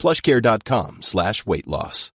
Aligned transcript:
plushcare.com 0.00 1.02
slash 1.02 1.46
weight 1.46 1.66
loss. 1.66 2.10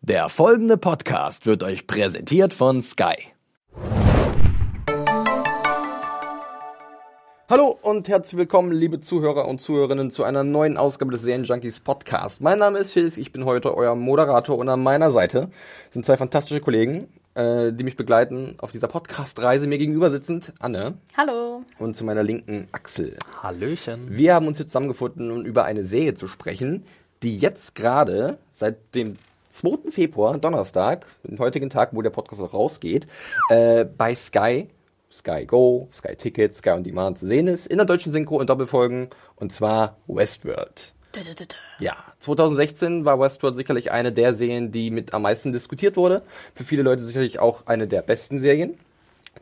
Der 0.00 0.28
folgende 0.28 0.76
Podcast 0.76 1.44
wird 1.46 1.62
euch 1.62 1.86
präsentiert 1.86 2.52
von 2.52 2.80
Sky. 2.80 3.16
Hallo 7.50 7.78
und 7.80 8.08
herzlich 8.08 8.36
willkommen, 8.36 8.72
liebe 8.72 9.00
Zuhörer 9.00 9.48
und 9.48 9.60
Zuhörerinnen, 9.60 10.10
zu 10.10 10.22
einer 10.22 10.44
neuen 10.44 10.76
Ausgabe 10.76 11.12
des 11.12 11.22
Serienjunkies 11.22 11.80
Podcast. 11.80 12.40
Mein 12.40 12.58
Name 12.58 12.78
ist 12.78 12.92
Felix, 12.92 13.16
ich 13.16 13.32
bin 13.32 13.44
heute 13.44 13.74
euer 13.74 13.94
Moderator 13.94 14.58
und 14.58 14.68
an 14.68 14.82
meiner 14.82 15.10
Seite 15.10 15.50
sind 15.90 16.04
zwei 16.04 16.16
fantastische 16.16 16.60
Kollegen, 16.60 17.08
äh, 17.38 17.72
die 17.72 17.84
mich 17.84 17.96
begleiten 17.96 18.56
auf 18.58 18.72
dieser 18.72 18.88
Podcast-Reise. 18.88 19.68
Mir 19.68 19.78
gegenüber 19.78 20.10
sitzend 20.10 20.52
Anne. 20.58 20.94
Hallo. 21.16 21.62
Und 21.78 21.96
zu 21.96 22.04
meiner 22.04 22.24
linken 22.24 22.66
Axel. 22.72 23.16
Hallöchen. 23.42 24.08
Wir 24.10 24.34
haben 24.34 24.48
uns 24.48 24.56
hier 24.56 24.66
zusammengefunden, 24.66 25.30
um 25.30 25.44
über 25.44 25.64
eine 25.64 25.84
Serie 25.84 26.14
zu 26.14 26.26
sprechen, 26.26 26.84
die 27.22 27.38
jetzt 27.38 27.76
gerade 27.76 28.38
seit 28.52 28.94
dem 28.94 29.14
2. 29.50 29.90
Februar, 29.90 30.36
Donnerstag, 30.38 31.06
dem 31.22 31.38
heutigen 31.38 31.70
Tag, 31.70 31.90
wo 31.92 32.02
der 32.02 32.10
Podcast 32.10 32.42
auch 32.42 32.52
rausgeht, 32.52 33.06
äh, 33.50 33.84
bei 33.84 34.14
Sky 34.14 34.68
Sky 35.10 35.46
Go, 35.46 35.88
Sky 35.92 36.14
Ticket, 36.16 36.54
Sky 36.54 36.70
On 36.70 36.82
Demand 36.82 37.18
zu 37.18 37.26
sehen 37.26 37.46
ist, 37.46 37.66
in 37.66 37.78
der 37.78 37.86
deutschen 37.86 38.12
Synchro 38.12 38.40
in 38.40 38.46
Doppelfolgen, 38.46 39.08
und 39.36 39.52
zwar 39.52 39.96
Westworld. 40.06 40.92
Ja, 41.78 41.96
2016 42.18 43.04
war 43.04 43.18
Westworld 43.18 43.56
sicherlich 43.56 43.90
eine 43.92 44.12
der 44.12 44.34
Serien, 44.34 44.70
die 44.70 44.90
mit 44.90 45.14
am 45.14 45.22
meisten 45.22 45.52
diskutiert 45.52 45.96
wurde. 45.96 46.22
Für 46.54 46.64
viele 46.64 46.82
Leute 46.82 47.02
sicherlich 47.02 47.38
auch 47.38 47.66
eine 47.66 47.86
der 47.86 48.02
besten 48.02 48.38
Serien. 48.38 48.78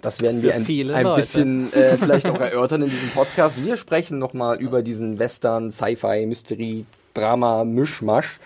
Das 0.03 0.21
werden 0.21 0.43
wir 0.43 0.55
ein, 0.55 0.67
ein 0.93 1.15
bisschen 1.15 1.73
äh, 1.73 1.97
vielleicht 2.01 2.27
auch 2.27 2.41
erörtern 2.41 2.83
in 2.83 2.91
diesem 2.91 3.11
Podcast. 3.11 3.63
Wir 3.63 3.77
sprechen 3.77 4.19
nochmal 4.19 4.59
über 4.61 4.83
diesen 4.83 5.19
Western, 5.19 5.73
Sci-Fi, 5.73 6.27
Mystery, 6.27 6.85
Drama, 7.15 7.65
Mischmasch 7.65 8.39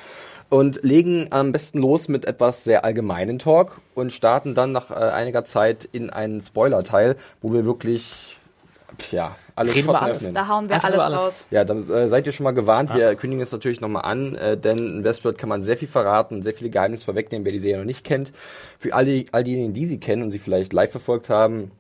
und 0.49 0.83
legen 0.83 1.29
am 1.31 1.53
besten 1.53 1.79
los 1.79 2.09
mit 2.09 2.25
etwas 2.25 2.65
sehr 2.65 2.85
allgemeinen 2.85 3.39
Talk 3.39 3.81
und 3.95 4.13
starten 4.13 4.55
dann 4.55 4.73
nach 4.73 4.91
äh, 4.91 4.95
einiger 4.95 5.45
Zeit 5.45 5.89
in 5.93 6.11
einen 6.11 6.41
Spoiler-Teil, 6.41 7.17
wo 7.41 7.53
wir 7.53 7.65
wirklich 7.65 8.37
ja, 9.11 9.37
alle 9.61 9.75
Reden 9.75 9.87
wir 9.89 9.95
Schotten 9.95 10.11
öffnen. 10.11 10.35
Da 10.35 10.49
hauen 10.49 10.69
wir 10.69 10.75
Einfach 10.77 10.89
alles, 11.05 11.19
raus. 11.19 11.47
Ja, 11.51 11.65
dann 11.65 11.89
äh, 11.91 12.09
seid 12.09 12.27
ihr 12.27 12.33
schon 12.33 12.45
mal 12.45 12.51
gewarnt. 12.53 12.93
Wir 12.95 13.15
kündigen 13.15 13.43
es 13.43 13.53
natürlich 13.53 13.81
nochmal 13.81 14.03
an, 14.05 14.35
äh, 14.35 14.57
denn 14.57 14.79
in 14.79 15.05
Westworld 15.05 15.39
kann 15.39 15.49
man 15.49 15.63
sehr 15.63 15.77
viel 15.77 15.89
verraten, 15.89 16.43
sehr 16.43 16.55
viele 16.55 16.71
Geheimnisse 16.71 17.05
vorwegnehmen, 17.05 17.45
wer 17.45 17.53
die 17.53 17.61
Serie 17.61 17.79
noch 17.79 17.85
nicht 17.85 18.05
kennt. 18.05 18.33
Für 18.79 18.95
all, 18.95 19.05
die, 19.05 19.27
all 19.33 19.45
diejenigen, 19.45 19.73
die 19.73 19.87
sie 19.87 19.99
kennen 20.01 20.23
und 20.23 20.31
sie 20.31 20.39
vielleicht 20.39 20.73
live 20.73 20.91
verfolgt 20.91 21.29
haben, 21.29 21.71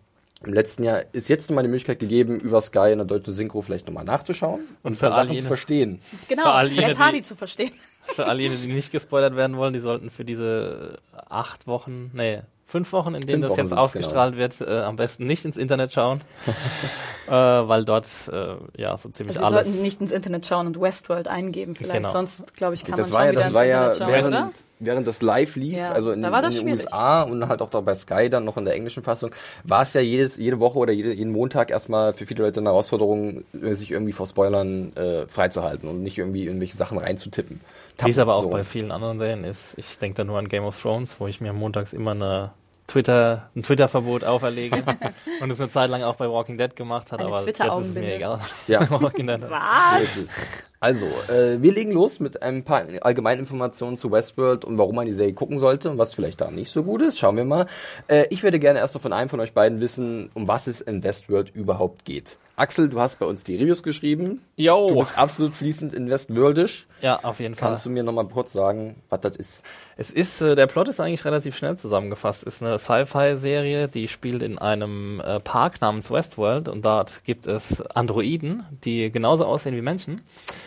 im 0.43 0.55
letzten 0.55 0.85
Jahr 0.85 1.03
ist 1.13 1.29
jetzt 1.29 1.51
nochmal 1.51 1.65
die 1.65 1.69
Möglichkeit 1.69 1.99
gegeben, 1.99 2.41
über 2.41 2.63
Sky 2.63 2.93
in 2.93 2.99
der 2.99 3.07
deutschen 3.07 3.35
Synchro 3.35 3.61
vielleicht 3.61 3.87
nochmal 3.87 4.05
nachzuschauen 4.05 4.61
Und 4.83 4.97
für 4.97 5.09
Sachen 5.09 5.33
jene- 5.33 5.43
zu 5.43 5.49
verstehen. 5.49 6.01
Genau, 6.29 6.45
Für 6.45 6.51
all 6.53 6.69
jene, 6.69 6.89
Red 6.89 6.99
Hardy 6.99 7.19
die- 7.19 7.25
zu 7.27 7.37
verstehen. 7.37 7.73
Für 8.05 8.25
all 8.27 8.41
jene, 8.41 8.57
die 8.57 8.73
nicht 8.73 8.91
gespoilert 8.91 9.37
werden 9.37 9.59
wollen, 9.59 9.75
die 9.75 9.81
sollten 9.81 10.09
für 10.09 10.25
diese 10.25 10.99
acht 11.29 11.67
Wochen, 11.67 12.11
nee, 12.15 12.41
fünf 12.71 12.93
Wochen, 12.93 13.15
in 13.15 13.23
denen 13.23 13.43
Fünf 13.43 13.43
das 13.43 13.51
Wochen 13.51 13.61
jetzt 13.61 13.71
genau. 13.71 13.83
ausgestrahlt 13.83 14.37
wird, 14.37 14.61
äh, 14.61 14.81
am 14.81 14.97
besten 14.97 15.27
nicht 15.27 15.45
ins 15.45 15.57
Internet 15.57 15.93
schauen. 15.93 16.21
äh, 17.27 17.33
weil 17.33 17.85
dort, 17.85 18.07
äh, 18.33 18.55
ja, 18.81 18.97
so 18.97 19.09
ziemlich 19.09 19.37
Also 19.37 19.51
Sie 19.51 19.55
alles. 19.57 19.67
sollten 19.69 19.83
nicht 19.83 20.01
ins 20.01 20.13
Internet 20.13 20.47
schauen 20.47 20.67
und 20.67 20.81
Westworld 20.81 21.29
eingeben 21.29 21.75
vielleicht. 21.75 21.97
Genau. 21.97 22.11
Sonst, 22.11 22.57
glaube 22.57 22.75
ich, 22.75 22.85
kann 22.85 22.97
das 22.97 23.11
man 23.11 23.21
war 23.21 23.27
schon 23.27 23.27
ja, 23.27 23.31
wieder 23.33 23.41
das 23.41 23.49
ins 23.49 23.55
war 23.55 23.65
ja 23.65 23.95
schauen, 23.95 24.09
während, 24.09 24.35
oder? 24.35 24.51
während 24.79 25.07
das 25.07 25.23
live 25.23 25.57
lief, 25.57 25.77
Ja, 25.79 25.91
also 25.91 26.13
in, 26.13 26.23
da 26.23 26.41
in 26.41 26.51
den. 26.51 26.69
USA 26.69 27.23
und 27.23 27.49
halt 27.49 27.61
auch 27.63 27.71
da 27.71 27.81
bei 27.81 27.95
Sky 27.95 28.31
dann 28.31 28.45
noch 28.45 28.57
in 28.57 28.65
der 28.65 28.75
englischen 28.75 29.03
Fassung, 29.03 29.31
war 29.65 29.83
es 29.83 29.93
ja 29.95 30.01
jedes, 30.01 30.37
jede 30.37 30.61
Woche 30.61 30.79
oder 30.79 30.93
jede, 30.93 31.13
jeden 31.13 31.33
Montag 31.33 31.71
erstmal 31.71 32.13
für 32.13 32.27
viele 32.27 32.45
Leute 32.45 32.61
eine 32.61 32.71
Herausforderung, 32.71 33.45
äh, 33.61 33.75
sich 33.75 33.91
irgendwie 33.91 34.13
vor 34.13 34.27
Spoilern 34.27 34.97
äh, 34.97 35.27
freizuhalten 35.27 35.89
und 35.89 36.03
nicht 36.03 36.19
irgendwie 36.19 36.47
irgendwelche 36.47 36.77
Sachen 36.77 36.99
reinzutippen. 36.99 37.61
Wie 38.03 38.11
es 38.11 38.19
aber 38.19 38.35
auch 38.35 38.45
So. 38.45 38.49
bei 38.49 38.65
vielen 38.65 38.91
anderen 38.93 39.19
Serien 39.19 39.45
ist. 39.45 39.75
Ich 39.77 39.99
denke 39.99 40.17
da 40.17 40.25
nur 40.25 40.39
an 40.39 40.49
Game 40.49 40.65
of 40.65 40.81
Thrones, 40.81 41.17
wo 41.19 41.27
ich 41.27 41.41
mir 41.41 41.53
montags 41.53 41.93
immer 41.93 42.13
eine 42.13 42.53
Twitter, 42.91 43.49
ein 43.55 43.63
Twitter-Verbot 43.63 44.25
auferlege 44.25 44.83
und 45.41 45.51
es 45.51 45.61
eine 45.61 45.71
Zeit 45.71 45.91
lang 45.91 46.03
auch 46.03 46.17
bei 46.17 46.29
Walking 46.29 46.59
Dead 46.59 46.75
gemacht 46.75 47.13
hat, 47.13 47.21
Eine 47.21 47.29
aber 47.29 47.47
jetzt 47.47 47.61
ist 47.61 47.87
es 47.89 47.95
mir 47.95 48.17
egal. 48.17 48.41
Ja. 48.67 48.91
Walking 48.91 49.29
Dead. 49.29 49.41
Was? 49.49 50.29
Also, 50.81 51.07
äh, 51.29 51.61
wir 51.61 51.73
legen 51.73 51.93
los 51.93 52.21
mit 52.21 52.43
ein 52.43 52.65
paar 52.65 52.85
allgemeinen 53.03 53.41
Informationen 53.41 53.97
zu 53.97 54.11
Westworld 54.11 54.65
und 54.65 54.79
warum 54.79 54.97
man 54.97 55.07
die 55.07 55.13
Serie 55.13 55.35
gucken 55.35 55.59
sollte 55.59 55.91
und 55.91 55.99
was 55.99 56.15
vielleicht 56.15 56.41
da 56.41 56.51
nicht 56.51 56.73
so 56.73 56.83
gut 56.83 57.03
ist. 57.03 57.19
Schauen 57.19 57.37
wir 57.37 57.45
mal. 57.45 57.67
Äh, 58.09 58.27
ich 58.31 58.43
würde 58.43 58.59
gerne 58.59 58.79
erstmal 58.79 59.03
von 59.03 59.13
einem 59.13 59.29
von 59.29 59.41
euch 59.41 59.53
beiden 59.53 59.81
wissen, 59.81 60.31
um 60.35 60.49
was 60.49 60.67
es 60.67 60.81
in 60.81 61.05
Westworld 61.05 61.55
überhaupt 61.55 62.05
geht. 62.05 62.39
Axel, 62.61 62.91
du 62.91 63.01
hast 63.01 63.19
bei 63.19 63.25
uns 63.25 63.43
die 63.43 63.57
Reviews 63.57 63.83
geschrieben. 63.83 64.43
Du 64.59 64.63
Yo! 64.65 64.95
bist 64.95 65.17
absolut 65.17 65.55
fließend 65.55 65.95
in 65.95 66.11
Westworldisch. 66.11 66.87
Ja, 67.01 67.19
auf 67.23 67.41
jeden 67.41 67.55
Fall. 67.55 67.71
Kannst 67.71 67.87
du 67.87 67.91
mir 67.91 68.03
nochmal 68.03 68.27
kurz 68.27 68.53
sagen, 68.53 68.97
was 69.09 69.21
das 69.23 69.37
ist? 69.37 69.63
Es 69.97 70.11
ist, 70.11 70.43
äh, 70.43 70.55
der 70.57 70.67
Plot 70.67 70.89
ist 70.89 71.01
eigentlich 71.01 71.25
relativ 71.25 71.57
schnell 71.57 71.79
zusammengefasst. 71.79 72.43
Ist 72.43 72.63
eine 72.63 72.79
Sci-Fi-Serie, 72.79 73.89
die 73.89 74.09
spielt 74.09 74.43
in 74.43 74.59
einem 74.59 75.21
äh, 75.21 75.41
Park 75.41 75.81
namens 75.81 76.11
Westworld 76.11 76.69
und 76.69 76.85
dort 76.85 77.25
gibt 77.25 77.47
es 77.47 77.81
Androiden, 77.95 78.65
die 78.85 79.11
genauso 79.11 79.47
aussehen 79.47 79.75
wie 79.75 79.83
Menschen. 79.83 80.21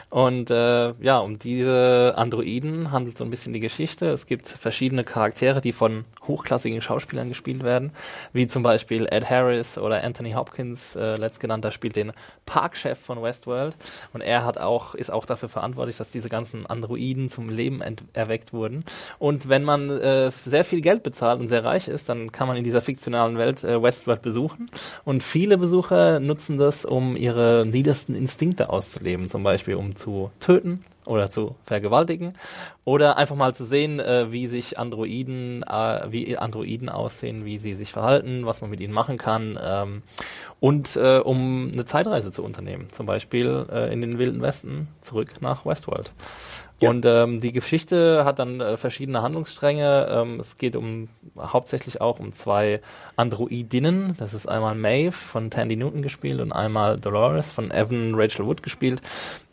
Und 0.09 0.51
äh, 0.51 0.93
ja, 0.99 1.19
um 1.19 1.39
diese 1.39 2.13
Androiden 2.15 2.91
handelt 2.91 3.17
so 3.17 3.23
ein 3.23 3.29
bisschen 3.29 3.53
die 3.53 3.59
Geschichte. 3.59 4.07
Es 4.09 4.25
gibt 4.25 4.47
verschiedene 4.47 5.03
Charaktere, 5.03 5.61
die 5.61 5.73
von 5.73 6.05
hochklassigen 6.27 6.81
Schauspielern 6.81 7.29
gespielt 7.29 7.63
werden, 7.63 7.91
wie 8.31 8.47
zum 8.47 8.63
Beispiel 8.63 9.07
Ed 9.09 9.29
Harris 9.29 9.77
oder 9.77 10.03
Anthony 10.03 10.33
Hopkins, 10.33 10.95
äh, 10.95 11.15
letztgenannter 11.15 11.71
spielt 11.83 11.97
den 11.97 12.13
Parkchef 12.45 12.97
von 12.97 13.21
Westworld 13.21 13.75
und 14.13 14.21
er 14.21 14.45
hat 14.45 14.57
auch 14.57 14.95
ist 14.95 15.11
auch 15.11 15.25
dafür 15.25 15.49
verantwortlich, 15.49 15.97
dass 15.97 16.11
diese 16.11 16.29
ganzen 16.29 16.65
Androiden 16.65 17.29
zum 17.29 17.49
Leben 17.49 17.81
erweckt 18.13 18.53
wurden. 18.53 18.85
Und 19.19 19.49
wenn 19.49 19.63
man 19.63 19.89
äh, 19.89 20.31
sehr 20.31 20.63
viel 20.63 20.79
Geld 20.79 21.03
bezahlt 21.03 21.41
und 21.41 21.49
sehr 21.49 21.65
reich 21.65 21.89
ist, 21.89 22.07
dann 22.07 22.31
kann 22.31 22.47
man 22.47 22.55
in 22.55 22.63
dieser 22.63 22.81
fiktionalen 22.81 23.37
Welt 23.37 23.65
äh, 23.65 23.83
Westworld 23.83 24.21
besuchen. 24.21 24.69
Und 25.03 25.23
viele 25.23 25.57
Besucher 25.57 26.21
nutzen 26.21 26.57
das, 26.57 26.85
um 26.85 27.17
ihre 27.17 27.65
niedersten 27.67 28.15
Instinkte 28.15 28.69
auszuleben, 28.69 29.29
zum 29.29 29.43
Beispiel 29.43 29.75
um 29.75 29.97
zu 29.97 30.31
töten 30.39 30.85
oder 31.05 31.29
zu 31.29 31.55
vergewaltigen 31.63 32.33
oder 32.85 33.17
einfach 33.17 33.35
mal 33.35 33.53
zu 33.53 33.65
sehen, 33.65 33.99
äh, 33.99 34.31
wie 34.31 34.47
sich 34.47 34.79
Androiden, 34.79 35.63
äh, 35.63 36.07
wie 36.09 36.37
Androiden 36.37 36.89
aussehen, 36.89 37.45
wie 37.45 37.57
sie 37.57 37.75
sich 37.75 37.91
verhalten, 37.91 38.45
was 38.45 38.61
man 38.61 38.69
mit 38.69 38.79
ihnen 38.79 38.93
machen 38.93 39.17
kann 39.17 39.59
ähm, 39.61 40.03
und 40.63 40.95
äh, 40.95 41.17
um 41.17 41.71
eine 41.73 41.83
Zeitreise 41.83 42.31
zu 42.31 42.41
unternehmen, 42.41 42.87
zum 42.93 43.05
Beispiel 43.05 43.65
äh, 43.69 43.91
in 43.91 43.99
den 43.99 44.17
wilden 44.17 44.41
Westen 44.41 44.87
zurück 45.01 45.41
nach 45.41 45.65
Westworld. 45.65 46.13
Ja. 46.79 46.89
Und 46.89 47.05
ähm, 47.05 47.41
die 47.41 47.51
Geschichte 47.51 48.23
hat 48.23 48.39
dann 48.39 48.61
äh, 48.61 48.77
verschiedene 48.77 49.21
Handlungsstränge. 49.21 50.07
Ähm, 50.09 50.39
es 50.39 50.57
geht 50.57 50.77
um 50.77 51.09
hauptsächlich 51.37 51.99
auch 51.99 52.21
um 52.21 52.31
zwei 52.31 52.79
Androidinnen. 53.17 54.15
Das 54.17 54.33
ist 54.33 54.47
einmal 54.47 54.73
Maeve 54.73 55.11
von 55.11 55.49
Tandy 55.49 55.75
Newton 55.75 56.01
gespielt 56.01 56.39
und 56.39 56.53
einmal 56.53 56.97
Dolores 56.97 57.51
von 57.51 57.69
Evan 57.69 58.15
Rachel 58.15 58.45
Wood 58.45 58.63
gespielt. 58.63 59.01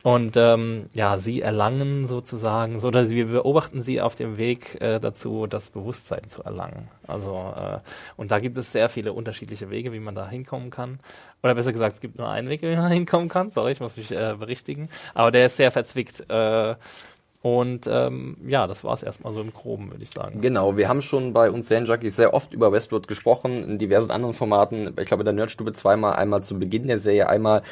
Und 0.02 0.36
ähm, 0.38 0.86
ja, 0.94 1.18
sie 1.18 1.42
erlangen 1.42 2.08
sozusagen, 2.08 2.78
so 2.80 2.88
oder 2.88 3.10
wir 3.10 3.26
beobachten 3.26 3.82
sie 3.82 4.00
auf 4.00 4.16
dem 4.16 4.38
Weg 4.38 4.80
äh, 4.80 4.98
dazu, 4.98 5.46
das 5.46 5.68
Bewusstsein 5.68 6.22
zu 6.28 6.42
erlangen. 6.42 6.88
Also 7.06 7.52
äh, 7.54 7.78
und 8.16 8.30
da 8.30 8.38
gibt 8.38 8.56
es 8.56 8.72
sehr 8.72 8.88
viele 8.88 9.12
unterschiedliche 9.12 9.68
Wege, 9.68 9.92
wie 9.92 10.00
man 10.00 10.14
da 10.14 10.26
hinkommen 10.26 10.70
kann. 10.70 11.00
Oder 11.42 11.54
besser 11.54 11.72
gesagt, 11.72 11.96
es 11.96 12.00
gibt 12.00 12.16
nur 12.16 12.30
einen 12.30 12.48
Weg, 12.48 12.62
wie 12.62 12.74
man 12.74 12.90
hinkommen 12.92 13.28
kann. 13.28 13.50
Sorry, 13.50 13.72
ich 13.72 13.80
muss 13.80 13.98
mich 13.98 14.10
äh, 14.10 14.34
berichtigen. 14.38 14.88
Aber 15.12 15.30
der 15.30 15.46
ist 15.46 15.58
sehr 15.58 15.70
verzwickt. 15.70 16.30
Äh, 16.30 16.76
und 17.42 17.86
ähm, 17.90 18.36
ja, 18.46 18.66
das 18.66 18.84
war 18.84 18.92
es 18.92 19.02
erstmal 19.02 19.32
so 19.32 19.40
im 19.40 19.54
Groben, 19.54 19.90
würde 19.90 20.02
ich 20.02 20.10
sagen. 20.10 20.42
Genau, 20.42 20.76
wir 20.76 20.90
haben 20.90 21.00
schon 21.00 21.32
bei 21.32 21.50
uns 21.50 21.68
Serienjunkies 21.68 22.14
sehr 22.14 22.34
oft 22.34 22.52
über 22.52 22.70
Westworld 22.70 23.08
gesprochen, 23.08 23.64
in 23.64 23.78
diversen 23.78 24.10
anderen 24.10 24.34
Formaten. 24.34 24.94
Ich 25.00 25.06
glaube, 25.06 25.22
in 25.22 25.24
der 25.24 25.32
Nerdstube 25.32 25.72
zweimal, 25.72 26.16
einmal 26.16 26.42
zum 26.42 26.58
Beginn 26.58 26.86
der 26.86 26.98
Serie, 26.98 27.30
einmal 27.30 27.62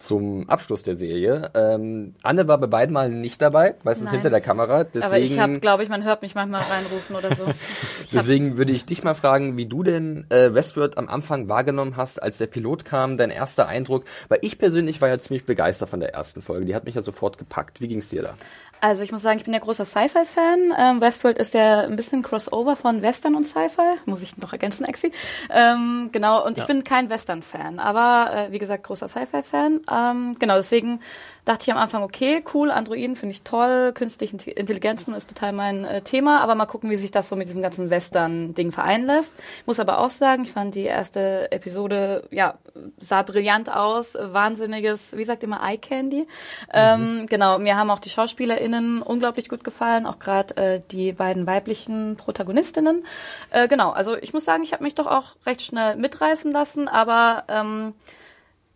zum 0.00 0.48
Abschluss 0.48 0.82
der 0.82 0.96
Serie. 0.96 1.52
Ähm, 1.54 2.16
Anne 2.24 2.48
war 2.48 2.58
bei 2.58 2.66
beiden 2.66 2.92
Mal 2.92 3.10
nicht 3.10 3.40
dabei, 3.40 3.76
meistens 3.84 4.06
Nein. 4.06 4.14
hinter 4.14 4.30
der 4.30 4.40
Kamera. 4.40 4.82
Deswegen, 4.82 5.04
Aber 5.04 5.18
ich 5.20 5.38
habe, 5.38 5.60
glaube 5.60 5.84
ich, 5.84 5.88
man 5.88 6.02
hört 6.02 6.22
mich 6.22 6.34
manchmal 6.34 6.62
reinrufen 6.62 7.14
oder 7.14 7.32
so. 7.32 7.44
Deswegen 8.12 8.56
würde 8.56 8.72
ich 8.72 8.86
dich 8.86 9.04
mal 9.04 9.14
fragen, 9.14 9.56
wie 9.56 9.66
du 9.66 9.84
denn 9.84 10.26
äh, 10.30 10.52
Westworld 10.52 10.98
am 10.98 11.08
Anfang 11.08 11.48
wahrgenommen 11.48 11.96
hast, 11.96 12.20
als 12.20 12.38
der 12.38 12.48
Pilot 12.48 12.84
kam, 12.84 13.16
dein 13.16 13.30
erster 13.30 13.68
Eindruck. 13.68 14.04
Weil 14.28 14.40
ich 14.42 14.58
persönlich 14.58 15.00
war 15.00 15.08
ja 15.08 15.20
ziemlich 15.20 15.46
begeistert 15.46 15.90
von 15.90 16.00
der 16.00 16.12
ersten 16.12 16.42
Folge. 16.42 16.66
Die 16.66 16.74
hat 16.74 16.86
mich 16.86 16.96
ja 16.96 17.02
sofort 17.02 17.38
gepackt. 17.38 17.80
Wie 17.80 17.86
ging's 17.86 18.08
dir 18.08 18.22
da? 18.22 18.34
Also 18.82 19.04
ich 19.04 19.12
muss 19.12 19.22
sagen, 19.22 19.38
ich 19.38 19.44
bin 19.44 19.54
ja 19.54 19.60
großer 19.60 19.84
Sci-Fi-Fan. 19.84 20.74
Ähm, 20.76 21.00
Westworld 21.00 21.38
ist 21.38 21.54
ja 21.54 21.82
ein 21.82 21.94
bisschen 21.94 22.24
Crossover 22.24 22.74
von 22.74 23.00
Western 23.00 23.36
und 23.36 23.44
Sci-Fi. 23.44 24.00
Muss 24.06 24.24
ich 24.24 24.36
noch 24.38 24.52
ergänzen, 24.52 24.84
Exi. 24.84 25.12
Ähm, 25.50 26.08
genau, 26.10 26.44
und 26.44 26.56
ja. 26.56 26.64
ich 26.64 26.66
bin 26.66 26.82
kein 26.82 27.08
Western-Fan, 27.08 27.78
aber 27.78 28.34
äh, 28.34 28.50
wie 28.50 28.58
gesagt, 28.58 28.82
großer 28.82 29.06
Sci-Fi-Fan. 29.06 29.82
Ähm, 29.88 30.36
genau, 30.36 30.56
deswegen 30.56 30.98
dachte 31.44 31.64
ich 31.64 31.72
am 31.72 31.78
Anfang, 31.78 32.02
okay, 32.02 32.44
cool, 32.54 32.70
Androiden 32.70 33.16
finde 33.16 33.32
ich 33.32 33.42
toll, 33.42 33.92
künstliche 33.94 34.50
Intelligenzen 34.50 35.12
ist 35.14 35.28
total 35.28 35.52
mein 35.52 35.84
äh, 35.84 36.02
Thema, 36.02 36.40
aber 36.40 36.54
mal 36.54 36.66
gucken, 36.66 36.88
wie 36.90 36.96
sich 36.96 37.10
das 37.10 37.28
so 37.28 37.34
mit 37.34 37.48
diesem 37.48 37.62
ganzen 37.62 37.90
Western-Ding 37.90 38.70
vereinen 38.70 39.06
lässt. 39.06 39.34
Muss 39.66 39.80
aber 39.80 39.98
auch 39.98 40.10
sagen, 40.10 40.44
ich 40.44 40.52
fand 40.52 40.74
die 40.74 40.84
erste 40.84 41.50
Episode, 41.50 42.28
ja, 42.30 42.58
sah 42.98 43.22
brillant 43.22 43.74
aus, 43.74 44.16
wahnsinniges, 44.20 45.16
wie 45.16 45.24
sagt 45.24 45.42
immer, 45.42 45.60
Eye 45.62 45.78
Candy. 45.78 46.28
Ähm, 46.72 47.00
mhm. 47.00 47.18
Ähm, 47.20 47.26
genau, 47.26 47.58
mir 47.58 47.76
haben 47.76 47.90
auch 47.90 47.98
die 47.98 48.10
SchauspielerInnen 48.10 49.02
unglaublich 49.02 49.48
gut 49.48 49.64
gefallen, 49.64 50.06
auch 50.06 50.20
gerade 50.20 50.56
äh, 50.56 50.80
die 50.90 51.12
beiden 51.12 51.46
weiblichen 51.46 52.16
Protagonistinnen. 52.16 53.04
Äh, 53.50 53.66
genau, 53.66 53.90
also 53.90 54.16
ich 54.16 54.32
muss 54.32 54.44
sagen, 54.44 54.62
ich 54.62 54.72
habe 54.72 54.84
mich 54.84 54.94
doch 54.94 55.06
auch 55.06 55.34
recht 55.44 55.62
schnell 55.62 55.96
mitreißen 55.96 56.52
lassen, 56.52 56.86
aber 56.86 57.44
ähm, 57.48 57.94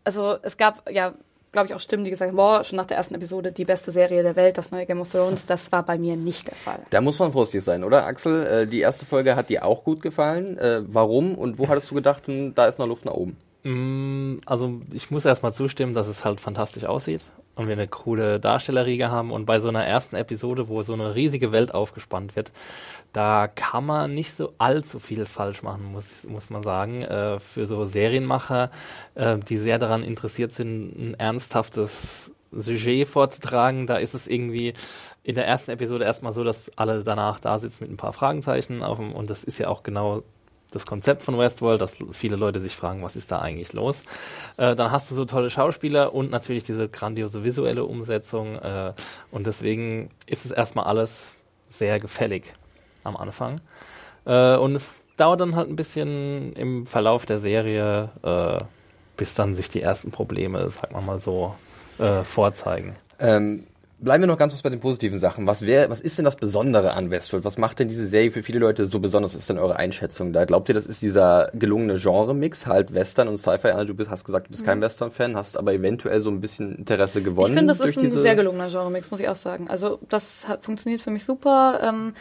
also 0.02 0.36
es 0.42 0.56
gab 0.56 0.90
ja 0.90 1.14
glaube 1.52 1.68
ich, 1.68 1.74
auch 1.74 1.80
Stimmen, 1.80 2.04
die 2.04 2.10
gesagt 2.10 2.30
haben, 2.30 2.36
boah, 2.36 2.64
schon 2.64 2.76
nach 2.76 2.86
der 2.86 2.96
ersten 2.96 3.14
Episode 3.14 3.52
die 3.52 3.64
beste 3.64 3.90
Serie 3.90 4.22
der 4.22 4.36
Welt, 4.36 4.58
das 4.58 4.70
neue 4.70 4.86
Game 4.86 5.00
of 5.00 5.10
Thrones. 5.10 5.46
Das 5.46 5.72
war 5.72 5.82
bei 5.82 5.98
mir 5.98 6.16
nicht 6.16 6.48
der 6.48 6.56
Fall. 6.56 6.80
Da 6.90 7.00
muss 7.00 7.18
man 7.18 7.32
vorsichtig 7.32 7.64
sein, 7.64 7.84
oder 7.84 8.04
Axel? 8.04 8.46
Äh, 8.46 8.66
die 8.66 8.80
erste 8.80 9.06
Folge 9.06 9.36
hat 9.36 9.48
dir 9.48 9.64
auch 9.64 9.84
gut 9.84 10.02
gefallen. 10.02 10.58
Äh, 10.58 10.82
warum 10.86 11.34
und 11.34 11.58
wo 11.58 11.68
hattest 11.68 11.90
du 11.90 11.94
gedacht, 11.94 12.26
hm, 12.26 12.54
da 12.54 12.66
ist 12.66 12.78
noch 12.78 12.86
Luft 12.86 13.04
nach 13.04 13.14
oben? 13.14 13.36
Mm, 13.62 14.40
also 14.46 14.80
ich 14.92 15.10
muss 15.10 15.24
erstmal 15.24 15.52
zustimmen, 15.52 15.94
dass 15.94 16.06
es 16.06 16.24
halt 16.24 16.40
fantastisch 16.40 16.84
aussieht 16.84 17.24
und 17.56 17.66
wir 17.66 17.72
eine 17.72 17.88
coole 17.88 18.38
Darstellerriege 18.38 19.10
haben 19.10 19.32
und 19.32 19.46
bei 19.46 19.60
so 19.60 19.68
einer 19.68 19.84
ersten 19.84 20.14
Episode, 20.14 20.68
wo 20.68 20.82
so 20.82 20.92
eine 20.92 21.14
riesige 21.14 21.52
Welt 21.52 21.74
aufgespannt 21.74 22.36
wird, 22.36 22.52
da 23.16 23.48
kann 23.48 23.86
man 23.86 24.14
nicht 24.14 24.36
so 24.36 24.52
allzu 24.58 24.98
viel 24.98 25.24
falsch 25.24 25.62
machen, 25.62 25.90
muss, 25.90 26.24
muss 26.24 26.50
man 26.50 26.62
sagen. 26.62 27.00
Äh, 27.00 27.40
für 27.40 27.64
so 27.64 27.86
Serienmacher, 27.86 28.70
äh, 29.14 29.38
die 29.38 29.56
sehr 29.56 29.78
daran 29.78 30.02
interessiert 30.02 30.52
sind, 30.52 30.92
ein 30.98 31.14
ernsthaftes 31.14 32.30
Sujet 32.52 33.08
vorzutragen, 33.08 33.86
da 33.86 33.96
ist 33.96 34.12
es 34.12 34.26
irgendwie 34.26 34.74
in 35.22 35.34
der 35.34 35.46
ersten 35.46 35.70
Episode 35.70 36.04
erstmal 36.04 36.34
so, 36.34 36.44
dass 36.44 36.70
alle 36.76 37.04
danach 37.04 37.40
da 37.40 37.58
sitzen 37.58 37.84
mit 37.84 37.90
ein 37.90 37.96
paar 37.96 38.12
Fragezeichen 38.12 38.82
auf 38.82 38.98
dem, 38.98 39.12
und 39.12 39.30
das 39.30 39.44
ist 39.44 39.56
ja 39.56 39.68
auch 39.68 39.82
genau 39.82 40.22
das 40.70 40.84
Konzept 40.84 41.22
von 41.22 41.38
Westworld, 41.38 41.80
dass 41.80 41.96
viele 42.12 42.36
Leute 42.36 42.60
sich 42.60 42.76
fragen, 42.76 43.02
was 43.02 43.16
ist 43.16 43.32
da 43.32 43.38
eigentlich 43.38 43.72
los. 43.72 43.96
Äh, 44.58 44.74
dann 44.74 44.90
hast 44.90 45.10
du 45.10 45.14
so 45.14 45.24
tolle 45.24 45.48
Schauspieler 45.48 46.14
und 46.14 46.30
natürlich 46.30 46.64
diese 46.64 46.86
grandiose 46.90 47.44
visuelle 47.44 47.86
Umsetzung 47.86 48.56
äh, 48.56 48.92
und 49.30 49.46
deswegen 49.46 50.10
ist 50.26 50.44
es 50.44 50.50
erstmal 50.50 50.84
alles 50.84 51.34
sehr 51.70 51.98
gefällig 51.98 52.52
am 53.06 53.16
Anfang. 53.16 53.60
Äh, 54.24 54.56
und 54.56 54.74
es 54.74 54.94
dauert 55.16 55.40
dann 55.40 55.56
halt 55.56 55.68
ein 55.68 55.76
bisschen 55.76 56.52
im 56.54 56.86
Verlauf 56.86 57.26
der 57.26 57.38
Serie, 57.38 58.10
äh, 58.22 58.58
bis 59.16 59.34
dann 59.34 59.54
sich 59.54 59.70
die 59.70 59.80
ersten 59.80 60.10
Probleme, 60.10 60.68
sagen 60.68 60.94
wir 60.94 61.00
mal 61.00 61.20
so, 61.20 61.54
äh, 61.98 62.22
vorzeigen. 62.22 62.96
Ähm, 63.18 63.64
bleiben 63.98 64.22
wir 64.22 64.26
noch 64.28 64.36
ganz 64.36 64.52
kurz 64.52 64.62
bei 64.62 64.68
den 64.68 64.80
positiven 64.80 65.18
Sachen. 65.18 65.46
Was, 65.46 65.66
wär, 65.66 65.88
was 65.88 66.00
ist 66.00 66.18
denn 66.18 66.26
das 66.26 66.36
Besondere 66.36 66.92
an 66.92 67.10
Westworld? 67.10 67.44
Was 67.44 67.56
macht 67.56 67.78
denn 67.78 67.88
diese 67.88 68.06
Serie 68.06 68.30
für 68.30 68.42
viele 68.42 68.58
Leute 68.58 68.86
so 68.86 69.00
besonders? 69.00 69.34
Was 69.34 69.42
ist 69.42 69.48
denn 69.48 69.58
eure 69.58 69.76
Einschätzung 69.76 70.34
da? 70.34 70.44
Glaubt 70.44 70.68
ihr, 70.68 70.74
das 70.74 70.84
ist 70.84 71.00
dieser 71.00 71.50
gelungene 71.54 71.94
Genre-Mix, 71.94 72.66
halt 72.66 72.92
Western 72.92 73.28
und 73.28 73.38
Sci-Fi? 73.38 73.68
Also, 73.68 73.86
du 73.86 73.94
bist, 73.94 74.10
hast 74.10 74.24
gesagt, 74.24 74.48
du 74.48 74.50
bist 74.50 74.64
mhm. 74.64 74.66
kein 74.66 74.80
Western-Fan, 74.82 75.36
hast 75.36 75.56
aber 75.56 75.72
eventuell 75.72 76.20
so 76.20 76.30
ein 76.30 76.40
bisschen 76.40 76.76
Interesse 76.76 77.22
gewonnen. 77.22 77.52
Ich 77.52 77.58
finde, 77.58 77.72
das 77.72 77.80
ist 77.80 77.98
ein 77.98 78.10
sehr 78.10 78.34
gelungener 78.34 78.68
Genre-Mix, 78.68 79.10
muss 79.10 79.20
ich 79.20 79.28
auch 79.28 79.36
sagen. 79.36 79.68
Also 79.68 79.98
das 80.10 80.46
hat, 80.46 80.62
funktioniert 80.62 81.00
für 81.00 81.10
mich 81.10 81.24
super. 81.24 81.80
Ähm, 81.82 82.12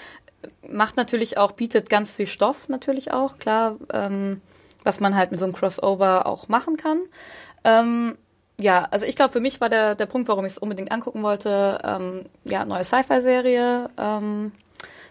macht 0.67 0.97
natürlich 0.97 1.37
auch, 1.37 1.53
bietet 1.53 1.89
ganz 1.89 2.15
viel 2.15 2.27
Stoff 2.27 2.69
natürlich 2.69 3.11
auch, 3.11 3.37
klar, 3.37 3.77
ähm, 3.91 4.41
was 4.83 4.99
man 4.99 5.15
halt 5.15 5.31
mit 5.31 5.39
so 5.39 5.45
einem 5.45 5.53
Crossover 5.53 6.25
auch 6.25 6.47
machen 6.47 6.77
kann. 6.77 6.99
Ähm, 7.63 8.17
ja, 8.59 8.87
also 8.91 9.05
ich 9.05 9.15
glaube, 9.15 9.33
für 9.33 9.39
mich 9.39 9.59
war 9.59 9.69
der, 9.69 9.95
der 9.95 10.05
Punkt, 10.05 10.27
warum 10.29 10.45
ich 10.45 10.53
es 10.53 10.57
unbedingt 10.57 10.91
angucken 10.91 11.23
wollte, 11.23 11.81
ähm, 11.83 12.25
ja, 12.45 12.63
neue 12.65 12.83
Sci-Fi-Serie, 12.83 13.89
ähm, 13.97 14.51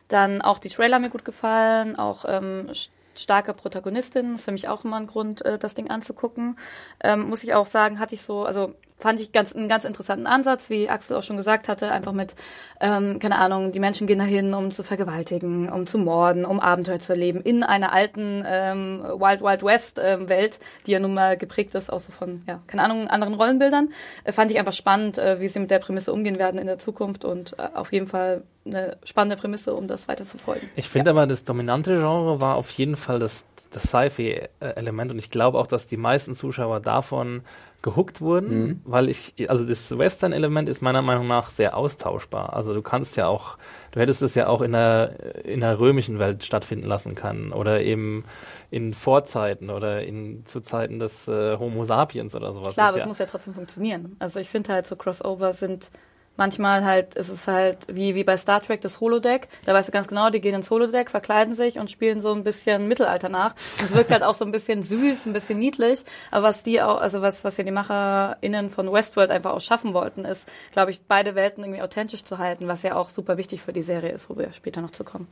dann 0.08 0.40
auch 0.42 0.58
die 0.58 0.68
Trailer 0.68 0.98
mir 0.98 1.10
gut 1.10 1.24
gefallen, 1.24 1.98
auch 1.98 2.24
ähm, 2.26 2.70
starke 3.16 3.54
Protagonistin, 3.54 4.34
ist 4.34 4.44
für 4.44 4.52
mich 4.52 4.68
auch 4.68 4.84
immer 4.84 4.96
ein 4.96 5.06
Grund, 5.06 5.44
äh, 5.44 5.58
das 5.58 5.74
Ding 5.74 5.90
anzugucken. 5.90 6.56
Ähm, 7.02 7.28
muss 7.28 7.44
ich 7.44 7.54
auch 7.54 7.66
sagen, 7.66 7.98
hatte 7.98 8.14
ich 8.14 8.22
so, 8.22 8.44
also 8.44 8.74
fand 9.04 9.20
ich 9.20 9.32
ganz, 9.32 9.54
einen 9.54 9.68
ganz 9.68 9.84
interessanten 9.84 10.26
Ansatz, 10.26 10.70
wie 10.70 10.88
Axel 10.88 11.18
auch 11.18 11.22
schon 11.22 11.36
gesagt 11.36 11.68
hatte, 11.68 11.90
einfach 11.90 12.12
mit, 12.12 12.34
ähm, 12.80 13.18
keine 13.18 13.36
Ahnung, 13.36 13.70
die 13.70 13.78
Menschen 13.78 14.06
gehen 14.06 14.18
dahin, 14.18 14.54
um 14.54 14.70
zu 14.70 14.82
vergewaltigen, 14.82 15.68
um 15.68 15.86
zu 15.86 15.98
morden, 15.98 16.46
um 16.46 16.58
Abenteuer 16.58 17.00
zu 17.00 17.12
erleben, 17.12 17.42
in 17.42 17.62
einer 17.64 17.92
alten 17.92 18.42
ähm, 18.46 19.02
Wild 19.02 19.42
Wild 19.42 19.62
West 19.62 20.00
ähm, 20.02 20.30
Welt, 20.30 20.58
die 20.86 20.92
ja 20.92 21.00
nun 21.00 21.12
mal 21.12 21.36
geprägt 21.36 21.74
ist, 21.74 21.92
auch 21.92 22.00
so 22.00 22.12
von, 22.12 22.44
ja, 22.48 22.62
keine 22.66 22.82
Ahnung, 22.82 23.08
anderen 23.08 23.34
Rollenbildern. 23.34 23.90
Äh, 24.24 24.32
fand 24.32 24.50
ich 24.50 24.58
einfach 24.58 24.72
spannend, 24.72 25.18
äh, 25.18 25.38
wie 25.38 25.48
sie 25.48 25.60
mit 25.60 25.70
der 25.70 25.80
Prämisse 25.80 26.10
umgehen 26.10 26.38
werden 26.38 26.58
in 26.58 26.66
der 26.66 26.78
Zukunft 26.78 27.26
und 27.26 27.58
äh, 27.58 27.68
auf 27.74 27.92
jeden 27.92 28.06
Fall 28.06 28.42
eine 28.64 28.96
spannende 29.04 29.36
Prämisse, 29.36 29.74
um 29.74 29.86
das 29.86 30.08
weiter 30.08 30.24
zu 30.24 30.38
folgen. 30.38 30.70
Ich 30.76 30.88
finde 30.88 31.10
ja. 31.10 31.12
aber, 31.12 31.26
das 31.26 31.44
dominante 31.44 31.98
Genre 31.98 32.40
war 32.40 32.56
auf 32.56 32.70
jeden 32.70 32.96
Fall 32.96 33.18
das, 33.18 33.44
das 33.74 33.84
Sci-Fi-Element 33.84 35.10
und 35.10 35.18
ich 35.18 35.30
glaube 35.30 35.58
auch, 35.58 35.66
dass 35.66 35.86
die 35.86 35.96
meisten 35.96 36.36
Zuschauer 36.36 36.80
davon 36.80 37.42
gehuckt 37.82 38.22
wurden, 38.22 38.64
mhm. 38.64 38.80
weil 38.84 39.10
ich, 39.10 39.34
also 39.48 39.64
das 39.64 39.96
Western-Element 39.96 40.70
ist 40.70 40.80
meiner 40.80 41.02
Meinung 41.02 41.26
nach 41.26 41.50
sehr 41.50 41.76
austauschbar. 41.76 42.54
Also 42.54 42.72
du 42.72 42.80
kannst 42.80 43.16
ja 43.18 43.26
auch, 43.26 43.58
du 43.92 44.00
hättest 44.00 44.22
es 44.22 44.34
ja 44.34 44.46
auch 44.46 44.62
in 44.62 44.72
der, 44.72 45.44
in 45.44 45.60
der 45.60 45.78
römischen 45.78 46.18
Welt 46.18 46.44
stattfinden 46.44 46.86
lassen 46.86 47.14
können 47.14 47.52
oder 47.52 47.82
eben 47.82 48.24
in 48.70 48.94
Vorzeiten 48.94 49.68
oder 49.68 50.02
in 50.02 50.46
zu 50.46 50.62
Zeiten 50.62 50.98
des 50.98 51.28
äh, 51.28 51.58
Homo 51.58 51.84
sapiens 51.84 52.34
oder 52.34 52.54
sowas. 52.54 52.72
Klar, 52.72 52.88
aber 52.88 52.98
es 52.98 53.06
muss 53.06 53.18
ja 53.18 53.26
trotzdem 53.26 53.52
funktionieren. 53.52 54.16
Also 54.18 54.40
ich 54.40 54.48
finde 54.48 54.72
halt 54.72 54.86
so 54.86 54.96
Crossover 54.96 55.52
sind 55.52 55.90
Manchmal 56.36 56.84
halt 56.84 57.14
ist 57.14 57.28
es 57.28 57.46
halt 57.46 57.78
wie, 57.86 58.16
wie 58.16 58.24
bei 58.24 58.36
Star 58.36 58.60
Trek 58.60 58.80
das 58.80 59.00
Holodeck. 59.00 59.46
Da 59.66 59.74
weißt 59.74 59.88
du 59.88 59.92
ganz 59.92 60.08
genau, 60.08 60.30
die 60.30 60.40
gehen 60.40 60.54
ins 60.54 60.68
Holodeck, 60.68 61.08
verkleiden 61.10 61.54
sich 61.54 61.78
und 61.78 61.92
spielen 61.92 62.20
so 62.20 62.32
ein 62.32 62.42
bisschen 62.42 62.88
Mittelalter 62.88 63.28
nach. 63.28 63.54
Es 63.84 63.94
wirkt 63.94 64.10
halt 64.10 64.24
auch 64.24 64.34
so 64.34 64.44
ein 64.44 64.50
bisschen 64.50 64.82
süß, 64.82 65.26
ein 65.26 65.32
bisschen 65.32 65.60
niedlich. 65.60 66.04
Aber 66.32 66.48
was 66.48 66.64
die 66.64 66.82
auch, 66.82 67.00
also 67.00 67.22
was, 67.22 67.44
was 67.44 67.56
ja 67.56 67.62
die 67.62 67.70
MacherInnen 67.70 68.70
von 68.70 68.92
Westworld 68.92 69.30
einfach 69.30 69.52
auch 69.52 69.60
schaffen 69.60 69.94
wollten, 69.94 70.24
ist, 70.24 70.50
glaube 70.72 70.90
ich, 70.90 71.00
beide 71.02 71.36
Welten 71.36 71.62
irgendwie 71.62 71.82
authentisch 71.82 72.24
zu 72.24 72.38
halten, 72.38 72.66
was 72.66 72.82
ja 72.82 72.96
auch 72.96 73.10
super 73.10 73.36
wichtig 73.36 73.62
für 73.62 73.72
die 73.72 73.82
Serie 73.82 74.10
ist, 74.10 74.28
wo 74.28 74.36
wir 74.36 74.52
später 74.52 74.80
noch 74.80 74.90
zu 74.90 75.04
kommen. 75.04 75.28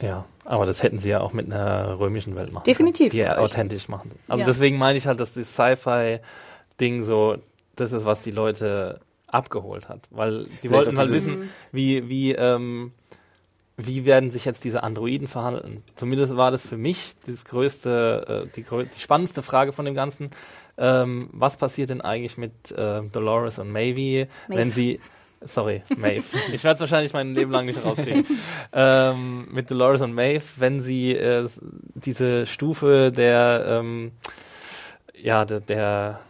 Ja, 0.00 0.24
aber 0.44 0.66
das 0.66 0.82
hätten 0.82 0.98
sie 0.98 1.10
ja 1.10 1.20
auch 1.20 1.32
mit 1.32 1.46
einer 1.46 1.98
römischen 2.00 2.34
Welt 2.34 2.52
machen. 2.52 2.64
Definitiv. 2.64 3.12
Können, 3.12 3.22
die 3.22 3.28
ja 3.28 3.38
authentisch 3.38 3.88
machen. 3.88 4.10
Also 4.26 4.40
ja. 4.40 4.46
deswegen 4.46 4.78
meine 4.78 4.98
ich 4.98 5.06
halt, 5.06 5.20
dass 5.20 5.32
das 5.34 5.54
Sci-Fi-Ding 5.54 7.04
so, 7.04 7.36
das 7.76 7.92
ist, 7.92 8.04
was 8.04 8.20
die 8.22 8.32
Leute 8.32 9.00
abgeholt 9.34 9.88
hat. 9.88 10.00
Weil 10.10 10.46
sie 10.46 10.68
Vielleicht 10.68 10.72
wollten 10.72 10.94
mal 10.94 11.10
wissen, 11.10 11.50
wie, 11.72 12.08
wie, 12.08 12.32
ähm, 12.32 12.92
wie 13.76 14.04
werden 14.04 14.30
sich 14.30 14.44
jetzt 14.44 14.64
diese 14.64 14.82
Androiden 14.82 15.28
verhalten. 15.28 15.82
Zumindest 15.96 16.36
war 16.36 16.50
das 16.50 16.66
für 16.66 16.76
mich 16.76 17.14
das 17.26 17.44
größte, 17.44 18.44
äh, 18.44 18.56
die, 18.56 18.64
die 18.64 19.00
spannendste 19.00 19.42
Frage 19.42 19.72
von 19.72 19.84
dem 19.84 19.94
Ganzen. 19.94 20.30
Ähm, 20.76 21.28
was 21.32 21.56
passiert 21.56 21.90
denn 21.90 22.00
eigentlich 22.00 22.36
mit 22.36 22.72
äh, 22.72 23.02
Dolores 23.12 23.58
und 23.58 23.70
Maeve, 23.70 24.28
Maeve, 24.48 24.58
wenn 24.60 24.70
sie 24.70 25.00
Sorry, 25.46 25.82
Maeve. 25.98 26.24
ich 26.54 26.64
werde 26.64 26.74
es 26.74 26.80
wahrscheinlich 26.80 27.12
mein 27.12 27.34
Leben 27.34 27.50
lang 27.50 27.66
nicht 27.66 27.84
rauskriegen. 27.84 28.24
ähm, 28.72 29.46
mit 29.52 29.70
Dolores 29.70 30.00
und 30.00 30.14
Maeve, 30.14 30.44
wenn 30.56 30.80
sie 30.80 31.12
äh, 31.12 31.48
diese 31.94 32.46
Stufe 32.46 33.12
der 33.12 33.64
ähm, 33.68 34.12
ja, 35.20 35.44
der, 35.44 35.60
der 35.60 36.20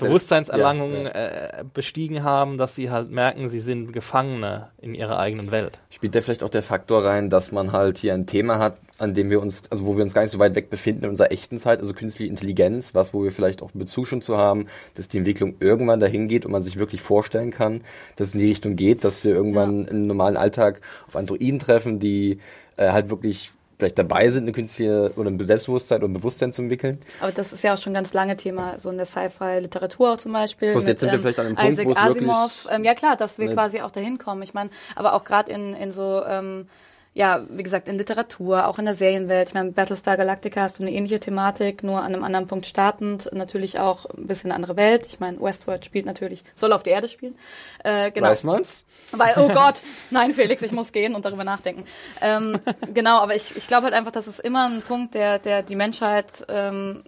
Bewusstseinserlangung 0.00 0.92
ja, 0.92 1.02
ja. 1.04 1.60
Äh, 1.60 1.64
bestiegen 1.72 2.22
haben, 2.22 2.58
dass 2.58 2.74
sie 2.74 2.90
halt 2.90 3.10
merken, 3.10 3.48
sie 3.48 3.60
sind 3.60 3.92
Gefangene 3.92 4.68
in 4.80 4.94
ihrer 4.94 5.18
eigenen 5.18 5.50
Welt. 5.50 5.78
Spielt 5.90 6.14
da 6.14 6.20
vielleicht 6.20 6.42
auch 6.42 6.48
der 6.48 6.62
Faktor 6.62 7.04
rein, 7.04 7.30
dass 7.30 7.52
man 7.52 7.72
halt 7.72 7.98
hier 7.98 8.14
ein 8.14 8.26
Thema 8.26 8.58
hat, 8.58 8.78
an 8.98 9.14
dem 9.14 9.30
wir 9.30 9.40
uns, 9.40 9.62
also 9.70 9.86
wo 9.86 9.96
wir 9.96 10.04
uns 10.04 10.14
gar 10.14 10.22
nicht 10.22 10.30
so 10.30 10.38
weit 10.38 10.54
weg 10.54 10.70
befinden 10.70 11.04
in 11.04 11.10
unserer 11.10 11.32
echten 11.32 11.58
Zeit, 11.58 11.80
also 11.80 11.94
künstliche 11.94 12.28
Intelligenz, 12.28 12.94
was, 12.94 13.14
wo 13.14 13.24
wir 13.24 13.32
vielleicht 13.32 13.62
auch 13.62 13.72
einen 13.72 13.80
Bezug 13.80 14.06
schon 14.06 14.20
zu 14.20 14.36
haben, 14.36 14.66
dass 14.94 15.08
die 15.08 15.18
Entwicklung 15.18 15.54
irgendwann 15.60 16.00
dahin 16.00 16.28
geht 16.28 16.44
und 16.44 16.52
man 16.52 16.62
sich 16.62 16.78
wirklich 16.78 17.00
vorstellen 17.00 17.50
kann, 17.50 17.82
dass 18.16 18.28
es 18.28 18.34
in 18.34 18.40
die 18.40 18.48
Richtung 18.48 18.76
geht, 18.76 19.04
dass 19.04 19.24
wir 19.24 19.32
irgendwann 19.32 19.84
ja. 19.84 19.90
im 19.90 20.06
normalen 20.06 20.36
Alltag 20.36 20.80
auf 21.06 21.16
Androiden 21.16 21.58
treffen, 21.58 21.98
die 21.98 22.38
äh, 22.76 22.90
halt 22.90 23.10
wirklich 23.10 23.52
vielleicht 23.80 23.98
dabei 23.98 24.30
sind, 24.30 24.44
eine 24.44 24.52
künstliche 24.52 25.12
oder 25.16 25.30
ein 25.30 25.44
Selbstbewusstsein 25.44 26.02
und 26.02 26.12
Bewusstsein 26.12 26.52
zu 26.52 26.62
entwickeln. 26.62 27.00
Aber 27.20 27.32
das 27.32 27.52
ist 27.52 27.62
ja 27.64 27.74
auch 27.74 27.78
schon 27.78 27.92
ein 27.92 27.94
ganz 27.94 28.12
lange 28.12 28.36
Thema, 28.36 28.78
so 28.78 28.90
in 28.90 28.96
der 28.96 29.06
Sci-Fi-Literatur 29.06 30.12
auch 30.12 30.18
zum 30.18 30.32
Beispiel. 30.32 30.72
Plus 30.72 30.86
jetzt 30.86 31.00
sind 31.00 31.08
wir 31.08 31.14
ähm, 31.14 31.20
vielleicht 31.22 31.40
an 31.40 31.46
einem 31.46 31.56
Punkt, 31.56 31.72
Isaac 31.72 31.86
wo 31.86 31.90
es 31.92 31.98
Asimov. 31.98 32.68
Ähm, 32.70 32.84
ja 32.84 32.94
klar, 32.94 33.16
dass 33.16 33.38
wir 33.38 33.48
ne 33.48 33.54
quasi 33.54 33.80
auch 33.80 33.90
dahin 33.90 34.18
kommen. 34.18 34.42
Ich 34.42 34.54
meine, 34.54 34.70
aber 34.94 35.14
auch 35.14 35.24
gerade 35.24 35.50
in, 35.50 35.74
in 35.74 35.90
so 35.90 36.22
ähm, 36.24 36.68
ja, 37.12 37.44
wie 37.48 37.64
gesagt, 37.64 37.88
in 37.88 37.98
Literatur, 37.98 38.68
auch 38.68 38.78
in 38.78 38.84
der 38.84 38.94
Serienwelt. 38.94 39.48
Ich 39.48 39.54
meine, 39.54 39.72
Battlestar 39.72 40.16
Galactica 40.16 40.62
hast 40.62 40.78
du 40.78 40.84
eine 40.84 40.92
ähnliche 40.92 41.18
Thematik, 41.18 41.82
nur 41.82 41.98
an 42.00 42.14
einem 42.14 42.22
anderen 42.22 42.46
Punkt 42.46 42.66
startend. 42.66 43.28
Natürlich 43.32 43.80
auch 43.80 44.06
ein 44.06 44.28
bisschen 44.28 44.50
eine 44.50 44.56
andere 44.56 44.76
Welt. 44.76 45.06
Ich 45.08 45.18
meine, 45.18 45.40
Westworld 45.40 45.84
spielt 45.84 46.06
natürlich, 46.06 46.44
soll 46.54 46.72
auf 46.72 46.84
der 46.84 46.92
Erde 46.92 47.08
spielen. 47.08 47.34
Äh, 47.82 48.12
genau. 48.12 48.28
Weiß 48.28 48.44
man's? 48.44 48.84
Weil, 49.10 49.34
oh 49.38 49.48
Gott, 49.52 49.74
nein, 50.10 50.32
Felix, 50.34 50.62
ich 50.62 50.70
muss 50.70 50.92
gehen 50.92 51.16
und 51.16 51.24
darüber 51.24 51.42
nachdenken. 51.42 51.84
Ähm, 52.20 52.60
genau, 52.94 53.18
aber 53.18 53.34
ich, 53.34 53.56
ich 53.56 53.66
glaube 53.66 53.84
halt 53.84 53.94
einfach, 53.94 54.12
das 54.12 54.28
ist 54.28 54.38
immer 54.38 54.68
ein 54.68 54.80
Punkt, 54.80 55.14
der, 55.14 55.40
der 55.40 55.62
die 55.64 55.76
Menschheit 55.76 56.46
ähm, 56.48 57.02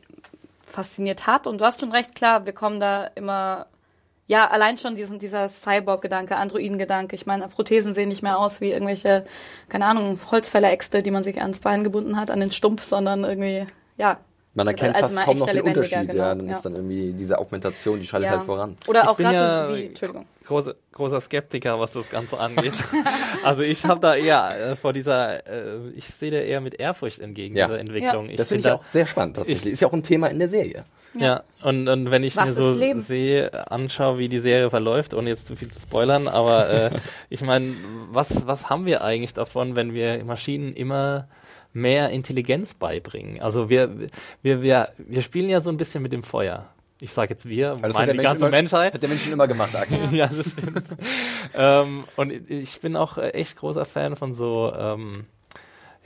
fasziniert 0.66 1.28
hat. 1.28 1.46
Und 1.46 1.60
du 1.60 1.64
hast 1.64 1.78
schon 1.78 1.92
recht, 1.92 2.16
klar, 2.16 2.44
wir 2.44 2.52
kommen 2.52 2.80
da 2.80 3.06
immer 3.14 3.66
ja, 4.26 4.48
allein 4.48 4.78
schon 4.78 4.94
diesen, 4.96 5.18
dieser 5.18 5.48
Cyborg-Gedanke, 5.48 6.36
Androiden-Gedanke. 6.36 7.14
Ich 7.16 7.26
meine, 7.26 7.48
Prothesen 7.48 7.92
sehen 7.92 8.08
nicht 8.08 8.22
mehr 8.22 8.38
aus 8.38 8.60
wie 8.60 8.70
irgendwelche, 8.70 9.26
keine 9.68 9.86
Ahnung, 9.86 10.18
Holzfälleräxte, 10.30 11.02
die 11.02 11.10
man 11.10 11.24
sich 11.24 11.40
ans 11.40 11.60
Bein 11.60 11.84
gebunden 11.84 12.18
hat, 12.18 12.30
an 12.30 12.40
den 12.40 12.50
Stumpf, 12.52 12.84
sondern 12.84 13.24
irgendwie, 13.24 13.66
ja. 13.98 14.18
Man 14.54 14.66
erkennt 14.66 14.94
Also 14.94 15.06
fast 15.06 15.14
mal 15.16 15.24
kaum 15.24 15.38
noch 15.38 15.48
echter 15.48 15.62
den 15.62 15.66
lebendiger, 15.66 15.96
Unterschied, 16.00 16.10
genau, 16.10 16.22
ja. 16.24 16.34
Dann 16.34 16.46
ja. 16.48 16.52
ist 16.56 16.62
dann 16.62 16.74
irgendwie 16.74 17.12
diese 17.14 17.38
Augmentation, 17.38 18.00
die 18.00 18.06
schaltet 18.06 18.30
ja. 18.30 18.36
halt 18.36 18.44
voran. 18.44 18.76
Oder 18.86 19.04
Ich 19.04 19.08
auch 19.08 19.16
bin 19.16 19.26
gerade 19.26 19.36
ja- 19.36 19.68
so 19.68 19.74
wie, 19.76 19.86
Entschuldigung. 19.86 20.26
großer, 20.46 20.74
großer 20.92 21.20
Skeptiker, 21.22 21.80
was 21.80 21.92
das 21.92 22.08
Ganze 22.10 22.38
angeht. 22.38 22.74
also 23.44 23.62
ich 23.62 23.84
habe 23.86 24.00
da 24.00 24.14
eher 24.14 24.72
äh, 24.72 24.76
vor 24.76 24.92
dieser, 24.92 25.46
äh, 25.46 25.88
ich 25.96 26.04
sehe 26.06 26.30
da 26.30 26.36
eher 26.38 26.60
mit 26.60 26.74
Ehrfurcht 26.74 27.18
entgegen 27.18 27.56
Ja. 27.56 27.66
dieser 27.66 27.80
Entwicklung. 27.80 28.28
Das 28.36 28.48
find 28.48 28.62
finde 28.62 28.76
ich 28.76 28.82
auch 28.82 28.86
sehr 28.86 29.06
spannend 29.06 29.36
tatsächlich. 29.36 29.72
ist 29.72 29.80
ja 29.80 29.88
auch 29.88 29.92
ein 29.94 30.02
Thema 30.02 30.28
in 30.28 30.38
der 30.38 30.48
Serie. 30.50 30.84
Ja, 31.14 31.42
und, 31.62 31.88
und 31.88 32.10
wenn 32.10 32.24
ich 32.24 32.36
Was 32.36 32.46
mir 32.46 32.52
so 32.54 32.72
Leben? 32.72 33.02
sehe, 33.02 33.70
anschaue, 33.70 34.18
wie 34.18 34.28
die 34.28 34.40
Serie 34.40 34.70
verläuft, 34.70 35.14
ohne 35.14 35.30
jetzt 35.30 35.46
zu 35.46 35.56
viel 35.56 35.70
zu 35.70 35.80
spoilern, 35.80 36.28
aber 36.28 36.70
äh, 36.70 36.90
ich 37.30 37.42
meine, 37.42 37.74
was, 38.10 38.46
was 38.46 38.70
haben 38.70 38.86
wir 38.86 39.02
eigentlich 39.02 39.34
davon, 39.34 39.76
wenn 39.76 39.92
wir 39.94 40.24
Maschinen 40.24 40.72
immer 40.72 41.28
mehr 41.72 42.10
Intelligenz 42.10 42.74
beibringen? 42.74 43.40
Also 43.40 43.68
wir, 43.68 43.90
wir, 44.42 44.62
wir, 44.62 44.88
wir 44.96 45.22
spielen 45.22 45.48
ja 45.48 45.60
so 45.60 45.70
ein 45.70 45.76
bisschen 45.76 46.02
mit 46.02 46.12
dem 46.12 46.22
Feuer. 46.22 46.66
Ich 47.00 47.12
sage 47.12 47.34
jetzt 47.34 47.48
wir, 47.48 47.82
Weil 47.82 47.90
das 47.90 47.94
meine, 47.94 48.12
die 48.12 48.18
Mensch 48.18 48.28
ganze 48.28 48.42
immer, 48.42 48.50
Menschheit. 48.50 48.94
Hat 48.94 49.02
der 49.02 49.08
Mensch 49.08 49.24
schon 49.24 49.32
immer 49.32 49.48
gemacht, 49.48 49.74
Axel. 49.74 49.98
Ja, 50.12 50.28
das 50.28 50.52
stimmt. 50.52 50.84
ähm, 51.54 52.04
und 52.14 52.48
ich 52.48 52.80
bin 52.80 52.94
auch 52.94 53.18
echt 53.18 53.56
großer 53.56 53.84
Fan 53.84 54.14
von 54.14 54.34
so, 54.34 54.72
ähm, 54.72 55.26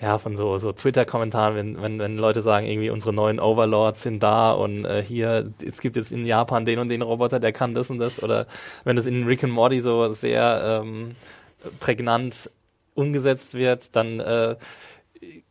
ja, 0.01 0.19
von 0.19 0.37
so, 0.37 0.59
so 0.59 0.73
Twitter-Kommentaren, 0.73 1.57
wenn, 1.57 1.83
wenn, 1.83 1.99
wenn 1.99 2.19
Leute 2.19 2.43
sagen, 2.43 2.67
irgendwie 2.67 2.91
unsere 2.91 3.15
neuen 3.15 3.41
Overlords 3.41 4.03
sind 4.03 4.23
da 4.23 4.53
und 4.53 4.85
äh, 4.85 5.03
hier, 5.03 5.53
es 5.67 5.81
gibt 5.81 5.97
jetzt 5.97 6.13
in 6.13 6.27
Japan 6.27 6.67
den 6.67 6.79
und 6.79 6.89
den 6.89 7.01
Roboter, 7.01 7.41
der 7.41 7.53
kann 7.53 7.75
das 7.75 7.89
und 7.89 7.99
das. 7.99 8.23
Oder 8.23 8.47
wenn 8.85 8.97
das 8.97 9.07
in 9.07 9.25
Rick 9.25 9.43
and 9.43 9.55
Morty 9.55 9.81
so 9.81 10.13
sehr 10.13 10.83
ähm, 10.85 11.13
prägnant 11.81 12.51
umgesetzt 12.95 13.55
wird, 13.55 13.97
dann 13.97 14.21
äh, 14.21 14.57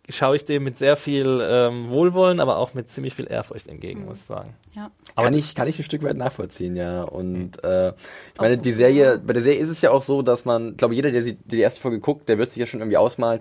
schaue 0.10 0.36
ich 0.36 0.46
dem 0.46 0.64
mit 0.64 0.78
sehr 0.78 0.96
viel 0.96 1.42
ähm, 1.44 1.90
Wohlwollen, 1.90 2.40
aber 2.40 2.58
auch 2.58 2.76
mit 2.76 2.90
ziemlich 2.92 3.16
viel 3.16 3.28
Ehrfurcht 3.30 3.68
entgegen, 3.68 4.06
muss 4.06 4.20
ich 4.20 4.26
sagen. 4.26 4.54
Ja. 4.76 4.92
Aber 5.16 5.26
kann 5.26 5.34
ich, 5.34 5.56
kann 5.56 5.68
ich 5.68 5.80
ein 5.80 5.84
Stück 5.84 6.04
weit 6.04 6.18
nachvollziehen, 6.18 6.76
ja. 6.76 7.04
Und 7.04 7.64
äh, 7.64 7.90
ich 7.90 8.40
meine, 8.40 8.58
die 8.58 8.74
Serie, 8.74 9.18
bei 9.18 9.34
der 9.34 9.42
Serie 9.42 9.60
ist 9.60 9.70
es 9.70 9.82
ja 9.82 9.90
auch 9.90 10.04
so, 10.04 10.22
dass 10.22 10.46
man, 10.46 10.72
ich 10.72 10.78
glaube, 10.78 10.94
jeder, 10.94 11.10
der 11.10 11.24
sie, 11.24 11.38
die 11.46 11.60
erste 11.60 11.82
Folge 11.82 12.00
guckt, 12.00 12.30
der 12.30 12.38
wird 12.38 12.52
sich 12.52 12.60
ja 12.60 12.68
schon 12.68 12.82
irgendwie 12.82 12.98
ausmalen, 12.98 13.40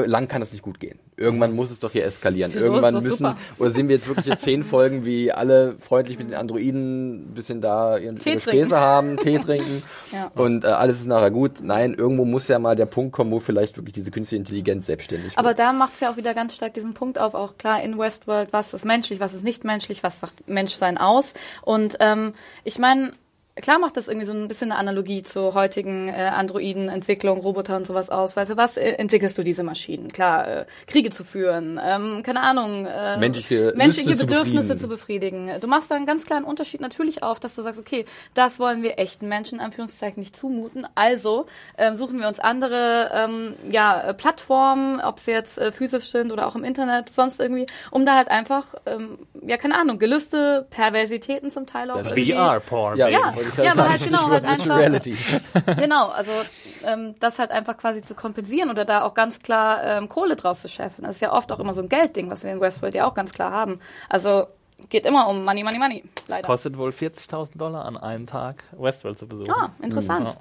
lang 0.00 0.28
kann 0.28 0.40
das 0.40 0.52
nicht 0.52 0.62
gut 0.62 0.80
gehen. 0.80 0.98
Irgendwann 1.16 1.54
muss 1.54 1.70
es 1.70 1.78
doch 1.78 1.92
hier 1.92 2.04
eskalieren. 2.04 2.52
Wieso? 2.54 2.66
Irgendwann 2.66 2.94
müssen, 2.94 3.10
super. 3.10 3.36
oder 3.58 3.70
sehen 3.70 3.88
wir 3.88 3.96
jetzt 3.96 4.08
wirklich 4.08 4.26
jetzt 4.26 4.42
zehn 4.42 4.64
Folgen, 4.64 5.04
wie 5.04 5.30
alle 5.30 5.76
freundlich 5.78 6.18
mit 6.18 6.30
den 6.30 6.36
Androiden 6.36 7.30
ein 7.30 7.34
bisschen 7.34 7.60
da 7.60 7.98
ihren, 7.98 8.18
Tee 8.18 8.30
ihre 8.30 8.38
trinken. 8.40 8.64
Späße 8.64 8.78
haben, 8.80 9.16
Tee 9.18 9.38
trinken 9.40 9.82
Ja. 10.12 10.30
und 10.34 10.64
äh, 10.64 10.68
alles 10.68 11.00
ist 11.00 11.06
nachher 11.06 11.30
gut. 11.30 11.60
Nein, 11.62 11.94
irgendwo 11.94 12.24
muss 12.24 12.48
ja 12.48 12.58
mal 12.58 12.74
der 12.74 12.86
Punkt 12.86 13.12
kommen, 13.12 13.30
wo 13.30 13.38
vielleicht 13.38 13.76
wirklich 13.76 13.92
diese 13.94 14.10
künstliche 14.10 14.40
Intelligenz 14.40 14.86
selbstständig 14.86 15.36
Aber 15.38 15.50
wird. 15.50 15.58
da 15.58 15.72
macht 15.72 15.94
es 15.94 16.00
ja 16.00 16.10
auch 16.10 16.16
wieder 16.16 16.34
ganz 16.34 16.54
stark 16.54 16.74
diesen 16.74 16.94
Punkt 16.94 17.18
auf, 17.18 17.34
auch 17.34 17.58
klar 17.58 17.82
in 17.82 17.98
Westworld, 17.98 18.52
was 18.52 18.74
ist 18.74 18.84
menschlich, 18.84 19.20
was 19.20 19.34
ist 19.34 19.44
nicht 19.44 19.64
menschlich, 19.64 20.02
was 20.02 20.22
macht 20.22 20.48
Menschsein 20.48 20.98
aus. 20.98 21.34
Und 21.62 21.96
ähm, 22.00 22.32
ich 22.64 22.78
meine, 22.78 23.12
klar 23.60 23.78
macht 23.78 23.96
das 23.96 24.08
irgendwie 24.08 24.26
so 24.26 24.32
ein 24.32 24.48
bisschen 24.48 24.70
eine 24.72 24.80
Analogie 24.80 25.22
zur 25.22 25.54
heutigen 25.54 26.08
äh, 26.08 26.12
Androiden-Entwicklung, 26.12 27.40
Roboter 27.40 27.76
und 27.76 27.86
sowas 27.86 28.08
aus, 28.08 28.36
weil 28.36 28.46
für 28.46 28.56
was 28.56 28.76
äh, 28.76 28.92
entwickelst 28.92 29.36
du 29.36 29.42
diese 29.42 29.62
Maschinen? 29.62 30.08
Klar, 30.08 30.48
äh, 30.48 30.64
Kriege 30.86 31.10
zu 31.10 31.24
führen, 31.24 31.78
ähm, 31.82 32.22
keine 32.22 32.40
Ahnung, 32.40 32.86
äh, 32.86 33.18
Menschliche 33.18 33.72
menschliche 33.76 34.10
Lüste 34.10 34.26
zu 34.26 34.26
Bedürfnisse 34.26 34.74
befriedigen. 34.74 34.78
zu 34.78 34.88
befriedigen. 34.88 35.60
Du 35.60 35.66
machst 35.66 35.90
da 35.90 35.96
einen 35.96 36.06
ganz 36.06 36.24
kleinen 36.24 36.44
Unterschied 36.44 36.80
natürlich 36.80 37.22
auf, 37.22 37.40
dass 37.40 37.54
du 37.54 37.62
sagst, 37.62 37.78
okay, 37.78 38.06
das 38.34 38.58
wollen 38.58 38.82
wir 38.82 38.98
echten 38.98 39.28
Menschen, 39.28 39.58
in 39.58 39.64
Anführungszeichen, 39.64 40.20
nicht 40.20 40.34
zumuten. 40.34 40.86
Also 40.94 41.46
ähm, 41.76 41.96
suchen 41.96 42.20
wir 42.20 42.28
uns 42.28 42.40
andere 42.40 43.10
ähm, 43.12 43.54
ja, 43.70 44.14
Plattformen, 44.14 45.00
ob 45.00 45.20
sie 45.20 45.32
jetzt 45.32 45.58
äh, 45.58 45.72
physisch 45.72 46.10
sind 46.10 46.32
oder 46.32 46.46
auch 46.46 46.56
im 46.56 46.64
Internet, 46.64 47.10
sonst 47.10 47.38
irgendwie, 47.38 47.66
um 47.90 48.06
da 48.06 48.16
halt 48.16 48.30
einfach, 48.30 48.74
ähm, 48.86 49.18
ja, 49.44 49.58
keine 49.58 49.78
Ahnung, 49.78 49.98
Gelüste, 49.98 50.66
Perversitäten 50.70 51.50
zum 51.50 51.66
Teil 51.66 51.90
auch. 51.90 52.02
VR-Porn. 52.02 52.96
Ja, 52.96 53.08
Ja, 53.08 53.34
ja, 53.62 53.72
aber 53.72 53.88
halt 53.88 54.02
genau, 54.04 54.28
halt 54.28 54.44
einfach- 54.44 54.76
Reality. 54.76 55.16
Genau, 55.76 56.08
also 56.08 56.32
ähm, 56.86 57.14
das 57.20 57.38
halt 57.38 57.50
einfach 57.50 57.76
quasi 57.76 58.02
zu 58.02 58.14
kompensieren 58.14 58.70
oder 58.70 58.84
da 58.84 59.02
auch 59.02 59.14
ganz 59.14 59.40
klar 59.40 59.82
ähm, 59.84 60.08
Kohle 60.08 60.36
draus 60.36 60.62
zu 60.62 60.68
scheffeln. 60.68 61.06
Das 61.06 61.16
ist 61.16 61.20
ja 61.20 61.32
oft 61.32 61.50
auch 61.52 61.58
immer 61.58 61.74
so 61.74 61.82
ein 61.82 61.88
Geldding, 61.88 62.30
was 62.30 62.44
wir 62.44 62.52
in 62.52 62.60
Westworld 62.60 62.94
ja 62.94 63.06
auch 63.06 63.14
ganz 63.14 63.32
klar 63.32 63.52
haben. 63.52 63.80
Also 64.08 64.46
geht 64.88 65.06
immer 65.06 65.28
um 65.28 65.44
Money, 65.44 65.62
Money, 65.62 65.78
Money, 65.78 66.04
leider. 66.28 66.46
Kostet 66.46 66.76
wohl 66.76 66.90
40.000 66.90 67.56
Dollar 67.56 67.84
an 67.84 67.96
einem 67.96 68.26
Tag, 68.26 68.64
Westworld 68.72 69.18
zu 69.18 69.26
besuchen. 69.26 69.52
Ah, 69.52 69.70
interessant. 69.82 70.30
Ja. 70.30 70.36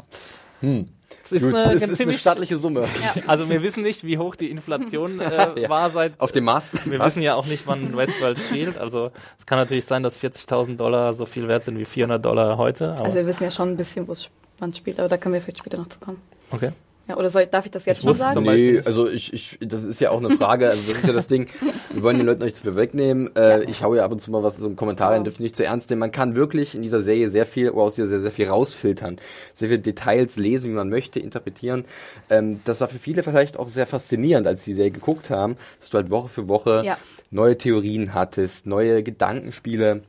Das 0.62 1.32
ist 1.34 1.42
Gut, 1.44 1.54
eine, 1.56 1.64
es 1.66 1.74
ist, 1.74 1.84
eine 1.84 1.94
ziemlich- 1.94 2.20
stattliche 2.20 2.58
Summe. 2.58 2.86
Also 3.28 3.50
wir 3.50 3.62
wissen 3.62 3.84
nicht, 3.84 4.06
wie 4.06 4.18
hoch 4.18 4.36
die 4.36 4.50
Inflation 4.50 5.20
äh, 5.20 5.60
Ja. 5.62 5.70
war 5.70 5.90
seit. 5.92 6.14
Auf 6.20 6.32
dem 6.32 6.46
Mars. 6.46 6.72
Wir 6.86 7.00
Was? 7.00 7.08
wissen 7.16 7.24
ja 7.24 7.36
auch 7.36 7.46
nicht, 7.48 7.68
wann 7.68 7.96
Westworld 7.98 8.40
spielt. 8.40 8.78
Also 8.78 9.12
es 9.38 9.46
kann 9.46 9.58
natürlich 9.58 9.86
sein, 9.86 10.04
dass 10.04 10.18
40.000 10.22 10.78
Dollar 10.78 11.14
so 11.14 11.26
viel 11.26 11.48
wert 11.48 11.64
sind 11.64 11.78
wie 11.78 11.86
400 11.86 12.24
Dollar 12.24 12.58
heute. 12.58 12.94
Aber, 12.94 13.06
Also 13.06 13.18
wir 13.18 13.28
wissen 13.28 13.44
ja 13.44 13.52
schon 13.52 13.70
ein 13.70 13.78
bisschen, 13.78 14.08
wo 14.08 14.14
es 14.14 14.30
wann 14.60 14.74
spielt, 14.74 15.00
aber 15.00 15.10
da 15.10 15.18
können 15.18 15.34
wir 15.34 15.42
vielleicht 15.42 15.60
später 15.60 15.78
noch 15.80 15.88
zu 15.88 16.00
kommen. 16.00 16.22
okay. 16.52 16.72
Ja, 17.08 17.18
oder 17.18 17.30
soll, 17.30 17.48
darf 17.48 17.66
ich 17.66 17.72
das 17.72 17.86
jetzt 17.86 17.98
Ich 17.98 18.04
schon 18.04 18.14
sagen? 18.14 18.44
Nee, 18.44 18.80
also 18.86 19.10
ich, 19.10 19.34
ich, 19.34 19.58
das 19.60 19.84
ist 19.84 20.00
ja 20.00 20.12
auch 20.12 20.24
eine 20.24 20.30
Frage, 20.38 20.70
also 20.70 20.82
das 20.92 21.00
ist 21.02 21.08
ja 21.08 21.14
das 21.14 21.28
Ding, 21.28 21.48
wir 21.92 22.04
wollen 22.04 22.18
den 22.18 22.26
Leuten 22.28 22.44
nicht 22.44 22.56
zu 22.56 22.62
viel 22.64 22.76
wegnehmen. 22.76 23.36
Äh, 23.36 23.64
Ich 23.64 23.84
hau 23.84 23.96
ja 23.96 24.06
ab 24.06 24.12
und 24.12 24.20
zu 24.22 24.30
mal 24.32 24.44
was, 24.44 24.58
so 24.58 24.68
einen 24.68 24.76
Kommentar 24.76 25.10
rein, 25.12 25.22
Ja. 25.22 25.24
dürft 25.24 25.40
ihr 25.40 25.44
nicht 25.44 25.56
zu 25.56 25.66
ernst 25.66 25.90
nehmen. 25.90 26.00
Man 26.00 26.12
kann 26.12 26.36
wirklich 26.36 26.76
in 26.76 26.84
dieser 26.84 27.02
Serie 27.02 27.30
sehr 27.30 27.46
viel, 27.46 27.72
oder 27.72 27.84
aus 27.84 27.96
dieser 27.96 28.08
Serie 28.08 28.22
sehr 28.22 28.32
viel 28.32 28.48
rausfiltern, 28.48 29.18
sehr 29.56 29.68
viele 29.70 29.80
Details 29.80 30.38
lesen, 30.38 30.70
wie 30.72 30.76
man 30.76 30.90
möchte, 30.90 31.20
interpretieren. 31.20 31.86
Ähm, 32.30 32.62
Das 32.66 32.80
war 32.82 32.88
für 32.88 33.00
viele 33.00 33.24
vielleicht 33.24 33.58
auch 33.58 33.68
sehr 33.68 33.88
faszinierend, 33.88 34.46
als 34.48 34.64
sie 34.64 34.72
die 34.72 34.76
Serie 34.76 34.92
geguckt 34.92 35.30
haben, 35.32 35.58
dass 35.80 35.90
du 35.90 35.98
halt 35.98 36.12
Woche 36.12 36.30
für 36.30 36.48
Woche 36.48 36.84
Ja. 36.86 36.98
neue 37.32 37.58
Theorien 37.58 38.14
hattest, 38.14 38.68
neue 38.68 39.02
Gedankenspiele 39.04 40.04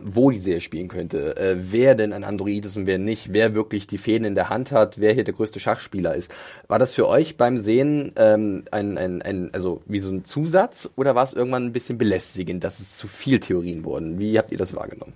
wo 0.00 0.30
die 0.30 0.40
Serie 0.40 0.60
spielen 0.60 0.88
könnte, 0.88 1.36
äh, 1.36 1.56
wer 1.58 1.94
denn 1.94 2.12
ein 2.12 2.24
Android 2.24 2.64
ist 2.64 2.76
und 2.76 2.86
wer 2.86 2.98
nicht, 2.98 3.32
wer 3.32 3.54
wirklich 3.54 3.86
die 3.86 3.98
Fäden 3.98 4.24
in 4.24 4.34
der 4.34 4.48
Hand 4.48 4.72
hat, 4.72 4.98
wer 4.98 5.12
hier 5.12 5.24
der 5.24 5.34
größte 5.34 5.60
Schachspieler 5.60 6.14
ist. 6.14 6.34
War 6.66 6.78
das 6.78 6.94
für 6.94 7.06
euch 7.06 7.36
beim 7.36 7.58
Sehen 7.58 8.12
ähm, 8.16 8.64
ein, 8.70 8.96
ein, 8.96 9.22
ein, 9.22 9.50
also 9.52 9.82
wie 9.86 10.00
so 10.00 10.10
ein 10.10 10.24
Zusatz 10.24 10.88
oder 10.96 11.14
war 11.14 11.24
es 11.24 11.34
irgendwann 11.34 11.66
ein 11.66 11.72
bisschen 11.72 11.98
belästigend, 11.98 12.64
dass 12.64 12.80
es 12.80 12.96
zu 12.96 13.06
viel 13.06 13.38
Theorien 13.40 13.84
wurden? 13.84 14.18
Wie 14.18 14.38
habt 14.38 14.50
ihr 14.50 14.58
das 14.58 14.74
wahrgenommen? 14.74 15.12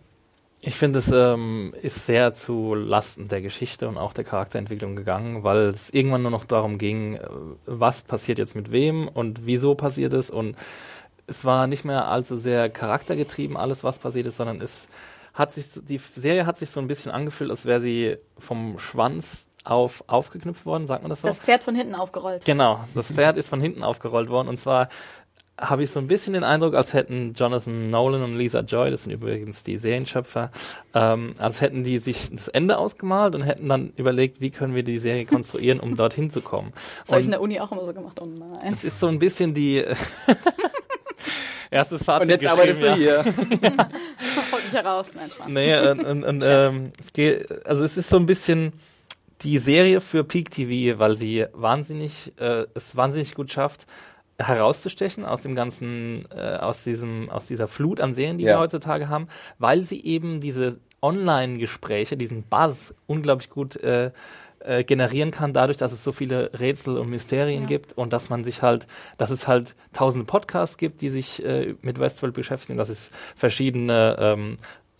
Ich 0.62 0.74
finde, 0.74 0.98
es 0.98 1.12
ähm, 1.12 1.74
ist 1.80 2.06
sehr 2.06 2.32
zu 2.32 2.74
Lasten 2.74 3.28
der 3.28 3.40
Geschichte 3.40 3.88
und 3.88 3.98
auch 3.98 4.12
der 4.12 4.24
Charakterentwicklung 4.24 4.96
gegangen, 4.96 5.44
weil 5.44 5.68
es 5.68 5.90
irgendwann 5.90 6.22
nur 6.22 6.30
noch 6.30 6.44
darum 6.44 6.78
ging, 6.78 7.14
äh, 7.14 7.20
was 7.66 8.02
passiert 8.02 8.38
jetzt 8.38 8.56
mit 8.56 8.72
wem 8.72 9.06
und 9.06 9.46
wieso 9.46 9.74
passiert 9.74 10.12
es 10.12 10.28
und 10.28 10.56
es 11.26 11.44
war 11.44 11.66
nicht 11.66 11.84
mehr 11.84 12.08
allzu 12.08 12.36
sehr 12.36 12.68
charaktergetrieben 12.70 13.56
alles, 13.56 13.84
was 13.84 13.98
passiert 13.98 14.26
ist, 14.26 14.36
sondern 14.36 14.60
es 14.60 14.88
hat 15.34 15.52
sich 15.52 15.66
die 15.74 15.98
Serie 15.98 16.46
hat 16.46 16.58
sich 16.58 16.70
so 16.70 16.80
ein 16.80 16.88
bisschen 16.88 17.12
angefühlt, 17.12 17.50
als 17.50 17.66
wäre 17.66 17.80
sie 17.80 18.16
vom 18.38 18.78
Schwanz 18.78 19.46
auf 19.64 20.04
aufgeknüpft 20.06 20.64
worden, 20.64 20.86
sagt 20.86 21.02
man 21.02 21.10
das 21.10 21.20
so? 21.20 21.28
Das 21.28 21.40
Pferd 21.40 21.64
von 21.64 21.74
hinten 21.74 21.94
aufgerollt. 21.94 22.44
Genau, 22.44 22.80
das 22.94 23.06
Pferd 23.12 23.36
ist 23.36 23.48
von 23.48 23.60
hinten 23.60 23.82
aufgerollt 23.82 24.28
worden 24.28 24.48
und 24.48 24.58
zwar 24.58 24.88
habe 25.58 25.82
ich 25.82 25.90
so 25.90 25.98
ein 26.00 26.06
bisschen 26.06 26.34
den 26.34 26.44
Eindruck, 26.44 26.74
als 26.74 26.92
hätten 26.92 27.32
Jonathan 27.34 27.88
Nolan 27.88 28.22
und 28.22 28.36
Lisa 28.36 28.60
Joy, 28.60 28.90
das 28.90 29.04
sind 29.04 29.12
übrigens 29.12 29.62
die 29.62 29.78
Serienschöpfer, 29.78 30.50
ähm, 30.92 31.34
als 31.38 31.62
hätten 31.62 31.82
die 31.82 31.98
sich 31.98 32.28
das 32.30 32.48
Ende 32.48 32.76
ausgemalt 32.76 33.34
und 33.34 33.42
hätten 33.42 33.68
dann 33.68 33.92
überlegt, 33.96 34.40
wie 34.40 34.50
können 34.50 34.74
wir 34.74 34.82
die 34.82 34.98
Serie 34.98 35.24
konstruieren, 35.26 35.80
um 35.80 35.96
dorthin 35.96 36.30
zu 36.30 36.42
kommen. 36.42 36.72
Das 37.02 37.12
habe 37.12 37.20
ich 37.20 37.26
in 37.26 37.30
der 37.30 37.40
Uni 37.40 37.58
auch 37.60 37.72
immer 37.72 37.84
so 37.84 37.94
gemacht. 37.94 38.20
Oh 38.20 38.26
nein. 38.26 38.72
es 38.72 38.84
ist 38.84 39.00
so 39.00 39.06
ein 39.06 39.18
bisschen 39.18 39.54
die 39.54 39.82
erstes 41.70 42.04
Fazit 42.04 42.22
Und 42.22 42.28
jetzt 42.30 42.40
geschrieben, 42.42 42.60
arbeitest 42.60 42.82
du 42.82 42.86
ja. 42.86 42.94
hier. 42.94 43.24
Holt 44.52 44.64
mich 44.64 44.72
heraus. 44.72 45.12
Nein, 45.14 45.30
Spaß. 45.30 45.48
Nee, 45.48 45.76
und, 45.78 46.04
und, 46.04 46.24
und 46.24 46.44
ähm, 46.46 46.84
es 47.00 47.12
geht, 47.12 47.66
also 47.66 47.84
es 47.84 47.96
ist 47.96 48.08
so 48.08 48.16
ein 48.16 48.26
bisschen 48.26 48.72
die 49.42 49.58
Serie 49.58 50.00
für 50.00 50.24
Peak 50.24 50.50
TV, 50.50 50.98
weil 50.98 51.16
sie 51.16 51.46
wahnsinnig, 51.52 52.32
äh, 52.38 52.64
es 52.74 52.96
wahnsinnig 52.96 53.34
gut 53.34 53.52
schafft, 53.52 53.86
herauszustechen 54.38 55.24
aus 55.24 55.40
dem 55.40 55.54
ganzen, 55.54 56.26
äh, 56.30 56.56
aus 56.56 56.84
diesem, 56.84 57.30
aus 57.30 57.46
dieser 57.46 57.68
Flut 57.68 58.00
an 58.00 58.14
Serien, 58.14 58.38
die 58.38 58.44
Ja. 58.44 58.54
wir 58.54 58.60
heutzutage 58.60 59.08
haben, 59.08 59.28
weil 59.58 59.84
sie 59.84 60.04
eben 60.04 60.40
diese 60.40 60.78
Online-Gespräche, 61.02 62.16
diesen 62.16 62.42
Buzz 62.42 62.94
unglaublich 63.06 63.50
gut 63.50 63.76
äh, 63.76 64.10
äh, 64.66 64.84
generieren 64.84 65.30
kann, 65.30 65.52
dadurch, 65.52 65.76
dass 65.78 65.92
es 65.92 66.02
so 66.04 66.12
viele 66.12 66.50
Rätsel 66.58 66.98
und 66.98 67.08
Mysterien 67.08 67.62
Ja. 67.62 67.66
gibt 67.68 67.92
und 67.96 68.12
dass 68.12 68.28
man 68.28 68.44
sich 68.44 68.62
halt, 68.62 68.86
dass 69.18 69.30
es 69.30 69.46
halt 69.48 69.74
tausende 69.92 70.26
Podcasts 70.26 70.76
gibt, 70.76 71.00
die 71.02 71.10
sich 71.10 71.44
äh, 71.44 71.74
mit 71.82 71.98
Westworld 71.98 72.34
beschäftigen, 72.34 72.76
dass 72.76 72.88
es 72.88 73.10
verschiedene 73.34 74.16
ähm, 74.18 74.56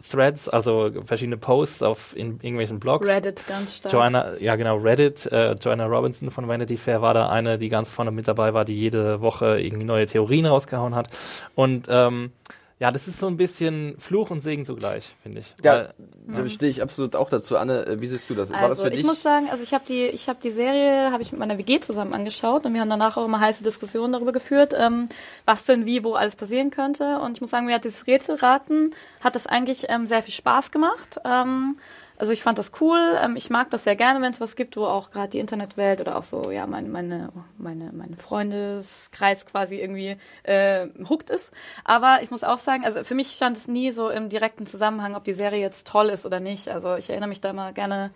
Threads, 0.08 0.48
also 0.48 0.90
verschiedene 1.04 1.36
Posts 1.36 1.82
auf 1.82 2.14
in 2.16 2.32
irgendwelchen 2.42 2.78
Blogs. 2.78 3.08
Reddit 3.08 3.44
ganz 3.48 3.76
stark. 3.78 3.92
Joanna, 3.92 4.36
ja 4.38 4.54
genau, 4.56 4.76
Reddit, 4.76 5.26
äh, 5.32 5.54
Joanna 5.54 5.86
Robinson 5.86 6.30
von 6.30 6.46
Vanity 6.46 6.76
Fair 6.76 7.02
war 7.02 7.14
da 7.14 7.28
eine, 7.28 7.58
die 7.58 7.68
ganz 7.68 7.90
vorne 7.90 8.10
mit 8.12 8.28
dabei 8.28 8.54
war, 8.54 8.64
die 8.64 8.74
jede 8.78 9.20
Woche 9.20 9.58
irgendwie 9.58 9.84
neue 9.84 10.06
Theorien 10.06 10.46
rausgehauen 10.46 10.94
hat. 10.94 11.08
Und 11.54 11.86
ähm, 11.90 12.30
ja, 12.78 12.90
das 12.90 13.08
ist 13.08 13.18
so 13.20 13.26
ein 13.26 13.36
bisschen 13.38 13.96
Fluch 13.98 14.30
und 14.30 14.42
Segen 14.42 14.66
zugleich, 14.66 15.14
finde 15.22 15.40
ich. 15.40 15.54
Ja, 15.64 15.88
da 16.26 16.48
stehe 16.48 16.70
ich 16.70 16.82
absolut 16.82 17.16
auch 17.16 17.30
dazu. 17.30 17.56
Anne, 17.56 17.86
äh, 17.86 18.00
wie 18.02 18.06
siehst 18.06 18.28
du 18.28 18.34
das? 18.34 18.50
War 18.50 18.60
das 18.62 18.70
Also 18.70 18.82
für 18.84 18.88
ich 18.90 18.96
dich? 18.96 19.06
muss 19.06 19.22
sagen, 19.22 19.48
also 19.50 19.62
ich 19.62 19.72
habe 19.72 19.84
die, 19.88 20.04
ich 20.04 20.28
habe 20.28 20.38
die 20.42 20.50
Serie, 20.50 21.10
habe 21.10 21.22
ich 21.22 21.32
mit 21.32 21.38
meiner 21.38 21.56
WG 21.56 21.80
zusammen 21.80 22.12
angeschaut 22.12 22.66
und 22.66 22.74
wir 22.74 22.80
haben 22.82 22.90
danach 22.90 23.16
auch 23.16 23.24
immer 23.24 23.40
heiße 23.40 23.64
Diskussionen 23.64 24.12
darüber 24.12 24.32
geführt, 24.32 24.74
ähm, 24.76 25.08
was 25.46 25.64
denn 25.64 25.86
wie, 25.86 26.04
wo 26.04 26.14
alles 26.14 26.36
passieren 26.36 26.70
könnte. 26.70 27.18
Und 27.20 27.38
ich 27.38 27.40
muss 27.40 27.50
sagen, 27.50 27.64
mir 27.66 27.76
hat 27.76 27.84
dieses 27.84 28.06
Rätselraten, 28.06 28.94
hat 29.20 29.34
das 29.34 29.46
eigentlich 29.46 29.86
ähm, 29.88 30.06
sehr 30.06 30.22
viel 30.22 30.34
Spaß 30.34 30.70
gemacht. 30.70 31.18
Ähm, 31.24 31.76
also 32.18 32.32
ich 32.32 32.42
fand 32.42 32.58
das 32.58 32.72
cool. 32.80 33.18
Ähm, 33.22 33.36
ich 33.36 33.50
mag 33.50 33.70
das 33.70 33.84
sehr 33.84 33.96
gerne, 33.96 34.22
wenn 34.22 34.32
es 34.32 34.40
was 34.40 34.56
gibt, 34.56 34.76
wo 34.76 34.84
auch 34.84 35.10
gerade 35.10 35.28
die 35.28 35.38
Internetwelt 35.38 36.00
oder 36.00 36.16
auch 36.16 36.24
so, 36.24 36.50
ja, 36.50 36.66
meine, 36.66 36.88
meine, 36.88 37.30
meine, 37.58 37.92
meine 37.92 38.16
Freundeskreis 38.16 39.46
quasi 39.46 39.76
irgendwie 39.76 40.16
äh, 40.44 40.88
hooked 41.08 41.30
ist. 41.30 41.52
Aber 41.84 42.18
ich 42.22 42.30
muss 42.30 42.44
auch 42.44 42.58
sagen, 42.58 42.84
also 42.84 43.04
für 43.04 43.14
mich 43.14 43.32
stand 43.32 43.56
es 43.56 43.68
nie 43.68 43.92
so 43.92 44.08
im 44.08 44.28
direkten 44.28 44.66
Zusammenhang, 44.66 45.14
ob 45.14 45.24
die 45.24 45.32
Serie 45.32 45.60
jetzt 45.60 45.86
toll 45.86 46.08
ist 46.08 46.26
oder 46.26 46.40
nicht. 46.40 46.68
Also 46.68 46.96
ich 46.96 47.10
erinnere 47.10 47.28
mich 47.28 47.40
da 47.40 47.50
immer 47.50 47.72
gerne 47.72 48.10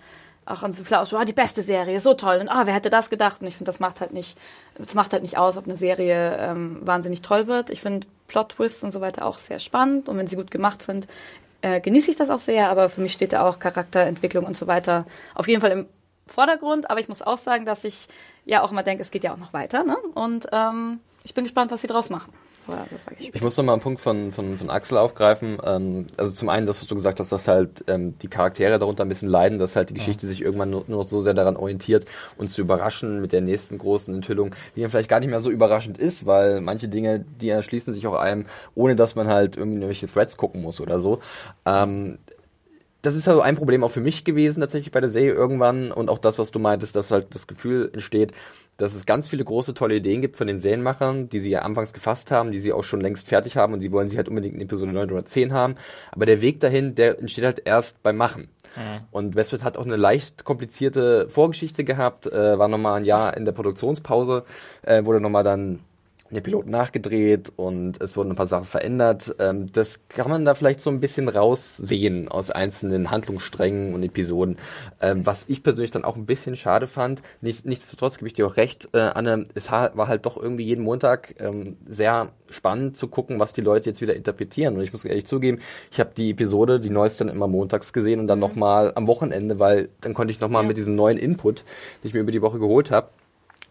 auch 0.46 0.62
an 0.62 0.72
so 0.72 0.82
Ausschau, 0.94 1.16
ah, 1.18 1.24
die 1.24 1.32
beste 1.32 1.62
Serie, 1.62 2.00
so 2.00 2.14
toll. 2.14 2.38
Und 2.40 2.48
ah, 2.48 2.66
wer 2.66 2.74
hätte 2.74 2.90
das 2.90 3.10
gedacht? 3.10 3.40
Und 3.40 3.46
ich 3.46 3.56
finde, 3.56 3.68
das 3.68 3.80
macht 3.80 4.00
halt 4.00 4.12
nicht, 4.12 4.36
das 4.76 4.94
macht 4.94 5.12
halt 5.12 5.22
nicht 5.22 5.38
aus, 5.38 5.56
ob 5.56 5.64
eine 5.64 5.76
Serie 5.76 6.36
ähm, 6.38 6.78
wahnsinnig 6.82 7.22
toll 7.22 7.46
wird. 7.46 7.70
Ich 7.70 7.80
finde 7.80 8.06
Plot-Twists 8.28 8.82
und 8.82 8.92
so 8.92 9.00
weiter 9.00 9.26
auch 9.26 9.38
sehr 9.38 9.58
spannend. 9.58 10.08
Und 10.08 10.16
wenn 10.16 10.26
sie 10.26 10.36
gut 10.36 10.50
gemacht 10.50 10.82
sind, 10.82 11.06
äh, 11.62 11.80
genieße 11.80 12.10
ich 12.10 12.16
das 12.16 12.30
auch 12.30 12.38
sehr. 12.38 12.70
Aber 12.70 12.88
für 12.88 13.00
mich 13.00 13.12
steht 13.12 13.32
da 13.32 13.48
auch 13.48 13.58
Charakterentwicklung 13.58 14.44
und 14.44 14.56
so 14.56 14.66
weiter 14.66 15.06
auf 15.34 15.48
jeden 15.48 15.60
Fall 15.60 15.72
im 15.72 15.86
Vordergrund. 16.26 16.90
Aber 16.90 17.00
ich 17.00 17.08
muss 17.08 17.22
auch 17.22 17.38
sagen, 17.38 17.66
dass 17.66 17.84
ich 17.84 18.08
ja 18.44 18.62
auch 18.62 18.72
immer 18.72 18.82
denke, 18.82 19.02
es 19.02 19.10
geht 19.10 19.24
ja 19.24 19.32
auch 19.32 19.38
noch 19.38 19.52
weiter. 19.52 19.84
Ne? 19.84 19.96
Und 20.14 20.46
ähm, 20.52 21.00
ich 21.24 21.34
bin 21.34 21.44
gespannt, 21.44 21.70
was 21.70 21.80
sie 21.80 21.86
draus 21.86 22.10
machen. 22.10 22.32
Aber 22.72 22.86
das 22.90 23.04
sage 23.04 23.16
ich 23.18 23.34
Ich 23.34 23.42
muss 23.42 23.56
noch 23.56 23.64
mal 23.64 23.72
einen 23.72 23.82
Punkt 23.82 24.00
von, 24.00 24.32
von, 24.32 24.56
von 24.56 24.70
Axel 24.70 24.98
aufgreifen. 24.98 25.58
Ähm, 25.64 26.06
also 26.16 26.32
zum 26.32 26.48
einen 26.48 26.66
das, 26.66 26.80
was 26.80 26.88
du 26.88 26.94
gesagt 26.94 27.20
hast, 27.20 27.32
dass 27.32 27.48
halt 27.48 27.84
ähm, 27.86 28.14
die 28.22 28.28
Charaktere 28.28 28.78
darunter 28.78 29.04
ein 29.04 29.08
bisschen 29.08 29.28
leiden, 29.28 29.58
dass 29.58 29.76
halt 29.76 29.90
die 29.90 29.94
Geschichte 29.94 30.26
sich 30.26 30.42
irgendwann 30.42 30.70
nur, 30.70 30.84
nur 30.86 30.98
noch 31.02 31.08
so 31.08 31.20
sehr 31.20 31.34
daran 31.34 31.56
orientiert, 31.56 32.06
uns 32.36 32.52
zu 32.52 32.62
überraschen 32.62 33.20
mit 33.20 33.32
der 33.32 33.40
nächsten 33.40 33.78
großen 33.78 34.14
Enthüllung, 34.14 34.54
die 34.76 34.80
dann 34.80 34.90
vielleicht 34.90 35.08
gar 35.08 35.20
nicht 35.20 35.30
mehr 35.30 35.40
so 35.40 35.50
überraschend 35.50 35.98
ist, 35.98 36.26
weil 36.26 36.60
manche 36.60 36.88
Dinge, 36.88 37.24
die 37.40 37.48
erschließen 37.48 37.92
sich 37.92 38.06
auch 38.06 38.14
einem, 38.14 38.46
ohne 38.74 38.96
dass 38.96 39.14
man 39.14 39.28
halt 39.28 39.56
irgendwie 39.56 39.78
irgendwelche 39.78 40.08
Threads 40.08 40.36
gucken 40.36 40.62
muss 40.62 40.80
oder 40.80 40.98
so. 40.98 41.20
Ähm, 41.64 42.18
das 43.02 43.14
ist 43.14 43.28
also 43.28 43.40
ein 43.40 43.56
Problem 43.56 43.82
auch 43.84 43.90
für 43.90 44.00
mich 44.00 44.24
gewesen 44.24 44.60
tatsächlich 44.60 44.92
bei 44.92 45.00
der 45.00 45.08
Serie 45.08 45.32
irgendwann 45.32 45.92
und 45.92 46.10
auch 46.10 46.18
das, 46.18 46.38
was 46.38 46.50
du 46.50 46.58
meintest, 46.58 46.96
dass 46.96 47.10
halt 47.10 47.34
das 47.34 47.46
Gefühl 47.46 47.90
entsteht, 47.92 48.32
dass 48.76 48.94
es 48.94 49.06
ganz 49.06 49.28
viele 49.28 49.44
große, 49.44 49.74
tolle 49.74 49.96
Ideen 49.96 50.20
gibt 50.20 50.36
von 50.36 50.46
den 50.46 50.58
Serienmachern, 50.58 51.28
die 51.28 51.38
sie 51.38 51.50
ja 51.50 51.62
anfangs 51.62 51.92
gefasst 51.92 52.30
haben, 52.30 52.52
die 52.52 52.60
sie 52.60 52.72
auch 52.72 52.84
schon 52.84 53.00
längst 53.00 53.28
fertig 53.28 53.56
haben 53.56 53.72
und 53.72 53.80
die 53.80 53.92
wollen 53.92 54.08
sie 54.08 54.16
halt 54.16 54.28
unbedingt 54.28 54.54
in 54.54 54.60
Episode 54.60 54.92
9 54.92 55.10
oder 55.10 55.24
10 55.24 55.52
haben. 55.52 55.74
Aber 56.12 56.26
der 56.26 56.40
Weg 56.40 56.60
dahin, 56.60 56.94
der 56.94 57.18
entsteht 57.18 57.44
halt 57.44 57.62
erst 57.64 58.02
beim 58.02 58.16
Machen. 58.16 58.48
Und 59.10 59.34
Westworld 59.34 59.64
hat 59.64 59.76
auch 59.76 59.84
eine 59.84 59.96
leicht 59.96 60.44
komplizierte 60.44 61.28
Vorgeschichte 61.28 61.84
gehabt, 61.84 62.26
äh, 62.26 62.58
war 62.58 62.68
nochmal 62.68 63.00
ein 63.00 63.04
Jahr 63.04 63.36
in 63.36 63.44
der 63.44 63.52
Produktionspause, 63.52 64.44
äh, 64.82 65.04
wurde 65.04 65.20
nochmal 65.20 65.42
dann 65.42 65.80
der 66.34 66.40
Pilot 66.42 66.66
nachgedreht 66.66 67.52
und 67.56 68.00
es 68.00 68.16
wurden 68.16 68.30
ein 68.30 68.36
paar 68.36 68.46
Sachen 68.46 68.64
verändert. 68.64 69.34
Ähm, 69.38 69.66
das 69.72 70.00
kann 70.08 70.30
man 70.30 70.44
da 70.44 70.54
vielleicht 70.54 70.80
so 70.80 70.90
ein 70.90 71.00
bisschen 71.00 71.28
raussehen 71.28 72.28
aus 72.28 72.50
einzelnen 72.50 73.10
Handlungssträngen 73.10 73.94
und 73.94 74.02
Episoden. 74.02 74.56
Ähm, 75.00 75.26
was 75.26 75.44
ich 75.48 75.62
persönlich 75.62 75.90
dann 75.90 76.04
auch 76.04 76.16
ein 76.16 76.26
bisschen 76.26 76.56
schade 76.56 76.86
fand. 76.86 77.22
Nicht, 77.40 77.66
nichtsdestotrotz 77.66 78.18
gebe 78.18 78.28
ich 78.28 78.34
dir 78.34 78.46
auch 78.46 78.56
recht, 78.56 78.88
äh, 78.92 78.98
Anne, 78.98 79.46
es 79.54 79.70
war 79.70 79.92
halt 80.08 80.26
doch 80.26 80.36
irgendwie 80.36 80.64
jeden 80.64 80.84
Montag 80.84 81.34
ähm, 81.40 81.76
sehr 81.86 82.30
spannend 82.48 82.96
zu 82.96 83.08
gucken, 83.08 83.38
was 83.38 83.52
die 83.52 83.60
Leute 83.60 83.90
jetzt 83.90 84.00
wieder 84.00 84.14
interpretieren. 84.16 84.74
Und 84.76 84.82
ich 84.82 84.92
muss 84.92 85.04
ehrlich 85.04 85.26
zugeben, 85.26 85.58
ich 85.90 86.00
habe 86.00 86.10
die 86.16 86.30
Episode, 86.30 86.80
die 86.80 86.90
neueste 86.90 87.24
dann 87.24 87.34
immer 87.34 87.46
montags 87.48 87.92
gesehen 87.92 88.20
und 88.20 88.26
dann 88.26 88.38
nochmal 88.38 88.92
am 88.94 89.06
Wochenende, 89.06 89.58
weil 89.58 89.88
dann 90.00 90.14
konnte 90.14 90.32
ich 90.32 90.40
nochmal 90.40 90.62
Ja. 90.62 90.68
mit 90.68 90.76
diesem 90.76 90.94
neuen 90.94 91.16
Input, 91.18 91.60
den 92.02 92.08
ich 92.08 92.14
mir 92.14 92.20
über 92.20 92.32
die 92.32 92.42
Woche 92.42 92.58
geholt 92.58 92.90
habe, 92.90 93.08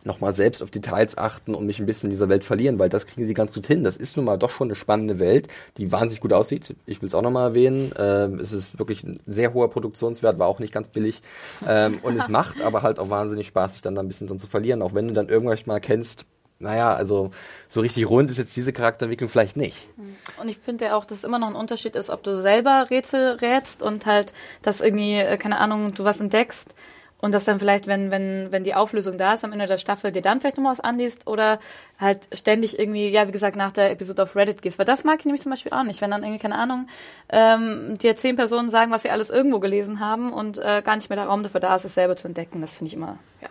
nochmal 0.06 0.34
selbst 0.34 0.64
auf 0.64 0.72
Details 0.72 1.18
achten 1.18 1.54
und 1.54 1.66
mich 1.66 1.80
ein 1.80 1.86
bisschen 1.86 2.08
in 2.08 2.12
dieser 2.12 2.30
Welt 2.30 2.46
verlieren, 2.46 2.80
weil 2.80 2.90
das 2.90 3.06
kriegen 3.06 3.26
sie 3.26 3.34
ganz 3.34 3.54
gut 3.54 3.68
hin. 3.68 3.84
Das 3.84 3.98
ist 3.98 4.16
nun 4.16 4.26
mal 4.26 4.38
doch 4.38 4.50
schon 4.50 4.68
eine 4.68 4.76
spannende 4.76 5.20
Welt, 5.20 5.48
die 5.78 5.92
wahnsinnig 5.92 6.22
gut 6.22 6.34
aussieht. 6.34 6.76
Ich 6.86 7.02
will 7.02 7.08
es 7.08 7.16
auch 7.16 7.22
nochmal 7.22 7.50
erwähnen. 7.50 7.92
Ähm, 7.98 8.40
es 8.40 8.52
ist 8.52 8.80
wirklich 8.80 9.04
ein 9.04 9.20
sehr 9.26 9.54
hoher 9.54 9.70
Produktionswert, 9.70 10.40
war 10.40 10.48
auch 10.48 10.60
nicht 10.60 10.74
ganz 10.74 10.90
billig. 10.90 11.22
Ähm, 11.68 12.00
und 12.04 12.18
es 12.18 12.30
macht 12.30 12.62
aber 12.62 12.82
halt 12.82 13.00
auch 13.00 13.10
wahnsinnig 13.10 13.48
Spaß, 13.48 13.74
sich 13.74 13.82
dann 13.82 13.96
da 13.96 14.02
ein 14.02 14.08
bisschen 14.08 14.28
drin 14.28 14.40
zu 14.40 14.48
verlieren, 14.48 14.82
auch 14.82 14.94
wenn 14.94 15.08
du 15.08 15.14
dann 15.14 15.30
irgendwann 15.30 15.60
mal 15.66 15.80
kennst, 15.80 16.26
naja, 16.60 16.94
also 16.94 17.32
so 17.70 17.80
richtig 17.80 18.10
rund 18.10 18.30
ist 18.30 18.38
jetzt 18.38 18.56
diese 18.56 18.74
Charakterentwicklung 18.74 19.30
vielleicht 19.30 19.56
nicht. 19.56 19.90
Und 20.42 20.50
ich 20.50 20.58
finde 20.58 20.86
ja 20.86 20.96
auch, 20.96 21.06
dass 21.06 21.20
es 21.20 21.24
immer 21.24 21.40
noch 21.40 21.48
ein 21.48 21.56
Unterschied 21.56 21.96
ist, 21.96 22.10
ob 22.10 22.22
du 22.24 22.42
selber 22.42 22.86
Rätsel 22.90 23.38
rätst 23.38 23.82
und 23.82 24.06
halt, 24.06 24.34
dass 24.62 24.82
irgendwie, 24.82 25.16
äh, 25.16 25.38
keine 25.38 25.60
Ahnung, 25.60 25.94
du 25.94 26.04
was 26.04 26.20
entdeckst 26.20 26.74
und 27.22 27.34
dass 27.34 27.46
dann 27.46 27.60
vielleicht, 27.60 27.86
wenn, 27.88 28.12
wenn, 28.12 28.52
wenn 28.52 28.64
die 28.64 28.74
Auflösung 28.76 29.18
da 29.18 29.34
ist 29.34 29.44
am 29.44 29.52
Ende 29.52 29.66
der 29.66 29.78
Staffel, 29.78 30.12
dir 30.12 30.22
dann 30.22 30.40
vielleicht 30.40 30.58
nochmal 30.58 30.72
was 30.72 30.80
anliest 30.80 31.28
oder 31.28 31.60
halt 32.00 32.22
ständig 32.34 32.80
irgendwie, 32.80 33.10
ja, 33.10 33.28
wie 33.28 33.32
gesagt, 33.32 33.56
nach 33.56 33.72
der 33.72 33.92
Episode 33.92 34.24
auf 34.24 34.36
Reddit 34.36 34.62
gehst. 34.62 34.80
Weil 34.80 34.86
das 34.86 35.04
mag 35.04 35.20
ich 35.20 35.26
nämlich 35.26 35.42
zum 35.42 35.52
Beispiel 35.52 35.74
auch 35.74 35.84
nicht. 35.84 36.00
Wenn 36.02 36.12
dann 36.12 36.24
irgendwie, 36.24 36.40
keine 36.42 36.56
Ahnung, 36.56 36.88
ähm, 37.30 37.98
dir 37.98 38.16
zehn 38.16 38.36
Personen 38.38 38.70
sagen, 38.70 38.92
was 38.92 39.02
sie 39.02 39.10
alles 39.10 39.30
irgendwo 39.30 39.60
gelesen 39.60 40.00
haben 40.00 40.32
und 40.32 40.58
äh, 40.60 40.82
gar 40.84 40.96
nicht 40.96 41.10
mehr 41.10 41.18
der 41.18 41.28
Raum 41.28 41.44
dafür 41.44 41.60
da 41.60 41.76
ist, 41.76 41.86
es 41.86 41.94
selber 41.94 42.16
zu 42.16 42.28
entdecken. 42.28 42.62
Das 42.62 42.76
finde 42.78 42.88
ich 42.90 42.94
immer, 42.94 43.18
ja. 43.42 43.50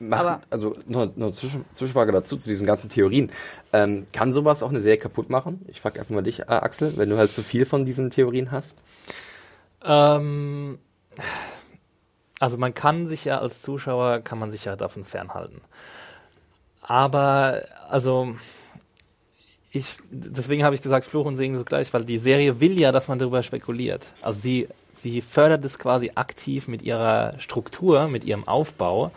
Machen, 0.00 0.20
Aber- 0.28 0.40
also 0.48 0.76
nur, 0.86 1.12
nur 1.16 1.32
Zwischen, 1.32 1.64
Zwischenfrage 1.72 2.12
dazu, 2.12 2.36
zu 2.36 2.48
diesen 2.48 2.66
ganzen 2.68 2.88
Theorien. 2.88 3.32
Ähm, 3.72 4.06
kann 4.12 4.32
sowas 4.32 4.62
auch 4.62 4.70
eine 4.70 4.80
Serie 4.80 4.98
kaputt 4.98 5.28
machen? 5.28 5.64
Ich 5.66 5.80
frage 5.80 5.98
einfach 5.98 6.14
mal 6.14 6.22
dich, 6.22 6.38
äh, 6.40 6.44
Axel, 6.44 6.92
wenn 6.96 7.10
du 7.10 7.16
halt 7.18 7.32
zu 7.32 7.42
viel 7.42 7.64
von 7.66 7.84
diesen 7.84 8.10
Theorien 8.10 8.52
hast. 8.52 8.76
Ähm, 9.84 10.78
also 12.38 12.56
man 12.56 12.74
kann 12.74 13.06
sich 13.06 13.24
ja 13.24 13.38
als 13.38 13.62
Zuschauer, 13.62 14.20
kann 14.20 14.38
man 14.38 14.50
sich 14.50 14.64
ja 14.64 14.76
davon 14.76 15.04
fernhalten. 15.04 15.60
Aber, 16.80 17.64
also, 17.88 18.36
ich, 19.70 19.96
deswegen 20.10 20.64
habe 20.64 20.74
ich 20.74 20.82
gesagt, 20.82 21.06
Fluch 21.06 21.26
und 21.26 21.36
Segen 21.36 21.58
zugleich, 21.58 21.92
weil 21.92 22.04
die 22.04 22.18
Serie 22.18 22.60
will 22.60 22.78
ja, 22.78 22.92
dass 22.92 23.08
man 23.08 23.18
darüber 23.18 23.42
spekuliert. 23.42 24.06
Also 24.22 24.40
sie, 24.40 24.68
sie 24.96 25.20
fördert 25.20 25.64
es 25.64 25.78
quasi 25.78 26.12
aktiv 26.14 26.68
mit 26.68 26.82
ihrer 26.82 27.38
Struktur, 27.38 28.08
mit 28.08 28.24
ihrem 28.24 28.48
Aufbau, 28.48 29.10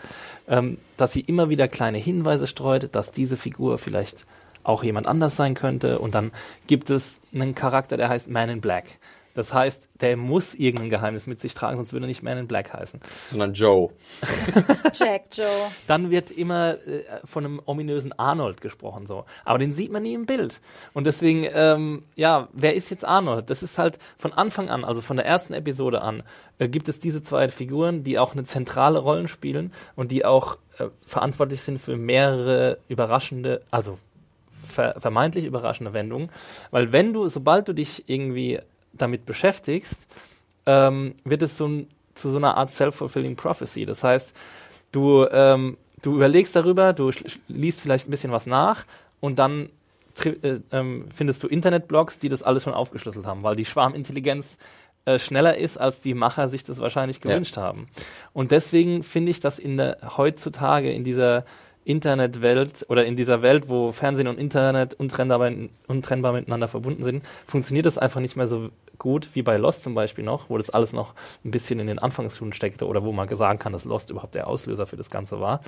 ähm, 0.48 0.78
dass 0.98 1.14
sie 1.14 1.22
immer 1.22 1.50
wieder 1.50 1.68
kleine 1.68 1.98
Hinweise 1.98 2.48
streut, 2.48 2.90
dass 2.94 3.12
diese 3.12 3.38
Figur 3.38 3.78
vielleicht 3.78 4.26
auch 4.64 4.84
jemand 4.84 5.08
anders 5.08 5.36
sein 5.38 5.54
könnte. 5.54 6.00
Und 6.00 6.14
dann 6.16 6.32
gibt 6.68 6.90
es 6.90 7.20
einen 7.34 7.56
Charakter, 7.56 7.96
der 7.96 8.10
heißt 8.10 8.30
Man 8.30 8.50
in 8.50 8.62
Black. 8.62 8.86
Das 9.34 9.54
heißt, 9.54 9.88
der 10.02 10.18
muss 10.18 10.54
irgendein 10.54 10.90
Geheimnis 10.90 11.28
mit 11.28 11.40
sich 11.40 11.54
tragen, 11.54 11.78
sonst 11.78 11.94
würde 11.94 12.06
er 12.06 12.08
nicht 12.08 12.24
Man 12.24 12.38
in 12.38 12.48
Black 12.48 12.74
heißen. 12.74 13.00
Sondern 13.30 13.54
Joe. 13.54 13.90
Jack, 14.94 15.24
Joe. 15.32 15.72
Dann 15.88 16.12
wird 16.12 16.32
immer 16.32 16.74
äh, 16.88 17.04
von 17.24 17.46
einem 17.46 17.62
ominösen 17.66 18.18
Arnold 18.18 18.62
gesprochen, 18.62 19.08
so. 19.08 19.26
Aber 19.46 19.60
den 19.60 19.74
sieht 19.74 19.92
man 19.92 20.04
nie 20.04 20.14
im 20.14 20.26
Bild. 20.26 20.60
Und 20.94 21.08
deswegen, 21.08 21.48
ähm, 21.54 22.04
ja, 22.16 22.50
wer 22.54 22.76
ist 22.76 22.90
jetzt 22.92 23.06
Arnold? 23.06 23.50
Das 23.50 23.64
ist 23.64 23.78
halt 23.78 24.00
von 24.18 24.34
Anfang 24.34 24.70
an, 24.70 24.84
also 24.84 25.02
von 25.02 25.18
der 25.18 25.26
ersten 25.26 25.54
Episode 25.54 26.02
an, 26.02 26.24
äh, 26.60 26.68
gibt 26.68 26.90
es 26.90 27.00
diese 27.00 27.24
zwei 27.24 27.50
Figuren, 27.50 28.04
die 28.04 28.20
auch 28.20 28.34
eine 28.34 28.44
zentrale 28.44 29.00
Rolle 29.00 29.28
spielen 29.28 29.74
und 29.96 30.12
die 30.12 30.26
auch 30.26 30.58
äh, 30.78 30.88
verantwortlich 31.06 31.62
sind 31.62 31.80
für 31.80 31.98
mehrere 31.98 32.78
überraschende, 32.88 33.62
also 33.72 33.98
ver 34.66 34.96
vermeintlich 35.00 35.46
überraschende 35.46 35.94
Wendungen. 35.94 36.30
Weil 36.72 36.92
wenn 36.92 37.14
du, 37.14 37.28
sobald 37.28 37.68
du 37.68 37.74
dich 37.74 38.04
irgendwie 38.08 38.60
damit 38.94 39.26
beschäftigst, 39.26 40.08
ähm, 40.66 41.16
wird 41.24 41.42
es 41.42 41.58
so 41.58 41.68
ein, 41.68 41.88
zu 42.16 42.30
so 42.30 42.38
einer 42.38 42.58
Art 42.58 42.70
Self-Fulfilling 42.72 43.36
Prophecy. 43.36 43.86
Das 43.86 44.04
heißt, 44.04 44.34
du, 44.92 45.26
ähm, 45.32 45.78
du 46.02 46.16
überlegst 46.16 46.56
darüber, 46.56 46.94
du 46.94 47.12
liest 47.48 47.82
vielleicht 47.82 48.08
ein 48.08 48.12
bisschen 48.12 48.32
was 48.32 48.46
nach 48.46 48.86
und 49.20 49.40
dann 49.40 49.70
äh, 50.24 50.60
ähm, 50.72 51.06
findest 51.14 51.42
du 51.42 51.48
Internetblogs, 51.48 52.20
die 52.20 52.30
das 52.30 52.44
alles 52.44 52.64
schon 52.64 52.74
aufgeschlüsselt 52.74 53.26
haben, 53.26 53.44
weil 53.44 53.56
die 53.56 53.66
Schwarmintelligenz 53.66 54.58
äh, 55.06 55.18
schneller 55.18 55.58
ist, 55.58 55.78
als 55.80 56.00
die 56.02 56.14
Macher 56.14 56.50
sich 56.50 56.64
das 56.64 56.80
wahrscheinlich 56.80 57.18
Ja. 57.24 57.32
gewünscht 57.32 57.58
haben. 57.58 57.88
Und 58.34 58.52
deswegen 58.52 59.04
finde 59.04 59.32
ich, 59.32 59.40
dass 59.40 59.58
in 59.58 59.78
der 59.78 59.98
heutzutage 60.18 60.92
in 60.92 61.04
dieser 61.04 61.46
Internetwelt 61.84 62.86
oder 62.90 63.06
in 63.06 63.16
dieser 63.16 63.42
Welt, 63.42 63.70
wo 63.70 63.92
Fernsehen 63.92 64.28
und 64.28 64.38
Internet 64.40 64.94
untrennbar, 64.94 65.52
untrennbar 65.88 66.34
miteinander 66.34 66.68
verbunden 66.68 67.04
sind, 67.04 67.24
funktioniert 67.48 67.86
das 67.86 67.98
einfach 67.98 68.20
nicht 68.20 68.36
mehr 68.36 68.48
so 68.48 68.70
gut, 69.02 69.30
wie 69.34 69.42
bei 69.42 69.58
Lost 69.58 69.84
zum 69.84 69.96
Beispiel 69.96 70.24
noch, 70.24 70.48
wo 70.50 70.60
das 70.60 70.70
alles 70.70 70.94
noch 70.94 71.16
ein 71.44 71.50
bisschen 71.50 71.80
in 71.80 71.88
den 71.88 71.98
Anfangsschulen 71.98 72.54
steckte 72.54 72.86
oder 72.86 73.04
wo 73.04 73.12
man 73.12 73.28
sagen 73.36 73.58
kann, 73.58 73.74
dass 73.74 73.84
Lost 73.84 74.12
überhaupt 74.12 74.36
der 74.36 74.48
Auslöser 74.48 74.86
für 74.86 74.96
das 74.96 75.10
Ganze 75.10 75.40
war. 75.40 75.62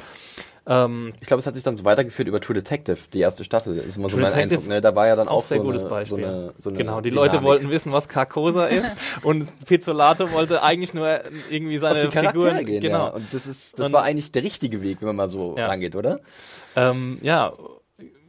Ähm, 0.68 1.14
ich 1.20 1.26
glaube, 1.28 1.40
es 1.40 1.48
hat 1.48 1.56
sich 1.56 1.64
dann 1.64 1.76
so 1.76 1.84
weitergeführt 1.84 2.28
über 2.28 2.40
True 2.40 2.54
Detective, 2.54 2.98
die 3.12 3.20
erste 3.22 3.44
Staffel. 3.44 3.76
Ist 3.78 3.98
immer 3.98 4.08
so 4.08 4.18
True 4.18 4.22
mein 4.22 4.32
Detective 4.34 4.60
Eindruck. 4.60 4.70
Ne? 4.70 4.82
Da 4.82 4.96
war 4.96 5.08
ja 5.08 5.16
dann 5.16 5.28
auch, 5.28 5.38
auch 5.38 5.44
sehr 5.44 5.58
so, 5.58 5.64
gutes 5.64 5.82
eine, 5.82 5.90
Beispiel. 5.90 6.20
so 6.20 6.24
eine, 6.28 6.54
so 6.60 6.70
eine 6.70 6.78
Genau, 6.78 7.02
die 7.02 7.10
Dynamik. 7.10 7.34
Leute 7.34 7.44
wollten 7.44 7.70
wissen, 7.72 7.92
was 7.92 8.08
Carcosa 8.08 8.68
ist 8.68 8.86
und 9.24 9.48
Pizzolato 9.66 10.32
wollte 10.32 10.62
eigentlich 10.62 10.94
nur 10.94 11.22
irgendwie 11.50 11.80
seine 11.80 11.96
auf 11.98 12.06
die 12.06 12.08
Charaktere 12.12 12.44
Figuren 12.50 12.66
gehen, 12.66 12.82
genau. 12.82 13.08
ja. 13.08 13.14
Und 13.14 13.34
das 13.34 13.48
ist, 13.48 13.80
das 13.80 13.88
Und- 13.88 13.94
war 13.94 14.04
eigentlich 14.04 14.32
der 14.32 14.44
richtige 14.44 14.84
Weg, 14.84 14.98
wenn 15.02 15.08
man 15.08 15.16
mal 15.16 15.30
so 15.30 15.56
Ja. 15.58 15.66
rangeht, 15.66 15.96
oder? 15.96 16.20
Ähm, 16.76 17.18
ja, 17.24 17.52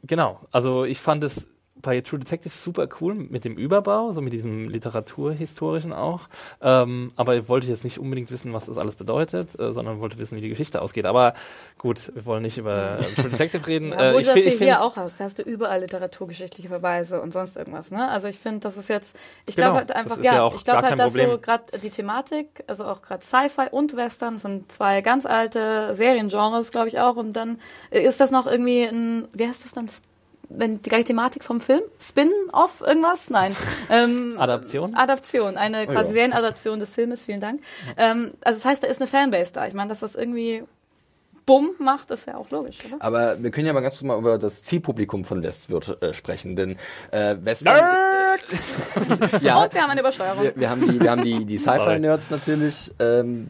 genau. 0.03 0.40
Also 0.51 0.85
ich 0.85 0.99
fand 1.01 1.23
es 1.25 1.47
bei 1.85 2.01
True 2.01 2.18
Detective 2.18 2.53
super 2.53 2.88
cool 3.01 3.14
mit 3.14 3.44
dem 3.44 3.57
Überbau, 3.57 4.11
so 4.11 4.20
mit 4.20 4.33
diesem 4.33 4.68
literaturhistorischen 4.68 5.92
auch. 5.92 6.23
Ähm, 6.61 7.12
aber 7.14 7.37
ich 7.37 7.49
wollte 7.49 7.68
jetzt 7.68 7.85
nicht 7.85 7.99
unbedingt 7.99 8.31
wissen, 8.31 8.53
was 8.53 8.66
das 8.66 8.79
alles 8.79 8.97
bedeutet, 8.97 9.59
äh, 9.61 9.73
sondern 9.73 10.01
wollte 10.01 10.18
wissen, 10.18 10.37
wie 10.37 10.40
die 10.40 10.49
Geschichte 10.49 10.83
ausgeht. 10.83 11.07
Aber 11.07 11.35
gut, 11.79 12.12
wir 12.14 12.27
wollen 12.27 12.42
nicht 12.42 12.59
über 12.59 12.99
äh, 12.99 13.20
True 13.20 13.31
Detective 13.31 13.66
reden. 13.66 13.90
Ja, 13.90 14.09
obwohl 14.09 14.23
ich 14.23 14.27
das 14.27 14.37
hier, 14.37 14.47
ich 14.47 14.59
hier 14.59 14.83
auch 14.83 14.97
hast. 14.97 15.20
Da 15.20 15.25
hast 15.25 15.38
du 15.38 15.42
überall 15.42 15.81
literaturgeschichtliche 15.81 16.68
Verweise 16.68 17.20
und 17.20 17.33
sonst 17.33 17.57
irgendwas. 17.57 17.90
Ne? 17.90 18.09
Also 18.09 18.27
ich 18.27 18.38
finde, 18.38 18.61
das 18.61 18.77
ist 18.77 18.88
jetzt, 18.88 19.16
ich 19.47 19.55
Genau, 19.55 19.68
glaube 19.68 19.79
halt 19.79 19.92
einfach, 19.92 20.18
ja, 20.23 20.35
ja 20.35 20.53
ich 20.55 20.64
glaube 20.64 20.83
halt, 20.83 20.99
dass 20.99 21.12
so 21.12 21.18
Problem. 21.18 21.40
gerade 21.40 21.79
die 21.79 21.90
Thematik, 21.90 22.64
also 22.66 22.87
auch 22.87 23.03
gerade 23.03 23.23
Sci-Fi 23.23 23.68
und 23.70 23.94
Western 23.94 24.38
sind 24.38 24.73
zwei 24.73 25.03
ganz 25.03 25.27
alte 25.27 25.94
Seriengenres, 25.94 26.70
glaube 26.70 26.88
ich 26.88 26.99
auch. 26.99 27.16
Und 27.16 27.35
dann 27.35 27.59
äh, 27.90 28.01
ist 28.03 28.20
das 28.20 28.31
noch 28.31 28.47
irgendwie 28.47 28.85
ein, 28.85 29.29
wie 29.33 29.47
heißt 29.47 29.64
das 29.64 29.73
dann? 29.73 29.88
Wenn 30.57 30.81
die 30.83 30.88
gleiche 30.88 31.05
Thematik 31.05 31.45
vom 31.45 31.61
Film? 31.61 31.83
Spin-off 32.01 32.81
irgendwas? 32.81 33.31
Nein. 33.31 33.55
Ähm, 33.90 34.37
Adaption? 34.38 34.95
Adaption, 34.95 35.57
eine 35.59 35.83
Oh 35.83 35.93
quasi 35.93 36.09
ja. 36.09 36.14
Serienadaption 36.14 36.79
des 36.79 36.95
Filmes, 36.95 37.23
vielen 37.23 37.40
Dank. 37.40 37.61
Ähm, 37.97 38.33
also 38.43 38.59
das 38.59 38.64
heißt, 38.64 38.83
da 38.83 38.87
ist 38.87 39.01
eine 39.01 39.09
Fanbase 39.09 39.53
da. 39.53 39.67
Ich 39.67 39.75
meine, 39.75 39.90
dass 39.90 40.01
das 40.01 40.14
irgendwie 40.14 40.64
Bumm 41.47 41.71
macht, 41.79 42.11
ist 42.11 42.27
ja 42.27 42.37
auch 42.37 42.51
logisch, 42.51 42.79
oder? 42.87 42.97
Aber 43.01 43.43
wir 43.43 43.51
können 43.51 43.67
ja 43.67 43.73
mal 43.73 43.81
ganz 43.83 43.97
kurz 43.97 44.05
mal 44.05 44.19
über 44.19 44.38
das 44.38 44.62
Zielpublikum 44.62 45.25
von 45.25 45.43
Westworld 45.43 46.03
äh, 46.03 46.14
sprechen, 46.14 46.57
denn 46.57 46.77
äh, 47.11 47.37
Western... 47.40 47.77
ja, 49.43 49.62
Und 49.62 49.75
wir 49.75 49.83
haben 49.83 49.90
eine 49.90 50.01
Übersteuerung. 50.01 50.43
wir, 50.43 50.57
wir 50.57 50.71
haben 50.71 50.88
die, 50.88 51.01
wir 51.01 51.11
haben 51.11 51.23
die, 51.23 51.45
die 51.45 51.59
Sci-Fi-Nerds 51.59 52.31
natürlich. 52.31 52.93
Ähm, 52.99 53.49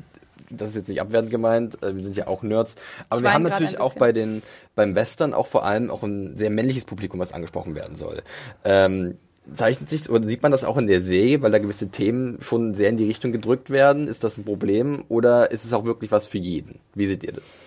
das 0.50 0.70
ist 0.70 0.76
jetzt 0.76 0.88
nicht 0.88 1.00
abwertend 1.00 1.30
gemeint, 1.30 1.82
äh, 1.82 1.94
wir 1.94 2.02
sind 2.02 2.16
ja 2.16 2.26
auch 2.26 2.42
Nerds. 2.42 2.74
Aber 3.08 3.20
Ich 3.20 3.24
wir 3.24 3.32
haben 3.32 3.42
natürlich 3.42 3.80
auch 3.80 3.94
bei 3.96 4.12
den, 4.12 4.42
beim 4.74 4.94
Western 4.94 5.34
auch 5.34 5.46
vor 5.46 5.64
allem 5.64 5.90
auch 5.90 6.02
ein 6.02 6.36
sehr 6.36 6.50
männliches 6.50 6.84
Publikum, 6.84 7.20
was 7.20 7.32
angesprochen 7.32 7.74
werden 7.74 7.96
soll. 7.96 8.22
Ähm, 8.64 9.18
zeichnet 9.52 9.90
sich 9.90 10.08
oder 10.10 10.26
sieht 10.26 10.42
man 10.42 10.52
das 10.52 10.64
auch 10.64 10.76
in 10.78 10.86
der 10.86 11.00
Serie, 11.00 11.42
weil 11.42 11.50
da 11.50 11.58
gewisse 11.58 11.90
Themen 11.90 12.40
schon 12.40 12.74
sehr 12.74 12.88
in 12.88 12.96
die 12.96 13.04
Richtung 13.06 13.32
gedrückt 13.32 13.70
werden? 13.70 14.08
Ist 14.08 14.24
das 14.24 14.38
ein 14.38 14.44
Problem 14.44 15.04
oder 15.08 15.50
ist 15.50 15.64
es 15.64 15.72
auch 15.72 15.84
wirklich 15.84 16.10
was 16.12 16.26
für 16.26 16.38
jeden? 16.38 16.80
Wie 16.94 17.06
seht 17.06 17.24
ihr 17.24 17.32
das? 17.32 17.60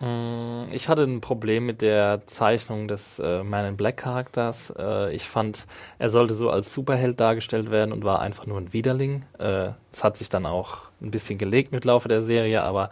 Mm, 0.00 0.64
Ich 0.72 0.88
hatte 0.88 1.02
ein 1.02 1.20
Problem 1.20 1.66
mit 1.66 1.82
der 1.82 2.22
Zeichnung 2.26 2.88
des 2.88 3.18
äh, 3.18 3.42
Man 3.42 3.64
in 3.66 3.76
Black 3.76 3.96
Charakters. 3.98 4.72
Äh, 4.78 5.14
ich 5.14 5.28
fand, 5.28 5.66
er 5.98 6.10
sollte 6.10 6.34
so 6.34 6.50
als 6.50 6.72
Superheld 6.72 7.18
dargestellt 7.20 7.70
werden 7.70 7.92
und 7.92 8.04
war 8.04 8.20
einfach 8.20 8.46
nur 8.46 8.58
ein 8.58 8.72
Widerling. 8.72 9.24
Äh, 9.38 9.72
Es 9.92 10.04
hat 10.04 10.16
sich 10.16 10.28
dann 10.28 10.46
auch 10.46 10.87
ein 11.00 11.10
bisschen 11.10 11.38
gelegt 11.38 11.72
mit 11.72 11.84
Laufe 11.84 12.08
der 12.08 12.22
Serie, 12.22 12.62
aber 12.62 12.90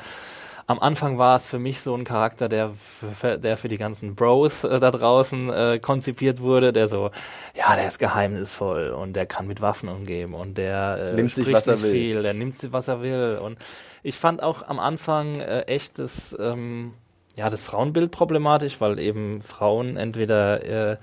am 0.68 0.80
Anfang 0.80 1.16
war 1.16 1.36
es 1.36 1.48
für 1.48 1.60
mich 1.60 1.80
so 1.80 1.94
ein 1.94 2.02
Charakter, 2.02 2.48
der 2.48 2.70
für, 2.70 3.38
der 3.38 3.56
für 3.56 3.68
die 3.68 3.78
ganzen 3.78 4.16
Bros 4.16 4.64
äh, 4.64 4.80
da 4.80 4.90
draußen 4.90 5.48
äh, 5.52 5.78
konzipiert 5.80 6.40
wurde, 6.40 6.72
der 6.72 6.88
so, 6.88 7.10
ja, 7.54 7.76
der 7.76 7.86
ist 7.86 8.00
geheimnisvoll 8.00 8.90
und 8.90 9.14
der 9.14 9.26
kann 9.26 9.46
mit 9.46 9.60
Waffen 9.60 9.88
umgehen 9.88 10.34
und 10.34 10.58
der 10.58 11.12
äh, 11.12 11.14
Nimmt 11.14 11.34
sich, 11.34 11.52
was 11.52 11.68
er 11.68 11.80
will. 11.82 11.92
viel, 11.92 12.22
der 12.22 12.34
nimmt 12.34 12.58
sich, 12.58 12.72
was 12.72 12.88
er 12.88 13.00
will. 13.00 13.38
Und 13.40 13.58
ich 14.02 14.16
fand 14.16 14.42
auch 14.42 14.66
am 14.66 14.80
Anfang 14.80 15.40
äh, 15.40 15.62
echt 15.62 16.00
das, 16.00 16.36
ähm, 16.38 16.94
ja, 17.36 17.48
das 17.48 17.62
Frauenbild 17.62 18.10
problematisch, 18.10 18.80
weil 18.80 18.98
eben 18.98 19.42
Frauen 19.42 19.96
entweder 19.96 20.64
äh, 20.92 20.96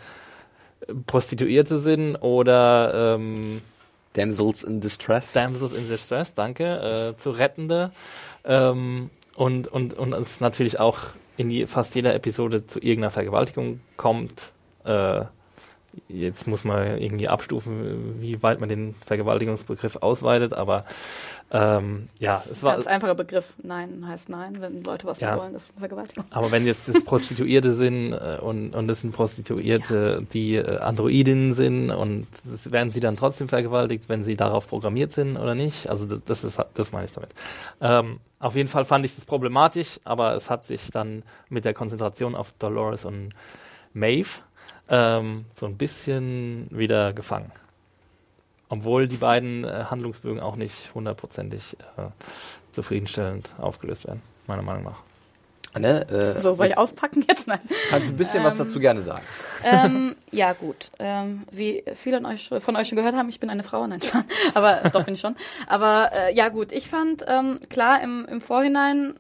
Prostituierte 1.07 1.79
sind 1.79 2.17
oder 2.17 3.15
ähm, 3.15 3.61
Damsels 4.13 4.63
in 4.63 4.79
Distress? 4.79 5.33
Damsels 5.33 5.73
in 5.73 5.87
Distress, 5.87 6.33
danke, 6.33 7.13
äh, 7.15 7.21
zu 7.21 7.31
Rettende. 7.31 7.91
Ähm, 8.45 9.09
und, 9.35 9.67
und, 9.67 9.93
und 9.95 10.13
es 10.13 10.39
natürlich 10.39 10.79
auch 10.79 10.99
in 11.37 11.49
die, 11.49 11.65
fast 11.65 11.95
jeder 11.95 12.13
Episode 12.13 12.67
zu 12.67 12.79
irgendeiner 12.79 13.11
Vergewaltigung 13.11 13.79
kommt. 13.97 14.53
Äh, 14.85 15.25
jetzt 16.07 16.47
muss 16.47 16.63
man 16.63 16.97
irgendwie 16.97 17.27
abstufen, 17.27 18.19
wie 18.21 18.41
weit 18.43 18.59
man 18.59 18.69
den 18.69 18.95
Vergewaltigungsbegriff 19.05 19.97
ausweitet, 19.97 20.53
aber 20.53 20.85
ähm, 21.51 22.09
ja, 22.19 22.35
es 22.35 22.63
war. 22.63 22.73
ganz 22.73 22.87
einfacher 22.87 23.13
Begriff. 23.13 23.53
Nein 23.61 24.07
heißt 24.07 24.29
nein, 24.29 24.59
wenn 24.59 24.83
Leute 24.83 25.05
was 25.05 25.19
Ja. 25.19 25.31
nicht 25.31 25.41
wollen, 25.43 25.53
das 25.53 25.65
ist 25.65 25.71
eine 25.73 25.79
Vergewaltigung. 25.81 26.25
Aber 26.31 26.51
wenn 26.51 26.65
jetzt 26.65 26.87
das 26.87 27.03
Prostituierte 27.03 27.73
sind 27.73 28.13
äh, 28.13 28.39
und, 28.41 28.73
und 28.73 28.87
das 28.87 29.01
sind 29.01 29.11
Prostituierte, 29.13 30.25
die 30.33 30.55
äh, 30.55 30.77
Androidinnen 30.79 31.53
sind 31.53 31.91
und 31.91 32.25
werden 32.65 32.89
sie 32.89 32.99
dann 33.01 33.15
trotzdem 33.17 33.47
vergewaltigt, 33.49 34.09
wenn 34.09 34.23
sie 34.23 34.35
darauf 34.35 34.67
programmiert 34.67 35.11
sind 35.11 35.37
oder 35.37 35.53
nicht? 35.53 35.89
Also 35.89 36.05
das, 36.05 36.21
das 36.25 36.43
ist 36.43 36.59
das 36.73 36.91
meine 36.91 37.05
ich 37.05 37.11
damit. 37.11 37.29
Ähm, 37.81 38.19
auf 38.39 38.55
jeden 38.55 38.67
Fall 38.69 38.85
fand 38.85 39.05
ich 39.05 39.15
das 39.15 39.25
problematisch, 39.25 39.99
aber 40.03 40.35
es 40.35 40.49
hat 40.49 40.65
sich 40.65 40.89
dann 40.91 41.23
mit 41.49 41.65
der 41.65 41.73
Konzentration 41.75 42.35
auf 42.35 42.51
Dolores 42.57 43.05
und 43.05 43.29
Maeve 43.93 44.29
ähm, 44.89 45.45
so 45.59 45.65
ein 45.65 45.77
bisschen 45.77 46.67
wieder 46.71 47.13
gefangen. 47.13 47.51
Obwohl 48.69 49.07
die 49.07 49.17
beiden 49.17 49.63
äh, 49.65 49.85
Handlungsbögen 49.89 50.39
auch 50.39 50.55
nicht 50.55 50.93
hundertprozentig 50.95 51.77
äh, 51.97 52.07
zufriedenstellend 52.71 53.51
aufgelöst 53.59 54.07
werden, 54.07 54.21
meiner 54.47 54.63
Meinung 54.63 54.83
nach. 54.83 54.97
Anne, 55.75 56.07
äh, 56.09 56.39
So, 56.39 56.53
soll 56.53 56.67
ich 56.67 56.77
auspacken 56.77 57.25
jetzt? 57.27 57.47
Nein. 57.47 57.59
kannst 57.89 58.07
du 58.07 58.13
ein 58.13 58.17
bisschen 58.17 58.43
was 58.43 58.57
dazu 58.57 58.79
gerne 58.79 59.01
sagen? 59.01 59.23
ähm, 59.63 60.15
ja, 60.31 60.53
gut. 60.53 60.91
Ähm, 60.99 61.43
wie 61.51 61.83
viele 61.95 62.17
von 62.17 62.25
euch, 62.27 62.49
von 62.59 62.75
euch 62.75 62.87
schon 62.87 62.95
gehört 62.95 63.15
haben, 63.15 63.29
ich 63.29 63.39
bin 63.39 63.49
eine 63.49 63.63
Frau, 63.63 63.85
nein, 63.87 63.99
aber 64.53 64.89
doch 64.91 65.03
bin 65.03 65.15
ich 65.15 65.19
schon. 65.19 65.35
Aber 65.67 66.11
äh, 66.13 66.35
ja, 66.35 66.49
gut, 66.49 66.71
ich 66.71 66.87
fand 66.87 67.25
ähm, 67.27 67.59
klar 67.69 68.01
im, 68.01 68.25
im 68.25 68.41
Vorhinein, 68.41 69.15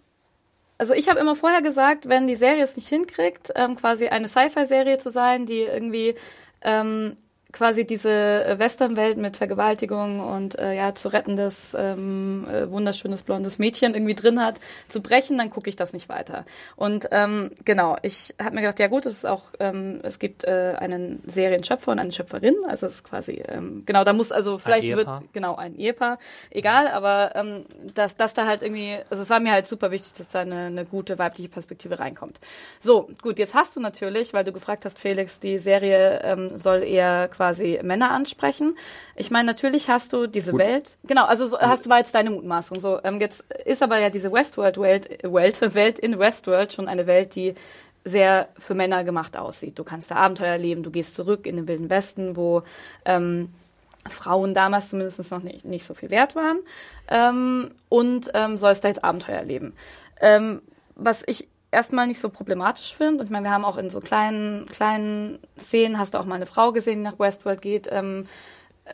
also 0.83 0.95
ich 0.95 1.07
habe 1.07 1.21
immer 1.21 1.37
vorher 1.37 1.61
gesagt, 1.61 2.09
wenn 2.09 2.27
die 2.27 2.35
Serie 2.35 2.61
es 2.61 2.75
nicht 2.75 2.89
hinkriegt, 2.89 3.53
ähm, 3.55 3.77
quasi 3.77 4.09
eine 4.09 4.27
Sci-Fi-Serie 4.27 4.97
zu 4.97 5.11
sein, 5.11 5.45
die 5.45 5.61
irgendwie 5.61 6.15
ähm, 6.61 7.15
quasi 7.53 7.85
diese 7.85 8.09
äh, 8.09 8.59
Westernwelt 8.59 9.17
mit 9.17 9.37
Vergewaltigung 9.37 10.19
und 10.19 10.57
äh, 10.59 10.73
ja 10.73 10.93
zu 10.95 11.13
rettendes 11.13 11.75
ähm, 11.79 12.47
äh, 12.51 12.69
wunderschönes 12.69 13.21
blondes 13.21 13.59
Mädchen 13.59 13.93
irgendwie 13.93 14.15
drin 14.15 14.41
hat, 14.41 14.55
zu 14.89 15.01
brechen, 15.01 15.37
dann 15.37 15.51
gucke 15.51 15.69
ich 15.69 15.75
das 15.75 15.93
nicht 15.93 16.09
weiter. 16.09 16.45
Und 16.75 17.07
ähm, 17.11 17.51
genau, 17.63 17.95
ich 18.01 18.33
habe 18.41 18.55
mir 18.55 18.61
gedacht, 18.61 18.79
ja 18.79 18.87
gut, 18.87 19.05
es 19.05 19.13
ist 19.13 19.25
auch, 19.25 19.43
ähm, 19.59 19.99
es 20.03 20.17
gibt 20.17 20.43
äh, 20.43 20.75
einen 20.77 21.21
Serienschöpfer 21.27 21.91
und 21.91 21.99
eine 21.99 22.11
Schöpferin, 22.11 22.55
also 22.67 22.87
es 22.87 22.95
ist 22.95 23.03
quasi 23.03 23.43
ähm, 23.47 23.83
genau, 23.85 24.03
da 24.03 24.13
muss 24.13 24.31
also 24.31 24.57
vielleicht 24.57 24.87
wird 24.87 25.07
genau 25.31 25.55
ein 25.55 25.75
Ehepaar, 25.75 26.17
egal, 26.49 26.87
aber 26.87 27.35
ähm, 27.35 27.65
dass 27.93 28.17
dass 28.17 28.33
da 28.33 28.47
halt 28.47 28.63
irgendwie, 28.63 28.97
also 29.11 29.21
es 29.21 29.29
war 29.29 29.39
mir 29.39 29.51
halt 29.51 29.67
super 29.67 29.91
wichtig, 29.91 30.13
dass 30.15 30.31
da 30.31 30.39
eine, 30.39 30.65
eine 30.65 30.85
gute 30.85 31.19
weibliche 31.19 31.49
Perspektive 31.49 31.99
reinkommt. 31.99 32.39
So, 32.79 33.09
gut, 33.21 33.37
jetzt 33.37 33.53
hast 33.53 33.75
du 33.75 33.79
natürlich, 33.79 34.33
weil 34.33 34.43
du 34.43 34.51
gefragt 34.51 34.85
hast, 34.85 34.97
Felix, 34.97 35.39
die 35.39 35.59
Serie 35.59 36.19
ähm, 36.23 36.57
soll 36.57 36.81
eher 36.81 37.27
quasi 37.27 37.42
Männer 37.83 38.11
ansprechen. 38.11 38.77
Ich 39.15 39.31
meine, 39.31 39.45
natürlich 39.45 39.89
hast 39.89 40.13
du 40.13 40.27
diese 40.27 40.51
Gut. 40.51 40.61
Welt, 40.61 40.97
genau, 41.03 41.25
also 41.25 41.47
so, 41.47 41.59
hast 41.59 41.85
du 41.85 41.89
war 41.89 41.97
jetzt 41.97 42.15
deine 42.15 42.29
Mutmaßung. 42.29 42.79
So, 42.79 42.99
ähm, 43.03 43.19
jetzt 43.19 43.43
ist 43.65 43.83
aber 43.83 43.99
ja 43.99 44.09
diese 44.09 44.31
Westworld-Welt 44.31 45.23
Welt, 45.23 45.75
Welt 45.75 45.99
in 45.99 46.19
Westworld 46.19 46.73
schon 46.73 46.87
eine 46.87 47.07
Welt, 47.07 47.35
die 47.35 47.55
sehr 48.05 48.49
für 48.57 48.73
Männer 48.75 49.03
gemacht 49.03 49.37
aussieht. 49.37 49.79
Du 49.79 49.83
kannst 49.83 50.11
da 50.11 50.15
Abenteuer 50.15 50.53
erleben, 50.53 50.83
du 50.83 50.91
gehst 50.91 51.15
zurück 51.15 51.47
in 51.47 51.55
den 51.55 51.67
Wilden 51.67 51.89
Westen, 51.89 52.35
wo 52.35 52.63
ähm, 53.05 53.49
Frauen 54.07 54.53
damals 54.53 54.89
zumindest 54.89 55.31
noch 55.31 55.43
nicht, 55.43 55.65
nicht 55.65 55.85
so 55.85 55.93
viel 55.93 56.09
wert 56.09 56.35
waren 56.35 56.59
ähm, 57.07 57.71
und 57.89 58.31
ähm, 58.33 58.57
sollst 58.57 58.83
da 58.83 58.89
jetzt 58.89 59.03
Abenteuer 59.03 59.37
erleben. 59.37 59.73
Ähm, 60.19 60.61
was 60.95 61.23
ich 61.25 61.47
erstmal 61.73 62.07
nicht 62.07 62.19
so 62.19 62.29
problematisch 62.29 62.95
finde, 62.95 63.19
und 63.19 63.25
ich 63.25 63.31
meine, 63.31 63.45
wir 63.47 63.51
haben 63.51 63.65
auch 63.65 63.77
in 63.77 63.89
so 63.89 63.99
kleinen, 63.99 64.65
kleinen 64.67 65.39
Szenen, 65.57 65.99
hast 65.99 66.13
du 66.13 66.19
auch 66.19 66.25
mal 66.25 66.35
eine 66.35 66.45
Frau 66.45 66.71
gesehen, 66.71 66.99
die 66.99 67.03
nach 67.03 67.19
Westworld 67.19 67.61
geht, 67.61 67.87
ähm, 67.91 68.27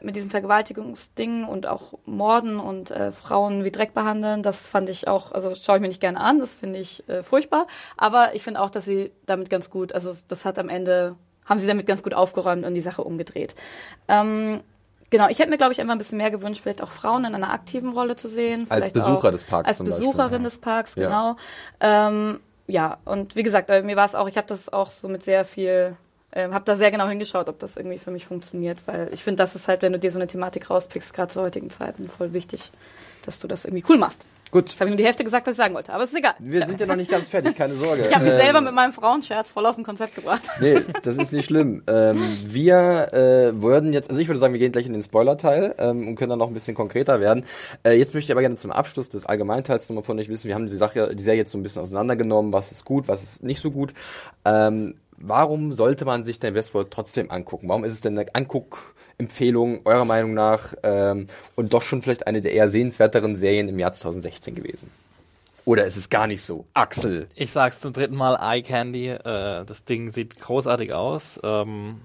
mit 0.02 0.16
diesem 0.16 0.30
Vergewaltigungsding 0.30 1.46
und 1.46 1.66
auch 1.66 1.94
Morden 2.06 2.60
und 2.60 2.92
äh, 2.92 3.12
Frauen 3.12 3.64
wie 3.64 3.72
Dreck 3.72 3.94
behandeln, 3.96 4.44
das 4.44 4.66
fand 4.66 4.88
ich 4.88 5.08
auch, 5.08 5.32
also 5.32 5.54
schaue 5.56 5.78
ich 5.78 5.82
mir 5.82 5.88
nicht 5.88 6.02
gerne 6.02 6.20
an, 6.20 6.40
das 6.40 6.56
finde 6.56 6.80
ich 6.80 7.08
äh, 7.10 7.24
furchtbar. 7.24 7.66
Aber 7.98 8.36
ich 8.36 8.44
finde 8.44 8.62
auch, 8.62 8.70
dass 8.70 8.86
sie 8.86 9.12
damit 9.26 9.50
ganz 9.50 9.72
gut, 9.72 9.94
also 9.94 10.14
das 10.28 10.46
hat 10.46 10.60
am 10.60 10.70
Ende, 10.70 11.16
haben 11.46 11.60
sie 11.60 11.66
damit 11.66 11.88
ganz 11.88 12.04
gut 12.04 12.14
aufgeräumt 12.14 12.66
und 12.66 12.76
die 12.76 12.82
Sache 12.82 13.04
umgedreht. 13.04 13.56
Ähm, 14.08 14.62
genau, 15.10 15.28
ich 15.28 15.40
hätte 15.40 15.50
mir, 15.50 15.58
glaube 15.58 15.74
ich, 15.74 15.82
einfach 15.82 15.96
ein 15.96 15.98
bisschen 15.98 16.20
mehr 16.20 16.30
gewünscht, 16.30 16.62
vielleicht 16.62 16.84
auch 16.84 16.92
Frauen 16.92 17.26
in 17.26 17.34
einer 17.34 17.52
aktiven 17.52 17.92
Rolle 17.92 18.16
zu 18.16 18.28
sehen. 18.28 18.68
Als 18.70 18.92
Besucher 18.92 19.32
des 19.32 19.44
Parks 19.44 19.68
Als 19.70 19.80
Beispiel, 19.80 19.96
Besucherin 19.96 20.42
ja. 20.44 20.44
des 20.44 20.58
Parks, 20.60 20.96
Ja. 20.96 21.08
genau. 21.08 21.36
Ähm, 21.80 22.40
ja, 22.70 22.98
und 23.06 23.36
wie 23.36 23.44
gesagt, 23.44 23.68
bei 23.68 23.82
mir 23.82 23.96
war 23.96 24.06
es 24.06 24.16
auch, 24.16 24.28
ich 24.28 24.38
habe 24.38 24.48
das 24.48 24.72
auch 24.72 24.92
so 24.92 25.08
mit 25.08 25.24
sehr 25.24 25.44
viel 25.44 25.98
ähm, 26.32 26.54
habe 26.54 26.66
da 26.66 26.76
sehr 26.76 26.92
genau 26.92 27.08
hingeschaut, 27.08 27.50
ob 27.50 27.60
das 27.60 27.76
irgendwie 27.76 27.98
für 27.98 28.12
mich 28.12 28.26
funktioniert, 28.26 28.78
weil 28.86 29.10
ich 29.12 29.24
finde, 29.24 29.42
das 29.42 29.56
ist 29.56 29.68
halt, 29.68 29.82
wenn 29.82 29.94
du 29.94 30.00
dir 30.00 30.12
so 30.12 30.20
eine 30.20 30.28
Thematik 30.28 30.70
rauspickst, 30.70 31.14
gerade 31.14 31.32
zu 31.32 31.42
heutigen 31.42 31.70
Zeiten, 31.70 32.08
voll 32.08 32.34
wichtig, 32.34 32.72
dass 33.26 33.40
du 33.40 33.48
das 33.48 33.66
irgendwie 33.66 33.84
cool 33.90 33.98
machst. 33.98 34.24
Gut. 34.52 34.70
Jetzt 34.70 34.80
habe 34.80 34.90
ich 34.90 34.92
nur 34.92 34.98
die 34.98 35.06
Hälfte 35.06 35.24
gesagt, 35.24 35.46
was 35.46 35.52
ich 35.54 35.58
sagen 35.58 35.76
wollte, 35.76 35.94
aber 35.94 36.04
es 36.04 36.10
ist 36.12 36.18
egal. 36.18 36.34
Wir 36.40 36.66
sind 36.66 36.80
ja 36.80 36.86
noch 36.88 36.96
nicht 36.96 37.12
ganz 37.12 37.30
fertig, 37.30 37.56
keine 37.56 37.76
Sorge. 37.76 38.06
Ich 38.08 38.16
habe 38.16 38.26
mich 38.26 38.34
Ähm, 38.34 38.40
selber 38.40 38.62
mit 38.62 38.74
meinem 38.74 38.94
Frauenscherz 38.94 39.52
voll 39.52 39.66
aus 39.66 39.76
dem 39.76 39.84
Konzept 39.84 40.16
gebracht. 40.16 40.42
Nee, 40.60 40.80
das 41.04 41.18
ist 41.18 41.32
nicht 41.32 41.46
schlimm. 41.46 41.84
Ähm, 41.88 42.22
wir 42.46 43.14
äh, 43.14 43.62
würden 43.62 43.94
jetzt, 43.94 44.10
also 44.10 44.20
ich 44.22 44.28
würde 44.28 44.40
sagen, 44.40 44.54
wir 44.54 44.60
gehen 44.60 44.72
gleich 44.72 44.88
in 44.88 44.94
den 44.94 45.02
Spoiler-Teil 45.04 45.76
ähm, 45.78 46.08
und 46.08 46.16
können 46.16 46.32
dann 46.32 46.40
noch 46.40 46.48
ein 46.48 46.54
bisschen 46.54 46.76
konkreter 46.76 47.20
werden. 47.20 47.46
Äh, 47.84 47.94
jetzt 47.94 48.14
möchte 48.14 48.26
ich 48.26 48.32
aber 48.32 48.42
gerne 48.42 48.56
zum 48.56 48.72
Abschluss 48.72 49.10
des 49.10 49.26
Allgemeinteils 49.26 49.88
nochmal 49.90 50.04
von 50.04 50.18
euch 50.20 50.30
wissen, 50.30 50.48
wir 50.48 50.56
haben 50.56 50.68
die 50.68 50.76
Sache, 50.76 51.16
die 51.16 51.24
Serie 51.24 51.40
jetzt 51.42 51.52
so 51.52 51.58
ein 51.58 51.64
bisschen 51.64 51.82
auseinandergenommen, 51.84 52.52
was 52.52 52.72
ist 52.72 52.86
gut, 52.86 53.08
was 53.08 53.22
ist 53.24 53.44
nicht 53.44 53.62
so 53.62 53.72
gut. 53.72 53.94
Ähm, 54.46 54.96
warum 55.22 55.72
sollte 55.72 56.06
man 56.06 56.24
sich 56.24 56.40
denn 56.40 56.54
Westworld 56.54 56.92
trotzdem 56.92 57.32
angucken? 57.32 57.68
Warum 57.70 57.84
ist 57.84 57.94
es 57.94 58.02
denn 58.02 58.18
eine 58.18 58.34
Anguck-Empfehlung 58.34 59.82
eurer 59.86 60.06
Meinung 60.06 60.34
nach 60.34 60.74
ähm, 60.84 61.28
und 61.56 61.74
doch 61.74 61.82
schon 61.82 62.02
vielleicht 62.02 62.28
eine 62.28 62.42
der 62.42 62.54
eher 62.54 62.70
sehenswerteren 62.70 63.36
Serien 63.36 63.70
im 63.70 63.80
Jahr 63.80 63.92
2016 63.92 64.56
gewesen? 64.56 64.92
Oder 65.66 65.86
ist 65.86 65.98
es 65.98 66.10
gar 66.10 66.26
nicht 66.26 66.42
so? 66.42 66.66
Axel. 66.74 67.28
Ich 67.36 67.52
sag's 67.52 67.82
zum 67.82 67.94
dritten 67.94 68.16
Mal, 68.16 68.40
Eye 68.42 68.64
Candy. 68.64 69.10
Äh, 69.10 69.66
das 69.66 69.84
Ding 69.86 70.12
sieht 70.12 70.40
großartig 70.40 70.94
aus. 70.94 71.40
Ähm, 71.44 72.02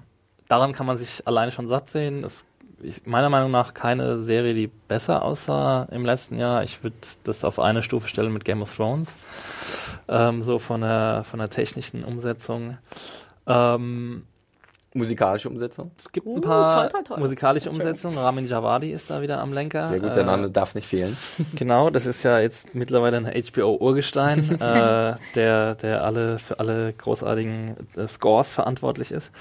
daran 0.49 0.73
kann 0.73 0.87
man 0.87 0.99
sich 0.99 1.27
alleine 1.27 1.51
schon 1.51 1.69
satt 1.69 1.89
sehen. 1.89 2.25
Es, 2.25 2.45
ich, 2.85 3.07
meiner 3.07 3.29
Meinung 3.31 3.51
nach 3.51 3.75
keine 3.75 4.21
Serie, 4.21 4.55
die 4.55 4.67
besser 4.69 5.23
aussah 5.23 5.85
im 5.91 6.05
letzten 6.05 6.39
Jahr. 6.39 6.63
Ich 6.63 6.83
würde 6.83 6.97
das 7.25 7.45
auf 7.45 7.59
eine 7.59 7.83
Stufe 7.83 8.09
stellen 8.09 8.33
mit 8.33 8.45
Game 8.45 8.63
of 8.63 8.75
Thrones. 8.77 9.09
Ähm, 10.09 10.43
so 10.43 10.59
von 10.59 10.83
der, 10.83 11.25
von 11.29 11.39
der 11.39 11.49
technischen 11.49 12.05
Umsetzung. 12.05 12.79
Ähm, 13.47 14.25
Musikalische 14.97 15.49
Umsetzung? 15.49 15.91
es 15.99 16.13
gibt 16.13 16.25
Uh, 16.25 16.37
ein 16.37 16.41
paar 16.41 16.83
toll, 16.83 16.91
toll, 16.93 17.03
toll. 17.05 17.19
musikalische 17.19 17.69
Umsetzungen. 17.69 18.17
Ramin 18.17 18.47
Javadi 18.47 18.93
ist 18.93 19.11
da 19.11 19.21
wieder 19.23 19.41
am 19.41 19.53
Lenker. 19.53 19.87
Sehr 19.87 19.99
gut, 19.99 20.11
der 20.11 20.19
Äh, 20.23 20.25
Name 20.27 20.51
darf 20.51 20.77
nicht 20.77 20.87
fehlen. 20.87 21.17
Genau, 21.57 21.91
das 21.91 22.07
ist 22.07 22.23
ja 22.23 22.39
jetzt 22.39 22.77
mittlerweile 22.77 23.17
ein 23.17 23.27
HBO-Urgestein, 23.27 24.39
äh, 24.61 25.15
der, 25.35 25.75
der 25.75 26.05
alle 26.05 26.39
für 26.39 26.61
alle 26.61 26.93
großartigen 26.93 27.75
äh, 27.97 28.07
Scores 28.07 28.49
verantwortlich 28.51 29.11
ist. 29.11 29.33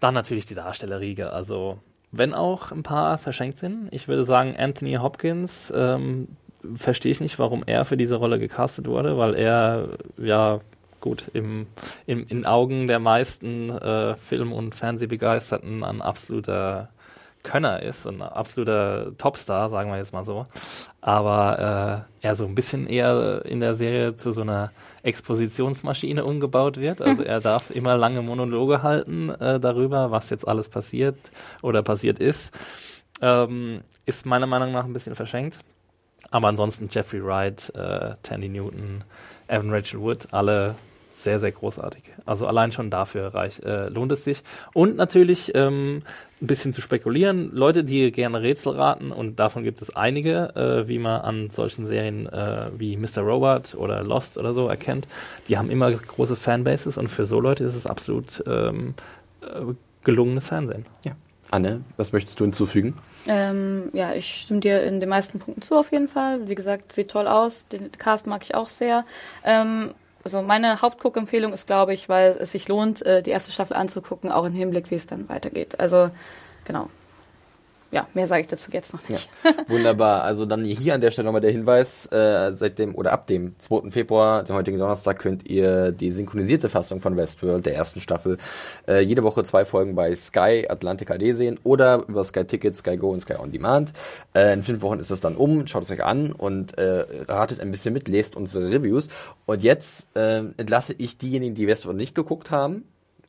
Dann 0.00 0.14
natürlich 0.14 0.46
die 0.46 0.54
Darstellerriege, 0.54 1.34
also 1.34 1.76
wenn 2.10 2.34
auch 2.34 2.72
ein 2.72 2.82
paar 2.82 3.18
verschenkt 3.18 3.58
sind. 3.58 3.88
Ich 3.90 4.08
würde 4.08 4.24
sagen, 4.24 4.54
Anthony 4.56 4.94
Hopkins 4.94 5.72
ähm, 5.74 6.28
verstehe 6.74 7.12
ich 7.12 7.20
nicht, 7.20 7.38
warum 7.38 7.62
er 7.66 7.84
für 7.84 7.96
diese 7.96 8.16
Rolle 8.16 8.38
gecastet 8.38 8.86
wurde, 8.86 9.18
weil 9.18 9.34
er 9.34 9.88
ja 10.16 10.60
gut 11.00 11.26
im, 11.32 11.66
im 12.06 12.26
in 12.28 12.46
Augen 12.46 12.88
der 12.88 12.98
meisten 12.98 13.70
äh, 13.70 14.16
Film- 14.16 14.52
und 14.52 14.74
Fernsehbegeisterten 14.74 15.84
ein 15.84 16.02
absoluter 16.02 16.88
Könner 17.44 17.82
ist, 17.82 18.06
ein 18.06 18.20
absoluter 18.20 19.16
Topstar, 19.16 19.70
sagen 19.70 19.90
wir 19.90 19.98
jetzt 19.98 20.12
mal 20.12 20.24
so. 20.24 20.46
Aber 21.00 22.04
äh, 22.20 22.26
er 22.26 22.34
so 22.34 22.46
ein 22.46 22.54
bisschen 22.54 22.88
eher 22.88 23.44
in 23.44 23.60
der 23.60 23.76
Serie 23.76 24.16
zu 24.16 24.32
so 24.32 24.42
einer 24.42 24.72
Expositionsmaschine 25.02 26.24
umgebaut 26.24 26.76
wird. 26.78 27.00
Also 27.00 27.22
er 27.22 27.40
darf 27.40 27.70
immer 27.70 27.96
lange 27.96 28.22
Monologe 28.22 28.82
halten 28.82 29.30
äh, 29.30 29.60
darüber, 29.60 30.10
was 30.10 30.30
jetzt 30.30 30.46
alles 30.46 30.68
passiert 30.68 31.16
oder 31.62 31.82
passiert 31.82 32.18
ist. 32.18 32.52
Ähm, 33.20 33.80
ist 34.06 34.26
meiner 34.26 34.46
Meinung 34.46 34.72
nach 34.72 34.84
ein 34.84 34.92
bisschen 34.92 35.14
verschenkt. 35.14 35.58
Aber 36.30 36.48
ansonsten 36.48 36.88
Jeffrey 36.90 37.24
Wright, 37.24 37.72
äh, 37.74 38.14
Tandy 38.22 38.48
Newton, 38.48 39.04
Evan 39.46 39.70
Rachel 39.70 40.00
Wood, 40.00 40.28
alle 40.32 40.74
sehr, 41.22 41.40
sehr 41.40 41.52
großartig. 41.52 42.02
Also 42.26 42.46
allein 42.46 42.72
schon 42.72 42.90
dafür 42.90 43.34
reich, 43.34 43.60
äh, 43.64 43.88
lohnt 43.88 44.12
es 44.12 44.24
sich. 44.24 44.42
Und 44.72 44.96
natürlich 44.96 45.52
ähm, 45.54 46.02
ein 46.40 46.46
bisschen 46.46 46.72
zu 46.72 46.80
spekulieren. 46.80 47.50
Leute, 47.52 47.84
die 47.84 48.10
gerne 48.12 48.42
Rätsel 48.42 48.72
raten, 48.72 49.12
und 49.12 49.38
davon 49.38 49.64
gibt 49.64 49.82
es 49.82 49.94
einige, 49.94 50.54
äh, 50.54 50.88
wie 50.88 50.98
man 50.98 51.20
an 51.20 51.50
solchen 51.50 51.86
Serien 51.86 52.26
äh, 52.26 52.70
wie 52.76 52.96
Mr. 52.96 53.22
Robot 53.22 53.74
oder 53.74 54.02
Lost 54.02 54.38
oder 54.38 54.54
so 54.54 54.68
erkennt, 54.68 55.08
die 55.48 55.58
haben 55.58 55.70
immer 55.70 55.90
große 55.90 56.36
Fanbases 56.36 56.98
und 56.98 57.08
für 57.08 57.26
so 57.26 57.40
Leute 57.40 57.64
ist 57.64 57.74
es 57.74 57.86
absolut 57.86 58.42
ähm, 58.46 58.94
äh, 59.42 59.74
gelungenes 60.04 60.46
Fernsehen. 60.46 60.84
Anne, 61.50 61.82
was 61.96 62.12
möchtest 62.12 62.38
du 62.40 62.44
hinzufügen? 62.44 62.94
Ähm, 63.26 63.90
ja, 63.94 64.12
ich 64.12 64.42
stimme 64.42 64.60
dir 64.60 64.82
in 64.82 65.00
den 65.00 65.08
meisten 65.08 65.38
Punkten 65.38 65.62
zu 65.62 65.76
auf 65.76 65.92
jeden 65.92 66.08
Fall. 66.08 66.48
Wie 66.48 66.54
gesagt, 66.54 66.92
sieht 66.92 67.10
toll 67.10 67.26
aus. 67.26 67.66
Den 67.68 67.90
Cast 67.92 68.26
mag 68.26 68.42
ich 68.42 68.54
auch 68.54 68.68
sehr. 68.68 69.04
Ähm, 69.44 69.94
also 70.24 70.42
meine 70.42 70.82
Hauptguckempfehlung 70.82 71.52
ist, 71.52 71.66
glaube 71.66 71.94
ich, 71.94 72.08
weil 72.08 72.36
es 72.38 72.52
sich 72.52 72.68
lohnt, 72.68 73.04
äh, 73.04 73.22
die 73.22 73.30
erste 73.30 73.52
Staffel 73.52 73.76
anzugucken, 73.76 74.30
auch 74.30 74.44
im 74.44 74.52
Hinblick, 74.52 74.90
wie 74.90 74.96
es 74.96 75.06
dann 75.06 75.28
weitergeht. 75.28 75.78
Also 75.80 76.10
genau. 76.64 76.90
Ja, 77.90 78.06
mehr 78.12 78.26
sage 78.26 78.42
ich 78.42 78.46
dazu 78.46 78.70
jetzt 78.70 78.92
noch 78.92 79.08
nicht. 79.08 79.30
Wunderbar. 79.68 80.22
Also 80.22 80.44
dann 80.44 80.62
hier 80.62 80.94
an 80.94 81.00
der 81.00 81.10
Stelle 81.10 81.24
nochmal 81.24 81.40
der 81.40 81.50
Hinweis, 81.50 82.06
äh, 82.12 82.54
seit 82.54 82.78
dem 82.78 82.94
oder 82.94 83.12
ab 83.12 83.26
dem 83.26 83.58
2. 83.58 83.90
Februar, 83.90 84.44
dem 84.44 84.56
heutigen 84.56 84.78
Donnerstag, 84.78 85.18
könnt 85.18 85.48
ihr 85.48 85.90
die 85.90 86.12
synchronisierte 86.12 86.68
Fassung 86.68 87.00
von 87.00 87.16
Westworld, 87.16 87.64
der 87.64 87.74
ersten 87.74 88.00
Staffel, 88.00 88.36
äh, 88.86 89.00
jede 89.00 89.22
Woche 89.22 89.42
zwei 89.42 89.64
Folgen 89.64 89.94
bei 89.94 90.14
Sky 90.14 90.66
Atlantic 90.68 91.08
HD 91.08 91.34
sehen 91.34 91.58
oder 91.64 92.04
über 92.08 92.24
Sky 92.24 92.44
Ticket, 92.44 92.76
Sky 92.76 92.98
Go 92.98 93.10
und 93.10 93.20
Sky 93.20 93.36
On 93.38 93.50
Demand. 93.52 93.92
Äh, 94.34 94.52
in 94.52 94.62
fünf 94.64 94.82
Wochen 94.82 94.98
ist 94.98 95.10
das 95.10 95.20
dann 95.20 95.36
um, 95.36 95.66
schaut 95.66 95.84
es 95.84 95.90
euch 95.90 96.04
an 96.04 96.32
und 96.32 96.76
äh, 96.76 97.06
ratet 97.26 97.60
ein 97.60 97.70
bisschen 97.70 97.94
mit, 97.94 98.06
lest 98.08 98.36
unsere 98.36 98.70
Reviews. 98.70 99.08
Und 99.46 99.62
jetzt 99.62 100.08
äh, 100.14 100.42
entlasse 100.58 100.94
ich 100.98 101.16
diejenigen, 101.16 101.54
die 101.54 101.66
Westworld 101.66 101.96
nicht 101.96 102.14
geguckt 102.14 102.50
haben, 102.50 102.84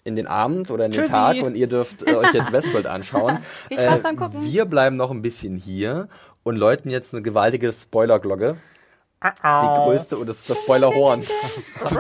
in 0.10 0.15
den 0.17 0.28
Abend 0.28 0.69
oder 0.72 0.86
in 0.86 0.91
den 0.91 1.02
Tschüssi. 1.02 1.12
Tag 1.12 1.38
und 1.41 1.56
ihr 1.56 1.67
dürft 1.67 2.06
äh, 2.06 2.15
euch 2.15 2.34
jetzt 2.34 2.52
Westworld 2.52 2.88
anschauen. 2.88 3.38
Äh, 3.69 3.76
Viel 3.76 3.80
Spaß 3.86 4.02
beim 4.02 4.15
Gucken. 4.17 4.43
Wir 4.43 4.65
bleiben 4.65 4.98
noch 4.98 5.12
ein 5.12 5.22
bisschen 5.22 5.56
hier 5.56 6.10
und 6.43 6.58
läuten 6.58 6.89
jetzt 6.89 7.13
eine 7.13 7.22
gewaltige 7.22 7.72
Spoilerglocke. 7.72 8.58
Die 9.22 9.84
größte 9.84 10.17
und 10.17 10.28
das, 10.28 10.45
das 10.45 10.58
Spoilerhorn. 10.60 11.24
Das 11.82 11.95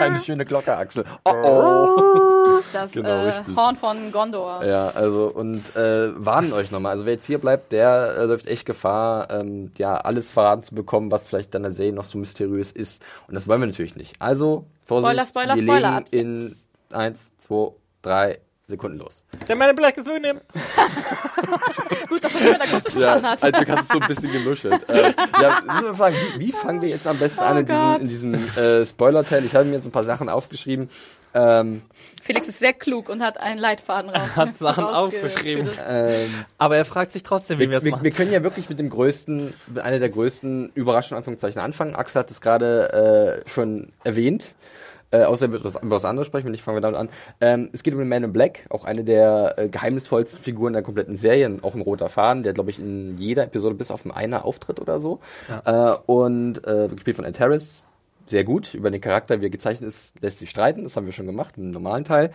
eine 0.00 0.18
schöne 0.18 0.44
Glocke, 0.44 0.76
Axel. 0.76 1.04
Oh 1.24 1.32
oh. 1.42 2.60
Das 2.72 2.92
Genau, 2.92 3.26
äh. 3.26 3.32
Horn 3.56 3.76
von 3.76 4.12
Gondor. 4.12 4.64
Ja, 4.64 4.88
also 4.88 5.26
und 5.26 5.74
äh, 5.76 6.12
warnen 6.16 6.52
euch 6.52 6.70
nochmal. 6.70 6.92
Also 6.92 7.06
wer 7.06 7.14
jetzt 7.14 7.26
hier 7.26 7.38
bleibt, 7.38 7.72
der 7.72 8.16
äh, 8.18 8.24
läuft 8.24 8.46
echt 8.46 8.66
Gefahr, 8.66 9.30
ähm, 9.30 9.72
ja, 9.78 9.96
alles 9.96 10.30
verraten 10.30 10.62
zu 10.62 10.74
bekommen, 10.74 11.10
was 11.10 11.26
vielleicht 11.26 11.54
dann 11.54 11.62
der 11.62 11.72
Serie 11.72 11.92
noch 11.92 12.04
so 12.04 12.18
mysteriös 12.18 12.72
ist. 12.72 13.02
Und 13.28 13.34
das 13.34 13.48
wollen 13.48 13.60
wir 13.60 13.66
natürlich 13.66 13.96
nicht. 13.96 14.20
Also, 14.20 14.64
Vorsicht, 14.84 15.08
Spoiler, 15.10 15.26
Spoiler, 15.26 15.54
wir 15.56 15.62
Spoiler 15.62 16.04
in 16.10 16.56
eins, 16.96 17.32
zwei, 17.38 17.70
drei 18.02 18.38
Sekunden 18.68 18.98
los. 18.98 19.22
Der 19.46 19.54
in 19.70 19.76
Black 19.76 19.96
ist 19.96 20.06
mitnehmen. 20.08 20.40
Gut, 22.08 22.24
dass 22.24 22.32
das 22.32 22.42
jemand 22.42 22.62
akustisch 22.62 22.94
Ja, 22.94 23.00
verstanden 23.00 23.26
hat. 23.26 23.42
also 23.44 23.64
du 23.64 23.72
hast 23.72 23.82
es 23.82 23.88
so 23.88 24.00
ein 24.00 24.08
bisschen 24.08 24.32
genuschelt. 24.32 24.88
äh, 24.88 25.14
ja, 25.40 25.60
müssen 25.64 25.84
wir 25.84 25.94
fragen, 25.94 26.16
wie, 26.34 26.46
wie 26.48 26.52
fangen 26.52 26.82
wir 26.82 26.88
jetzt 26.88 27.06
am 27.06 27.16
besten 27.18 27.44
an 27.44 27.58
in 27.58 27.66
diesem, 27.66 27.96
in 28.00 28.08
diesem 28.08 28.34
äh, 28.56 28.84
Spoiler-Teil? 28.84 29.44
Ich 29.44 29.54
habe 29.54 29.66
mir 29.66 29.74
jetzt 29.74 29.86
ein 29.86 29.92
paar 29.92 30.02
Sachen 30.02 30.28
aufgeschrieben. 30.28 30.88
Ähm, 31.32 31.82
Felix 32.22 32.48
ist 32.48 32.58
sehr 32.58 32.72
klug 32.72 33.08
und 33.08 33.22
hat 33.22 33.38
einen 33.38 33.60
Leitfaden 33.60 34.10
raus. 34.10 34.34
Hat 34.36 34.58
Sachen 34.58 34.84
aufgeschrieben. 34.84 35.68
ähm, 35.86 36.34
Aber 36.58 36.76
er 36.76 36.84
fragt 36.84 37.12
sich 37.12 37.22
trotzdem, 37.22 37.60
wie 37.60 37.70
wir 37.70 37.78
es 37.78 37.84
wir, 37.84 37.92
machen. 37.92 38.02
wir 38.02 38.10
können 38.10 38.32
ja 38.32 38.42
wirklich 38.42 38.68
mit 38.68 38.80
dem 38.80 38.90
größten, 38.90 39.54
mit 39.68 39.78
einer 39.78 40.00
der 40.00 40.08
größten 40.08 40.72
Überraschungen 40.74 41.18
Anführungszeichen 41.18 41.60
anfangen. 41.60 41.94
Axel 41.94 42.20
hat 42.20 42.30
es 42.32 42.40
gerade 42.40 43.42
äh, 43.46 43.48
schon 43.48 43.92
erwähnt. 44.02 44.56
Äh, 45.10 45.24
außer 45.24 45.52
wird 45.52 45.64
was, 45.64 45.80
über 45.82 45.96
was 45.96 46.04
anderes 46.04 46.26
sprechen, 46.26 46.46
wenn 46.46 46.52
nicht, 46.52 46.62
fangen 46.62 46.76
wir 46.76 46.80
damit 46.80 46.98
an. 46.98 47.08
Ähm, 47.40 47.70
es 47.72 47.82
geht 47.82 47.94
um 47.94 48.00
den 48.00 48.08
Man 48.08 48.24
in 48.24 48.32
Black, 48.32 48.64
auch 48.70 48.84
eine 48.84 49.04
der 49.04 49.54
äh, 49.56 49.68
geheimnisvollsten 49.68 50.40
Figuren 50.40 50.72
der 50.72 50.82
kompletten 50.82 51.16
Serie, 51.16 51.56
auch 51.62 51.74
ein 51.74 51.80
roter 51.80 52.08
Faden, 52.08 52.42
der, 52.42 52.52
glaube 52.52 52.70
ich, 52.70 52.78
in 52.78 53.16
jeder 53.18 53.44
Episode 53.44 53.74
bis 53.74 53.90
auf 53.90 54.04
einer 54.10 54.44
auftritt 54.44 54.80
oder 54.80 55.00
so. 55.00 55.20
Äh, 55.64 55.94
und 56.06 56.66
äh, 56.66 56.88
gespielt 56.88 57.16
von 57.16 57.24
Ed 57.24 57.38
Harris, 57.40 57.82
sehr 58.26 58.44
gut. 58.44 58.74
Über 58.74 58.90
den 58.90 59.00
Charakter, 59.00 59.40
wie 59.40 59.46
er 59.46 59.50
gezeichnet 59.50 59.88
ist, 59.88 60.12
lässt 60.20 60.40
sich 60.40 60.50
streiten. 60.50 60.82
Das 60.82 60.96
haben 60.96 61.06
wir 61.06 61.12
schon 61.12 61.26
gemacht 61.26 61.54
im 61.56 61.70
normalen 61.70 62.04
Teil. 62.04 62.32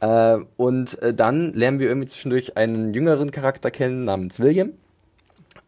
Äh, 0.00 0.38
und 0.56 1.00
äh, 1.02 1.12
dann 1.12 1.52
lernen 1.52 1.78
wir 1.78 1.88
irgendwie 1.88 2.08
zwischendurch 2.08 2.56
einen 2.56 2.94
jüngeren 2.94 3.30
Charakter 3.30 3.70
kennen 3.70 4.04
namens 4.04 4.40
William. 4.40 4.72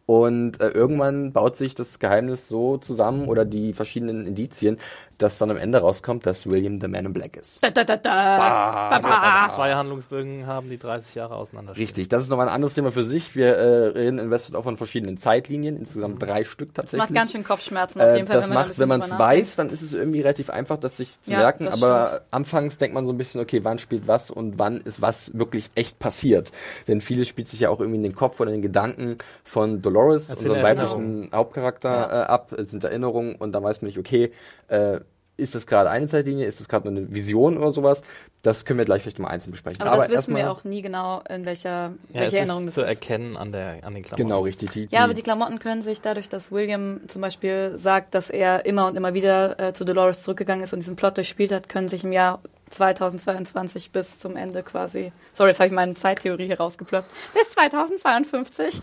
Und 0.07 0.59
äh, 0.61 0.69
irgendwann 0.69 1.33
baut 1.33 1.55
sich 1.57 1.75
das 1.75 1.99
Geheimnis 1.99 2.47
so 2.47 2.77
zusammen 2.77 3.27
oder 3.27 3.43
die 3.45 3.73
verschiedenen 3.73 4.25
Indizien, 4.25 4.77
dass 5.17 5.37
dann 5.37 5.51
am 5.51 5.57
Ende 5.57 5.79
rauskommt, 5.79 6.25
dass 6.25 6.47
William 6.47 6.79
the 6.79 6.87
Man 6.87 7.05
in 7.07 7.13
Black 7.13 7.35
ist. 7.35 7.61
Da, 7.61 7.71
da, 7.71 7.83
da, 7.83 7.97
da. 7.97 8.37
Ba, 8.37 8.99
ba. 8.99 9.51
Zwei 9.53 9.73
Handlungsbögen 9.75 10.47
haben, 10.47 10.69
die 10.69 10.77
30 10.77 11.15
Jahre 11.15 11.35
auseinander. 11.35 11.75
Richtig, 11.75 12.07
das 12.07 12.23
ist 12.23 12.29
nochmal 12.29 12.47
ein 12.47 12.53
anderes 12.55 12.73
Thema 12.75 12.91
für 12.91 13.03
sich. 13.03 13.35
Wir 13.35 13.55
äh, 13.57 13.87
reden 13.87 14.19
in 14.19 14.31
Westwood 14.31 14.55
auch 14.55 14.63
von 14.63 14.77
verschiedenen 14.77 15.17
Zeitlinien, 15.17 15.75
insgesamt 15.75 16.21
drei 16.21 16.45
Stück 16.45 16.73
tatsächlich. 16.73 16.99
Macht 17.09 17.13
ganz 17.13 17.33
schön 17.33 17.43
Kopfschmerzen 17.43 17.99
auf 17.99 18.07
Äh, 18.07 18.15
jeden 18.15 18.27
Fall, 18.27 18.37
das 18.37 18.47
wenn 18.49 18.53
man 18.55 18.63
da 18.63 18.63
ein 18.63 18.67
macht, 18.69 18.79
wenn 18.79 18.87
man 18.87 19.01
es 19.01 19.11
weiß, 19.19 19.55
dann 19.57 19.69
ist 19.71 19.81
es 19.81 19.93
irgendwie 19.93 20.21
relativ 20.21 20.49
einfach, 20.49 20.77
das 20.77 20.95
sich 20.97 21.21
zu 21.21 21.31
Ja, 21.31 21.39
merken. 21.39 21.65
das 21.65 21.83
Aber 21.83 22.05
stimmt. 22.05 22.21
anfangs 22.31 22.77
denkt 22.77 22.93
man 22.93 23.05
so 23.05 23.11
ein 23.11 23.17
bisschen, 23.17 23.41
okay, 23.41 23.59
wann 23.63 23.77
spielt 23.79 24.07
was 24.07 24.31
und 24.31 24.57
wann 24.57 24.77
ist 24.77 25.01
was 25.01 25.37
wirklich 25.37 25.69
echt 25.75 25.99
passiert. 25.99 26.51
Denn 26.87 27.01
vieles 27.01 27.27
spielt 27.27 27.47
sich 27.49 27.59
ja 27.59 27.69
auch 27.69 27.81
irgendwie 27.81 27.97
in 27.97 28.03
den 28.03 28.15
Kopf 28.15 28.39
oder 28.39 28.51
in 28.51 28.57
den 28.57 28.61
Gedanken 28.61 29.17
von 29.43 29.81
Dolores, 29.81 29.96
Das 30.05 30.27
sind 30.27 30.37
unserem 30.49 30.65
Erinnerungen. 30.65 31.15
weiblichen 31.23 31.35
Hauptcharakter, 31.35 31.89
Ja. 31.89 32.23
äh, 32.23 32.25
ab. 32.27 32.51
Es 32.53 32.71
sind 32.71 32.83
Erinnerungen 32.83 33.35
und 33.35 33.51
da 33.53 33.61
weiß 33.63 33.81
man 33.81 33.87
nicht, 33.87 33.97
okay, 33.99 34.31
äh, 34.67 34.99
ist 35.39 35.53
das 35.53 35.67
gerade 35.67 35.91
eine 35.91 36.07
Zeitlinie, 36.07 36.47
ist 36.47 36.59
das 36.59 36.67
gerade 36.67 36.89
eine 36.89 37.13
Vision 37.13 37.59
oder 37.59 37.69
sowas? 37.69 38.01
Das 38.41 38.65
können 38.65 38.79
wir 38.79 38.85
gleich 38.85 39.03
vielleicht 39.03 39.19
mal 39.19 39.27
einzeln 39.27 39.51
besprechen. 39.51 39.79
Aber, 39.83 39.97
das 39.97 40.09
wissen 40.09 40.35
wir 40.35 40.49
auch 40.51 40.63
nie 40.63 40.81
genau, 40.81 41.21
in 41.29 41.45
welcher, 41.45 41.69
Ja, 41.69 42.21
welche 42.21 42.25
es 42.27 42.33
Erinnerung 42.33 42.67
ist 42.67 42.75
das 42.77 42.85
zu 42.87 42.91
ist. 42.91 43.01
erkennen 43.01 43.37
an, 43.37 43.51
der, 43.51 43.85
an 43.85 43.93
den 43.93 44.01
Klamotten. 44.03 44.15
Genau, 44.15 44.41
richtig. 44.41 44.71
Die, 44.71 44.87
Ja, 44.89 45.03
aber 45.03 45.13
die 45.13 45.21
Klamotten 45.21 45.59
können 45.59 45.83
sich 45.83 46.01
dadurch, 46.01 46.27
dass 46.27 46.51
William 46.51 47.01
zum 47.07 47.21
Beispiel 47.21 47.73
sagt, 47.75 48.15
dass 48.15 48.31
er 48.31 48.65
immer 48.65 48.87
und 48.87 48.95
immer 48.97 49.13
wieder 49.13 49.59
äh, 49.59 49.73
zu 49.73 49.85
Dolores 49.85 50.23
zurückgegangen 50.23 50.63
ist 50.63 50.73
und 50.73 50.79
diesen 50.79 50.95
Plot 50.95 51.17
durchspielt 51.17 51.51
hat, 51.51 51.69
können 51.69 51.87
sich 51.87 52.03
im 52.03 52.13
Jahr 52.13 52.39
2022 52.69 53.91
bis 53.91 54.19
zum 54.19 54.35
Ende 54.35 54.63
quasi. 54.63 55.11
Sorry, 55.33 55.49
jetzt 55.51 55.59
habe 55.59 55.67
ich 55.67 55.73
meine 55.73 55.93
Zeittheorie 55.93 56.45
hier 56.47 56.57
rausgeploppt. 56.59 57.09
Bis 57.33 57.49
2052 57.51 58.81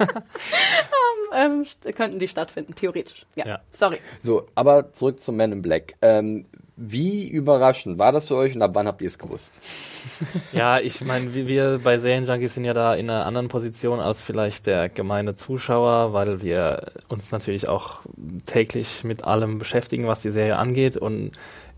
ähm, 1.34 1.64
ähm, 1.86 1.94
könnten 1.94 2.18
die 2.18 2.28
stattfinden, 2.28 2.74
theoretisch. 2.74 3.26
Ja. 3.34 3.46
Ja. 3.46 3.60
Sorry. 3.72 3.98
So, 4.20 4.46
aber 4.54 4.92
zurück 4.92 5.20
zum 5.20 5.36
Man 5.36 5.52
in 5.52 5.62
Black. 5.62 5.94
Ähm, 6.02 6.46
wie 6.76 7.28
überraschend 7.28 7.98
war 7.98 8.12
das 8.12 8.28
für 8.28 8.34
euch 8.36 8.54
und 8.56 8.62
ab 8.62 8.70
wann 8.74 8.86
habt 8.88 9.02
ihr 9.02 9.06
es 9.06 9.18
gewusst? 9.18 9.52
Ja, 10.52 10.80
ich 10.80 11.00
meine, 11.02 11.32
wir- 11.32 11.46
wir 11.46 11.80
bei 11.82 11.98
Serienjunkies 11.98 12.54
sind 12.54 12.64
ja 12.64 12.74
da 12.74 12.94
in 12.94 13.08
einer 13.08 13.24
anderen 13.24 13.46
Position 13.48 14.00
als 14.00 14.20
vielleicht 14.22 14.66
der 14.66 14.88
gemeine 14.88 15.36
Zuschauer, 15.36 16.12
weil 16.12 16.42
wir 16.42 16.90
uns 17.08 17.30
natürlich 17.30 17.68
auch 17.68 18.00
täglich 18.46 19.04
mit 19.04 19.22
allem 19.24 19.58
beschäftigen, 19.58 20.06
was 20.08 20.22
die 20.22 20.30
Serie 20.32 20.56
angeht. 20.56 20.96
Und 20.96 21.32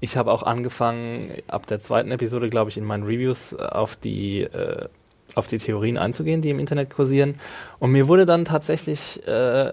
ich 0.05 0.17
habe 0.17 0.31
auch 0.31 0.43
angefangen, 0.43 1.33
ab 1.49 1.67
der 1.67 1.81
zweiten 1.81 2.11
Episode, 2.11 2.51
glaube 2.51 2.71
ich, 2.71 2.77
in 2.77 2.85
meinen 2.85 3.05
Reviews 3.05 3.53
äh, 3.53 3.57
auf 3.57 3.97
die 3.97 4.43
äh, 4.43 4.89
auf 5.35 5.49
die 5.49 5.59
Theorien 5.59 5.99
einzugehen, 5.99 6.43
die 6.43 6.51
im 6.51 6.61
Internet 6.61 6.91
kursieren. 6.91 7.41
Und 7.81 7.91
mir 7.91 8.07
wurde 8.07 8.25
dann 8.25 8.45
tatsächlich 8.45 9.27
äh, 9.27 9.73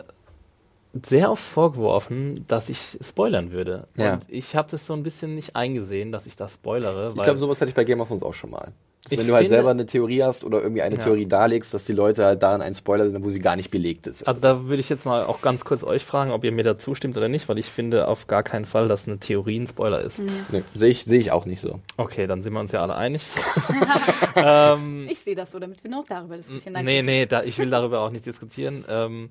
sehr 1.03 1.29
oft 1.29 1.43
vorgeworfen, 1.43 2.45
dass 2.47 2.69
ich 2.69 2.97
spoilern 3.01 3.51
würde. 3.51 3.87
Ja. 3.95 4.13
Und 4.13 4.23
ich 4.27 4.55
habe 4.55 4.71
das 4.71 4.87
so 4.87 4.93
ein 4.93 5.03
bisschen 5.03 5.35
nicht 5.35 5.55
eingesehen, 5.55 6.11
dass 6.11 6.25
ich 6.25 6.35
das 6.35 6.55
spoilere. 6.55 7.13
Ich 7.15 7.21
glaube, 7.21 7.37
sowas 7.37 7.61
hatte 7.61 7.69
ich 7.69 7.75
bei 7.75 7.83
Game 7.83 8.01
of 8.01 8.07
Thrones 8.07 8.23
auch 8.23 8.33
schon 8.33 8.49
mal. 8.49 8.71
Dass 9.03 9.17
wenn 9.17 9.27
du 9.27 9.33
halt 9.33 9.49
selber 9.49 9.71
eine 9.71 9.85
Theorie 9.87 10.21
hast 10.23 10.43
oder 10.43 10.61
irgendwie 10.61 10.83
eine 10.83 10.95
Ja. 10.95 11.01
Theorie 11.01 11.25
darlegst, 11.25 11.73
dass 11.73 11.85
die 11.85 11.93
Leute 11.93 12.23
halt 12.23 12.43
da 12.43 12.55
einen 12.55 12.75
Spoiler 12.75 13.09
sind, 13.09 13.23
wo 13.23 13.31
sie 13.31 13.39
gar 13.39 13.55
nicht 13.55 13.71
belegt 13.71 14.05
ist. 14.05 14.27
Also 14.27 14.41
da 14.41 14.65
würde 14.67 14.79
ich 14.79 14.89
jetzt 14.89 15.05
mal 15.05 15.25
auch 15.25 15.41
ganz 15.41 15.65
kurz 15.65 15.83
euch 15.83 16.05
fragen, 16.05 16.31
ob 16.31 16.43
ihr 16.43 16.51
mir 16.51 16.63
da 16.63 16.77
zustimmt 16.77 17.17
oder 17.17 17.27
nicht, 17.27 17.49
weil 17.49 17.57
ich 17.57 17.65
finde 17.65 18.07
auf 18.07 18.27
gar 18.27 18.43
keinen 18.43 18.65
Fall, 18.65 18.87
dass 18.87 19.07
eine 19.07 19.17
Theorie 19.17 19.59
ein 19.59 19.67
Spoiler 19.67 20.01
ist. 20.01 20.19
nee, 20.19 20.61
sehe 20.75 20.89
ich, 20.89 21.03
sehe 21.05 21.19
ich 21.19 21.31
auch 21.31 21.45
nicht 21.45 21.61
so. 21.61 21.79
Okay, 21.97 22.27
dann 22.27 22.43
sind 22.43 22.53
wir 22.53 22.59
uns 22.59 22.71
ja 22.71 22.81
alle 22.81 22.95
einig. 22.95 23.23
ähm, 24.35 25.07
Ich 25.09 25.19
sehe 25.19 25.35
das 25.35 25.51
so, 25.51 25.59
damit 25.59 25.83
wir 25.83 25.89
noch 25.89 26.05
darüber 26.05 26.37
diskutieren. 26.37 26.73
Nein, 26.73 26.85
nee, 26.85 27.01
nee, 27.01 27.25
da, 27.25 27.43
ich 27.43 27.57
will 27.57 27.69
darüber 27.69 28.01
auch 28.01 28.11
nicht 28.11 28.25
diskutieren. 28.25 28.85
Ähm, 28.87 29.29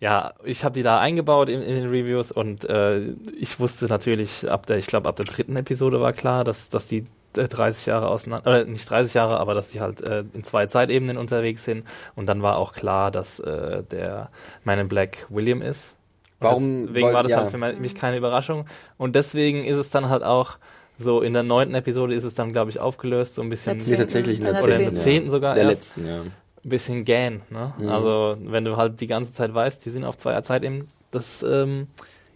ja, 0.00 0.32
ich 0.44 0.64
habe 0.64 0.72
die 0.74 0.82
da 0.82 0.98
eingebaut 0.98 1.50
in, 1.50 1.60
in 1.60 1.74
den 1.74 1.88
Reviews 1.90 2.32
und 2.32 2.64
äh, 2.64 3.10
ich 3.38 3.60
wusste 3.60 3.84
natürlich 3.84 4.50
ab 4.50 4.64
der, 4.64 4.78
ich 4.78 4.86
glaube 4.86 5.08
ab 5.10 5.16
der 5.16 5.26
dritten 5.26 5.56
Episode 5.56 6.00
war 6.00 6.14
klar, 6.14 6.42
dass, 6.42 6.70
dass 6.70 6.86
die 6.86 7.04
30 7.34 7.86
Jahre 7.86 8.08
auseinander, 8.08 8.46
oder 8.48 8.64
nicht 8.64 8.88
30 8.88 9.14
Jahre, 9.14 9.38
aber 9.38 9.54
dass 9.54 9.70
die 9.70 9.80
halt 9.80 10.00
äh, 10.00 10.24
in 10.32 10.44
zwei 10.44 10.66
Zeitebenen 10.66 11.16
unterwegs 11.16 11.64
sind. 11.64 11.84
Und 12.16 12.26
dann 12.26 12.42
war 12.42 12.56
auch 12.56 12.72
klar, 12.72 13.10
dass 13.10 13.38
äh, 13.40 13.82
der 13.84 14.30
Man 14.64 14.78
in 14.78 14.88
Black 14.88 15.26
William 15.28 15.62
ist. 15.62 15.94
Und 16.40 16.46
Warum 16.46 16.86
Deswegen 16.88 17.06
soll- 17.06 17.14
war 17.14 17.22
das 17.22 17.32
ja. 17.32 17.38
halt 17.38 17.50
für 17.50 17.58
mich 17.58 17.94
keine 17.94 18.16
Überraschung. 18.16 18.66
Und 18.96 19.14
deswegen 19.14 19.64
ist 19.64 19.76
es 19.76 19.90
dann 19.90 20.08
halt 20.08 20.22
auch 20.22 20.56
so, 20.98 21.22
in 21.22 21.32
der 21.32 21.42
neunten 21.42 21.74
Episode 21.74 22.14
ist 22.14 22.24
es 22.24 22.34
dann, 22.34 22.52
glaube 22.52 22.70
ich, 22.70 22.78
aufgelöst, 22.80 23.34
so 23.36 23.42
ein 23.42 23.48
bisschen. 23.48 23.78
Nee, 23.78 23.96
tatsächlich 23.96 24.38
in 24.38 24.44
der 24.44 24.54
Oder 24.54 24.64
Oder 24.64 24.76
zehnten, 24.76 24.88
in 24.88 24.94
der 24.94 24.98
ja. 24.98 25.04
zehnten 25.04 25.30
sogar 25.30 25.54
Der 25.54 25.64
erst 25.64 25.74
letzten, 25.96 26.06
ja. 26.06 26.20
ein 26.20 26.32
bisschen 26.62 27.04
gähn. 27.04 27.40
Ne? 27.48 27.72
Mhm. 27.78 27.88
Also 27.88 28.36
wenn 28.40 28.64
du 28.64 28.76
halt 28.76 29.00
die 29.00 29.06
ganze 29.06 29.32
Zeit 29.32 29.54
weißt, 29.54 29.84
die 29.84 29.90
sind 29.90 30.04
auf 30.04 30.18
zweier 30.18 30.42
Zeit 30.42 30.62
eben, 30.62 30.88
das 31.10 31.42
ähm, 31.42 31.86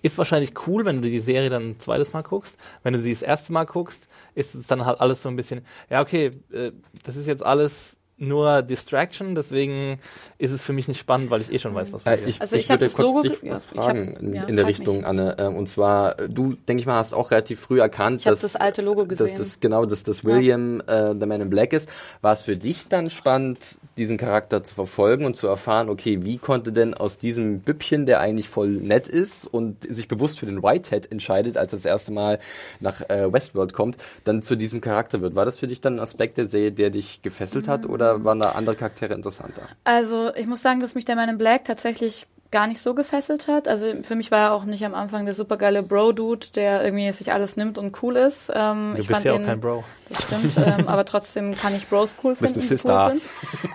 ist 0.01 0.17
wahrscheinlich 0.19 0.53
cool, 0.67 0.85
wenn 0.85 1.03
du 1.03 1.09
die 1.09 1.19
Serie 1.21 1.51
dann 1.51 1.71
ein 1.71 1.81
zweites 1.81 2.13
Mal 2.13 2.23
guckst. 2.23 2.57
Wenn 2.83 2.95
du 2.95 3.01
sie 3.01 3.13
das 3.13 3.23
erste 3.23 3.53
Mal 3.53 3.65
guckst, 3.65 4.07
ist 4.35 4.55
es 4.55 4.67
dann 4.67 4.85
halt 4.85 5.01
alles 5.01 5.23
so 5.23 5.29
ein 5.29 5.37
bisschen, 5.37 5.63
ja 5.91 6.01
okay, 6.01 6.33
äh, 6.53 6.73
das 7.05 7.17
ist 7.17 7.27
jetzt 7.27 7.45
alles 7.45 7.97
nur 8.17 8.63
Distraction, 8.63 9.35
deswegen 9.35 9.99
ist 10.39 10.53
es 10.53 10.63
für 10.63 10.73
mich 10.73 10.87
nicht 10.87 11.01
spannend, 11.01 11.31
weil 11.31 11.41
ich 11.41 11.53
eh 11.53 11.59
schon 11.59 11.75
weiß, 11.75 11.93
was 11.93 12.03
Äh, 12.03 12.05
passiert. 12.05 12.29
ich 12.29 12.41
Also 12.41 12.55
ich 12.57 12.63
ich 12.63 12.69
würde 12.69 12.89
kurz 12.89 12.99
Logo 12.99 13.23
dich 13.23 13.39
was 13.51 13.67
ja, 13.75 13.83
fragen 13.83 14.13
hab- 14.15 14.23
in, 14.23 14.33
ja, 14.33 14.45
in 14.45 14.55
der 14.57 14.65
frag 14.67 14.71
Richtung, 14.71 14.97
mich. 14.99 15.07
Anne. 15.07 15.35
Ähm, 15.39 15.57
und 15.57 15.69
zwar, 15.69 16.21
äh, 16.21 16.29
du, 16.29 16.55
denke 16.55 16.81
ich 16.81 16.87
mal, 16.87 16.95
hast 16.95 17.13
auch 17.13 17.33
relativ 17.33 17.59
früh 17.59 17.81
erkannt, 17.81 18.21
Ich 18.21 18.25
dass 18.27 18.41
das 18.41 18.55
alte 18.55 18.83
Logo 18.83 19.05
dass 19.05 19.19
gesehen. 19.19 19.37
das 19.39 19.59
genau, 19.59 19.85
dass 19.85 20.05
das 20.05 20.25
William 20.25 20.81
äh, 20.87 21.13
The 21.19 21.27
Man 21.27 21.41
in 21.41 21.51
Black 21.51 21.73
ist. 21.73 21.91
War 22.21 22.33
es 22.35 22.43
für 22.43 22.57
dich 22.57 22.87
dann 22.89 23.11
spannend, 23.11 23.79
diesen 23.97 24.19
Charakter 24.19 24.65
zu 24.65 24.75
verfolgen 24.75 25.25
und 25.25 25.37
zu 25.37 25.47
erfahren, 25.47 25.89
okay, 25.89 26.25
wie 26.25 26.39
konnte 26.39 26.73
denn 26.73 26.95
aus 26.95 27.19
diesem 27.19 27.61
Büppchen, 27.61 28.07
der 28.07 28.21
eigentlich 28.21 28.49
voll 28.49 28.69
nett 28.69 29.09
ist 29.09 29.47
und 29.47 29.85
sich 29.89 30.09
bewusst 30.09 30.39
für 30.39 30.47
den 30.47 30.63
Whitehead 30.63 31.11
entscheidet, 31.11 31.57
als 31.57 31.73
er 31.73 31.77
das 31.77 31.85
erste 31.85 32.13
Mal 32.13 32.39
nach 32.81 33.09
äh, 33.09 33.33
Westworld 33.33 33.73
kommt, 33.73 33.97
dann 34.25 34.43
zu 34.43 34.57
diesem 34.57 34.81
Charakter 34.81 35.21
wird? 35.21 35.35
War 35.35 35.45
das 35.45 35.59
für 35.59 35.67
dich 35.67 35.81
dann 35.81 35.97
ein 35.97 36.01
Aspekt 36.01 36.37
der 36.37 36.47
Serie, 36.47 36.73
der 36.73 36.91
dich 36.91 37.23
gefesselt 37.23 37.69
hat 37.69 37.87
oder 37.87 38.25
waren 38.25 38.41
da 38.41 38.53
andere 38.53 38.75
Charaktere 38.75 39.15
interessanter? 39.15 39.63
Also 39.85 40.35
ich 40.35 40.47
muss 40.47 40.63
sagen, 40.63 40.81
dass 40.81 40.95
mich 40.95 41.05
der 41.05 41.17
Man 41.17 41.29
in 41.29 41.39
Black 41.39 41.65
tatsächlich 41.65 42.27
gar 42.55 42.69
nicht 42.69 42.81
so 42.81 42.95
gefesselt 42.95 43.49
hat. 43.49 43.67
Also 43.67 43.93
für 44.05 44.15
mich 44.15 44.31
war 44.31 44.39
er 44.39 44.53
auch 44.53 44.65
nicht 44.65 44.85
am 44.85 44.95
Anfang 44.95 45.25
der 45.25 45.35
supergeile 45.35 45.83
Bro-Dude, 45.83 46.53
der 46.55 46.85
irgendwie 46.85 47.11
sich 47.11 47.33
alles 47.33 47.57
nimmt 47.57 47.79
und 47.79 48.01
cool 48.01 48.17
ist. 48.17 48.49
Ähm, 48.55 48.93
du 48.95 49.01
ich 49.01 49.09
bist 49.09 49.11
fand 49.11 49.25
ja 49.25 49.33
auch 49.33 49.39
den, 49.39 49.47
kein 49.47 49.61
Bro. 49.61 49.83
Das 50.09 50.23
stimmt, 50.23 50.57
ähm, 50.65 50.89
aber 50.89 51.05
trotzdem 51.05 51.57
kann 51.57 51.75
ich 51.75 51.89
Bros 51.89 52.15
cool 52.23 52.37
finden, 52.37 52.55
die 52.55 52.61
Sister. 52.61 53.07
cool 53.07 53.11
sind. 53.11 53.23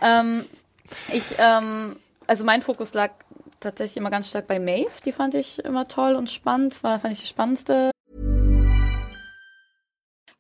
Ähm, 0.02 0.46
ich, 1.12 1.36
ähm, 1.38 1.98
also 2.26 2.46
mein 2.46 2.62
Fokus 2.62 2.94
lag 2.94 3.12
tatsächlich 3.60 3.98
immer 3.98 4.12
ganz 4.12 4.30
stark 4.30 4.48
bei 4.48 4.60
Maeve. 4.60 4.92
Die 5.06 5.12
fand 5.12 5.36
ich 5.36 5.60
immer 5.66 5.90
toll 5.90 6.16
und 6.16 6.32
spannend. 6.32 6.72
Das 6.72 6.82
war, 6.82 7.00
fand 7.00 7.14
ich 7.14 7.20
die 7.20 7.28
spannendste 7.28 7.92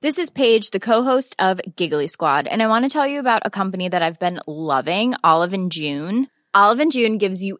This 0.01 0.17
is 0.17 0.31
Paige, 0.31 0.69
the 0.71 0.79
co-host 0.79 1.35
of 1.39 1.59
Giggly 1.75 2.07
Squad, 2.07 2.47
and 2.47 2.61
I 2.61 2.67
want 2.67 2.85
to 2.85 2.89
tell 2.89 3.05
you 3.05 3.19
about 3.19 3.41
a 3.43 3.49
company 3.49 3.89
that 3.89 4.01
I've 4.01 4.17
been 4.17 4.39
loving, 4.47 5.13
Olive 5.25 5.53
and 5.53 5.69
June. 5.69 6.29
Olive 6.53 6.79
and 6.79 6.91
June 6.91 7.17
gives 7.17 7.43
you 7.43 7.59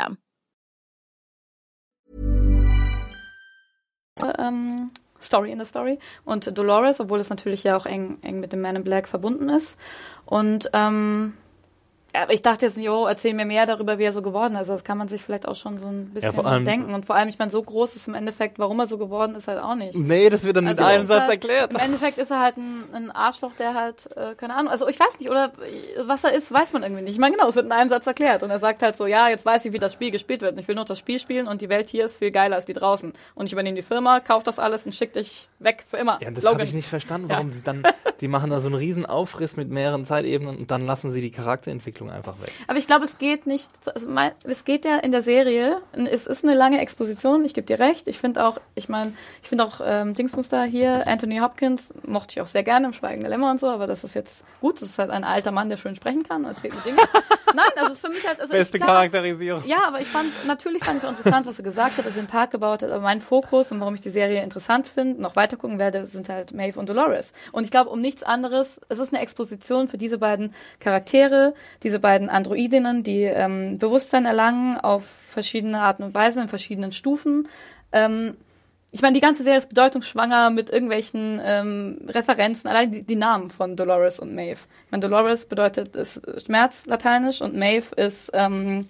Ähm, 4.37 4.91
Story 5.21 5.51
in 5.51 5.59
der 5.59 5.65
Story. 5.65 5.99
Und 6.25 6.57
Dolores, 6.57 6.99
obwohl 6.99 7.19
es 7.19 7.29
natürlich 7.29 7.63
ja 7.63 7.77
auch 7.77 7.85
eng, 7.85 8.17
eng 8.21 8.39
mit 8.39 8.53
dem 8.53 8.61
Man 8.61 8.75
in 8.75 8.83
Black 8.83 9.07
verbunden 9.07 9.49
ist. 9.49 9.79
Und 10.25 10.69
ähm, 10.73 11.33
aber 12.13 12.33
ich 12.33 12.41
dachte 12.41 12.65
jetzt 12.65 12.77
nicht, 12.77 12.89
oh, 12.89 13.05
erzähl 13.05 13.33
mir 13.33 13.45
mehr 13.45 13.65
darüber, 13.65 13.97
wie 13.99 14.03
er 14.03 14.11
so 14.13 14.21
geworden 14.21 14.55
ist. 14.55 14.67
Das 14.69 14.83
kann 14.83 14.97
man 14.97 15.07
sich 15.07 15.21
vielleicht 15.21 15.47
auch 15.47 15.55
schon 15.55 15.79
so 15.79 15.87
ein 15.87 16.07
bisschen 16.13 16.33
vor 16.33 16.45
allem- 16.45 16.65
denken. 16.65 16.93
Und 16.93 17.05
vor 17.05 17.15
allem, 17.15 17.29
ich 17.29 17.39
meine, 17.39 17.51
so 17.51 17.61
groß 17.61 17.95
ist 17.95 18.07
im 18.07 18.13
Endeffekt, 18.15 18.59
warum 18.59 18.79
er 18.79 18.87
so 18.87 18.97
geworden 18.97 19.35
ist, 19.35 19.47
halt 19.47 19.59
auch 19.61 19.75
nicht. 19.75 19.95
Nee, 19.95 20.29
das 20.29 20.43
wird 20.43 20.57
dann 20.57 20.65
mit 20.65 20.77
Also 20.77 20.83
einem 20.83 20.97
es 20.97 21.03
ist 21.03 21.09
Satz 21.09 21.19
halt, 21.21 21.31
erklärt. 21.31 21.71
Im 21.71 21.77
Endeffekt 21.77 22.17
ist 22.17 22.31
er 22.31 22.39
halt 22.41 22.57
ein, 22.57 22.83
ein 22.93 23.11
Arschloch, 23.11 23.51
der 23.57 23.73
halt, 23.73 24.09
äh, 24.15 24.35
keine 24.35 24.55
Ahnung, 24.55 24.71
also 24.71 24.87
ich 24.87 24.99
weiß 24.99 25.19
nicht, 25.19 25.29
oder 25.29 25.51
was 26.05 26.23
er 26.23 26.33
ist, 26.33 26.51
weiß 26.51 26.73
man 26.73 26.83
irgendwie 26.83 27.03
nicht. 27.03 27.13
Ich 27.13 27.19
meine, 27.19 27.35
genau, 27.35 27.47
es 27.47 27.55
wird 27.55 27.65
in 27.65 27.71
einem 27.71 27.89
Satz 27.89 28.05
erklärt. 28.07 28.43
Und 28.43 28.49
er 28.49 28.59
sagt 28.59 28.81
halt 28.83 28.95
so, 28.95 29.05
ja, 29.05 29.29
jetzt 29.29 29.45
weiß 29.45 29.65
ich, 29.65 29.73
wie 29.73 29.79
das 29.79 29.93
Spiel 29.93 30.11
gespielt 30.11 30.41
wird. 30.41 30.53
Und 30.53 30.59
ich 30.59 30.67
will 30.67 30.75
nur 30.75 30.85
das 30.85 30.99
Spiel 30.99 31.19
spielen 31.19 31.47
und 31.47 31.61
die 31.61 31.69
Welt 31.69 31.89
hier 31.89 32.05
ist 32.05 32.17
viel 32.17 32.31
geiler 32.31 32.55
als 32.57 32.65
die 32.65 32.73
draußen. 32.73 33.13
Und 33.35 33.45
ich 33.45 33.53
übernehme 33.53 33.75
die 33.75 33.81
Firma, 33.83 34.19
kauf 34.19 34.43
das 34.43 34.59
alles 34.59 34.85
und 34.85 34.93
schick 34.95 35.13
dich 35.13 35.47
weg 35.59 35.83
für 35.87 35.97
immer. 35.97 36.19
Ja, 36.21 36.31
das 36.31 36.45
habe 36.45 36.63
ich 36.63 36.73
nicht 36.73 36.87
verstanden, 36.87 37.29
Ja. 37.29 37.35
warum 37.35 37.51
sie 37.51 37.61
dann, 37.63 37.83
die 38.19 38.27
machen 38.27 38.49
da 38.49 38.59
so 38.59 38.67
einen 38.67 38.75
riesen 38.75 39.05
Aufriss 39.05 39.55
mit 39.57 39.69
mehreren 39.69 40.05
Zeitebenen 40.05 40.57
und 40.57 40.71
dann 40.71 40.81
lassen 40.81 41.11
sie 41.11 41.21
die 41.21 41.31
Charakterentwicklung 41.31 42.00
einfach 42.09 42.39
weg. 42.41 42.51
Aber 42.67 42.77
ich 42.77 42.87
glaube, 42.87 43.05
es 43.05 43.17
geht 43.17 43.47
nicht, 43.47 43.69
also 43.93 44.07
mein, 44.07 44.31
es 44.43 44.65
geht 44.65 44.85
ja 44.85 44.97
in 44.97 45.11
der 45.11 45.21
Serie, 45.21 45.81
es 45.93 46.27
ist 46.27 46.43
eine 46.43 46.55
lange 46.55 46.79
Exposition, 46.79 47.45
ich 47.45 47.53
gebe 47.53 47.67
dir 47.67 47.79
recht. 47.79 48.07
Ich 48.07 48.19
finde 48.19 48.45
auch, 48.45 48.59
ich 48.75 48.89
meine, 48.89 49.13
ich 49.41 49.49
finde 49.49 49.65
auch 49.65 49.81
ähm, 49.83 50.13
Dingsbums 50.13 50.49
da 50.49 50.63
hier, 50.63 51.07
Anthony 51.07 51.39
Hopkins, 51.39 51.93
mochte 52.05 52.33
ich 52.33 52.41
auch 52.41 52.47
sehr 52.47 52.63
gerne 52.63 52.87
im 52.87 52.93
Schweigen 52.93 53.21
der 53.21 53.29
Lämmer 53.29 53.51
und 53.51 53.59
so, 53.59 53.67
aber 53.67 53.87
das 53.87 54.03
ist 54.03 54.13
jetzt 54.13 54.45
gut, 54.59 54.81
das 54.81 54.89
ist 54.89 54.99
halt 54.99 55.11
ein 55.11 55.23
alter 55.23 55.51
Mann, 55.51 55.69
der 55.69 55.77
schön 55.77 55.95
sprechen 55.95 56.23
kann, 56.23 56.45
erzählt 56.45 56.75
mir 56.75 56.81
Dinge. 56.81 57.01
Nein, 57.53 57.65
also 57.75 57.87
es 57.87 57.93
ist 57.93 58.05
für 58.05 58.11
mich 58.11 58.25
halt, 58.25 58.39
also 58.39 58.53
Beste 58.53 58.77
ich 58.77 58.83
glaube, 58.83 58.93
Charakterisierung. 58.93 59.63
Ja, 59.65 59.83
aber 59.85 59.99
ich 59.99 60.07
fand, 60.07 60.31
natürlich 60.45 60.83
fand 60.83 60.97
ich 60.97 61.03
es 61.03 61.09
interessant, 61.09 61.45
was 61.45 61.59
er 61.59 61.63
gesagt 61.63 61.97
hat, 61.97 62.05
dass 62.05 62.15
er 62.15 62.23
den 62.23 62.27
Park 62.27 62.51
gebaut 62.51 62.83
hat, 62.83 62.91
aber 62.91 63.01
mein 63.01 63.21
Fokus 63.21 63.71
und 63.71 63.79
warum 63.79 63.95
ich 63.95 64.01
die 64.01 64.09
Serie 64.09 64.41
interessant 64.43 64.87
finde, 64.87 65.21
noch 65.21 65.35
weiter 65.35 65.57
gucken 65.57 65.79
werde, 65.79 66.05
sind 66.05 66.29
halt 66.29 66.53
Maeve 66.53 66.79
und 66.79 66.89
Dolores. 66.89 67.33
Und 67.51 67.63
ich 67.63 67.71
glaube, 67.71 67.89
um 67.89 67.99
nichts 68.01 68.23
anderes, 68.23 68.79
es 68.89 68.99
ist 68.99 69.13
eine 69.13 69.21
Exposition 69.21 69.87
für 69.87 69.97
diese 69.97 70.17
beiden 70.17 70.53
Charaktere, 70.79 71.53
diese 71.91 71.99
beiden 71.99 72.29
Androidinnen, 72.29 73.03
die 73.03 73.23
ähm, 73.23 73.77
Bewusstsein 73.77 74.25
erlangen 74.25 74.77
auf 74.77 75.03
verschiedene 75.27 75.81
Arten 75.81 76.03
und 76.03 76.15
Weisen, 76.15 76.43
in 76.43 76.47
verschiedenen 76.47 76.93
Stufen. 76.93 77.49
Ähm, 77.91 78.37
ich 78.93 79.01
meine, 79.01 79.13
die 79.13 79.19
ganze 79.19 79.43
Serie 79.43 79.59
ist 79.59 79.67
bedeutungsschwanger 79.67 80.51
mit 80.51 80.69
irgendwelchen 80.69 81.41
ähm, 81.43 81.97
Referenzen, 82.07 82.69
allein 82.69 82.91
die, 82.93 83.03
die 83.03 83.17
Namen 83.17 83.49
von 83.51 83.75
Dolores 83.75 84.19
und 84.19 84.33
Maeve. 84.33 84.61
Ich 84.85 84.91
meine, 84.91 85.01
Dolores 85.01 85.47
bedeutet 85.47 85.97
ist 85.97 86.21
Schmerz 86.45 86.85
lateinisch 86.85 87.41
und 87.41 87.57
Maeve 87.57 87.93
ist 87.97 88.31
ähm, 88.33 88.85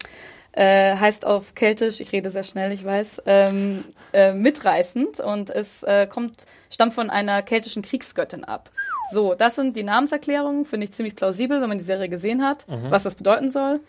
äh, 0.52 0.96
heißt 0.96 1.26
auf 1.26 1.56
Keltisch, 1.56 2.02
ich 2.02 2.12
rede 2.12 2.30
sehr 2.30 2.44
schnell, 2.44 2.72
ich 2.72 2.86
weiß, 2.86 3.24
ähm, 3.26 3.84
äh, 4.14 4.32
mitreißend 4.34 5.20
und 5.20 5.50
es 5.50 5.82
äh, 5.82 6.06
kommt 6.06 6.46
stammt 6.72 6.94
von 6.94 7.10
einer 7.10 7.42
keltischen 7.44 7.84
Kriegsgöttin 7.84 8.44
ab. 8.44 8.72
So, 9.12 9.36
das 9.36 9.56
sind 9.56 9.76
die 9.76 9.84
Namenserklärungen, 9.84 10.66
finde 10.66 10.86
ich 10.86 10.94
ziemlich 10.94 11.16
plausibel, 11.16 11.62
wenn 11.62 11.68
man 11.68 11.78
die 11.78 11.84
Serie 11.84 12.08
gesehen 12.08 12.44
hat, 12.44 12.66
was 12.90 13.04
das 13.04 13.16
bedeuten 13.16 13.52
soll. 13.52 13.82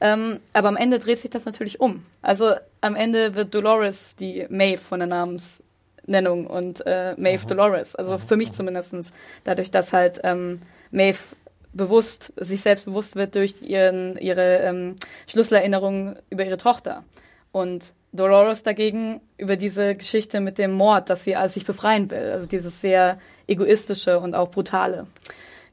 Ähm, 0.00 0.40
aber 0.52 0.68
am 0.68 0.76
Ende 0.76 0.98
dreht 0.98 1.18
sich 1.18 1.30
das 1.30 1.46
natürlich 1.46 1.80
um. 1.80 2.04
Also 2.20 2.54
am 2.82 2.94
Ende 2.94 3.34
wird 3.34 3.54
Dolores 3.54 4.16
die 4.16 4.46
Maeve 4.50 4.78
von 4.82 5.00
der 5.00 5.08
Namensnennung 5.08 6.46
und 6.46 6.84
äh, 6.86 7.14
Maeve 7.16 7.46
Dolores. 7.46 7.96
Also 7.96 8.18
für 8.18 8.36
mich 8.36 8.52
zumindestens 8.52 9.12
dadurch, 9.44 9.70
dass 9.70 9.94
halt 9.94 10.20
ähm, 10.24 10.60
Maeve 10.90 11.20
bewusst, 11.72 12.32
sich 12.36 12.62
selbst 12.62 12.84
bewusst 12.84 13.16
wird 13.16 13.34
durch 13.34 13.62
ihren, 13.62 14.16
ihre 14.18 14.58
ähm, 14.58 14.96
Schlüsselerinnerungen 15.26 16.18
über 16.30 16.44
ihre 16.44 16.56
Tochter. 16.58 17.04
Und 17.52 17.92
Dolores 18.16 18.62
dagegen 18.62 19.20
über 19.38 19.56
diese 19.56 19.94
Geschichte 19.94 20.40
mit 20.40 20.58
dem 20.58 20.72
Mord, 20.72 21.10
dass 21.10 21.24
sie 21.24 21.36
als 21.36 21.54
sich 21.54 21.64
befreien 21.64 22.10
will. 22.10 22.30
Also 22.32 22.46
dieses 22.46 22.80
sehr 22.80 23.18
egoistische 23.46 24.18
und 24.18 24.34
auch 24.34 24.50
brutale. 24.50 25.06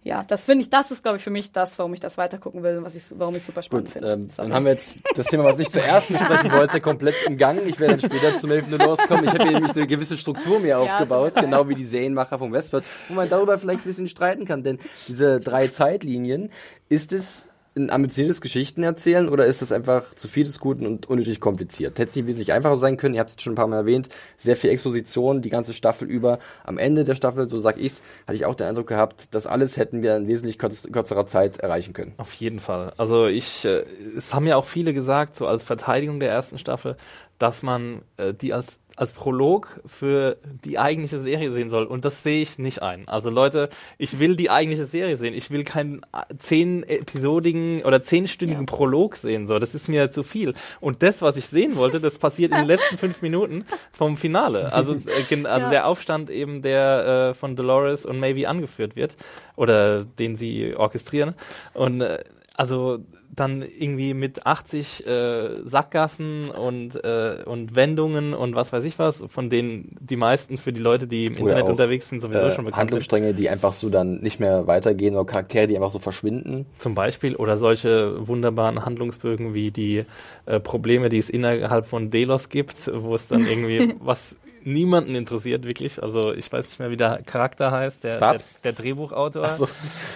Ja, 0.05 0.23
das 0.27 0.43
finde 0.43 0.63
ich, 0.63 0.69
das 0.69 0.91
ist, 0.91 1.01
glaube 1.01 1.17
ich, 1.17 1.23
für 1.23 1.29
mich 1.29 1.53
das, 1.53 1.79
warum 1.79 1.93
ich 1.93 2.01
das 2.01 2.17
weitergucken 2.17 2.61
will 2.61 2.77
und 2.77 2.83
was 2.83 2.93
ich, 2.93 3.03
warum 3.17 3.37
ich 3.37 3.43
super 3.43 3.61
spannend 3.61 3.89
finde. 3.89 4.11
ähm, 4.11 4.27
dann 4.35 4.53
haben 4.53 4.65
wir 4.65 4.73
jetzt 4.73 4.95
das 5.15 5.27
Thema, 5.27 5.45
was 5.45 5.57
ich 5.59 5.69
zuerst 5.69 6.09
besprechen 6.09 6.51
wollte, 6.51 6.81
komplett 6.81 7.15
umgangen. 7.25 7.61
Ich 7.67 7.79
werde 7.79 7.97
dann 7.97 8.11
später 8.11 8.35
zu 8.35 8.47
Melvin 8.47 8.77
Dolores 8.77 8.99
kommen. 9.07 9.23
Ich 9.23 9.29
habe 9.29 9.43
hier 9.43 9.53
nämlich 9.53 9.71
eine 9.71 9.87
gewisse 9.87 10.17
Struktur 10.17 10.59
mir 10.59 10.77
aufgebaut, 10.77 11.35
genau 11.35 11.69
wie 11.69 11.75
die 11.75 11.85
Serienmacher 11.85 12.37
vom 12.37 12.51
Westworld, 12.51 12.83
wo 13.07 13.13
man 13.13 13.29
darüber 13.29 13.57
vielleicht 13.57 13.85
ein 13.85 13.87
bisschen 13.87 14.09
streiten 14.09 14.43
kann. 14.43 14.61
Denn 14.61 14.77
diese 15.07 15.39
drei 15.39 15.69
Zeitlinien, 15.69 16.49
ist 16.89 17.13
es 17.13 17.45
ein 17.75 17.89
ambitioniertes 17.89 18.41
Geschichten 18.41 18.83
erzählen 18.83 19.29
oder 19.29 19.45
ist 19.45 19.61
das 19.61 19.71
einfach 19.71 20.13
zu 20.13 20.27
viel 20.27 20.43
des 20.43 20.59
Guten 20.59 20.85
und 20.85 21.09
unnötig 21.09 21.39
kompliziert? 21.39 21.97
Hätte 21.97 22.09
es 22.09 22.15
nicht 22.15 22.27
wesentlich 22.27 22.53
einfacher 22.53 22.77
sein 22.77 22.97
können, 22.97 23.15
ihr 23.15 23.19
habt 23.19 23.31
es 23.31 23.41
schon 23.41 23.53
ein 23.53 23.55
paar 23.55 23.67
Mal 23.67 23.77
erwähnt, 23.77 24.09
sehr 24.37 24.55
viel 24.55 24.69
Exposition, 24.69 25.41
die 25.41 25.49
ganze 25.49 25.73
Staffel 25.73 26.07
über. 26.07 26.39
Am 26.63 26.77
Ende 26.77 27.03
der 27.03 27.15
Staffel, 27.15 27.49
so 27.49 27.59
sag 27.59 27.79
ich's, 27.79 28.01
hatte 28.27 28.35
ich 28.35 28.45
auch 28.45 28.55
den 28.55 28.67
Eindruck 28.67 28.87
gehabt, 28.87 29.27
das 29.31 29.47
alles 29.47 29.77
hätten 29.77 30.03
wir 30.03 30.15
in 30.15 30.27
wesentlich 30.27 30.59
kürz 30.59 30.87
kürzerer 30.91 31.25
Zeit 31.25 31.57
erreichen 31.57 31.93
können. 31.93 32.13
Auf 32.17 32.33
jeden 32.33 32.59
Fall. 32.59 32.93
Also 32.97 33.25
ich, 33.27 33.65
äh, 33.65 33.83
es 34.15 34.33
haben 34.33 34.45
ja 34.45 34.55
auch 34.55 34.65
viele 34.65 34.93
gesagt, 34.93 35.37
so 35.37 35.47
als 35.47 35.63
Verteidigung 35.63 36.19
der 36.19 36.29
ersten 36.29 36.57
Staffel, 36.59 36.95
dass 37.39 37.63
man 37.63 38.03
äh, 38.17 38.33
die 38.33 38.53
als 38.53 38.77
als 38.95 39.11
Prolog 39.11 39.79
für 39.85 40.37
die 40.63 40.77
eigentliche 40.77 41.19
Serie 41.19 41.51
sehen 41.51 41.69
soll. 41.69 41.85
Und 41.85 42.05
das 42.05 42.21
sehe 42.23 42.41
ich 42.41 42.59
nicht 42.59 42.81
ein. 42.83 43.07
Also 43.07 43.29
Leute, 43.29 43.69
ich 43.97 44.19
will 44.19 44.35
die 44.35 44.49
eigentliche 44.51 44.85
Serie 44.85 45.17
sehen. 45.17 45.33
Ich 45.33 45.49
will 45.49 45.63
keinen 45.63 46.01
zehn 46.39 46.83
episodigen 46.83 47.81
oder 47.83 48.01
zehnstündigen 48.03 48.65
Prolog 48.65 49.15
sehen. 49.15 49.47
So, 49.47 49.57
das 49.57 49.73
ist 49.73 49.89
mir 49.89 50.11
zu 50.11 50.21
viel. 50.23 50.53
Und 50.79 51.01
das, 51.01 51.21
was 51.21 51.37
ich 51.37 51.45
sehen 51.47 51.75
wollte, 51.75 51.99
das 51.99 52.19
passiert 52.19 52.51
in 52.51 52.59
den 52.59 52.67
letzten 52.67 52.97
fünf 52.97 53.21
Minuten 53.21 53.65
vom 53.91 54.15
Finale. 54.17 54.71
Also, 54.73 54.93
äh, 54.93 54.97
also 55.45 55.63
Ja. 55.65 55.69
der 55.69 55.87
Aufstand 55.87 56.29
eben, 56.29 56.61
der 56.61 57.29
äh, 57.29 57.33
von 57.33 57.55
Dolores 57.55 58.05
und 58.05 58.19
Maybe 58.19 58.47
angeführt 58.47 58.95
wird 58.95 59.15
oder 59.55 60.03
den 60.03 60.35
sie 60.35 60.75
orchestrieren. 60.75 61.33
Und 61.73 62.01
äh, 62.01 62.19
also 62.55 62.99
dann 63.35 63.61
irgendwie 63.61 64.13
mit 64.13 64.45
80 64.45 65.07
äh, 65.07 65.55
Sackgassen 65.65 66.49
und, 66.49 67.03
äh, 67.03 67.43
und 67.45 67.75
Wendungen 67.75 68.33
und 68.33 68.55
was 68.55 68.71
weiß 68.71 68.83
ich 68.83 68.99
was, 68.99 69.23
von 69.27 69.49
denen 69.49 69.95
die 69.99 70.15
meisten 70.15 70.57
für 70.57 70.71
die 70.71 70.81
Leute, 70.81 71.07
die 71.07 71.25
im 71.25 71.33
Oder 71.33 71.39
Internet 71.41 71.63
auch, 71.63 71.69
unterwegs 71.69 72.09
sind, 72.09 72.21
sowieso 72.21 72.39
Äh, 72.39 72.51
schon 72.51 72.65
bekannt 72.65 72.73
sind. 72.73 72.77
Handlungsstränge, 72.79 73.33
die 73.33 73.49
einfach 73.49 73.73
so 73.73 73.89
dann 73.89 74.19
nicht 74.21 74.39
mehr 74.39 74.67
weitergehen 74.67 75.15
oder 75.15 75.25
Charaktere, 75.25 75.67
die 75.67 75.75
einfach 75.75 75.91
so 75.91 75.99
verschwinden. 75.99 76.65
Zum 76.77 76.95
Beispiel 76.95 77.35
oder 77.35 77.57
solche 77.57 78.27
wunderbaren 78.27 78.85
Handlungsbögen 78.85 79.53
wie 79.53 79.71
die 79.71 80.05
äh, 80.45 80.59
Probleme, 80.59 81.09
die 81.09 81.17
es 81.17 81.29
innerhalb 81.29 81.87
von 81.87 82.11
Delos 82.11 82.49
gibt, 82.49 82.91
wo 82.93 83.15
es 83.15 83.27
dann 83.27 83.47
irgendwie 83.47 83.95
was 83.99 84.35
niemanden 84.63 85.15
interessiert, 85.15 85.65
wirklich. 85.65 86.01
Also 86.01 86.33
ich 86.33 86.51
weiß 86.51 86.65
nicht 86.65 86.79
mehr, 86.79 86.89
wie 86.89 86.97
der 86.97 87.21
Charakter 87.23 87.71
heißt, 87.71 88.03
der, 88.03 88.19
der, 88.19 88.39
der 88.63 88.73
Drehbuchautor. 88.73 89.43
Ach 89.45 89.51
so. 89.51 89.65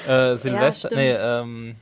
Äh, 0.08 0.38
Silvester, 0.38 0.90
stimmt. 0.90 1.02
nee, 1.02 1.16
ähm, 1.20 1.76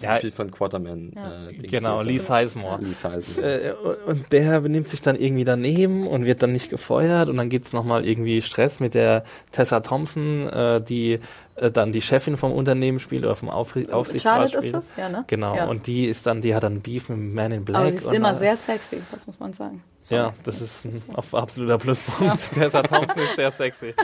ja, 0.00 0.16
Spiel 0.16 0.32
von 0.32 0.50
Quarterman. 0.50 1.12
Ja. 1.14 1.48
Äh, 1.50 1.52
genau, 1.54 2.02
Lee. 2.02 2.18
Sizemore. 2.18 2.80
Lee 2.80 2.92
Sizemore. 2.92 3.62
Äh, 3.70 3.72
und 4.06 4.32
der 4.32 4.60
benimmt 4.60 4.88
sich 4.88 5.00
dann 5.00 5.14
irgendwie 5.16 5.44
daneben 5.44 6.06
und 6.08 6.24
wird 6.24 6.42
dann 6.42 6.52
nicht 6.52 6.70
gefeuert 6.70 7.28
und 7.28 7.36
dann 7.36 7.48
gibt's 7.48 7.72
noch 7.72 7.84
nochmal 7.84 8.06
irgendwie 8.08 8.40
Stress 8.40 8.80
mit 8.80 8.94
der 8.94 9.24
Tessa 9.52 9.80
Thompson, 9.80 10.48
äh, 10.48 10.80
die 10.80 11.20
äh, 11.56 11.70
dann 11.70 11.92
die 11.92 12.00
Chefin 12.00 12.38
vom 12.38 12.50
Unternehmen 12.50 12.98
spielt 12.98 13.24
oder 13.24 13.34
vom 13.34 13.50
Auf 13.50 13.76
Aufsichtsrat 13.76 14.22
Charlotte 14.22 14.50
spielt. 14.52 14.64
ist 14.64 14.72
das? 14.72 14.96
Ja, 14.96 15.08
ne? 15.10 15.24
Genau, 15.26 15.54
Ja. 15.54 15.66
und 15.66 15.86
die 15.86 16.06
ist 16.06 16.26
dann, 16.26 16.40
die 16.40 16.54
hat 16.54 16.62
dann 16.62 16.80
Beef 16.80 17.10
mit 17.10 17.18
Man 17.18 17.52
in 17.52 17.64
Black. 17.66 17.82
Aber 17.82 17.90
sie 17.90 17.98
ist 17.98 18.06
und, 18.06 18.14
immer 18.14 18.30
äh, 18.32 18.36
sehr 18.36 18.56
sexy, 18.56 19.02
das 19.12 19.26
muss 19.26 19.38
man 19.38 19.52
sagen. 19.52 19.82
Sorry. 20.02 20.20
Ja, 20.22 20.34
das 20.44 20.62
ist 20.62 20.86
ein 20.86 21.02
auf- 21.14 21.34
absoluter 21.34 21.76
Pluspunkt. 21.76 22.52
Tessa 22.54 22.82
Thompson 22.82 23.18
ist 23.22 23.36
sehr 23.36 23.50
sexy. 23.50 23.94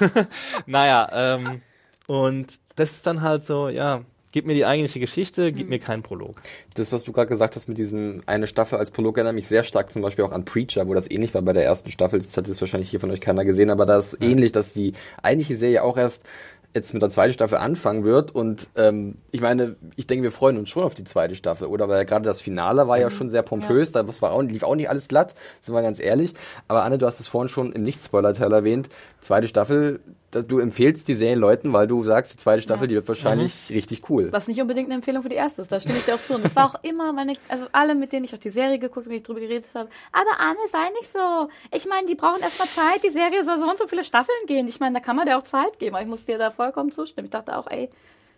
naja, 0.66 1.08
ähm, 1.12 1.62
und 2.06 2.58
das 2.76 2.92
ist 2.92 3.06
dann 3.06 3.22
halt 3.22 3.44
so, 3.44 3.68
ja, 3.68 4.02
gib 4.36 4.44
mir 4.44 4.52
die 4.52 4.66
eigentliche 4.66 5.00
Geschichte, 5.00 5.50
gib 5.50 5.70
mir 5.70 5.78
keinen 5.78 6.02
Prolog. 6.02 6.42
Das, 6.74 6.92
was 6.92 7.04
du 7.04 7.12
gerade 7.12 7.28
gesagt 7.28 7.56
hast 7.56 7.68
mit 7.68 7.78
diesem 7.78 8.22
eine 8.26 8.46
Staffel 8.46 8.78
als 8.78 8.90
Prolog, 8.90 9.16
erinnert 9.16 9.34
mich 9.34 9.48
sehr 9.48 9.64
stark 9.64 9.90
zum 9.90 10.02
Beispiel 10.02 10.26
auch 10.26 10.30
an 10.32 10.44
Preacher, 10.44 10.86
wo 10.86 10.92
das 10.92 11.10
ähnlich 11.10 11.32
war 11.32 11.40
bei 11.40 11.54
der 11.54 11.64
ersten 11.64 11.90
Staffel. 11.90 12.20
Das 12.20 12.36
hat 12.36 12.46
jetzt 12.46 12.60
wahrscheinlich 12.60 12.90
hier 12.90 13.00
von 13.00 13.10
euch 13.10 13.22
keiner 13.22 13.46
gesehen, 13.46 13.70
aber 13.70 13.86
da 13.86 13.96
ist 13.96 14.18
ähnlich, 14.20 14.52
dass 14.52 14.74
die 14.74 14.92
eigentliche 15.22 15.56
Serie 15.56 15.82
auch 15.82 15.96
erst 15.96 16.22
jetzt 16.74 16.92
mit 16.92 17.00
der 17.00 17.08
zweiten 17.08 17.32
Staffel 17.32 17.56
anfangen 17.56 18.04
wird. 18.04 18.34
Und 18.34 18.68
ähm, 18.76 19.14
ich 19.30 19.40
meine, 19.40 19.76
ich 19.96 20.06
denke, 20.06 20.24
wir 20.24 20.32
freuen 20.32 20.58
uns 20.58 20.68
schon 20.68 20.84
auf 20.84 20.94
die 20.94 21.04
zweite 21.04 21.34
Staffel, 21.34 21.68
oder? 21.68 21.88
Weil 21.88 22.04
gerade 22.04 22.26
das 22.26 22.42
Finale 22.42 22.88
war 22.88 22.98
ja 22.98 23.08
schon 23.08 23.30
sehr 23.30 23.40
pompös, 23.42 23.92
da 23.92 24.06
was 24.06 24.20
war 24.20 24.32
auch, 24.32 24.42
lief 24.42 24.64
auch 24.64 24.74
nicht 24.74 24.90
alles 24.90 25.08
glatt, 25.08 25.34
sind 25.62 25.74
wir 25.74 25.80
ganz 25.80 25.98
ehrlich. 25.98 26.34
Aber 26.68 26.82
Anne, 26.84 26.98
du 26.98 27.06
hast 27.06 27.20
es 27.20 27.28
vorhin 27.28 27.48
schon 27.48 27.72
im 27.72 27.82
Nicht-Spoiler-Teil 27.84 28.52
erwähnt. 28.52 28.90
Zweite 29.18 29.48
Staffel, 29.48 30.00
da- 30.25 30.25
du 30.30 30.58
empfehlst 30.58 31.08
die 31.08 31.14
Serie 31.14 31.36
Leuten, 31.36 31.72
weil 31.72 31.86
du 31.86 32.02
sagst, 32.04 32.32
die 32.34 32.36
zweite 32.36 32.60
Staffel, 32.62 32.82
Ja. 32.84 32.88
die 32.88 32.94
wird 32.96 33.08
wahrscheinlich 33.08 33.70
richtig 33.70 34.08
cool. 34.10 34.28
Was 34.32 34.48
nicht 34.48 34.60
unbedingt 34.60 34.88
eine 34.88 34.94
Empfehlung 34.96 35.22
für 35.22 35.28
die 35.28 35.36
erste 35.36 35.62
ist, 35.62 35.72
da 35.72 35.80
stimme 35.80 35.98
ich 35.98 36.04
dir 36.04 36.14
auch 36.14 36.22
zu. 36.22 36.34
Und 36.34 36.44
das 36.44 36.54
war 36.56 36.66
auch 36.66 36.82
immer 36.82 37.12
meine, 37.12 37.32
also 37.48 37.66
alle, 37.72 37.94
mit 37.94 38.12
denen 38.12 38.24
ich 38.24 38.34
auch 38.34 38.38
die 38.38 38.50
Serie 38.50 38.78
geguckt 38.78 39.06
und 39.06 39.12
ich 39.12 39.22
drüber 39.22 39.40
geredet 39.40 39.66
habe. 39.74 39.88
Aber 40.12 40.38
Anne, 40.38 40.58
sei 40.70 40.90
nicht 41.00 41.12
so. 41.12 41.48
Ich 41.70 41.86
meine, 41.86 42.06
die 42.06 42.14
brauchen 42.14 42.40
erstmal 42.42 42.68
Zeit, 42.68 43.02
die 43.04 43.10
Serie 43.10 43.44
soll 43.44 43.58
so 43.58 43.64
und 43.68 43.78
so 43.78 43.86
viele 43.86 44.04
Staffeln 44.04 44.36
gehen. 44.46 44.68
Ich 44.68 44.80
meine, 44.80 44.94
da 44.94 45.00
kann 45.00 45.16
man 45.16 45.26
dir 45.26 45.38
auch 45.38 45.44
Zeit 45.44 45.78
geben. 45.78 45.94
Aber 45.96 46.02
ich 46.02 46.08
muss 46.08 46.26
dir 46.26 46.38
da 46.38 46.50
vollkommen 46.50 46.90
zustimmen. 46.92 47.26
Ich 47.26 47.30
dachte 47.30 47.56
auch, 47.56 47.66
ey, 47.70 47.88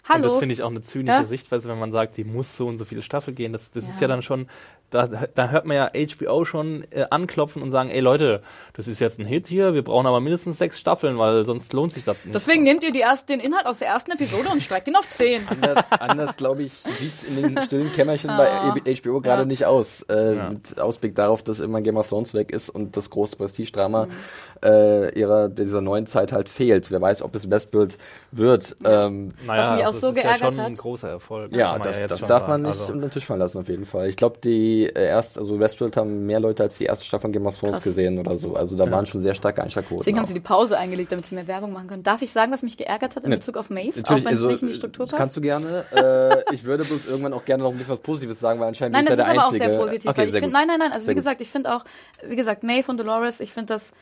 hallo. 0.08 0.24
Und 0.24 0.30
das 0.32 0.38
finde 0.38 0.52
ich 0.54 0.62
auch 0.62 0.70
eine 0.70 0.82
zynische 0.82 1.18
Ja. 1.18 1.24
Sichtweise, 1.24 1.68
wenn 1.68 1.78
man 1.78 1.92
sagt, 1.92 2.16
die 2.16 2.24
muss 2.24 2.56
so 2.56 2.66
und 2.66 2.78
so 2.78 2.84
viele 2.84 3.02
Staffeln 3.02 3.34
gehen. 3.36 3.52
Das, 3.52 3.70
das 3.70 3.84
ist 3.84 3.96
Ja. 3.96 4.02
ja 4.02 4.08
dann 4.08 4.22
schon, 4.22 4.46
da, 4.90 5.06
da 5.06 5.50
hört 5.50 5.66
man 5.66 5.76
ja 5.76 5.90
HBO 5.92 6.46
schon 6.46 6.82
äh, 6.92 7.04
anklopfen 7.10 7.60
und 7.62 7.70
sagen, 7.72 7.90
ey 7.90 8.00
Leute, 8.00 8.40
das 8.72 8.88
ist 8.88 9.00
jetzt 9.00 9.18
ein 9.18 9.26
Hit 9.26 9.46
hier, 9.46 9.74
wir 9.74 9.84
brauchen 9.84 10.06
aber 10.06 10.20
mindestens 10.20 10.56
sechs 10.56 10.78
Staffeln, 10.80 11.18
weil 11.18 11.44
sonst 11.44 11.74
lohnt 11.74 11.92
sich 11.92 12.04
das 12.04 12.16
nicht. 12.24 12.34
Deswegen 12.34 12.62
nehmt 12.62 12.82
ihr 12.82 12.90
die 12.92 13.00
erst, 13.00 13.28
den 13.28 13.38
Inhalt 13.40 13.66
aus 13.66 13.80
der 13.80 13.88
ersten 13.88 14.12
Episode 14.12 14.48
und 14.50 14.62
streckt 14.62 14.88
ihn 14.88 14.96
auf 14.96 15.06
10. 15.08 15.42
anders, 15.50 15.92
anders 16.00 16.36
glaube 16.38 16.62
ich, 16.62 16.72
sieht's 16.72 17.24
in 17.24 17.36
den 17.36 17.60
stillen 17.60 17.92
Kämmerchen 17.92 18.28
bei 18.34 18.48
HBO 19.02 19.20
gerade 19.20 19.42
Ja. 19.42 19.44
nicht 19.44 19.66
aus. 19.66 20.02
Äh, 20.08 20.36
Ja. 20.36 20.48
Mit 20.50 20.80
Ausblick 20.80 21.14
darauf, 21.14 21.42
dass 21.42 21.60
immer 21.60 21.82
Game 21.82 21.98
of 21.98 22.08
Thrones 22.08 22.32
weg 22.32 22.50
ist 22.50 22.70
und 22.70 22.96
das 22.96 23.10
große 23.10 23.36
Prestigedrama 23.36 24.08
äh, 24.64 25.18
ihrer, 25.18 25.48
dieser 25.50 25.82
neuen 25.82 26.06
Zeit 26.06 26.32
halt 26.32 26.48
fehlt. 26.48 26.90
Wer 26.90 27.00
weiß, 27.02 27.20
ob 27.22 27.34
es 27.34 27.50
Westworld 27.50 27.98
wird. 28.32 28.74
Ähm, 28.84 29.30
naja, 29.46 29.62
Was 29.70 29.76
mich 29.76 29.86
auch 29.86 29.92
das 30.00 30.00
so 30.02 30.08
ist 30.10 30.16
ja 30.16 30.22
geärgert 30.22 30.38
schon 30.54 30.60
hat. 30.60 30.66
ein 30.66 30.74
großer 30.76 31.08
Erfolg. 31.08 31.52
ja, 31.52 31.72
kann 31.72 31.82
das, 31.82 32.00
jetzt 32.00 32.10
das 32.10 32.20
darf 32.22 32.46
man 32.48 32.62
nicht 32.62 32.78
Also, 32.80 32.92
unter 32.92 33.06
den 33.08 33.10
Tisch 33.12 33.24
fallen 33.26 33.40
lassen, 33.40 33.58
auf 33.58 33.68
jeden 33.68 33.86
Fall. 33.86 34.08
Ich 34.08 34.16
glaube, 34.16 34.38
die 34.42 34.84
äh, 34.86 35.06
erst, 35.08 35.38
also 35.38 35.58
Westworld 35.60 35.96
haben 35.96 36.26
mehr 36.26 36.40
Leute 36.40 36.62
als 36.62 36.78
die 36.78 36.84
erste 36.84 37.04
Staffel 37.04 37.22
von 37.22 37.32
Game 37.32 37.46
of 37.46 37.58
Thrones 37.58 37.76
Krass. 37.76 37.84
gesehen 37.84 38.18
oder 38.18 38.36
so. 38.36 38.54
Also 38.56 38.76
da 38.76 38.90
waren 38.90 39.06
schon 39.06 39.20
sehr 39.20 39.34
starke 39.34 39.62
Einschaltquoten. 39.62 39.98
Deswegen 39.98 40.16
haben 40.18 40.24
auch. 40.24 40.28
sie 40.28 40.34
die 40.34 40.40
Pause 40.40 40.78
eingelegt, 40.78 41.12
damit 41.12 41.26
sie 41.26 41.34
mehr 41.34 41.46
Werbung 41.46 41.72
machen 41.72 41.88
können. 41.88 42.02
Darf 42.02 42.22
ich 42.22 42.32
sagen, 42.32 42.52
was 42.52 42.62
mich 42.62 42.76
geärgert 42.76 43.16
hat 43.16 43.24
in 43.24 43.30
Ne. 43.30 43.36
Bezug 43.36 43.56
auf 43.56 43.70
Maeve? 43.70 43.98
Natürlich, 43.98 44.22
auch 44.22 44.26
wenn 44.26 44.34
also, 44.34 44.46
es 44.46 44.52
nicht 44.52 44.62
in 44.62 44.68
die 44.68 44.74
Struktur 44.74 45.06
das 45.06 45.10
passt? 45.12 45.18
kannst 45.20 45.36
du 45.36 45.40
gerne. 45.40 45.84
Äh, 46.48 46.54
ich 46.54 46.64
würde 46.64 46.84
bloß 46.84 47.06
irgendwann 47.06 47.32
auch 47.32 47.44
gerne 47.44 47.62
noch 47.62 47.70
ein 47.70 47.76
bisschen 47.76 47.92
was 47.92 48.00
Positives 48.00 48.40
sagen, 48.40 48.60
weil 48.60 48.68
anscheinend 48.68 48.94
Nein, 48.94 49.04
bin 49.06 49.16
das 49.16 49.26
ich 49.26 49.32
ist 49.32 49.36
da 49.36 49.40
aber 49.40 49.40
der 49.40 49.46
auch 49.46 49.52
Einzige. 49.52 49.70
sehr 49.70 49.78
positiv. 49.78 50.10
Okay, 50.10 50.18
weil 50.18 50.26
ich 50.26 50.32
sehr 50.32 50.40
find, 50.42 50.52
nein, 50.52 50.66
nein, 50.68 50.78
nein. 50.78 50.92
Also 50.92 51.04
Sehr 51.06 51.12
wie 51.12 51.16
gesagt, 51.16 51.40
ich 51.40 51.48
finde 51.50 51.74
auch, 51.74 51.84
wie 52.26 52.36
gesagt, 52.36 52.62
Maeve 52.62 52.90
und 52.90 52.98
Dolores, 53.00 53.40
ich 53.40 53.52
finde 53.52 53.74
das 53.74 53.92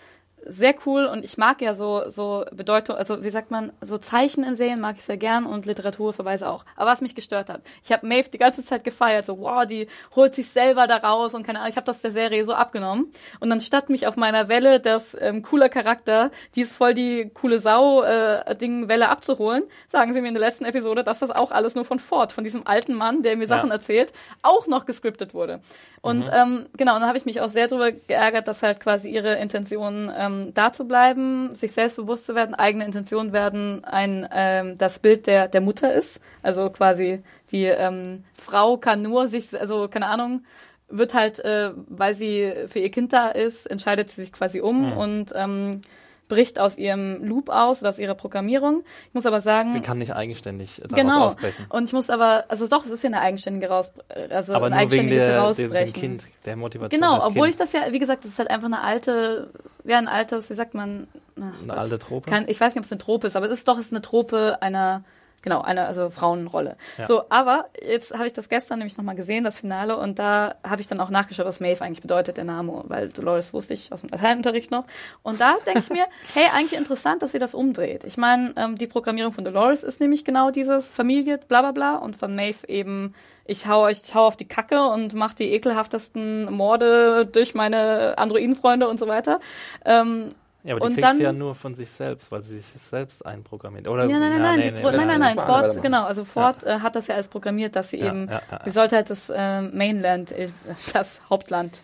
sehr 0.48 0.74
cool 0.86 1.04
und 1.04 1.24
ich 1.24 1.36
mag 1.38 1.60
ja 1.60 1.74
so, 1.74 2.08
so 2.08 2.44
Bedeutung, 2.52 2.96
also 2.96 3.22
wie 3.24 3.30
sagt 3.30 3.50
man, 3.50 3.72
so 3.80 3.98
Zeichen 3.98 4.44
in 4.44 4.54
Serien 4.54 4.80
mag 4.80 4.96
ich 4.96 5.04
sehr 5.04 5.16
gern 5.16 5.44
und 5.46 5.66
Literaturverweise 5.66 6.48
auch. 6.48 6.64
Aber 6.76 6.90
was 6.90 7.00
mich 7.00 7.14
gestört 7.14 7.48
hat, 7.48 7.62
ich 7.84 7.92
habe 7.92 8.06
Maeve 8.06 8.28
die 8.28 8.38
ganze 8.38 8.62
Zeit 8.62 8.84
gefeiert, 8.84 9.26
so 9.26 9.38
wow, 9.38 9.66
die 9.66 9.88
holt 10.14 10.34
sich 10.34 10.48
selber 10.50 10.86
da 10.86 10.98
raus 10.98 11.34
und 11.34 11.44
keine 11.44 11.58
Ahnung, 11.58 11.70
ich 11.70 11.76
habe 11.76 11.86
das 11.86 12.02
der 12.02 12.10
Serie 12.10 12.44
so 12.44 12.54
abgenommen. 12.54 13.12
Und 13.40 13.50
dann 13.50 13.60
statt 13.60 13.90
mich 13.90 14.06
auf 14.06 14.16
meiner 14.16 14.48
Welle, 14.48 14.80
das 14.80 15.16
ähm, 15.20 15.42
cooler 15.42 15.68
Charakter, 15.68 16.30
die 16.54 16.60
ist 16.60 16.76
voll 16.76 16.94
die 16.94 17.30
coole 17.34 17.58
Sau-Ding-Welle 17.58 19.08
abzuholen, 19.08 19.64
sagen 19.88 20.14
sie 20.14 20.20
mir 20.20 20.28
in 20.28 20.34
der 20.34 20.42
letzten 20.42 20.64
Episode, 20.64 21.02
dass 21.02 21.18
das 21.18 21.30
auch 21.30 21.50
alles 21.50 21.74
nur 21.74 21.84
von 21.84 21.98
Ford, 21.98 22.32
von 22.32 22.44
diesem 22.44 22.66
alten 22.66 22.94
Mann, 22.94 23.22
der 23.22 23.36
mir 23.36 23.46
Sachen 23.46 23.70
erzählt, 23.70 24.12
auch 24.42 24.66
noch 24.66 24.86
gescriptet 24.86 25.34
wurde. 25.34 25.60
Und 26.02 26.30
ähm, 26.32 26.66
genau, 26.76 26.94
und 26.94 27.00
dann 27.00 27.08
habe 27.08 27.18
ich 27.18 27.26
mich 27.26 27.40
auch 27.40 27.48
sehr 27.48 27.66
darüber 27.66 27.90
geärgert, 27.90 28.46
dass 28.46 28.62
halt 28.62 28.78
quasi 28.78 29.10
ihre 29.10 29.34
Intentionen 29.36 30.08
ähm, 30.16 30.35
da 30.54 30.72
zu 30.72 30.86
bleiben, 30.86 31.54
sich 31.54 31.72
selbstbewusst 31.72 32.26
zu 32.26 32.34
werden, 32.34 32.54
eigene 32.54 32.84
Intentionen 32.84 33.32
werden 33.32 33.84
ein 33.84 34.28
ähm, 34.32 34.78
das 34.78 34.98
Bild 34.98 35.26
der 35.26 35.48
der 35.48 35.60
Mutter 35.60 35.92
ist, 35.92 36.20
also 36.42 36.70
quasi 36.70 37.22
die 37.50 37.64
ähm, 37.64 38.24
Frau 38.34 38.76
kann 38.76 39.02
nur 39.02 39.26
sich, 39.26 39.58
also 39.58 39.88
keine 39.88 40.06
Ahnung, 40.06 40.44
wird 40.88 41.14
halt, 41.14 41.38
äh, 41.40 41.70
weil 41.88 42.14
sie 42.14 42.52
für 42.68 42.78
ihr 42.78 42.90
Kind 42.90 43.12
da 43.12 43.28
ist, 43.28 43.66
entscheidet 43.66 44.10
sie 44.10 44.22
sich 44.22 44.32
quasi 44.32 44.60
um 44.60 44.92
und 44.92 45.32
ähm, 45.34 45.80
bricht 46.28 46.58
aus 46.58 46.76
ihrem 46.76 47.24
Loop 47.24 47.48
aus 47.48 47.82
oder 47.82 47.90
aus 47.90 47.98
ihrer 47.98 48.14
Programmierung. 48.14 48.82
Ich 49.08 49.14
muss 49.14 49.26
aber 49.26 49.40
sagen, 49.40 49.72
Sie 49.72 49.80
kann 49.80 49.98
nicht 49.98 50.14
eigenständig 50.14 50.80
daraus 50.82 50.94
genau. 50.94 51.26
ausbrechen. 51.26 51.66
Und 51.68 51.84
ich 51.84 51.92
muss 51.92 52.10
aber, 52.10 52.44
also 52.48 52.66
doch, 52.68 52.84
es 52.84 52.90
ist 52.90 53.02
ja 53.04 53.08
eine 53.08 53.20
eigenständige 53.20 53.68
raus, 53.68 53.92
also 54.30 54.54
Aber 54.54 54.66
ein 54.66 54.72
nur 54.72 54.80
wegen 54.80 55.10
eigenständiges 55.10 55.24
der, 55.24 55.32
dem, 55.32 55.40
Herausbrechen. 55.40 55.92
dem 55.92 56.00
Kind, 56.00 56.24
der 56.44 56.56
Motivation 56.56 57.00
Genau, 57.00 57.18
obwohl 57.18 57.48
kind. 57.48 57.48
ich 57.50 57.56
das 57.56 57.72
ja, 57.72 57.80
wie 57.92 57.98
gesagt, 57.98 58.24
das 58.24 58.32
ist 58.32 58.38
halt 58.38 58.50
einfach 58.50 58.66
eine 58.66 58.80
alte, 58.80 59.50
ja, 59.84 59.98
ein 59.98 60.08
altes, 60.08 60.50
wie 60.50 60.54
sagt 60.54 60.74
man, 60.74 61.06
na, 61.36 61.46
Eine 61.58 61.66
Gott. 61.68 61.78
alte 61.78 61.98
Trope? 61.98 62.30
Kein, 62.30 62.48
ich 62.48 62.60
weiß 62.60 62.74
nicht, 62.74 62.80
ob 62.80 62.84
es 62.84 62.92
eine 62.92 62.98
Trope 62.98 63.26
ist, 63.26 63.36
aber 63.36 63.46
es 63.46 63.52
ist 63.52 63.68
doch 63.68 63.78
es 63.78 63.86
ist 63.86 63.92
eine 63.92 64.02
Trope 64.02 64.58
einer, 64.62 65.04
genau, 65.42 65.62
einer 65.62 65.86
also 65.86 66.10
Frauenrolle. 66.10 66.76
Ja. 66.98 67.06
So, 67.06 67.22
aber 67.28 67.66
jetzt 67.80 68.14
habe 68.14 68.26
ich 68.26 68.32
das 68.32 68.48
gestern 68.48 68.78
nämlich 68.78 68.96
nochmal 68.96 69.14
gesehen, 69.14 69.44
das 69.44 69.60
Finale, 69.60 69.96
und 69.96 70.18
da 70.18 70.56
habe 70.66 70.80
ich 70.80 70.88
dann 70.88 71.00
auch 71.00 71.10
nachgeschaut, 71.10 71.46
was 71.46 71.60
Maeve 71.60 71.84
eigentlich 71.84 72.02
bedeutet, 72.02 72.36
der 72.36 72.44
Name, 72.44 72.84
weil 72.86 73.08
Dolores 73.08 73.52
wusste 73.52 73.74
ich 73.74 73.92
aus 73.92 74.00
dem 74.00 74.10
Lateinunterricht 74.10 74.70
noch. 74.70 74.84
Und 75.22 75.40
da 75.40 75.56
denke 75.66 75.80
ich 75.80 75.90
mir, 75.90 76.06
hey, 76.34 76.46
eigentlich 76.54 76.78
interessant, 76.78 77.22
dass 77.22 77.32
sie 77.32 77.38
das 77.38 77.54
umdreht. 77.54 78.04
Ich 78.04 78.16
meine, 78.16 78.52
ähm, 78.56 78.76
die 78.76 78.86
Programmierung 78.86 79.32
von 79.32 79.44
Dolores 79.44 79.82
ist 79.82 80.00
nämlich 80.00 80.24
genau 80.24 80.50
dieses 80.50 80.90
Familie, 80.90 81.38
bla 81.38 81.62
bla 81.62 81.72
bla, 81.72 81.96
und 81.96 82.16
von 82.16 82.34
Maeve 82.34 82.68
eben 82.68 83.14
ich 83.48 83.66
hau, 83.66 83.86
ich 83.86 84.14
hau 84.14 84.26
auf 84.26 84.36
die 84.36 84.48
Kacke 84.48 84.88
und 84.88 85.14
mache 85.14 85.36
die 85.36 85.52
ekelhaftesten 85.52 86.52
Morde 86.52 87.26
durch 87.26 87.54
meine 87.54 88.18
Androidenfreunde 88.18 88.88
und 88.88 88.98
so 88.98 89.06
weiter. 89.06 89.40
Ähm, 89.84 90.34
Ja, 90.66 90.72
aber 90.74 90.80
die 90.80 90.86
Und 90.86 90.92
kriegt 90.94 91.04
dann- 91.06 91.16
sie 91.16 91.22
ja 91.22 91.32
nur 91.32 91.54
von 91.54 91.74
sich 91.76 91.88
selbst, 91.90 92.30
weil 92.32 92.42
sie 92.42 92.58
sich 92.58 92.82
selbst 92.82 93.24
einprogrammiert. 93.24 93.86
Oder, 93.88 94.06
Ja, 94.06 94.18
nein, 94.18 94.30
nein, 94.32 94.60
ja, 94.60 94.70
nein, 94.72 94.74
pro- 94.82 94.90
nein, 94.90 95.06
nein, 95.06 95.20
nein, 95.20 95.36
das 95.36 95.46
war 95.48 95.62
Ford, 95.72 95.80
genau, 95.82 96.04
also 96.04 96.24
Ford 96.24 96.64
äh, 96.64 96.80
hat 96.80 96.96
das 96.96 97.06
ja 97.06 97.14
alles 97.14 97.28
programmiert, 97.28 97.76
dass 97.76 97.90
sie 97.90 97.98
Ja, 98.00 98.06
eben, 98.08 98.26
ja, 98.26 98.42
ja, 98.50 98.58
sie 98.64 98.66
ja. 98.66 98.72
sollte 98.72 98.96
halt 98.96 99.08
das 99.08 99.30
äh, 99.30 99.62
Mainland, 99.62 100.32
äh, 100.32 100.48
das 100.92 101.22
Hauptland 101.30 101.80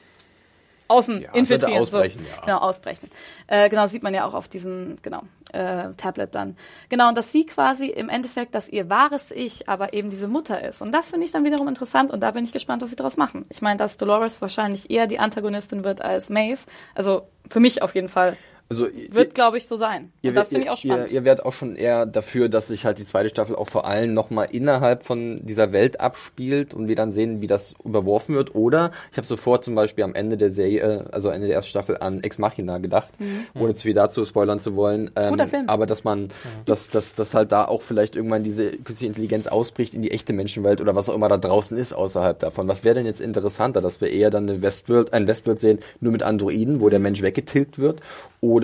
außen 0.89 1.23
Ja, 1.23 1.33
infiltrieren. 1.33 1.81
ausbrechen, 1.81 2.19
so. 2.25 2.31
ja. 2.37 2.45
Genau, 2.45 2.59
ausbrechen. 2.59 3.09
Äh, 3.47 3.71
genau, 3.71 3.87
sieht 3.87 4.03
man 4.03 4.13
ja 4.13 4.27
auch 4.27 4.35
auf 4.35 4.49
diesem, 4.49 4.99
genau, 5.01 5.23
äh, 5.53 5.85
Tablet 5.97 6.35
dann. 6.35 6.57
Genau, 6.91 7.09
und 7.09 7.17
dass 7.17 7.33
sie 7.33 7.47
quasi 7.47 7.87
im 7.87 8.09
Endeffekt, 8.11 8.55
dass 8.55 8.69
ihr 8.69 8.91
wahres 8.91 9.31
Ich 9.31 9.69
aber 9.71 9.95
eben 9.95 10.11
diese 10.11 10.29
Mutter 10.29 10.63
ist. 10.63 10.83
Und 10.83 10.93
das 10.93 11.09
finde 11.11 11.25
ich 11.25 11.33
dann 11.33 11.45
wiederum 11.45 11.69
interessant 11.69 12.11
und 12.11 12.21
da 12.21 12.33
bin 12.33 12.45
ich 12.45 12.53
gespannt, 12.53 12.83
was 12.83 12.91
sie 12.91 12.97
daraus 12.97 13.17
machen. 13.17 13.45
Ich 13.49 13.63
meine, 13.63 13.79
dass 13.79 13.97
Dolores 13.97 14.43
wahrscheinlich 14.43 14.91
eher 14.91 15.07
die 15.07 15.19
Antagonistin 15.19 15.83
wird 15.85 16.03
als 16.03 16.29
Maeve. 16.29 16.61
Also 16.95 17.27
für 17.49 17.61
mich 17.61 17.81
auf 17.81 17.95
jeden 17.95 18.09
Fall. 18.09 18.37
Also, 18.73 18.89
Wird, 19.11 19.35
glaube 19.35 19.59
ich, 19.59 19.67
so 19.67 19.77
sein. 19.77 20.13
Ihr, 20.23 20.31
Und 20.31 20.37
das 20.37 20.49
finde 20.49 20.65
ich 20.65 20.71
auch 20.71 20.77
spannend. 20.77 21.11
Ihr, 21.11 21.19
ihr 21.19 21.25
werdet 21.25 21.45
auch 21.45 21.53
schon 21.53 21.77
eher 21.77 22.07
dafür, 22.07 22.49
dass 22.49 22.69
sich 22.69 22.85
halt 22.85 22.99
die 22.99 23.05
zweite 23.05 23.29
Staffel 23.29 23.55
auch 23.57 23.69
vor 23.69 23.87
allem 23.87 24.15
nochmal 24.15 24.49
innerhalb 24.51 25.05
von 25.05 25.41
dieser 25.45 25.73
Welt 25.73 26.01
abspielt 26.01 26.73
und 26.75 26.89
wir 26.89 26.97
dann 26.97 27.13
sehen, 27.13 27.43
wie 27.43 27.47
das 27.47 27.75
überworfen 27.85 28.35
wird. 28.35 28.55
Oder 28.55 28.91
ich 29.11 29.17
habe 29.19 29.27
sofort 29.27 29.65
zum 29.65 29.75
Beispiel 29.75 30.05
am 30.05 30.15
Ende 30.15 30.37
der 30.37 30.51
Serie, 30.51 31.07
also 31.13 31.29
Ende 31.29 31.47
der 31.49 31.57
ersten 31.57 31.71
Staffel, 31.71 31.99
an 32.01 32.23
Ex 32.23 32.39
Machina 32.39 32.79
gedacht, 32.79 33.11
ohne 33.55 33.75
zu 33.75 33.83
viel 33.83 33.95
dazu 33.95 34.25
spoilern 34.25 34.59
zu 34.61 34.75
wollen. 34.77 35.11
Ähm, 35.17 35.27
Mhm. 35.27 35.31
Guter 35.31 35.49
Film. 35.49 35.69
Aber 35.69 35.87
dass 35.87 36.05
man, 36.05 36.29
dass, 36.67 36.89
dass, 36.89 37.15
dass 37.15 37.35
halt 37.35 37.53
da 37.53 37.65
auch 37.67 37.83
vielleicht 37.83 38.17
irgendwann 38.17 38.43
diese 38.43 38.71
künstliche 38.71 39.07
Intelligenz 39.07 39.47
ausbricht 39.47 39.95
in 39.95 40.03
die 40.03 40.11
echte 40.11 40.33
Menschenwelt 40.33 40.81
oder 40.81 40.95
was 40.95 41.09
auch 41.09 41.15
immer 41.15 41.29
da 41.29 41.39
draußen 41.39 41.77
ist 41.77 41.93
außerhalb 41.93 42.39
davon. 42.39 42.69
Was 42.69 42.85
wäre 42.85 42.95
denn 42.95 43.07
jetzt 43.07 43.21
interessanter, 43.21 43.81
dass 43.81 44.01
wir 44.01 44.11
eher 44.11 44.31
dann 44.31 44.49
eine 44.49 44.63
Westworld, 44.63 45.13
ein 45.13 45.27
Westworld 45.27 45.61
sehen, 45.61 45.79
nur 46.01 46.13
mit 46.13 46.23
Androiden, 46.23 46.81
wo 46.81 46.89
der 46.89 46.99
Mensch 46.99 47.23
weggetilgt 47.23 47.79
wird? 47.79 48.01
Oder 48.41 48.62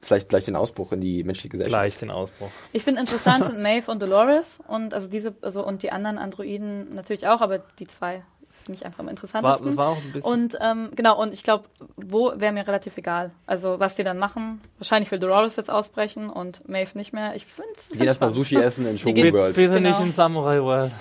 vielleicht 0.00 0.28
gleich 0.28 0.44
den 0.44 0.56
Ausbruch 0.56 0.92
in 0.92 1.00
die 1.00 1.24
menschliche 1.24 1.48
Gesellschaft. 1.48 1.72
Gleich 1.72 1.98
den 1.98 2.10
Ausbruch. 2.10 2.50
Ich 2.72 2.82
finde 2.82 3.00
interessant 3.00 3.44
sind 3.44 3.60
Maeve 3.60 3.90
und 3.90 4.00
Dolores 4.02 4.60
und 4.68 4.94
also 4.94 5.08
diese 5.08 5.34
also 5.42 5.66
und 5.66 5.82
die 5.82 5.92
anderen 5.92 6.18
Androiden 6.18 6.94
natürlich 6.94 7.26
auch, 7.26 7.40
aber 7.40 7.58
die 7.78 7.86
zwei 7.86 8.22
finde 8.64 8.78
ich 8.80 8.86
einfach 8.86 9.00
am 9.00 9.08
Es 9.08 9.22
war, 9.34 9.56
interessantesten. 9.56 9.68
es 9.68 9.76
war 9.76 9.88
auch 9.88 9.96
ein 9.98 10.12
bisschen. 10.12 10.32
und 10.32 10.58
ähm, 10.60 10.90
genau 10.94 11.20
und 11.20 11.34
ich 11.34 11.42
glaube, 11.42 11.64
wo 11.96 12.32
wäre 12.36 12.52
mir 12.52 12.66
relativ 12.66 12.96
egal. 12.96 13.30
Also 13.46 13.78
was 13.78 13.94
die 13.96 14.04
dann 14.04 14.18
machen. 14.18 14.60
Wahrscheinlich 14.78 15.10
will 15.10 15.18
Dolores 15.18 15.56
jetzt 15.56 15.70
ausbrechen 15.70 16.30
und 16.30 16.66
Maeve 16.68 16.96
nicht 16.96 17.12
mehr. 17.12 17.34
Ich 17.34 17.44
finde 17.46 17.70
es 17.76 17.90
gehen 17.90 18.02
erstmal 18.06 18.30
Sushi 18.30 18.56
essen 18.56 18.86
in 18.86 18.98
Shogun 18.98 19.32
World. 19.32 19.56
bitte 19.56 19.74
Genau. 19.74 19.88
nicht 19.88 20.00
in 20.00 20.12
Samurai 20.12 20.62
World. 20.62 20.92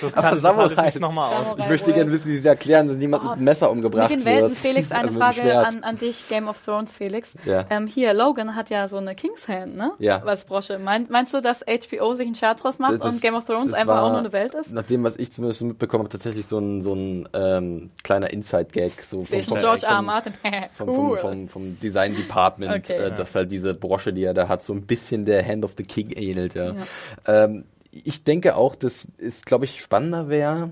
Das 0.00 0.14
Aber 0.14 0.36
Samurai 0.38 0.68
nicht 0.84 0.94
ist- 0.96 1.00
nochmal 1.00 1.28
aus. 1.28 1.38
Samurai 1.44 1.62
Ich 1.62 1.68
möchte 1.68 1.92
gerne 1.92 2.12
wissen, 2.12 2.30
wie 2.30 2.38
Sie 2.38 2.48
erklären, 2.48 2.88
dass 2.88 2.96
niemand 2.96 3.22
mit 3.24 3.32
einem 3.32 3.44
Messer 3.44 3.70
umgebracht 3.70 4.10
Mit 4.10 4.20
den 4.20 4.24
Welten, 4.26 4.48
wird. 4.50 4.58
Felix, 4.58 4.90
eine 4.92 5.08
Also 5.08 5.14
mit 5.14 5.22
Frage 5.22 5.58
an, 5.58 5.82
an 5.82 5.96
dich, 5.96 6.28
Game 6.28 6.48
of 6.48 6.60
Thrones, 6.64 6.92
Felix. 6.94 7.34
Ja. 7.44 7.64
Ähm, 7.70 7.86
hier, 7.86 8.14
Logan 8.14 8.54
hat 8.56 8.70
ja 8.70 8.88
so 8.88 8.96
eine 8.96 9.14
King's 9.14 9.48
Hand, 9.48 9.76
ne? 9.76 9.92
Ja. 9.98 10.22
Als 10.22 10.44
Brosche. 10.44 10.78
Mein, 10.78 11.06
meinst 11.10 11.34
du, 11.34 11.40
dass 11.40 11.62
HBO 11.62 12.14
sich 12.14 12.26
einen 12.26 12.34
Scherz 12.34 12.62
draus 12.62 12.78
macht 12.78 13.04
Das- 13.04 13.14
und 13.14 13.20
Game 13.20 13.34
of 13.34 13.44
Thrones 13.44 13.72
einfach 13.72 13.94
war- 13.94 14.02
auch 14.04 14.10
nur 14.10 14.18
eine 14.18 14.32
Welt 14.32 14.54
ist? 14.54 14.72
Nach 14.72 14.82
dem, 14.84 15.04
was 15.04 15.16
ich 15.16 15.32
zumindest 15.32 15.62
mitbekommen 15.62 16.04
habe, 16.04 16.10
tatsächlich 16.10 16.46
so 16.46 16.58
ein, 16.58 16.80
so 16.80 16.94
ein 16.94 17.28
ähm, 17.32 17.90
kleiner 18.02 18.30
Inside-Gag. 18.30 19.02
So 19.02 19.22
Zwischen 19.24 19.56
George 19.58 19.86
R. 19.86 19.92
R. 19.96 20.02
Martin. 20.02 20.32
vom, 20.74 20.86
vom, 20.94 21.18
vom, 21.18 21.48
vom 21.48 21.80
Design 21.80 22.14
Department, 22.14 22.90
Okay. 22.90 22.96
äh, 22.96 23.10
dass 23.12 23.34
halt 23.34 23.50
diese 23.52 23.74
Brosche, 23.74 24.12
die 24.12 24.24
er 24.24 24.34
da 24.34 24.48
hat, 24.48 24.62
so 24.62 24.72
ein 24.72 24.82
bisschen 24.82 25.24
der 25.24 25.46
Hand 25.46 25.64
of 25.64 25.72
the 25.76 25.82
King 25.82 26.10
ähnelt. 26.10 26.54
Ja. 26.54 26.72
Ähm, 27.26 27.64
ich 27.92 28.24
denke 28.24 28.56
auch, 28.56 28.74
dass 28.74 29.06
es, 29.18 29.44
glaube 29.44 29.64
ich, 29.64 29.80
spannender 29.80 30.28
wäre, 30.28 30.70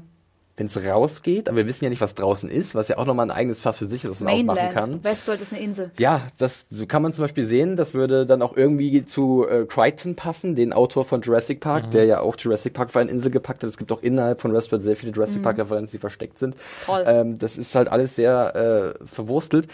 wenn 0.56 0.66
es 0.66 0.84
rausgeht, 0.84 1.48
aber 1.48 1.58
wir 1.58 1.68
wissen 1.68 1.84
ja 1.84 1.90
nicht, 1.90 2.00
was 2.00 2.16
draußen 2.16 2.50
ist, 2.50 2.74
was 2.74 2.88
ja 2.88 2.98
auch 2.98 3.06
nochmal 3.06 3.26
ein 3.26 3.30
eigenes 3.30 3.60
Fass 3.60 3.78
für 3.78 3.86
sich 3.86 4.02
ist, 4.02 4.10
was 4.10 4.20
man 4.20 4.32
aufmachen 4.34 4.70
kann. 4.70 4.74
Mainland. 4.74 5.04
Westworld 5.04 5.40
ist 5.40 5.52
eine 5.52 5.62
Insel. 5.62 5.92
Ja, 6.00 6.22
das 6.36 6.66
so 6.68 6.84
kann 6.86 7.00
man 7.02 7.12
zum 7.12 7.22
Beispiel 7.22 7.44
sehen. 7.46 7.76
Das 7.76 7.94
würde 7.94 8.26
dann 8.26 8.42
auch 8.42 8.56
irgendwie 8.56 9.04
zu 9.04 9.46
äh, 9.48 9.66
Crichton 9.66 10.16
passen, 10.16 10.56
den 10.56 10.72
Autor 10.72 11.04
von 11.04 11.20
Jurassic 11.20 11.60
Park, 11.60 11.84
Mhm. 11.86 11.90
der 11.90 12.04
ja 12.06 12.20
auch 12.20 12.34
Jurassic 12.36 12.72
Park 12.72 12.90
für 12.90 12.98
eine 12.98 13.10
Insel 13.12 13.30
gepackt 13.30 13.62
hat. 13.62 13.70
Es 13.70 13.76
gibt 13.76 13.92
auch 13.92 14.02
innerhalb 14.02 14.40
von 14.40 14.52
Westworld 14.52 14.82
sehr 14.82 14.96
viele 14.96 15.12
Jurassic 15.12 15.42
Park-Referenzen, 15.42 15.92
die 15.92 16.00
versteckt 16.00 16.40
sind. 16.40 16.56
Mhm. 16.56 16.60
Toll. 16.86 17.04
Ähm, 17.06 17.38
das 17.38 17.56
ist 17.56 17.76
halt 17.76 17.88
alles 17.88 18.16
sehr 18.16 18.96
äh, 18.98 19.06
verwurstelt. 19.06 19.68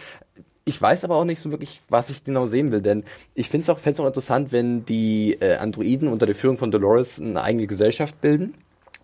Ich 0.67 0.81
weiß 0.81 1.05
aber 1.05 1.17
auch 1.17 1.25
nicht 1.25 1.41
so 1.41 1.51
wirklich, 1.51 1.83
was 1.91 2.09
ich 2.09 2.25
genau 2.25 2.47
sehen 2.47 2.73
will, 2.73 2.81
denn 2.81 3.05
ich 3.35 3.51
finde 3.51 3.65
es 3.65 3.71
auch, 3.71 3.79
fänd's 3.79 4.01
auch 4.01 4.07
interessant, 4.07 4.51
wenn 4.51 4.85
die 4.87 5.37
äh, 5.41 5.57
Androiden 5.57 6.09
unter 6.09 6.25
der 6.27 6.35
Führung 6.35 6.57
von 6.57 6.71
Dolores 6.71 7.21
eine 7.21 7.43
eigene 7.43 7.67
Gesellschaft 7.67 8.21
bilden. 8.23 8.55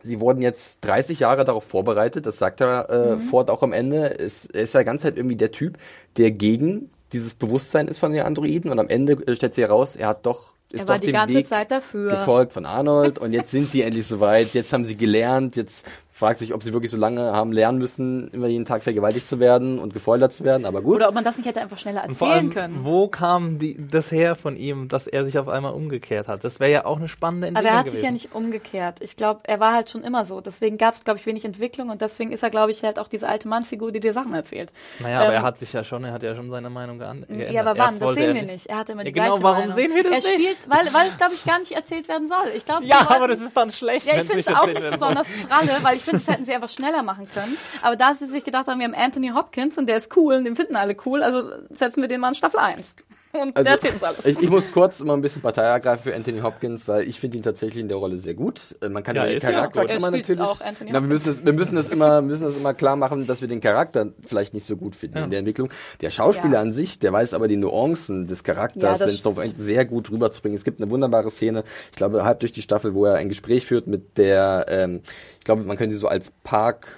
Sie 0.03 0.21
wurden 0.21 0.41
jetzt 0.41 0.79
30 0.81 1.21
Jahre 1.21 1.45
darauf 1.45 1.65
vorbereitet, 1.65 2.25
das 2.25 2.39
sagt 2.39 2.63
er 2.63 2.89
äh, 2.89 3.15
Mhm. 3.17 3.21
Ford 3.21 3.51
auch 3.51 3.63
am 3.63 3.75
Ende. 3.75 4.19
Es, 4.19 4.47
er 4.47 4.63
ist 4.63 4.73
ja 4.73 4.81
die 4.81 4.87
ganze 4.87 5.03
Zeit 5.03 5.19
irgendwie 5.19 5.37
der 5.37 5.53
Typ, 5.53 5.77
der 6.17 6.31
gegen 6.31 6.89
dieses 7.13 7.35
Bewusstsein 7.35 7.89
ist 7.89 7.99
von 7.99 8.13
den 8.13 8.23
Androiden 8.23 8.71
und 8.71 8.79
am 8.79 8.89
Ende 8.89 9.13
äh, 9.27 9.37
stellt 9.37 9.55
sich 9.55 9.65
heraus, 9.65 9.97
er 9.97 10.09
hat 10.09 10.25
doch 10.25 10.55
ist 10.71 10.83
Er 10.83 10.89
war 10.89 10.99
doch 10.99 11.05
die 11.05 11.13
ganze 11.13 11.35
Weg 11.35 11.49
Zeit 11.49 11.71
dafür. 11.71 12.11
gefolgt 12.13 12.53
von 12.55 12.65
Arnold 12.65 13.19
und 13.19 13.33
jetzt 13.33 13.51
sind 13.51 13.67
sie 13.69 13.83
endlich 13.83 14.07
soweit, 14.07 14.55
jetzt 14.55 14.73
haben 14.73 14.85
sie 14.87 14.97
gelernt, 14.97 15.57
jetzt 15.57 15.85
fragt 16.21 16.39
sich, 16.39 16.55
ob 16.55 16.62
sie 16.62 16.73
wirklich 16.73 16.93
so 16.93 16.97
lange 16.97 17.33
haben 17.33 17.51
lernen 17.51 17.79
müssen, 17.79 18.29
immer 18.29 18.47
jeden 18.47 18.64
Tag 18.64 18.83
vergewaltigt 18.85 19.27
zu 19.27 19.41
werden 19.41 19.79
und 19.81 19.93
gefoltert 19.93 20.33
zu 20.33 20.45
werden, 20.45 20.64
aber 20.66 20.83
gut. 20.83 20.97
Oder 20.97 21.09
ob 21.09 21.14
man 21.14 21.25
das 21.25 21.37
nicht 21.37 21.47
hätte 21.49 21.61
einfach 21.61 21.79
schneller 21.79 22.03
erzählen 22.03 22.31
allem, 22.31 22.51
können. 22.51 22.77
wo 22.85 23.09
kam 23.09 23.59
die, 23.59 23.77
das 23.91 24.12
her 24.12 24.37
von 24.37 24.57
ihm, 24.57 24.87
dass 24.89 25.07
er 25.09 25.25
sich 25.25 25.39
auf 25.39 25.49
einmal 25.49 25.73
umgekehrt 25.73 26.29
hat? 26.29 26.45
Das 26.45 26.61
wäre 26.61 26.71
ja 26.71 26.85
auch 26.85 26.99
eine 26.99 27.09
spannende 27.09 27.49
Aber 27.49 27.57
Entwicklung 27.59 27.73
er 27.75 27.79
hat 27.79 27.85
gewesen. 27.87 27.97
sich 27.97 28.05
ja 28.05 28.11
nicht 28.12 28.35
umgekehrt. 28.35 28.99
Ich 29.01 29.16
glaube, 29.16 29.41
er 29.45 29.59
war 29.59 29.73
halt 29.73 29.91
schon 29.91 30.03
immer 30.05 30.25
so. 30.25 30.41
Deswegen 30.41 30.79
gab 30.79 30.95
es, 30.95 31.03
glaube 31.05 31.18
ich, 31.18 31.27
wenig 31.27 31.45
Entwicklung 31.45 31.89
und 31.89 32.01
deswegen 32.03 32.31
ist 32.33 32.43
er, 32.43 32.51
glaube 32.51 32.71
ich, 32.71 32.83
halt 32.85 32.99
auch 32.99 33.09
diese 33.09 33.27
alte 33.29 33.49
Mannfigur, 33.49 33.91
die 33.91 34.01
dir 34.01 34.12
Sachen 34.12 34.35
erzählt. 34.35 34.71
Naja, 35.01 35.18
aber 35.21 35.29
Ähm, 35.29 35.33
er 35.33 35.43
hat 35.43 35.59
sich 35.59 35.73
ja 35.73 35.83
schon, 35.83 36.05
er 36.05 36.12
hat 36.12 36.23
ja 36.23 36.35
schon 36.37 36.51
seine 36.51 36.68
Meinung 36.71 36.99
geändert. 36.99 37.31
Ja, 37.51 37.62
aber 37.62 37.79
wann? 37.79 37.91
Erst 37.95 38.03
Das 38.03 38.14
sehen 38.14 38.35
wir 38.35 38.43
nicht. 38.43 38.66
Er 38.66 38.77
hatte 38.79 38.93
immer 38.93 39.05
die 39.05 39.09
Ja, 39.11 39.14
genau, 39.14 39.27
gleiche 39.39 39.43
warum 39.43 39.59
Meinung. 39.61 39.75
sehen 39.77 39.95
wir 39.95 40.03
das 40.05 40.12
er 40.27 40.37
nicht? 40.37 40.43
spielt, 40.43 40.57
weil, 40.68 40.93
weil 40.93 41.09
es, 41.09 41.16
glaube 41.16 41.33
ich, 41.35 41.45
gar 41.45 41.59
nicht 41.59 41.73
erzählt 41.73 42.09
werden 42.09 42.29
soll. 42.29 42.37
Ich 42.55 42.66
glaube, 42.66 42.85
Ja, 42.91 43.07
aber 43.09 43.29
das 43.29 43.41
ist 43.41 43.57
dann 43.57 43.71
schlecht. 43.71 44.07
Ja, 44.07 44.14
ich 44.21 44.27
finde 44.27 44.41
es 44.41 44.49
auch 44.49 44.66
nicht 44.66 44.91
besonders 44.91 45.27
pralle, 45.49 45.79
weil 45.83 45.97
ich 45.97 46.03
finde, 46.11 46.25
das 46.25 46.35
hätten 46.35 46.45
sie 46.45 46.55
einfach 46.55 46.69
schneller 46.69 47.03
machen 47.03 47.29
können. 47.33 47.57
Aber 47.83 47.97
da 47.97 48.15
sie 48.15 48.27
sich 48.27 48.45
gedacht 48.45 48.67
haben, 48.69 48.79
wir 48.81 48.87
haben 48.87 48.95
Anthony 48.95 49.29
Hopkins 49.29 49.79
und 49.79 49.87
der 49.87 49.97
ist 49.97 50.17
cool 50.17 50.35
und 50.35 50.45
den 50.45 50.57
finden 50.57 50.77
alle 50.77 50.97
cool, 51.07 51.23
also 51.23 51.51
setzen 51.71 52.03
wir 52.03 52.09
den 52.09 52.21
mal 52.21 52.29
in 52.29 52.35
Staffel 52.35 52.61
1. 52.61 52.97
Und 53.41 53.57
Also, 53.57 53.64
der 53.64 53.72
erzählt 53.74 53.95
uns 53.95 54.03
alles. 54.03 54.26
Ich, 54.26 54.39
ich 54.41 54.51
muss 54.51 54.72
kurz 54.72 55.01
mal 55.05 55.14
ein 55.14 55.20
bisschen 55.20 55.41
Partei 55.41 55.62
ergreifen 55.62 56.03
für 56.03 56.14
Anthony 56.16 56.41
Hopkins, 56.41 56.89
weil 56.89 57.07
ich 57.09 57.20
finde 57.20 57.37
ihn 57.37 57.43
tatsächlich 57.45 57.81
in 57.81 57.89
der 57.89 57.97
Rolle 57.97 58.18
sehr 58.18 58.35
gut. 58.35 58.76
Äh, 58.81 58.89
Man 58.89 59.03
kann 59.05 59.14
Ja, 59.14 59.24
den 59.24 59.35
ja 59.35 59.51
Charakter. 59.51 59.83
Er 59.89 59.97
immer 59.97 60.09
spielt 60.09 60.28
natürlich. 60.28 60.41
auch 60.43 60.61
Anthony 60.61 60.91
na, 60.93 61.01
wir 61.01 61.07
müssen 61.09 61.28
das, 61.28 61.45
wir 61.45 61.53
müssen 61.53 61.76
das 61.76 61.89
immer, 61.89 62.22
müssen 62.22 62.45
das 62.45 62.57
immer 62.57 62.74
klar 62.74 62.97
machen, 62.97 63.26
dass 63.26 63.41
wir 63.41 63.49
den 63.49 63.61
Charakter 63.61 64.09
vielleicht 64.26 64.53
nicht 64.55 64.64
so 64.64 64.76
gut 64.76 64.97
finden 64.97 65.18
Ja. 65.18 65.24
in 65.24 65.31
der 65.31 65.39
Entwicklung. 65.41 65.70
Der 66.01 66.11
Schauspieler 66.11 66.55
Ja. 66.55 66.61
an 66.61 66.72
sich, 66.72 66.99
der 66.99 67.12
weiß 67.12 67.35
aber 67.35 67.47
die 67.47 67.57
Nuancen 67.57 68.26
des 68.26 68.41
Ja, 68.41 68.55
Charakters, 68.55 68.99
das 68.99 69.09
wenn 69.09 69.14
es 69.14 69.22
darauf 69.22 69.39
eingeht, 69.39 69.59
sehr 69.59 69.85
gut 69.85 70.11
rüberzubringen. 70.11 70.57
Es 70.57 70.64
gibt 70.64 70.81
eine 70.81 70.91
wunderbare 70.91 71.31
Szene, 71.31 71.62
ich 71.91 71.97
glaube 71.97 72.24
halb 72.24 72.41
durch 72.41 72.53
die 72.53 72.62
Staffel, 72.62 72.95
wo 72.95 73.05
er 73.07 73.14
ein 73.14 73.28
Gespräch 73.28 73.64
führt 73.66 73.87
mit 73.87 74.18
der, 74.18 74.66
ähm, 74.68 75.03
ich 75.39 75.45
glaube, 75.45 75.62
man 75.62 75.76
könnte 75.76 75.95
sie 75.95 76.01
so 76.01 76.09
als 76.09 76.33
Park 76.43 76.89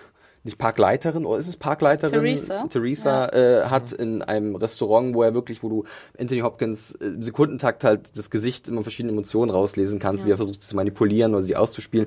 nicht 0.45 0.59
Parkleiterin, 0.59 1.25
oder 1.25 1.39
ist 1.39 1.49
es 1.49 1.57
Parkleiterin? 1.57 2.19
Theresa. 2.19 2.67
Theresa 2.67 3.29
äh, 3.29 3.65
hat 3.67 3.93
in 3.93 4.23
einem 4.23 4.57
Restaurant, 4.57 5.15
wo 5.15 5.23
er 5.23 5.35
wirklich, 5.35 5.63
wo 5.63 5.69
du 5.69 5.85
Anthony 6.19 6.41
Hopkins 6.41 6.95
äh, 6.97 7.07
im 7.07 7.23
Sekundentakt 7.23 7.85
halt 7.85 8.17
das 8.17 8.31
Gesicht 8.31 8.69
immer 8.69 8.83
verschiedene 8.83 9.13
Emotionen 9.13 9.51
rauslesen 9.51 9.99
kannst, 9.99 10.27
wie 10.27 10.31
er 10.31 10.37
versucht 10.37 10.63
sie 10.63 10.69
zu 10.69 10.77
manipulieren 10.77 11.35
oder 11.35 11.43
sie 11.43 11.57
auszuspielen. 11.57 12.07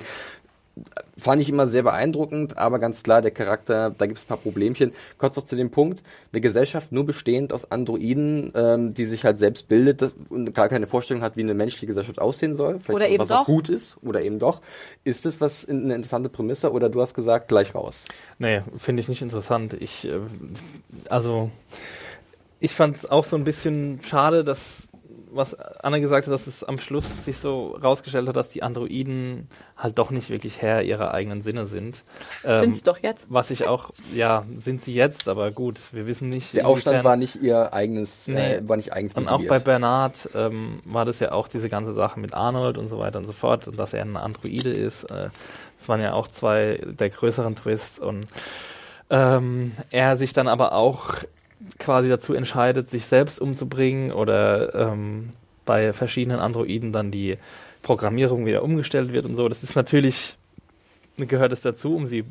Fand 1.17 1.41
ich 1.41 1.47
immer 1.47 1.67
sehr 1.67 1.84
beeindruckend, 1.84 2.57
aber 2.57 2.80
ganz 2.80 3.01
klar, 3.01 3.21
der 3.21 3.32
Charakter, 3.32 3.89
da 3.91 4.05
gibt 4.05 4.17
es 4.17 4.26
ein 4.26 4.28
paar 4.28 4.38
Problemchen. 4.38 4.91
Kurz 5.17 5.38
noch 5.38 5.45
zu 5.45 5.55
dem 5.55 5.71
Punkt, 5.71 6.03
eine 6.34 6.41
Gesellschaft 6.41 6.91
nur 6.91 7.05
bestehend 7.05 7.53
aus 7.53 7.71
Androiden, 7.71 8.51
ähm, 8.53 8.93
die 8.93 9.05
sich 9.05 9.23
halt 9.23 9.38
selbst 9.39 9.69
bildet 9.69 10.11
und 10.30 10.53
gar 10.53 10.67
keine 10.67 10.88
Vorstellung 10.88 11.23
hat, 11.23 11.38
wie 11.38 11.41
eine 11.43 11.53
menschliche 11.53 11.86
Gesellschaft 11.88 12.19
aussehen 12.19 12.53
soll, 12.55 12.80
vielleicht 12.82 12.89
Oder 12.95 13.05
auch, 13.05 13.09
eben 13.09 13.23
was 13.23 13.32
auch 13.32 13.39
doch. 13.39 13.45
gut 13.45 13.69
ist 13.69 13.95
oder 14.01 14.21
eben 14.21 14.38
doch. 14.39 14.61
Ist 15.05 15.26
das 15.26 15.39
was 15.39 15.63
in- 15.63 15.86
eine 15.86 15.95
interessante 15.95 16.28
Prämisse 16.28 16.69
oder 16.73 16.89
du 16.89 17.01
hast 17.01 17.13
gesagt, 17.13 17.47
gleich 17.47 17.73
raus? 17.73 18.03
Nee, 18.38 18.61
finde 18.76 18.99
ich 18.99 19.07
nicht 19.07 19.21
interessant. 19.21 19.73
Ich, 19.80 20.05
äh, 20.05 20.19
also, 21.09 21.49
ich 22.59 22.73
fand 22.73 22.97
es 22.97 23.09
auch 23.09 23.23
so 23.26 23.36
ein 23.36 23.43
bisschen 23.43 23.99
schade, 24.03 24.43
dass, 24.43 24.84
was 25.36 25.55
Anna 25.55 25.99
gesagt 25.99 26.27
hat, 26.27 26.33
dass 26.33 26.47
es 26.47 26.63
am 26.63 26.77
Schluss 26.77 27.05
sich 27.25 27.38
so 27.38 27.75
rausgestellt 27.81 28.27
hat, 28.27 28.36
dass 28.36 28.49
die 28.49 28.63
Androiden 28.63 29.49
halt 29.77 29.97
doch 29.97 30.11
nicht 30.11 30.29
wirklich 30.29 30.61
Herr 30.61 30.81
ihrer 30.83 31.13
eigenen 31.13 31.41
Sinne 31.41 31.65
sind. 31.65 32.03
Ähm, 32.45 32.59
Sind 32.61 32.75
sie 32.77 32.83
doch 32.83 32.97
jetzt. 32.99 33.27
Was 33.29 33.51
ich 33.51 33.67
auch, 33.67 33.91
ja, 34.13 34.45
sind 34.57 34.83
sie 34.83 34.93
jetzt, 34.93 35.27
aber 35.27 35.51
gut, 35.51 35.79
wir 35.91 36.07
wissen 36.07 36.29
nicht. 36.29 36.53
Der 36.53 36.67
Aufstand 36.67 37.03
war 37.03 37.17
nicht 37.17 37.36
ihr 37.41 37.73
eigenes, 37.73 38.27
äh, 38.27 38.61
Nee. 38.61 38.67
war 38.67 38.77
nicht 38.77 38.93
eigens 38.93 39.13
Und 39.13 39.27
auch 39.27 39.43
bei 39.45 39.59
Bernard 39.59 40.29
ähm, 40.33 40.79
war 40.86 41.05
das 41.05 41.19
ja 41.19 41.31
auch 41.31 41.47
diese 41.47 41.69
ganze 41.69 41.93
Sache 41.93 42.19
mit 42.19 42.33
Arnold 42.33 42.77
und 42.77 42.88
so 42.88 42.99
weiter 42.99 43.19
und 43.19 43.25
so 43.25 43.33
fort 43.33 43.67
und 43.67 43.77
dass 43.77 43.93
er 43.93 44.01
ein 44.03 44.17
Androide 44.17 44.71
ist. 44.71 45.03
Äh, 45.05 45.29
das 45.77 45.89
waren 45.89 46.01
ja 46.01 46.13
auch 46.13 46.27
zwei 46.27 46.79
der 46.83 47.09
größeren 47.09 47.55
Twists 47.55 47.99
und 47.99 48.25
ähm, 49.09 49.73
er 49.91 50.17
sich 50.17 50.33
dann 50.33 50.47
aber 50.47 50.73
auch 50.73 51.15
quasi 51.80 52.10
dazu 52.10 52.34
entscheidet, 52.34 52.89
sich 52.89 53.06
selbst 53.06 53.39
umzubringen 53.39 54.12
oder 54.12 54.74
ähm, 54.91 55.30
bei 55.66 55.93
verschiedenen 55.93 56.39
Androiden 56.39 56.91
dann 56.91 57.12
die 57.12 57.38
Programmierung 57.82 58.45
wieder 58.45 58.64
umgestellt 58.64 59.14
wird 59.14 59.26
und 59.26 59.36
so. 59.36 59.47
Das 59.47 59.64
ist 59.64 59.76
natürlich, 59.76 60.38
gehört 61.18 61.53
es 61.53 61.62
dazu, 61.62 61.95
um 61.95 62.06
sie 62.08 62.24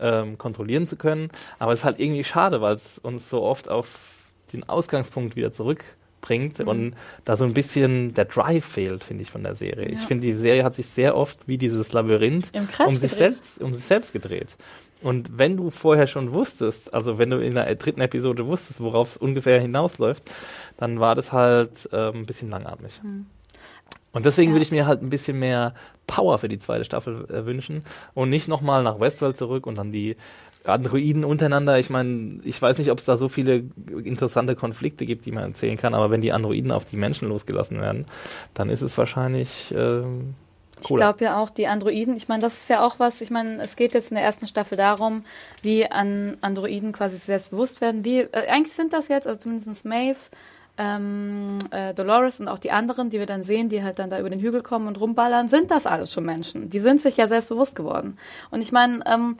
ähm, 0.00 0.36
kontrollieren 0.38 0.88
zu 0.88 0.96
können. 0.96 1.30
Aber 1.58 1.72
es 1.72 1.80
ist 1.80 1.84
halt 1.84 2.00
irgendwie 2.00 2.24
schade, 2.24 2.60
weil 2.60 2.74
es 2.76 2.98
uns 2.98 3.30
so 3.30 3.42
oft 3.42 3.68
auf 3.70 4.16
den 4.52 4.68
Ausgangspunkt 4.68 5.36
wieder 5.36 5.52
zurückbringt 5.52 6.58
Mhm. 6.58 6.68
und 6.68 6.94
da 7.24 7.36
so 7.36 7.44
ein 7.44 7.54
bisschen 7.54 8.12
der 8.14 8.24
Drive 8.24 8.64
fehlt, 8.64 9.04
finde 9.04 9.22
ich, 9.22 9.30
von 9.30 9.42
der 9.44 9.54
Serie. 9.54 9.88
Ich 9.88 10.00
finde, 10.00 10.26
die 10.26 10.34
Serie 10.34 10.64
hat 10.64 10.74
sich 10.74 10.86
sehr 10.86 11.16
oft 11.16 11.46
wie 11.46 11.56
dieses 11.56 11.92
Labyrinth 11.92 12.50
um 12.84 12.94
sich, 12.96 13.12
selbst, 13.12 13.60
um 13.60 13.72
sich 13.72 13.84
selbst 13.84 14.12
gedreht. 14.12 14.56
Und 15.02 15.38
wenn 15.38 15.56
du 15.56 15.70
vorher 15.70 16.06
schon 16.06 16.32
wusstest, 16.32 16.92
also 16.94 17.18
wenn 17.18 17.30
du 17.30 17.38
in 17.38 17.54
der 17.54 17.72
dritten 17.74 18.00
Episode 18.00 18.46
wusstest, 18.46 18.80
worauf 18.80 19.10
es 19.10 19.16
ungefähr 19.16 19.60
hinausläuft, 19.60 20.30
dann 20.78 21.00
war 21.00 21.14
das 21.14 21.32
halt 21.32 21.88
ähm, 21.92 22.14
ein 22.20 22.26
bisschen 22.26 22.50
langatmig. 22.50 23.00
Und 24.12 24.24
deswegen 24.24 24.50
Ja. 24.50 24.54
würde 24.54 24.64
ich 24.64 24.72
mir 24.72 24.86
halt 24.86 25.02
ein 25.02 25.10
bisschen 25.10 25.38
mehr 25.38 25.74
Power 26.06 26.38
für 26.38 26.48
die 26.48 26.58
zweite 26.58 26.84
Staffel 26.84 27.26
äh, 27.30 27.44
wünschen 27.44 27.84
und 28.14 28.30
nicht 28.30 28.48
nochmal 28.48 28.82
nach 28.82 28.98
Westworld 28.98 29.36
zurück 29.36 29.66
und 29.66 29.76
dann 29.76 29.92
die 29.92 30.16
Androiden 30.64 31.24
untereinander. 31.24 31.78
Ich 31.78 31.90
meine, 31.90 32.40
ich 32.42 32.60
weiß 32.60 32.78
nicht, 32.78 32.90
ob 32.90 32.98
es 32.98 33.04
da 33.04 33.16
so 33.16 33.28
viele 33.28 33.64
interessante 34.02 34.56
Konflikte 34.56 35.04
gibt, 35.06 35.26
die 35.26 35.30
man 35.32 35.44
erzählen 35.44 35.76
kann, 35.76 35.94
aber 35.94 36.10
wenn 36.10 36.22
die 36.22 36.32
Androiden 36.32 36.72
auf 36.72 36.84
die 36.86 36.96
Menschen 36.96 37.28
losgelassen 37.28 37.80
werden, 37.80 38.06
dann 38.54 38.70
ist 38.70 38.82
es 38.82 38.96
wahrscheinlich 38.98 39.72
Ich 40.80 40.88
glaube 40.88 41.24
ja 41.24 41.38
auch, 41.38 41.50
die 41.50 41.66
Androiden, 41.66 42.16
ich 42.16 42.28
meine, 42.28 42.42
das 42.42 42.58
ist 42.58 42.68
ja 42.68 42.84
auch 42.84 42.98
was, 42.98 43.20
ich 43.20 43.30
meine, 43.30 43.62
es 43.62 43.76
geht 43.76 43.94
jetzt 43.94 44.10
in 44.10 44.16
der 44.16 44.24
ersten 44.24 44.46
Staffel 44.46 44.76
darum, 44.76 45.24
wie 45.62 45.90
an 45.90 46.36
Androiden 46.42 46.92
quasi 46.92 47.16
selbstbewusst 47.18 47.80
werden. 47.80 48.04
Wie, 48.04 48.20
äh, 48.20 48.48
eigentlich 48.48 48.74
sind 48.74 48.92
das 48.92 49.08
jetzt, 49.08 49.26
also 49.26 49.38
zumindest 49.40 49.84
Maeve, 49.84 50.18
ähm, 50.78 51.58
äh, 51.70 51.94
Dolores 51.94 52.40
und 52.40 52.48
auch 52.48 52.58
die 52.58 52.70
anderen, 52.70 53.08
die 53.10 53.18
wir 53.18 53.26
dann 53.26 53.42
sehen, 53.42 53.68
die 53.68 53.82
halt 53.82 53.98
dann 53.98 54.10
da 54.10 54.18
über 54.20 54.28
den 54.28 54.40
Hügel 54.40 54.62
kommen 54.62 54.86
und 54.86 55.00
rumballern, 55.00 55.48
sind 55.48 55.70
das 55.70 55.86
alles 55.86 56.12
schon 56.12 56.24
Menschen. 56.24 56.68
Die 56.68 56.80
sind 56.80 57.00
sich 57.00 57.16
ja 57.16 57.26
selbstbewusst 57.26 57.74
geworden. 57.74 58.18
Und 58.50 58.60
ich 58.60 58.72
meine, 58.72 59.02
ähm, 59.06 59.38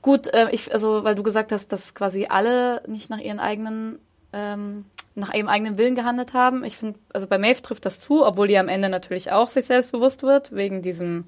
gut, 0.00 0.28
äh, 0.28 0.50
ich, 0.52 0.72
also 0.72 1.02
weil 1.04 1.16
du 1.16 1.22
gesagt 1.22 1.50
hast, 1.50 1.72
dass 1.72 1.94
quasi 1.94 2.26
alle 2.28 2.82
nicht 2.86 3.10
nach 3.10 3.18
ihren 3.18 3.40
eigenen 3.40 3.98
ähm, 4.32 4.84
nach 5.14 5.34
ihrem 5.34 5.48
eigenen 5.48 5.78
Willen 5.78 5.94
gehandelt 5.94 6.34
haben. 6.34 6.64
Ich 6.64 6.76
finde, 6.76 6.98
also 7.12 7.26
bei 7.26 7.38
Maeve 7.38 7.62
trifft 7.62 7.84
das 7.84 8.00
zu, 8.00 8.24
obwohl 8.24 8.48
die 8.48 8.58
am 8.58 8.68
Ende 8.68 8.88
natürlich 8.88 9.30
auch 9.32 9.48
sich 9.48 9.64
selbst 9.64 9.92
bewusst 9.92 10.22
wird, 10.22 10.52
wegen 10.52 10.82
diesem 10.82 11.24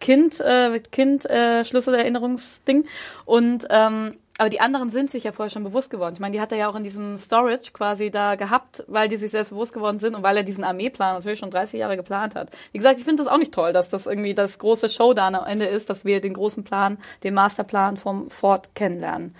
Kind, 0.00 0.40
äh, 0.40 0.78
Kind 0.90 1.28
äh, 1.28 1.64
Schlüsselerinnerungsding. 1.64 2.86
Und 3.24 3.66
ähm, 3.70 4.16
aber 4.36 4.50
die 4.50 4.60
anderen 4.60 4.90
sind 4.90 5.10
sich 5.10 5.24
ja 5.24 5.32
vorher 5.32 5.50
schon 5.50 5.62
bewusst 5.62 5.90
geworden. 5.90 6.14
Ich 6.14 6.20
meine, 6.20 6.32
die 6.32 6.40
hat 6.40 6.50
er 6.50 6.58
ja 6.58 6.68
auch 6.68 6.74
in 6.74 6.82
diesem 6.82 7.16
Storage 7.18 7.70
quasi 7.72 8.10
da 8.10 8.34
gehabt, 8.34 8.82
weil 8.88 9.06
die 9.08 9.16
sich 9.16 9.30
selbst 9.30 9.50
bewusst 9.50 9.72
geworden 9.72 9.98
sind 9.98 10.16
und 10.16 10.24
weil 10.24 10.36
er 10.36 10.42
diesen 10.42 10.64
Armeeplan 10.64 11.14
natürlich 11.14 11.38
schon 11.38 11.52
30 11.52 11.78
Jahre 11.78 11.96
geplant 11.96 12.34
hat. 12.34 12.50
Wie 12.72 12.78
gesagt, 12.78 12.98
ich 12.98 13.04
finde 13.04 13.22
das 13.22 13.32
auch 13.32 13.38
nicht 13.38 13.54
toll, 13.54 13.72
dass 13.72 13.90
das 13.90 14.06
irgendwie 14.06 14.34
das 14.34 14.58
große 14.58 14.88
Showdown 14.88 15.36
am 15.36 15.46
Ende 15.46 15.66
ist, 15.66 15.88
dass 15.88 16.04
wir 16.04 16.20
den 16.20 16.34
großen 16.34 16.64
Plan, 16.64 16.98
den 17.22 17.34
Masterplan 17.34 17.96
vom 17.96 18.28
Ford 18.28 18.74
kennenlernen. 18.74 19.36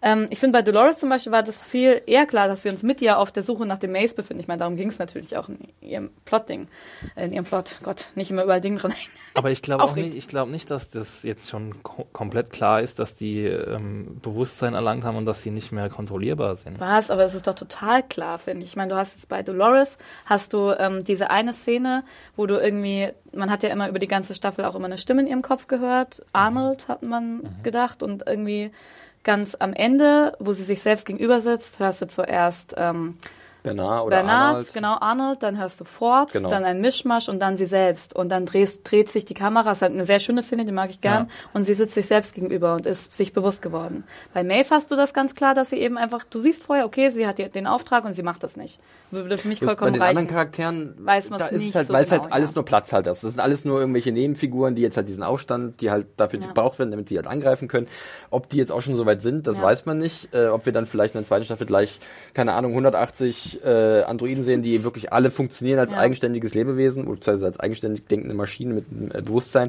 Ähm, 0.00 0.28
ich 0.30 0.38
finde, 0.38 0.56
bei 0.56 0.62
Dolores 0.62 0.98
zum 0.98 1.08
Beispiel 1.08 1.32
war 1.32 1.42
das 1.42 1.64
viel 1.64 2.02
eher 2.06 2.26
klar, 2.26 2.46
dass 2.46 2.64
wir 2.64 2.70
uns 2.70 2.82
mit 2.82 3.02
ihr 3.02 3.18
auf 3.18 3.32
der 3.32 3.42
Suche 3.42 3.66
nach 3.66 3.78
dem 3.78 3.92
Maze 3.92 4.14
befinden. 4.14 4.40
Ich 4.40 4.46
meine, 4.46 4.58
darum 4.58 4.76
ging 4.76 4.88
es 4.88 4.98
natürlich 4.98 5.36
auch 5.36 5.48
in 5.48 5.58
ihrem 5.80 6.10
Plot-Ding. 6.24 6.68
Äh, 7.16 7.24
In 7.26 7.32
ihrem 7.32 7.44
Plot, 7.44 7.78
Gott, 7.82 8.06
nicht 8.14 8.30
immer 8.30 8.44
überall 8.44 8.60
Ding 8.60 8.78
dran 8.78 8.92
hängen. 8.92 9.10
Aber 9.34 9.50
ich 9.50 9.60
glaube 9.60 9.82
auch 9.82 9.96
nicht, 9.96 10.14
ich 10.14 10.28
glaube 10.28 10.52
nicht, 10.52 10.70
dass 10.70 10.88
das 10.90 11.24
jetzt 11.24 11.50
schon 11.50 11.82
ko 11.82 12.06
komplett 12.12 12.50
klar 12.50 12.80
ist, 12.80 12.98
dass 12.98 13.14
die 13.14 13.44
ähm, 13.44 14.20
Bewusstsein 14.22 14.74
erlangt 14.74 15.04
haben 15.04 15.16
und 15.16 15.26
dass 15.26 15.42
sie 15.42 15.50
nicht 15.50 15.72
mehr 15.72 15.88
kontrollierbar 15.88 16.56
sind. 16.56 16.78
Was, 16.78 17.10
aber 17.10 17.24
es 17.24 17.34
ist 17.34 17.46
doch 17.46 17.54
total 17.54 18.02
klar, 18.04 18.38
finde 18.38 18.62
ich. 18.62 18.70
Ich 18.70 18.76
meine, 18.76 18.92
du 18.92 18.96
hast 18.96 19.16
jetzt 19.16 19.28
bei 19.28 19.42
Dolores, 19.42 19.98
hast 20.26 20.52
du 20.52 20.70
ähm, 20.78 21.02
diese 21.02 21.30
eine 21.30 21.52
Szene, 21.52 22.04
wo 22.36 22.46
du 22.46 22.54
irgendwie, 22.54 23.08
man 23.32 23.50
hat 23.50 23.64
ja 23.64 23.70
immer 23.70 23.88
über 23.88 23.98
die 23.98 24.06
ganze 24.08 24.34
Staffel 24.34 24.64
auch 24.64 24.76
immer 24.76 24.86
eine 24.86 24.98
Stimme 24.98 25.22
in 25.22 25.26
ihrem 25.26 25.42
Kopf 25.42 25.66
gehört. 25.66 26.22
Arnold 26.32 26.86
hat 26.86 27.02
man 27.02 27.42
gedacht 27.64 28.02
und 28.02 28.24
irgendwie 28.26 28.70
ganz 29.28 29.54
am 29.56 29.74
Ende, 29.74 30.32
wo 30.38 30.54
sie 30.54 30.62
sich 30.62 30.80
selbst 30.80 31.04
gegenüber 31.04 31.42
sitzt, 31.42 31.80
hörst 31.80 32.00
du 32.00 32.06
zuerst 32.06 32.74
ähm, 32.78 33.18
Bernard 33.62 34.06
oder 34.06 34.16
Bernard, 34.18 34.46
Arnold. 34.48 34.72
genau, 34.74 34.96
Arnold, 35.00 35.42
dann 35.42 35.58
hörst 35.58 35.80
du 35.80 35.84
Ford, 35.84 36.32
Genau. 36.32 36.48
dann 36.48 36.64
ein 36.64 36.80
Mischmasch 36.80 37.28
und 37.28 37.40
dann 37.40 37.56
sie 37.56 37.66
selbst. 37.66 38.14
Und 38.14 38.28
dann 38.30 38.46
drehst, 38.46 38.90
dreht 38.90 39.10
sich 39.10 39.24
die 39.24 39.34
Kamera, 39.34 39.72
ist 39.72 39.82
halt 39.82 39.92
eine 39.92 40.04
sehr 40.04 40.20
schöne 40.20 40.42
Szene, 40.42 40.64
die 40.64 40.72
mag 40.72 40.90
ich 40.90 41.00
gern. 41.00 41.24
Ja. 41.24 41.30
Und 41.54 41.64
sie 41.64 41.74
sitzt 41.74 41.94
sich 41.94 42.06
selbst 42.06 42.34
gegenüber 42.34 42.74
und 42.74 42.86
ist 42.86 43.12
sich 43.14 43.32
bewusst 43.32 43.60
geworden. 43.62 44.04
Bei 44.32 44.42
Maeve 44.44 44.70
hast 44.70 44.90
du 44.90 44.96
das 44.96 45.12
ganz 45.12 45.34
klar, 45.34 45.54
dass 45.54 45.70
sie 45.70 45.76
eben 45.76 45.98
einfach, 45.98 46.24
du 46.24 46.40
siehst 46.40 46.62
vorher, 46.64 46.84
okay, 46.86 47.08
sie 47.10 47.26
hat 47.26 47.38
den 47.38 47.66
Auftrag 47.66 48.04
und 48.04 48.12
sie 48.14 48.22
macht 48.22 48.42
das 48.42 48.56
nicht. 48.56 48.78
Würde 49.10 49.36
für 49.38 49.48
mich 49.48 49.60
Bloß 49.60 49.70
bei 49.72 49.76
vollkommen 49.76 49.92
den 49.94 50.02
anderen 50.02 50.26
reichen. 50.26 50.34
Charakteren, 50.34 50.94
Weiß 50.98 51.28
da 51.30 51.46
ist 51.46 51.52
nicht 51.52 51.68
es 51.70 51.74
halt, 51.74 51.86
so 51.88 51.92
weil 51.94 52.04
es 52.04 52.10
genau, 52.10 52.22
halt 52.22 52.32
alles 52.32 52.50
ja. 52.50 52.54
nur 52.56 52.64
Platzhalter 52.64 53.10
ist. 53.10 53.24
Das 53.24 53.30
sind 53.32 53.40
alles 53.40 53.64
nur 53.64 53.80
irgendwelche 53.80 54.12
Nebenfiguren, 54.12 54.74
die 54.74 54.82
jetzt 54.82 54.96
halt 54.96 55.08
diesen 55.08 55.22
Aufstand, 55.22 55.80
die 55.80 55.90
halt 55.90 56.06
dafür 56.16 56.40
Ja. 56.40 56.46
gebraucht 56.46 56.78
werden, 56.78 56.90
damit 56.90 57.10
die 57.10 57.16
halt 57.16 57.26
angreifen 57.26 57.68
können. 57.68 57.86
Ob 58.30 58.48
die 58.48 58.56
jetzt 58.58 58.70
auch 58.72 58.82
schon 58.82 58.94
so 58.94 59.06
weit 59.06 59.22
sind, 59.22 59.46
das 59.46 59.60
weiß 59.60 59.86
man 59.86 59.98
nicht. 59.98 60.34
Äh, 60.34 60.48
ob 60.48 60.66
wir 60.66 60.72
dann 60.72 60.86
vielleicht 60.86 61.14
in 61.14 61.20
der 61.20 61.26
zweiten 61.26 61.44
Staffel 61.44 61.66
gleich, 61.66 61.98
keine 62.34 62.52
Ahnung, 62.54 62.72
180 62.72 63.47
äh, 63.64 64.02
Androiden 64.02 64.44
sehen, 64.44 64.62
die 64.62 64.84
wirklich 64.84 65.12
alle 65.12 65.30
funktionieren 65.30 65.78
als 65.78 65.90
Ja. 65.92 65.98
eigenständiges 65.98 66.54
Lebewesen, 66.54 67.04
beziehungsweise 67.04 67.46
als 67.46 67.60
eigenständig 67.60 68.06
denkende 68.06 68.34
Maschine 68.34 68.74
mit 68.74 68.86
einem 68.90 69.10
äh, 69.12 69.22
Bewusstsein. 69.22 69.68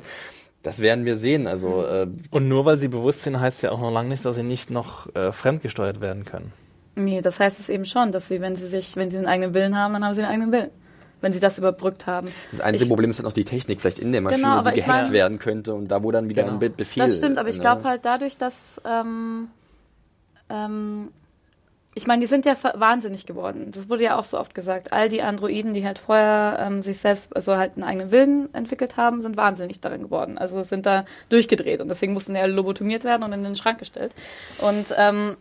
Das 0.64 0.80
werden 0.82 1.06
wir 1.06 1.16
sehen. 1.18 1.48
Also 1.48 1.84
äh, 1.86 2.08
Und 2.32 2.48
nur 2.50 2.66
weil 2.66 2.78
sie 2.78 2.90
bewusst 2.90 3.24
sind, 3.24 3.40
heißt 3.40 3.62
ja 3.64 3.72
auch 3.72 3.80
noch 3.80 3.92
lange 3.92 4.10
nicht, 4.10 4.26
dass 4.26 4.36
sie 4.36 4.44
nicht 4.44 4.70
noch 4.70 5.14
äh, 5.16 5.32
fremdgesteuert 5.32 6.02
werden 6.02 6.26
können. 6.26 6.52
Nee, 6.96 7.22
das 7.22 7.40
heißt 7.40 7.60
es 7.62 7.70
eben 7.70 7.86
schon, 7.86 8.12
dass 8.12 8.28
sie, 8.28 8.42
wenn 8.42 8.56
sie 8.56 8.66
sich, 8.68 8.96
wenn 8.98 9.10
sie 9.10 9.18
einen 9.18 9.28
eigenen 9.28 9.54
Willen 9.54 9.78
haben, 9.78 9.94
dann 9.94 10.04
haben 10.04 10.12
sie 10.14 10.22
einen 10.22 10.32
eigenen 10.32 10.52
Willen. 10.52 10.70
Wenn 11.22 11.34
sie 11.34 11.40
das 11.42 11.58
überbrückt 11.58 12.08
haben. 12.08 12.30
das 12.52 12.62
einzige 12.62 12.84
Ich- 12.86 12.90
Problem 12.90 13.10
ist 13.10 13.20
dann 13.20 13.26
auch 13.26 13.34
die 13.34 13.44
Technik 13.44 13.80
vielleicht 13.82 14.00
in 14.00 14.12
der 14.14 14.22
Maschine, 14.22 14.42
Genau, 14.44 14.62
die 14.70 14.76
gehackt 14.82 15.04
mein- 15.06 15.12
werden 15.14 15.40
könnte 15.40 15.74
und 15.74 15.90
da 15.90 16.02
wo 16.04 16.12
dann 16.12 16.30
wieder 16.30 16.44
Genau. 16.44 16.54
ein 16.56 16.60
Be 16.60 16.70
Befehl. 16.70 17.04
Das 17.04 17.18
stimmt, 17.18 17.38
aber 17.38 17.50
ich 17.50 17.56
ne? 17.58 17.62
glaube 17.62 17.84
halt 17.84 18.04
dadurch, 18.06 18.38
dass 18.38 18.82
ähm, 18.86 19.48
ähm, 20.50 21.10
ich 22.00 22.08
meine, 22.08 22.22
die 22.22 22.28
sind 22.28 22.46
ja 22.46 22.56
wahnsinnig 22.76 23.26
geworden. 23.26 23.72
Das 23.72 23.90
wurde 23.90 24.06
ja 24.06 24.18
auch 24.18 24.24
so 24.24 24.40
oft 24.40 24.56
gesagt. 24.56 24.94
All 24.94 25.10
die 25.10 25.22
Androiden, 25.22 25.74
die 25.74 25.86
halt 25.86 26.00
vorher 26.00 26.58
ähm, 26.62 26.82
sich 26.82 26.98
selbst, 27.00 27.28
also 27.36 27.58
halt 27.58 27.74
einen 27.76 27.84
eigenen 27.84 28.12
Willen 28.12 28.54
entwickelt 28.54 28.96
haben, 28.96 29.20
sind 29.20 29.36
wahnsinnig 29.36 29.82
darin 29.82 30.04
geworden. 30.04 30.38
Also 30.38 30.62
sind 30.62 30.86
da 30.86 31.04
durchgedreht 31.28 31.82
und 31.82 31.90
deswegen 31.90 32.14
mussten 32.14 32.38
ja 32.38 32.46
lobotomiert 32.46 33.04
werden 33.04 33.24
und 33.24 33.34
in 33.34 33.44
den 33.44 33.58
Schrank 33.58 33.80
gestellt. 33.80 34.16
Und 34.60 34.96
ähm, 34.98 35.36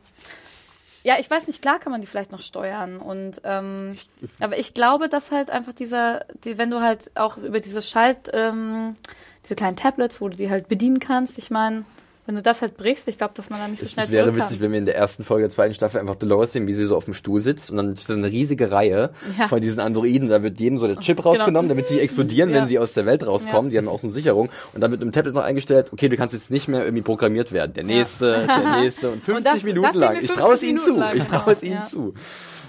Ja, 1.04 1.14
ich 1.20 1.30
weiß 1.30 1.46
nicht, 1.46 1.62
klar 1.62 1.78
kann 1.78 1.92
man 1.92 2.00
die 2.00 2.08
vielleicht 2.08 2.32
noch 2.32 2.42
steuern. 2.42 2.96
Und 2.98 3.40
ähm, 3.44 3.96
aber 4.40 4.58
ich 4.58 4.74
glaube, 4.74 5.08
dass 5.08 5.30
halt 5.30 5.50
einfach 5.50 5.72
dieser, 5.72 6.24
die, 6.44 6.58
wenn 6.58 6.70
du 6.70 6.80
halt 6.80 7.12
auch 7.14 7.36
über 7.36 7.60
diese 7.60 7.82
Schalt, 7.82 8.30
ähm, 8.32 8.96
diese 9.44 9.54
kleinen 9.54 9.76
Tablets, 9.76 10.20
wo 10.20 10.28
du 10.28 10.36
die 10.36 10.50
halt 10.50 10.66
bedienen 10.66 10.98
kannst, 10.98 11.38
ich 11.38 11.50
meine, 11.50 11.84
wenn 12.28 12.34
du 12.34 12.42
das 12.42 12.60
halt 12.60 12.76
brichst, 12.76 13.08
ich 13.08 13.16
glaube, 13.16 13.32
dass 13.34 13.48
man 13.48 13.58
da 13.58 13.66
nicht 13.68 13.80
so 13.80 13.86
schnell 13.86 14.04
es 14.04 14.12
wäre 14.12 14.36
witzig, 14.36 14.60
wenn 14.60 14.70
wir 14.70 14.78
in 14.78 14.84
der 14.84 14.94
ersten 14.96 15.24
Folge 15.24 15.44
der 15.44 15.50
zweiten 15.50 15.72
Staffel 15.72 15.98
einfach 15.98 16.14
Dolores 16.14 16.52
sehen, 16.52 16.66
wie 16.66 16.74
sie 16.74 16.84
so 16.84 16.94
auf 16.94 17.06
dem 17.06 17.14
Stuhl 17.14 17.40
sitzt 17.40 17.70
und 17.70 17.78
dann 17.78 17.96
steht 17.96 18.16
eine 18.16 18.26
riesige 18.30 18.70
Reihe 18.70 19.10
Ja. 19.38 19.48
von 19.48 19.62
diesen 19.62 19.80
Androiden. 19.80 20.28
Da 20.28 20.42
wird 20.42 20.60
jedem 20.60 20.76
so 20.76 20.86
der 20.86 20.98
Chip 21.00 21.24
rausgenommen, 21.24 21.70
damit 21.70 21.86
sie 21.86 21.98
explodieren, 22.00 22.50
Ja. 22.50 22.56
wenn 22.56 22.66
sie 22.66 22.78
aus 22.78 22.92
der 22.92 23.06
Welt 23.06 23.26
rauskommen. 23.26 23.70
Die 23.70 23.78
haben 23.78 23.88
Außensicherung. 23.88 24.50
Und 24.74 24.80
dann 24.82 24.90
wird 24.90 25.02
im 25.02 25.10
Tablet 25.10 25.34
noch 25.34 25.42
eingestellt, 25.42 25.90
okay, 25.90 26.10
du 26.10 26.16
kannst 26.18 26.34
jetzt 26.34 26.50
nicht 26.50 26.68
mehr 26.68 26.84
irgendwie 26.84 27.02
programmiert 27.02 27.50
werden. 27.52 27.72
Der 27.72 27.84
nächste, 27.84 28.46
der 28.46 28.80
nächste 28.82 29.10
und 29.10 29.24
50 29.24 29.44
das- 29.44 29.62
Minuten 29.62 29.86
das 29.86 29.96
lang. 29.96 30.18
Ich 30.20 30.30
traue 30.30 30.52
es 30.54 30.60
50 30.60 30.68
ihnen 30.68 30.78
zu. 30.80 30.96
Lang, 31.00 31.16
Ich 31.16 31.24
traue 31.24 31.38
genau. 31.40 31.50
es 31.52 31.62
ihnen 31.62 31.74
Ja. 31.76 31.82
zu. 31.82 32.14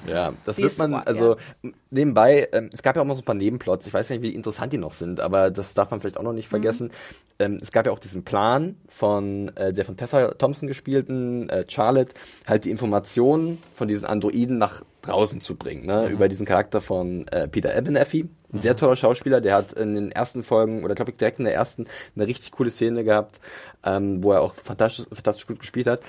Ja, 0.08 0.34
das 0.46 0.58
Sie 0.58 0.64
wird 0.64 0.78
man, 0.78 0.94
also 0.94 1.38
ja. 1.64 1.72
nebenbei, 1.90 2.48
ähm, 2.52 2.70
es 2.72 2.82
gab 2.82 2.96
ja 2.96 3.02
auch 3.02 3.06
noch 3.06 3.16
so 3.16 3.22
ein 3.22 3.26
paar 3.26 3.36
Nebenplots, 3.36 3.88
ich 3.88 3.94
weiß 3.94 4.10
nicht, 4.12 4.22
wie 4.22 4.34
interessant 4.34 4.74
die 4.74 4.78
noch 4.78 4.94
sind, 4.94 5.20
aber 5.20 5.52
das 5.52 5.74
darf 5.74 5.92
man 5.92 6.00
vielleicht 6.00 6.18
auch 6.18 6.24
noch 6.24 6.34
nicht 6.34 6.48
vergessen. 6.48 6.92
Ähm, 7.40 7.60
es 7.62 7.72
gab 7.72 7.86
ja 7.86 7.92
auch 7.92 8.00
diesen 8.00 8.24
Plan 8.24 8.76
von 8.88 9.52
der 9.58 9.80
der 9.80 9.86
von 9.86 9.96
Tessa 9.96 10.34
Thompson 10.34 10.68
gespielten 10.68 11.50
äh, 11.50 11.66
Charlotte, 11.68 12.14
halt 12.46 12.66
die 12.66 12.70
Informationen 12.70 13.62
von 13.74 13.88
diesen 13.88 14.06
Androiden 14.06 14.58
nach 14.58 14.84
draußen 15.02 15.40
zu 15.40 15.56
bringen, 15.56 15.86
ne? 15.86 16.08
über 16.10 16.28
diesen 16.28 16.46
Charakter 16.46 16.82
von 16.82 17.28
äh, 17.30 17.48
Peter 17.48 17.76
Abernathy. 17.76 18.28
Ein 18.52 18.60
sehr 18.60 18.76
toller 18.76 18.96
Schauspieler, 18.96 19.42
der 19.42 19.56
hat 19.56 19.74
in 19.74 19.96
den 19.96 20.12
ersten 20.12 20.44
Folgen, 20.44 20.84
oder 20.84 20.96
glaube 20.96 21.12
ich 21.12 21.18
direkt 21.18 21.40
in 21.40 21.46
der 21.46 21.54
ersten, 21.54 21.86
eine 22.16 22.28
richtig 22.28 22.52
coole 22.52 22.72
Szene 22.72 23.04
gehabt, 23.04 23.40
ähm, 23.86 24.24
wo 24.24 24.34
er 24.34 24.42
auch 24.42 24.56
fantastisch, 24.56 25.06
fantastisch 25.12 25.48
gut 25.48 25.60
gespielt 25.60 25.88
hat. 25.88 26.02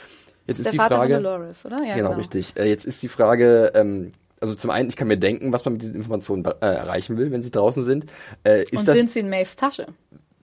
Jetzt 0.51 0.59
Der 0.59 0.67
ist 0.67 0.73
die 0.73 0.79
Vater 0.79 0.97
Frage, 0.97 1.15
Dolores, 1.15 1.65
oder? 1.65 1.77
Ja, 1.87 1.95
genau, 1.95 2.13
richtig. 2.13 2.55
Äh, 2.57 2.69
jetzt 2.69 2.85
ist 2.85 3.03
die 3.03 3.09
Frage, 3.09 3.73
ähm, 3.75 4.13
also 4.41 4.55
zum 4.55 4.71
einen, 4.71 4.89
ich 4.89 4.97
kann 4.97 5.09
mir 5.09 5.17
denken, 5.17 5.53
was 5.53 5.65
man 5.65 5.75
mit 5.75 5.83
diesen 5.83 5.95
Informationen 5.95 6.45
äh, 6.45 6.51
erreichen 6.61 7.17
will, 7.17 7.31
wenn 7.31 7.43
sie 7.43 7.51
draußen 7.51 7.85
sind. 7.85 8.07
Äh, 8.43 8.65
ist 8.65 8.73
Und 8.79 8.89
das, 8.89 8.97
sind 8.97 9.11
sie 9.11 9.21
in 9.21 9.31
Maves 9.31 9.57
Tasche? 9.57 9.87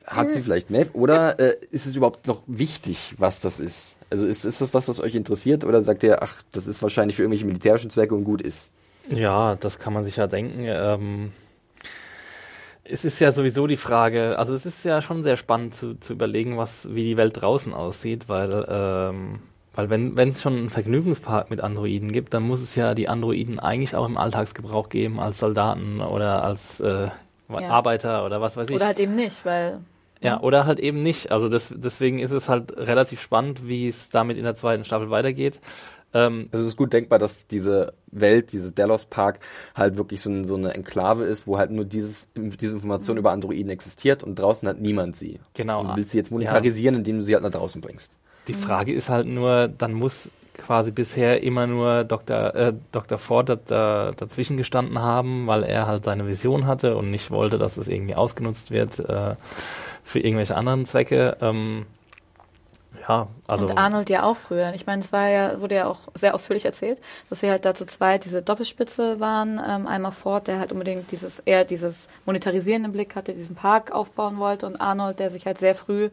hat 0.07 0.31
sie 0.31 0.41
vielleicht 0.41 0.69
Mav 0.69 0.91
oder 0.93 1.37
äh, 1.37 1.57
ist 1.69 1.85
es 1.85 1.95
überhaupt 1.95 2.27
noch 2.27 2.41
wichtig, 2.47 3.15
was 3.17 3.41
das 3.41 3.59
ist? 3.59 3.97
Also 4.09 4.25
ist, 4.25 4.45
ist 4.45 4.61
das 4.61 4.73
was, 4.73 4.87
was 4.87 5.01
euch 5.01 5.15
interessiert 5.15 5.65
oder 5.65 5.81
sagt 5.81 6.01
ihr, 6.03 6.23
ach, 6.23 6.43
das 6.53 6.67
ist 6.67 6.81
wahrscheinlich 6.81 7.17
für 7.17 7.23
irgendwelche 7.23 7.45
militärischen 7.45 7.89
Zwecke 7.89 8.15
und 8.15 8.23
gut 8.23 8.41
ist? 8.41 8.71
Ja, 9.09 9.55
das 9.57 9.79
kann 9.79 9.91
man 9.93 10.05
sich 10.05 10.15
ja 10.15 10.27
denken. 10.27 10.63
Ähm, 10.65 11.31
es 12.85 13.03
ist 13.03 13.19
ja 13.19 13.33
sowieso 13.33 13.67
die 13.67 13.77
Frage, 13.77 14.39
also 14.39 14.53
es 14.53 14.65
ist 14.65 14.85
ja 14.85 15.01
schon 15.01 15.23
sehr 15.23 15.35
spannend 15.35 15.75
zu, 15.75 15.95
zu 15.95 16.13
überlegen, 16.13 16.57
was, 16.57 16.87
wie 16.93 17.03
die 17.03 17.17
Welt 17.17 17.41
draußen 17.41 17.73
aussieht, 17.73 18.29
weil, 18.29 18.65
ähm, 18.69 19.39
weil 19.77 19.89
wenn 19.91 20.17
wenn 20.17 20.29
es 20.29 20.41
schon 20.41 20.57
einen 20.57 20.69
Vergnügungspark 20.71 21.49
mit 21.51 21.61
Androiden 21.61 22.11
gibt, 22.11 22.33
dann 22.33 22.43
muss 22.43 22.61
es 22.61 22.75
ja 22.75 22.95
die 22.95 23.07
Androiden 23.07 23.59
eigentlich 23.59 23.95
auch 23.95 24.07
im 24.07 24.17
Alltagsgebrauch 24.17 24.89
geben, 24.89 25.19
als 25.19 25.37
Soldaten 25.39 26.01
oder 26.01 26.43
als 26.43 26.79
äh, 26.79 27.09
Ja. 27.49 27.69
Arbeiter 27.69 28.25
oder 28.25 28.41
was 28.41 28.57
weiß 28.57 28.67
ich. 28.69 28.75
Oder 28.75 28.87
halt 28.87 28.99
eben 28.99 29.15
nicht, 29.15 29.45
weil 29.45 29.79
Ja, 30.19 30.41
oder 30.41 30.65
halt 30.65 30.79
eben 30.79 30.99
nicht. 30.99 31.31
Also 31.31 31.47
das, 31.47 31.71
deswegen 31.73 32.17
ist 32.19 32.31
es 32.31 32.49
halt 32.49 32.75
relativ 32.75 33.21
spannend, 33.21 33.67
wie 33.67 33.87
es 33.87 34.09
damit 34.09 34.37
in 34.37 34.43
der 34.43 34.55
zweiten 34.55 34.83
Staffel 34.83 35.11
weitergeht. 35.11 35.59
Ähm, 36.11 36.47
Also 36.51 36.63
es 36.65 36.71
ist 36.71 36.77
gut 36.77 36.91
denkbar, 36.91 37.19
dass 37.19 37.45
diese 37.45 37.93
Welt, 38.07 38.51
dieses 38.53 38.73
Delos 38.73 39.05
Park 39.05 39.39
halt 39.75 39.95
wirklich 39.95 40.21
so, 40.21 40.31
ein, 40.31 40.43
so 40.45 40.55
eine 40.55 40.73
Enklave 40.73 41.25
ist, 41.25 41.45
wo 41.45 41.59
halt 41.59 41.69
nur 41.69 41.85
dieses, 41.85 42.29
diese 42.35 42.73
Information 42.73 43.17
über 43.17 43.31
Androiden 43.31 43.69
existiert 43.69 44.23
und 44.23 44.39
draußen 44.39 44.67
hat 44.67 44.79
niemand 44.79 45.15
sie. 45.15 45.39
Genau. 45.53 45.81
Und 45.81 45.89
du 45.89 45.95
willst 45.97 46.11
sie 46.11 46.17
jetzt 46.17 46.31
monetarisieren, 46.31 46.95
indem 46.95 47.17
du 47.17 47.23
sie 47.23 47.35
halt 47.35 47.43
nach 47.43 47.51
draußen 47.51 47.79
bringst. 47.79 48.11
Die 48.47 48.53
Frage 48.53 48.93
ist 48.93 49.09
halt 49.09 49.27
nur, 49.27 49.67
dann 49.67 49.93
muss 49.93 50.29
quasi 50.57 50.91
bisher 50.91 51.43
immer 51.43 51.67
nur 51.67 52.03
Dr. 52.03 52.55
Äh, 52.55 52.73
Dr. 52.91 53.17
Ford 53.17 53.49
da, 53.49 53.55
da, 53.55 54.11
dazwischen 54.15 54.57
gestanden 54.57 54.99
haben, 54.99 55.47
weil 55.47 55.63
er 55.63 55.87
halt 55.87 56.05
seine 56.05 56.27
Vision 56.27 56.65
hatte 56.65 56.97
und 56.97 57.11
nicht 57.11 57.31
wollte, 57.31 57.57
dass 57.57 57.77
es 57.77 57.87
irgendwie 57.87 58.15
ausgenutzt 58.15 58.71
wird 58.71 58.99
äh, 58.99 59.35
für 60.03 60.19
irgendwelche 60.19 60.55
anderen 60.55 60.85
Zwecke. 60.85 61.37
Ähm, 61.41 61.85
ja, 63.07 63.27
also 63.47 63.67
und 63.67 63.77
Arnold 63.77 64.09
ja 64.09 64.23
auch 64.23 64.35
früher. 64.35 64.73
Ich 64.73 64.85
meine, 64.85 65.01
es 65.01 65.13
war 65.13 65.29
ja, 65.29 65.61
wurde 65.61 65.75
ja 65.75 65.87
auch 65.87 65.99
sehr 66.13 66.35
ausführlich 66.35 66.65
erzählt, 66.65 66.99
dass 67.29 67.39
sie 67.39 67.49
halt 67.49 67.63
da 67.63 67.73
zu 67.73 67.85
zweit 67.85 68.25
diese 68.25 68.41
Doppelspitze 68.41 69.19
waren. 69.19 69.61
Ähm, 69.65 69.87
einmal 69.87 70.11
Ford, 70.11 70.47
der 70.47 70.59
halt 70.59 70.71
unbedingt 70.71 71.11
dieses, 71.11 71.39
eher 71.39 71.63
dieses 71.63 72.09
Monetarisieren 72.25 72.83
im 72.85 72.91
Blick 72.91 73.15
hatte, 73.15 73.33
diesen 73.33 73.55
Park 73.55 73.91
aufbauen 73.91 74.39
wollte 74.39 74.65
und 74.65 74.81
Arnold, 74.81 75.19
der 75.19 75.29
sich 75.29 75.45
halt 75.45 75.57
sehr 75.57 75.75
früh 75.75 76.09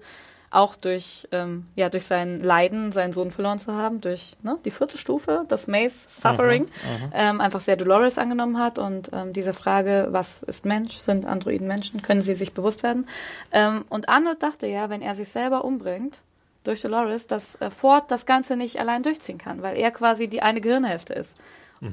auch 0.54 0.76
durch, 0.76 1.28
ähm, 1.32 1.66
ja, 1.74 1.88
durch 1.88 2.06
sein 2.06 2.40
Leiden, 2.40 2.92
seinen 2.92 3.12
Sohn 3.12 3.30
verloren 3.30 3.58
zu 3.58 3.74
haben, 3.74 4.00
durch 4.00 4.36
ne, 4.42 4.58
die 4.64 4.70
vierte 4.70 4.98
Stufe, 4.98 5.44
das 5.48 5.66
Maze 5.66 6.08
Suffering, 6.08 6.68
ähm, 7.12 7.40
einfach 7.40 7.60
sehr 7.60 7.76
Dolores 7.76 8.18
angenommen 8.18 8.58
hat 8.58 8.78
und 8.78 9.10
ähm, 9.12 9.32
diese 9.32 9.52
Frage, 9.52 10.08
was 10.10 10.42
ist 10.42 10.64
Mensch, 10.64 10.96
sind 10.96 11.26
Androiden 11.26 11.66
Menschen, 11.66 12.02
können 12.02 12.20
sie 12.20 12.34
sich 12.34 12.54
bewusst 12.54 12.82
werden? 12.82 13.06
Ähm, 13.52 13.84
und 13.88 14.08
Arnold 14.08 14.42
dachte 14.42 14.66
ja, 14.66 14.90
wenn 14.90 15.02
er 15.02 15.14
sich 15.14 15.28
selber 15.28 15.64
umbringt, 15.64 16.20
durch 16.62 16.80
Dolores, 16.80 17.26
dass 17.26 17.56
äh, 17.56 17.70
Ford 17.70 18.10
das 18.10 18.24
Ganze 18.24 18.56
nicht 18.56 18.80
allein 18.80 19.02
durchziehen 19.02 19.38
kann, 19.38 19.62
weil 19.62 19.76
er 19.76 19.90
quasi 19.90 20.28
die 20.28 20.42
eine 20.42 20.60
Gehirnhälfte 20.60 21.12
ist. 21.14 21.36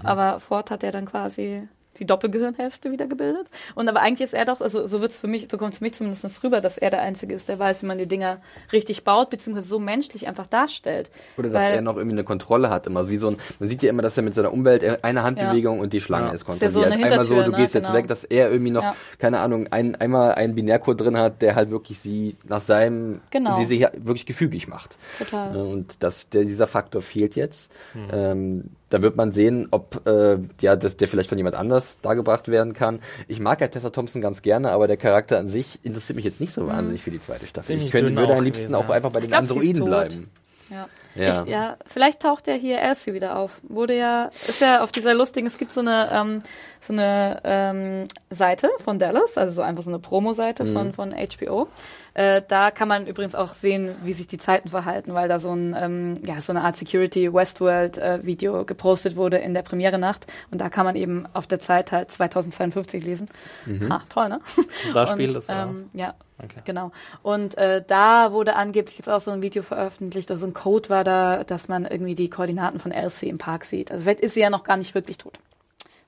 Aber 0.03 0.39
Ford 0.39 0.71
hat 0.71 0.83
ja 0.83 0.91
dann 0.91 1.05
quasi 1.05 1.67
die 1.99 2.05
Doppelgehirnhälfte 2.05 2.91
wieder 2.91 3.05
gebildet. 3.07 3.47
Und 3.75 3.87
aber 3.89 3.99
eigentlich 4.01 4.21
ist 4.25 4.33
er 4.33 4.45
doch, 4.45 4.61
also 4.61 4.87
so 4.87 5.01
wird's 5.01 5.17
für 5.17 5.27
mich, 5.27 5.47
so 5.51 5.57
kommt 5.57 5.73
es 5.73 5.79
für 5.79 5.83
mich 5.83 5.93
zumindest 5.93 6.43
rüber, 6.43 6.61
dass 6.61 6.77
er 6.77 6.89
der 6.89 7.01
Einzige 7.01 7.35
ist, 7.35 7.49
der 7.49 7.59
weiß, 7.59 7.83
wie 7.83 7.85
man 7.85 7.97
die 7.97 8.07
Dinger 8.07 8.39
richtig 8.71 9.03
baut, 9.03 9.29
beziehungsweise 9.29 9.67
so 9.67 9.77
menschlich 9.79 10.27
einfach 10.27 10.47
darstellt. 10.47 11.09
Oder 11.37 11.49
dass 11.49 11.61
Weil- 11.63 11.73
er 11.75 11.81
noch 11.81 11.97
irgendwie 11.97 12.15
eine 12.15 12.23
Kontrolle 12.23 12.69
hat. 12.69 12.87
Immer 12.87 13.09
wie 13.09 13.17
so 13.17 13.27
ein, 13.27 13.37
man 13.59 13.67
sieht 13.69 13.83
ja 13.83 13.89
immer, 13.89 14.01
dass 14.01 14.15
er 14.17 14.23
mit 14.23 14.33
seiner 14.33 14.53
Umwelt 14.53 15.03
eine 15.03 15.23
Handbewegung 15.23 15.79
und 15.79 15.93
die 15.93 16.01
Schlange 16.01 16.27
Ja. 16.27 16.33
ist 16.33 16.47
Ist 16.47 16.61
ja 16.61 16.69
so 16.69 16.79
kontrolliert. 16.81 16.93
eine 17.05 17.11
Einmal 17.11 17.25
so, 17.25 17.43
du 17.43 17.51
ne? 17.51 17.57
gehst 17.57 17.73
jetzt 17.75 17.85
Genau. 17.87 17.97
weg, 17.97 18.07
dass 18.07 18.23
er 18.23 18.49
irgendwie 18.51 18.71
noch, 18.71 18.83
Ja. 18.83 18.95
keine 19.19 19.39
Ahnung, 19.39 19.67
ein, 19.71 19.95
einmal 19.95 20.33
einen 20.35 20.55
Binärcode 20.55 21.01
drin 21.01 21.17
hat, 21.17 21.41
der 21.41 21.55
halt 21.55 21.71
wirklich 21.71 21.99
sie 21.99 22.37
nach 22.47 22.61
seinem, 22.61 23.21
Genau. 23.31 23.55
sie 23.65 23.81
wirklich 23.97 24.25
gefügig 24.25 24.67
macht. 24.67 24.97
Total. 25.19 25.55
Und 25.57 25.97
das, 26.03 26.29
der, 26.29 26.43
dieser 26.45 26.67
Faktor 26.67 27.01
fehlt 27.01 27.35
jetzt. 27.35 27.71
Ähm, 28.11 28.71
da 28.91 29.01
wird 29.01 29.15
man 29.15 29.31
sehen, 29.31 29.67
ob 29.71 30.05
äh, 30.05 30.37
ja, 30.59 30.75
das, 30.75 30.97
der 30.97 31.07
vielleicht 31.07 31.29
von 31.29 31.37
jemand 31.37 31.55
anders 31.55 31.99
dargebracht 32.01 32.49
werden 32.49 32.73
kann. 32.73 32.99
Ich 33.27 33.39
mag 33.39 33.61
ja 33.61 33.67
Tessa 33.67 33.89
Thompson 33.89 34.21
ganz 34.21 34.41
gerne, 34.41 34.71
aber 34.71 34.87
der 34.87 34.97
Charakter 34.97 35.39
an 35.39 35.47
sich 35.47 35.79
interessiert 35.83 36.17
mich 36.17 36.25
jetzt 36.25 36.41
nicht 36.41 36.53
so 36.53 36.67
wahnsinnig 36.67 37.01
für 37.01 37.11
die 37.11 37.19
zweite 37.19 37.47
Staffel. 37.47 37.67
Ziemlich 37.67 37.85
ich 37.85 37.91
könnte, 37.91 38.15
würde 38.15 38.35
am 38.35 38.43
liebsten 38.43 38.67
gewesen, 38.67 38.75
auch 38.75 38.89
ja. 38.89 38.95
einfach 38.95 39.11
bei 39.11 39.21
den 39.21 39.29
glaub, 39.29 39.41
Androiden 39.41 39.85
bleiben. 39.85 40.29
Ja. 40.69 40.87
Ja. 41.15 41.43
Ich, 41.43 41.49
ja, 41.49 41.77
vielleicht 41.85 42.21
taucht 42.21 42.47
ja 42.47 42.53
hier 42.53 42.79
Elsie 42.81 43.13
wieder 43.13 43.37
auf. 43.37 43.59
Wurde 43.63 43.97
ja, 43.97 44.25
ist 44.25 44.61
ja 44.61 44.81
auf 44.83 44.91
dieser 44.91 45.13
lustigen, 45.13 45.47
es 45.47 45.57
gibt 45.57 45.71
so 45.73 45.81
eine, 45.81 46.09
ähm, 46.11 46.43
so 46.79 46.93
eine 46.93 47.41
ähm, 47.43 48.03
Seite 48.29 48.69
von 48.83 48.97
Dallas, 48.97 49.37
also 49.37 49.53
so 49.55 49.61
einfach 49.61 49.83
so 49.83 49.89
eine 49.89 49.99
Promo-Seite 49.99 50.63
Mhm. 50.63 50.73
von, 50.73 50.93
von 50.93 51.11
HBO. 51.13 51.67
Äh, 52.13 52.41
da 52.47 52.71
kann 52.71 52.87
man 52.87 53.07
übrigens 53.07 53.35
auch 53.35 53.53
sehen, 53.53 53.95
wie 54.03 54.11
sich 54.13 54.27
die 54.27 54.37
Zeiten 54.37 54.69
verhalten, 54.69 55.13
weil 55.13 55.27
da 55.29 55.39
so 55.39 55.53
ein, 55.53 55.75
ähm, 55.79 56.19
ja, 56.25 56.41
so 56.41 56.51
eine 56.51 56.61
Art 56.63 56.75
Security 56.75 57.33
Westworld 57.33 57.97
äh, 57.97 58.19
Video 58.25 58.65
gepostet 58.65 59.15
wurde 59.15 59.37
in 59.37 59.53
der 59.53 59.61
Premiere-Nacht. 59.61 60.27
Und 60.51 60.59
da 60.59 60.69
kann 60.69 60.85
man 60.85 60.95
eben 60.95 61.25
auf 61.33 61.47
der 61.47 61.59
Zeit 61.59 61.91
halt 61.91 62.11
2052 62.11 63.03
lesen. 63.03 63.29
Ha, 63.89 64.01
toll, 64.09 64.29
ne? 64.29 64.39
da 64.93 65.07
spielt 65.07 65.35
es 65.35 65.47
ja. 65.47 65.63
ähm, 65.63 65.89
ja. 65.93 66.13
Okay. 66.43 66.61
Genau. 66.65 66.91
Und 67.21 67.55
äh, 67.57 67.83
da 67.85 68.31
wurde 68.31 68.55
angeblich 68.55 68.97
jetzt 68.97 69.09
auch 69.09 69.21
so 69.21 69.29
ein 69.29 69.43
Video 69.43 69.61
veröffentlicht, 69.61 70.31
also 70.31 70.47
ein 70.47 70.55
Code 70.55 70.89
war 70.89 71.00
da, 71.03 71.43
dass 71.43 71.67
man 71.67 71.85
irgendwie 71.85 72.15
die 72.15 72.29
Koordinaten 72.29 72.79
von 72.79 72.91
Elsie 72.91 73.27
im 73.29 73.37
Park 73.37 73.65
sieht. 73.65 73.91
Also 73.91 74.03
vielleicht 74.03 74.21
ist 74.21 74.33
sie 74.35 74.41
ja 74.41 74.49
noch 74.49 74.63
gar 74.63 74.77
nicht 74.77 74.93
wirklich 74.95 75.17
tot. 75.17 75.33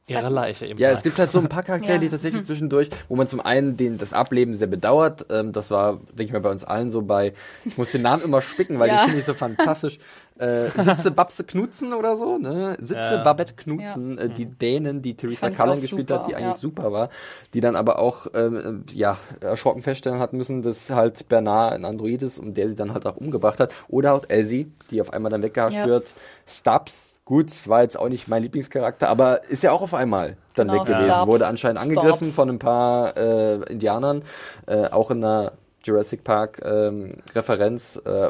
ihre 0.06 0.28
Leiche 0.30 0.66
eben. 0.66 0.78
Ja, 0.80 0.90
es 0.92 1.02
gibt 1.02 1.18
halt 1.18 1.32
so 1.32 1.40
ein 1.40 1.48
paar 1.48 1.64
Charaktere, 1.70 1.94
Ja. 1.94 1.98
die 2.00 2.10
tatsächlich 2.10 2.44
zwischendurch, 2.44 2.90
wo 3.08 3.16
man 3.16 3.26
zum 3.28 3.40
einen 3.40 3.78
den, 3.78 3.98
das 3.98 4.12
Ableben 4.12 4.54
sehr 4.54 4.68
bedauert. 4.68 5.26
Ähm, 5.30 5.54
das 5.54 5.72
war, 5.72 5.94
denke 6.10 6.24
ich 6.24 6.32
mal, 6.34 6.42
bei 6.42 6.52
uns 6.52 6.66
allen 6.66 6.90
so 6.90 7.02
bei, 7.02 7.34
ich 7.64 7.78
muss 7.78 7.92
den 7.92 8.02
Namen 8.02 8.22
immer 8.24 8.42
spicken, 8.42 8.80
weil 8.80 8.90
Ja. 8.90 8.98
den 8.98 9.06
finde 9.06 9.20
ich 9.20 9.26
so 9.26 9.34
fantastisch. 9.34 10.00
Äh, 10.38 10.70
Sitze 10.70 11.12
Babse 11.16 11.44
Knutzen 11.44 11.94
oder 11.94 12.18
so, 12.18 12.38
ne? 12.38 12.76
Sitze 12.80 13.00
Ja. 13.00 13.24
Babette 13.24 13.54
Knutzen, 13.54 14.18
äh, 14.18 14.30
die 14.30 14.46
Dänen, 14.46 15.02
die 15.02 15.16
Theresa 15.16 15.50
Cullen 15.52 15.80
gespielt 15.82 16.10
super, 16.10 16.22
hat, 16.22 16.28
die 16.28 16.36
eigentlich 16.36 16.56
ja. 16.56 16.58
super 16.60 16.92
war, 16.92 17.10
die 17.54 17.62
dann 17.62 17.76
aber 17.76 18.00
auch, 18.00 18.28
ähm, 18.34 18.84
ja, 18.94 19.18
erschrocken 19.42 19.82
feststellen 19.84 20.20
hat 20.20 20.34
müssen, 20.34 20.62
dass 20.62 20.90
halt 20.90 21.28
Bernard 21.30 21.74
ein 21.74 21.86
Android 21.86 22.22
ist 22.24 22.40
und 22.40 22.56
der 22.58 22.70
sie 22.70 22.76
dann 22.76 22.94
halt 22.94 23.06
auch 23.06 23.16
umgebracht 23.18 23.60
hat. 23.60 23.74
Oder 23.88 24.14
auch 24.14 24.24
Elsie, 24.28 24.72
die 24.90 25.02
auf 25.02 25.14
einmal 25.14 25.32
dann 25.32 25.44
weggehascht 25.44 25.78
Ja. 25.78 25.86
wird. 25.86 26.14
Stubbs, 26.48 27.16
gut, 27.26 27.68
war 27.68 27.84
jetzt 27.84 27.98
auch 28.00 28.10
nicht 28.10 28.28
mein 28.28 28.42
Lieblingscharakter, 28.44 29.10
aber 29.10 29.44
ist 29.46 29.64
ja 29.64 29.72
auch 29.72 29.82
auf 29.82 29.94
einmal 29.94 30.36
dann 30.56 30.68
Genau, 30.68 30.80
weg 30.82 30.88
gewesen. 30.88 31.12
Stubbs. 31.14 31.28
Wurde 31.28 31.48
anscheinend 31.48 31.80
angegriffen 31.82 32.16
Stubbs. 32.26 32.36
von 32.36 32.50
ein 32.50 32.60
paar 32.60 33.16
äh, 33.18 33.56
Indianern, 33.72 34.24
äh, 34.66 34.88
auch 34.90 35.12
in 35.12 35.24
einer 35.24 35.54
Jurassic 35.84 36.24
Park 36.24 36.62
ähm, 36.64 37.18
Referenz, 37.36 38.02
äh, 38.06 38.30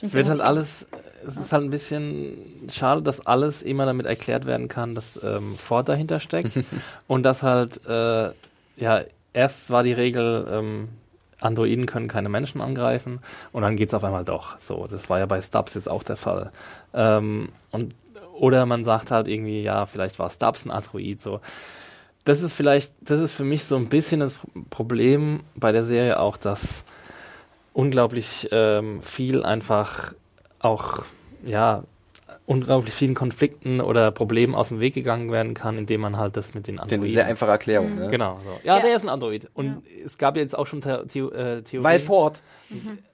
aber 0.00 0.06
Es 0.06 0.14
wird 0.14 0.28
halt 0.28 0.40
alles, 0.40 0.86
es 1.26 1.36
ist 1.36 1.52
halt 1.52 1.64
ein 1.64 1.70
bisschen 1.70 2.68
schade, 2.70 3.02
dass 3.02 3.26
alles 3.26 3.62
immer 3.62 3.86
damit 3.86 4.06
erklärt 4.06 4.46
werden 4.46 4.68
kann, 4.68 4.94
dass 4.94 5.20
ähm, 5.22 5.56
Ford 5.56 5.88
dahinter 5.88 6.20
steckt 6.20 6.58
und 7.06 7.22
dass 7.22 7.42
halt, 7.42 7.84
äh, 7.86 8.30
ja, 8.76 9.02
erst 9.32 9.70
war 9.70 9.82
die 9.82 9.92
Regel, 9.92 10.46
ähm, 10.50 10.88
Androiden 11.40 11.86
können 11.86 12.08
keine 12.08 12.28
Menschen 12.28 12.60
angreifen 12.60 13.20
und 13.52 13.62
dann 13.62 13.76
geht's 13.76 13.94
auf 13.94 14.04
einmal 14.04 14.24
doch. 14.24 14.60
So, 14.60 14.86
das 14.86 15.08
war 15.08 15.18
ja 15.18 15.26
bei 15.26 15.40
Stubbs 15.40 15.74
jetzt 15.74 15.88
auch 15.88 16.02
der 16.02 16.16
Fall. 16.16 16.52
Ähm, 16.92 17.50
und 17.70 17.94
oder 18.34 18.64
man 18.66 18.84
sagt 18.84 19.10
halt 19.10 19.28
irgendwie, 19.28 19.62
ja, 19.62 19.86
vielleicht 19.86 20.18
war 20.18 20.30
Stubbs 20.30 20.64
ein 20.64 20.70
Android, 20.70 21.20
so. 21.20 21.40
Das 22.24 22.42
ist 22.42 22.52
vielleicht, 22.52 22.92
das 23.00 23.20
ist 23.20 23.32
für 23.32 23.44
mich 23.44 23.64
so 23.64 23.76
ein 23.76 23.88
bisschen 23.88 24.20
das 24.20 24.40
Problem 24.68 25.40
bei 25.54 25.72
der 25.72 25.84
Serie 25.84 26.18
auch, 26.18 26.36
dass 26.36 26.84
unglaublich 27.72 28.48
ähm, 28.52 29.02
viel 29.02 29.42
einfach 29.42 30.14
auch, 30.58 31.04
ja, 31.44 31.84
unglaublich 32.50 32.92
vielen 32.92 33.14
Konflikten 33.14 33.80
oder 33.80 34.10
Problemen 34.10 34.56
aus 34.56 34.68
dem 34.68 34.80
Weg 34.80 34.94
gegangen 34.94 35.30
werden 35.30 35.54
kann, 35.54 35.78
indem 35.78 36.00
man 36.00 36.16
halt 36.16 36.36
das 36.36 36.52
mit 36.52 36.66
den 36.66 36.80
Androiden. 36.80 37.04
Eine 37.04 37.12
sehr 37.12 37.26
einfache 37.26 37.52
Erklärung. 37.52 37.94
Ne? 37.94 38.08
Genau. 38.08 38.38
So. 38.38 38.50
Ja, 38.64 38.76
Ja. 38.76 38.82
der 38.82 38.96
ist 38.96 39.02
ein 39.02 39.08
Android. 39.08 39.48
Und 39.54 39.82
es 40.04 40.18
gab 40.18 40.36
jetzt 40.36 40.58
auch 40.58 40.66
schon 40.66 40.82
The 40.82 40.96
The 41.08 41.20
äh, 41.20 41.62
Theorien. 41.62 41.84
Weil 41.84 42.00
Ford. 42.00 42.42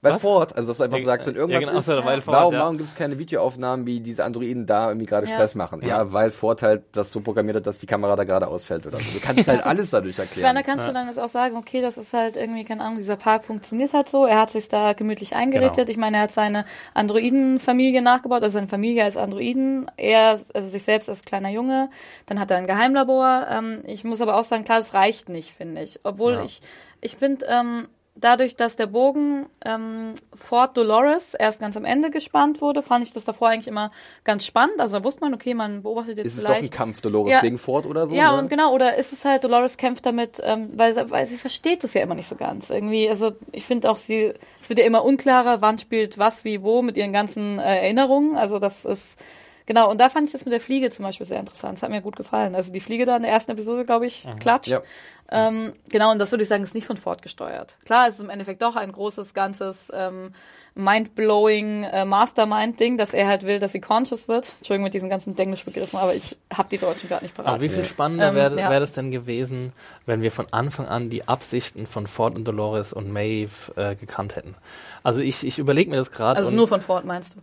Weil 0.01 0.13
Was? 0.13 0.21
Ford, 0.21 0.55
also 0.55 0.69
dass 0.71 0.77
du 0.79 0.83
einfach 0.85 0.97
Ja, 0.97 1.03
sagst, 1.05 1.27
wenn 1.27 1.35
ja, 1.35 1.41
irgendwas 1.41 1.65
genau, 1.65 1.79
ist, 1.79 2.05
weil 2.05 2.21
Ford, 2.21 2.35
warum, 2.37 2.53
ja. 2.53 2.59
warum 2.61 2.77
gibt 2.77 2.89
es 2.89 2.95
keine 2.95 3.17
Videoaufnahmen, 3.19 3.85
wie 3.85 3.99
diese 3.99 4.23
Androiden 4.25 4.65
da 4.65 4.87
irgendwie 4.89 5.05
gerade 5.05 5.27
Ja. 5.27 5.33
Stress 5.33 5.53
machen? 5.55 5.81
Ja. 5.81 5.87
Ja. 5.87 6.13
weil 6.13 6.31
Ford 6.31 6.61
halt 6.63 6.83
das 6.93 7.11
so 7.11 7.21
programmiert 7.21 7.57
hat, 7.57 7.67
dass 7.67 7.77
die 7.77 7.85
Kamera 7.87 8.15
da 8.15 8.23
gerade 8.23 8.47
ausfällt 8.47 8.87
oder 8.87 8.97
so. 8.97 9.03
Du 9.13 9.19
kannst 9.19 9.47
halt 9.47 9.63
alles 9.65 9.91
dadurch 9.91 10.11
Ich 10.13 10.17
meine, 10.17 10.29
erklären. 10.29 10.55
da 10.55 10.61
kannst 10.63 10.87
du 10.87 10.93
dann 10.93 11.07
jetzt 11.07 11.19
auch 11.19 11.29
sagen, 11.29 11.57
okay, 11.57 11.81
das 11.81 11.97
ist 11.97 12.13
halt 12.13 12.35
irgendwie, 12.37 12.63
keine 12.65 12.81
Ahnung, 12.83 12.97
dieser 12.97 13.15
Park 13.17 13.45
funktioniert 13.45 13.93
halt 13.93 14.07
so. 14.09 14.25
Er 14.25 14.39
hat 14.41 14.49
sich 14.49 14.67
da 14.69 14.93
gemütlich 14.93 15.35
eingerichtet. 15.35 15.75
Genau. 15.85 15.89
Ich 15.91 15.97
meine, 15.97 16.17
er 16.17 16.23
hat 16.23 16.31
seine 16.31 16.65
Androidenfamilie 16.95 18.01
nachgebaut, 18.01 18.43
also 18.43 18.55
seine 18.55 18.67
Familie 18.67 19.03
als 19.03 19.17
Androiden. 19.27 19.89
Er, 19.97 20.39
also 20.53 20.69
sich 20.69 20.83
selbst 20.83 21.09
als 21.09 21.23
kleiner 21.23 21.49
Junge. 21.49 21.89
Dann 22.25 22.39
hat 22.39 22.49
er 22.51 22.57
ein 22.57 22.67
Geheimlabor. 22.67 23.47
Ähm, 23.49 23.83
ich 23.85 24.03
muss 24.03 24.21
aber 24.21 24.35
auch 24.37 24.43
sagen, 24.43 24.63
klar, 24.63 24.79
das 24.79 24.93
reicht 24.93 25.29
nicht, 25.29 25.51
finde 25.51 25.83
ich. 25.83 25.99
Obwohl 26.03 26.33
Ja. 26.33 26.43
ich, 26.43 26.61
ich 27.01 27.17
finde, 27.17 27.45
ähm, 27.49 27.87
dadurch, 28.19 28.55
dass 28.55 28.75
der 28.75 28.87
Bogen 28.87 29.45
ähm, 29.63 30.13
Fort 30.35 30.75
Dolores 30.77 31.33
erst 31.33 31.59
ganz 31.61 31.77
am 31.77 31.85
Ende 31.85 32.09
gespannt 32.09 32.61
wurde, 32.61 32.81
fand 32.81 33.05
ich 33.05 33.13
das 33.13 33.25
davor 33.25 33.49
eigentlich 33.49 33.67
immer 33.67 33.91
ganz 34.23 34.45
spannend. 34.45 34.79
Also 34.79 34.97
da 34.97 35.03
wusste 35.03 35.21
man, 35.21 35.33
okay, 35.33 35.53
man 35.53 35.83
beobachtet 35.83 36.17
jetzt 36.17 36.27
ist 36.27 36.37
es 36.37 36.43
doch 36.43 36.49
vielleicht. 36.53 36.73
ein 36.73 36.75
Kampf 36.77 37.01
Dolores 37.01 37.31
Ja. 37.31 37.41
gegen 37.41 37.57
Ford 37.57 37.85
oder 37.85 38.07
so? 38.07 38.15
Ja, 38.15 38.33
ne? 38.33 38.39
und 38.39 38.49
genau, 38.49 38.73
oder 38.73 38.95
ist 38.95 39.13
es 39.13 39.23
halt, 39.25 39.43
Dolores 39.43 39.77
kämpft 39.77 40.05
damit, 40.05 40.39
ähm, 40.43 40.69
weil, 40.75 40.93
sie- 40.93 41.09
weil 41.11 41.25
sie 41.25 41.37
versteht 41.37 41.83
es 41.83 41.93
ja 41.93 42.01
immer 42.01 42.15
nicht 42.15 42.27
so 42.27 42.35
ganz. 42.35 42.69
Irgendwie, 42.69 43.07
also 43.09 43.33
ich 43.51 43.65
finde 43.65 43.89
auch, 43.89 43.97
sie, 43.97 44.33
es 44.61 44.69
wird 44.69 44.79
ja 44.79 44.85
immer 44.85 45.03
unklarer, 45.05 45.61
wann 45.61 45.79
spielt 45.79 46.17
was, 46.17 46.43
wie, 46.43 46.63
wo 46.63 46.81
mit 46.81 46.97
ihren 46.97 47.13
ganzen 47.13 47.59
äh, 47.59 47.63
Erinnerungen. 47.81 48.35
Also 48.35 48.59
das 48.59 48.85
ist, 48.85 49.19
genau, 49.67 49.91
und 49.91 49.99
da 50.01 50.09
fand 50.09 50.25
ich 50.25 50.31
das 50.31 50.43
mit 50.45 50.51
der 50.53 50.59
Fliege 50.59 50.89
zum 50.89 51.05
Beispiel 51.05 51.27
sehr 51.27 51.39
interessant. 51.39 51.77
Das 51.77 51.83
hat 51.83 51.91
mir 51.91 52.01
gut 52.01 52.15
gefallen. 52.15 52.55
Also 52.55 52.71
die 52.73 52.79
Fliege 52.79 53.05
da 53.05 53.15
in 53.15 53.21
der 53.21 53.31
ersten 53.31 53.51
Episode, 53.51 53.85
glaube 53.85 54.07
ich, 54.07 54.25
klatscht. 54.39 54.71
Ja. 54.71 54.81
Ähm, 55.29 55.73
genau, 55.89 56.11
und 56.11 56.19
das 56.19 56.31
würde 56.31 56.43
ich 56.43 56.49
sagen, 56.49 56.63
ist 56.63 56.73
nicht 56.73 56.87
von 56.87 56.97
Ford 56.97 57.21
gesteuert. 57.21 57.75
Klar, 57.85 58.07
es 58.07 58.15
ist 58.15 58.21
im 58.23 58.29
Endeffekt 58.31 58.61
doch 58.63 58.75
ein 58.77 58.91
großes, 58.91 59.33
ganzes, 59.35 59.91
ähm, 59.93 60.33
mind-blowing 60.73 61.83
äh, 61.83 62.05
Mastermind-Ding, 62.05 62.97
dass 62.97 63.13
er 63.13 63.27
halt 63.27 63.43
will, 63.43 63.59
dass 63.59 63.71
sie 63.71 63.81
conscious 63.81 64.27
wird. 64.27 64.53
Entschuldigung 64.57 64.83
mit 64.85 64.93
diesen 64.93 65.09
ganzen 65.09 65.37
Englisch-Begriffen, 65.37 65.97
aber 65.99 66.13
ich 66.15 66.37
habe 66.53 66.69
die 66.69 66.77
Deutschen 66.77 67.09
gerade 67.09 67.25
nicht 67.25 67.35
parat. 67.35 67.53
Aber 67.53 67.61
wie 67.61 67.69
viel 67.69 67.83
spannender 67.83 68.29
Ähm, 68.29 68.35
wäre 68.35 68.59
ja. 68.59 68.69
wär 68.69 68.79
das 68.79 68.93
denn 68.93 69.11
gewesen, 69.11 69.73
wenn 70.05 70.21
wir 70.21 70.31
von 70.31 70.45
Anfang 70.51 70.87
an 70.87 71.09
die 71.09 71.27
Absichten 71.27 71.87
von 71.87 72.07
Ford 72.07 72.35
und 72.35 72.45
Dolores 72.47 72.93
und 72.93 73.11
Maeve 73.11 73.73
äh, 73.75 73.95
gekannt 73.95 74.35
hätten? 74.35 74.55
Also 75.03 75.19
ich, 75.21 75.45
ich 75.45 75.57
überlege 75.59 75.89
mir 75.89 75.97
das 75.97 76.11
gerade. 76.11 76.37
Also 76.37 76.49
und- 76.49 76.55
nur 76.55 76.67
von 76.67 76.81
Ford 76.81 77.05
meinst 77.05 77.35
du? 77.35 77.39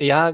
Ja, 0.00 0.32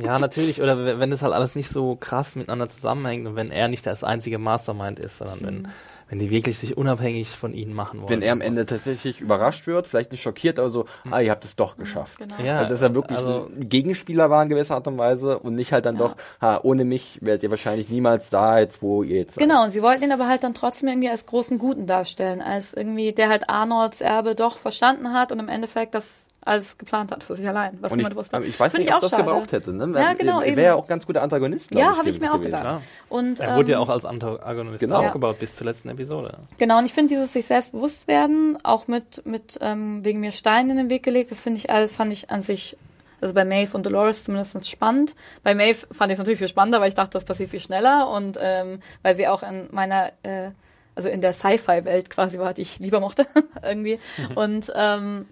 ja, 0.00 0.18
natürlich. 0.18 0.62
Oder 0.62 0.78
w- 0.84 0.98
wenn 0.98 1.10
das 1.10 1.22
halt 1.22 1.32
alles 1.34 1.54
nicht 1.54 1.70
so 1.70 1.96
krass 1.96 2.36
miteinander 2.36 2.68
zusammenhängt 2.68 3.26
und 3.26 3.36
wenn 3.36 3.50
er 3.50 3.68
nicht 3.68 3.84
das 3.86 4.04
einzige 4.04 4.38
Mastermind 4.38 4.98
ist, 4.98 5.18
sondern 5.18 5.44
wenn, 5.44 5.68
wenn 6.10 6.18
die 6.20 6.30
wirklich 6.30 6.58
sich 6.58 6.76
unabhängig 6.76 7.28
von 7.30 7.52
ihnen 7.54 7.72
machen 7.72 8.00
wollen. 8.00 8.10
Wenn 8.10 8.22
er 8.22 8.32
am 8.32 8.40
Ende 8.40 8.66
tatsächlich 8.66 9.20
überrascht 9.20 9.66
wird, 9.68 9.86
vielleicht 9.86 10.10
nicht 10.12 10.22
schockiert, 10.22 10.58
aber 10.58 10.68
so, 10.70 10.86
ah, 11.10 11.20
ihr 11.20 11.30
habt 11.30 11.44
es 11.44 11.54
doch 11.56 11.76
geschafft. 11.76 12.18
Genau. 12.18 12.34
Ja, 12.44 12.58
also 12.58 12.72
dass 12.72 12.82
er 12.82 12.94
wirklich 12.94 13.18
also- 13.18 13.48
ein 13.56 13.68
Gegenspieler 13.68 14.28
war 14.30 14.42
in 14.42 14.48
gewisser 14.48 14.74
Art 14.76 14.86
und 14.88 14.98
Weise 14.98 15.38
und 15.38 15.54
nicht 15.54 15.72
halt 15.72 15.86
dann 15.86 15.96
doch, 15.96 16.16
ha, 16.40 16.60
ohne 16.62 16.84
mich 16.84 17.18
werdet 17.20 17.42
ihr 17.44 17.50
wahrscheinlich 17.50 17.88
niemals 17.90 18.30
da, 18.30 18.58
jetzt 18.60 18.80
wo 18.82 19.02
ihr 19.04 19.16
jetzt 19.18 19.34
seid. 19.34 19.42
Genau, 19.48 19.62
und 19.64 19.70
sie 19.70 19.82
wollten 19.82 20.02
ihn 20.04 20.12
aber 20.12 20.26
halt 20.28 20.42
dann 20.44 20.54
trotzdem 20.54 20.88
irgendwie 20.88 21.10
als 21.10 21.26
großen 21.26 21.58
Guten 21.58 21.86
darstellen, 21.86 22.42
als 22.42 22.74
irgendwie, 22.74 23.12
der 23.12 23.28
halt 23.28 23.48
Arnolds 23.48 24.00
Erbe 24.00 24.34
doch 24.34 24.58
verstanden 24.58 25.12
hat 25.12 25.30
und 25.32 25.38
im 25.40 25.48
Endeffekt 25.48 25.94
das 25.94 26.26
alles 26.42 26.78
geplant 26.78 27.12
hat 27.12 27.22
für 27.22 27.34
sich 27.34 27.46
allein, 27.46 27.76
was 27.80 27.92
Und 27.92 27.98
ich, 27.98 28.04
niemand 28.04 28.16
wusste. 28.16 28.36
aber 28.36 28.46
ich 28.46 28.58
weiß 28.58 28.72
Find 28.72 28.84
nicht, 28.84 28.94
ob 28.94 29.00
das 29.02 29.10
schade. 29.10 29.24
gebraucht 29.24 29.52
hätte. 29.52 29.72
Ne? 29.74 29.92
Ja, 29.98 30.14
genau, 30.14 30.40
Er 30.40 30.46
eben. 30.46 30.56
wäre 30.56 30.66
ja 30.68 30.74
auch 30.74 30.86
ganz 30.86 31.06
guter 31.06 31.22
Antagonist. 31.22 31.74
Ja, 31.74 31.96
habe 31.96 32.08
ich 32.08 32.16
gewesen- 32.16 32.20
mir 32.22 32.32
auch 32.32 32.40
gedacht. 32.42 32.82
Und, 33.10 33.40
er 33.40 33.56
wurde 33.56 33.72
ja 33.72 33.78
ähm, 33.78 33.84
auch 33.84 33.88
als 33.90 34.04
Antagonist 34.06 34.80
Genau. 34.80 35.00
aufgebaut 35.04 35.38
bis 35.38 35.54
zur 35.56 35.66
letzten 35.66 35.90
Episode. 35.90 36.38
Genau, 36.58 36.78
und 36.78 36.86
ich 36.86 36.94
finde 36.94 37.08
dieses 37.10 37.32
sich 37.34 37.44
selbst 37.44 37.72
bewusst 37.72 38.08
werden, 38.08 38.56
auch 38.62 38.88
mit, 38.88 39.24
mit 39.26 39.58
ähm, 39.60 40.02
wegen 40.04 40.20
mir 40.20 40.32
Steinen 40.32 40.70
in 40.70 40.76
den 40.78 40.90
Weg 40.90 41.02
gelegt, 41.02 41.30
das 41.30 41.42
finde 41.42 41.58
ich 41.58 41.70
alles, 41.70 41.94
fand 41.94 42.10
ich 42.12 42.30
an 42.30 42.40
sich, 42.40 42.76
also 43.20 43.34
bei 43.34 43.44
Maeve 43.44 43.76
und 43.76 43.84
Dolores 43.84 44.24
zumindest 44.24 44.66
spannend. 44.70 45.14
Bei 45.42 45.54
Maeve 45.54 45.86
fand 45.92 46.10
ich 46.10 46.14
es 46.14 46.18
natürlich 46.20 46.38
viel 46.38 46.48
spannender, 46.48 46.80
weil 46.80 46.88
ich 46.88 46.94
dachte, 46.94 47.10
das 47.12 47.26
passiert 47.26 47.50
viel 47.50 47.60
schneller 47.60 48.08
und 48.08 48.38
ähm, 48.40 48.80
weil 49.02 49.14
sie 49.14 49.28
auch 49.28 49.42
in 49.42 49.68
meiner, 49.72 50.12
äh, 50.22 50.50
also 50.94 51.10
in 51.10 51.20
der 51.20 51.34
Sci-Fi-Welt 51.34 52.08
quasi 52.08 52.38
war, 52.38 52.54
die 52.54 52.62
ich 52.62 52.78
lieber 52.78 52.98
mochte, 53.00 53.26
irgendwie. 53.62 53.98
Und 54.36 54.72
ähm, 54.74 55.26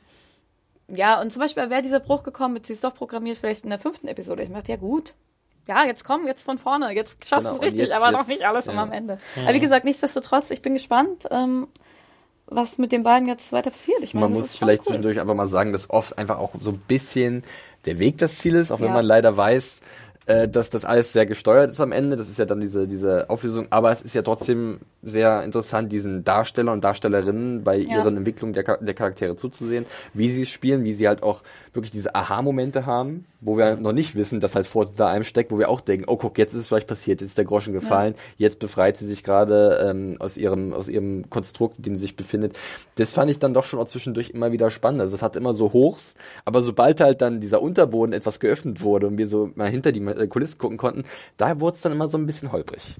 ja, 0.89 1.20
und 1.20 1.32
zum 1.32 1.41
Beispiel 1.41 1.68
wäre 1.70 1.82
dieser 1.82 2.01
Bruch 2.01 2.22
gekommen, 2.22 2.55
mit 2.55 2.66
sie 2.66 2.72
ist 2.72 2.84
doch 2.84 2.95
programmiert, 2.95 3.39
vielleicht 3.39 3.64
in 3.64 3.70
der 3.70 3.78
fünften 3.78 4.09
Episode. 4.09 4.43
Ich 4.43 4.51
dachte, 4.53 4.72
ja 4.72 4.76
gut, 4.78 5.14
ja, 5.66 5.84
jetzt 5.84 6.05
komm, 6.05 6.26
jetzt 6.26 6.45
von 6.45 6.57
vorne, 6.59 6.91
jetzt 6.93 7.26
schaffst 7.26 7.47
Genau, 7.47 7.51
du 7.51 7.55
es 7.57 7.59
und 7.59 7.64
richtig, 7.64 7.80
jetzt- 7.89 7.93
aber 7.97 8.11
noch 8.11 8.20
jetzt- 8.20 8.28
nicht 8.28 8.47
alles 8.49 8.66
ja. 8.66 8.72
immer 8.72 8.82
am 8.82 8.93
Ende. 8.93 9.18
Aber 9.45 9.53
wie 9.55 9.61
gesagt, 9.61 9.84
nichtsdestotrotz, 9.84 10.51
ich 10.51 10.62
bin 10.62 10.72
gespannt, 10.74 11.26
ähm, 11.30 11.68
was 12.47 12.78
mit 12.78 12.93
den 12.93 13.03
beiden 13.03 13.28
jetzt 13.28 13.53
weiter 13.53 13.70
passiert. 13.70 14.03
Ich 14.03 14.14
meine, 14.14 14.26
Man 14.28 14.32
das 14.34 14.41
muss 14.41 14.57
vielleicht 14.57 14.80
cool. 14.82 14.86
zwischendurch 14.86 15.20
einfach 15.20 15.34
mal 15.34 15.47
sagen, 15.47 15.72
dass 15.72 15.91
oft 15.91 16.16
einfach 16.16 16.39
auch 16.39 16.53
so 16.59 16.70
ein 16.70 16.78
bisschen 16.89 17.43
der 17.84 17.99
Weg 17.99 18.16
das 18.16 18.39
Ziel 18.39 18.55
ist, 18.55 18.70
auch 18.72 18.80
wenn 18.80 18.86
Ja. 18.89 18.95
man 18.95 19.05
leider 19.05 19.36
weiß, 19.36 19.80
äh, 20.29 20.47
dass 20.47 20.68
das 20.70 20.85
alles 20.85 21.12
sehr 21.12 21.26
gesteuert 21.26 21.70
ist 21.70 21.81
am 21.81 21.91
Ende. 21.91 22.14
Das 22.16 22.29
ist 22.29 22.39
ja 22.39 22.45
dann 22.45 22.61
diese, 22.61 22.87
diese 22.87 23.29
Auflösung. 23.31 23.66
Aber 23.70 23.91
es 23.91 24.03
ist 24.03 24.14
ja 24.14 24.22
trotzdem 24.22 24.79
sehr 25.03 25.43
interessant, 25.43 25.91
diesen 25.91 26.22
Darsteller 26.22 26.72
und 26.72 26.85
Darstellerinnen 26.85 27.64
bei 27.64 27.79
Ja. 27.79 27.99
ihren 27.99 28.16
Entwicklungen 28.18 28.53
der, 28.53 28.64
der 28.76 28.95
Charaktere 28.95 29.37
zuzusehen, 29.37 29.87
wie 30.12 30.29
sie 30.29 30.43
es 30.43 30.51
spielen, 30.51 30.85
wie 30.85 30.93
sie 30.93 31.09
halt 31.09 31.22
auch 31.22 31.43
wirklich 31.72 31.91
diese 31.91 32.14
Aha-Momente 32.14 32.85
haben, 32.85 33.24
wo 33.41 33.57
wir 33.57 33.76
noch 33.76 33.93
nicht 33.93 34.16
wissen, 34.16 34.41
dass 34.41 34.55
halt 34.55 34.66
Ford 34.66 34.93
da 34.97 35.09
einem 35.09 35.24
steckt, 35.24 35.51
wo 35.51 35.59
wir 35.59 35.68
auch 35.70 35.81
denken, 35.81 36.05
oh 36.09 36.16
guck, 36.16 36.37
jetzt 36.37 36.53
ist 36.53 36.62
es 36.62 36.68
vielleicht 36.68 36.89
passiert, 36.89 37.20
jetzt 37.20 37.31
ist 37.31 37.39
der 37.39 37.45
Groschen 37.47 37.72
gefallen, 37.72 38.14
jetzt 38.37 38.59
befreit 38.59 38.97
sie 38.97 39.07
sich 39.07 39.24
gerade 39.24 39.79
ähm, 39.89 40.16
aus 40.18 40.37
ihrem 40.37 40.74
aus 40.74 40.89
ihrem 40.89 41.31
Konstrukt, 41.31 41.79
in 41.79 41.85
dem 41.85 41.95
sie 41.97 42.03
sich 42.03 42.16
befindet. 42.16 42.59
Das 42.97 43.12
fand 43.12 43.31
ich 43.31 43.39
dann 43.39 43.55
doch 43.55 43.64
schon 43.64 43.81
auch 43.81 43.87
zwischendurch 43.87 44.31
immer 44.31 44.53
wieder 44.53 44.68
spannend. 44.70 45.01
Also 45.01 45.14
es 45.14 45.22
hat 45.22 45.37
immer 45.37 45.55
so 45.55 45.72
Hochs, 45.72 46.14
aber 46.45 46.61
sobald 46.61 47.01
halt 47.01 47.22
dann 47.22 47.41
dieser 47.41 47.62
Unterboden 47.62 48.12
etwas 48.12 48.41
geöffnet 48.41 48.83
wurde 48.83 49.07
und 49.07 49.16
wir 49.16 49.29
so 49.29 49.51
mal 49.55 49.68
hinter 49.70 49.93
die 49.93 50.01
äh, 50.18 50.26
Kulissen 50.26 50.58
gucken 50.58 50.76
konnten, 50.76 51.04
da 51.36 51.60
wurde 51.60 51.76
es 51.76 51.82
dann 51.82 51.92
immer 51.92 52.08
so 52.08 52.18
ein 52.18 52.26
bisschen 52.26 52.52
holprig. 52.52 52.96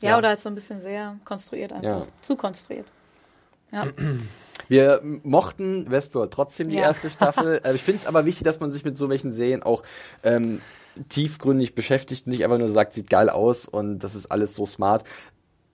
Ja, 0.00 0.10
Ja. 0.10 0.18
oder 0.18 0.28
halt 0.28 0.40
so 0.40 0.48
ein 0.48 0.54
bisschen 0.54 0.80
sehr 0.80 1.16
konstruiert 1.24 1.72
einfach. 1.72 2.00
Ja. 2.00 2.06
Zu 2.22 2.36
konstruiert. 2.36 2.86
Ja. 3.72 3.86
Wir 4.68 5.00
mochten 5.22 5.90
Westworld 5.90 6.32
trotzdem 6.32 6.68
die 6.68 6.76
Ja. 6.76 6.82
erste 6.82 7.10
Staffel. 7.10 7.60
Äh, 7.64 7.74
ich 7.74 7.82
finde 7.82 8.00
es 8.02 8.06
aber 8.06 8.24
wichtig, 8.24 8.44
dass 8.44 8.60
man 8.60 8.70
sich 8.70 8.84
mit 8.84 8.96
so 8.96 9.08
welchen 9.08 9.32
Serien 9.32 9.62
auch 9.62 9.82
ähm, 10.22 10.60
tiefgründig 11.08 11.74
beschäftigt, 11.74 12.26
nicht 12.26 12.44
einfach 12.44 12.58
nur 12.58 12.68
sagt, 12.68 12.92
sieht 12.92 13.10
geil 13.10 13.28
aus 13.28 13.66
und 13.66 13.98
das 13.98 14.14
ist 14.14 14.26
alles 14.26 14.54
so 14.54 14.64
smart. 14.64 15.04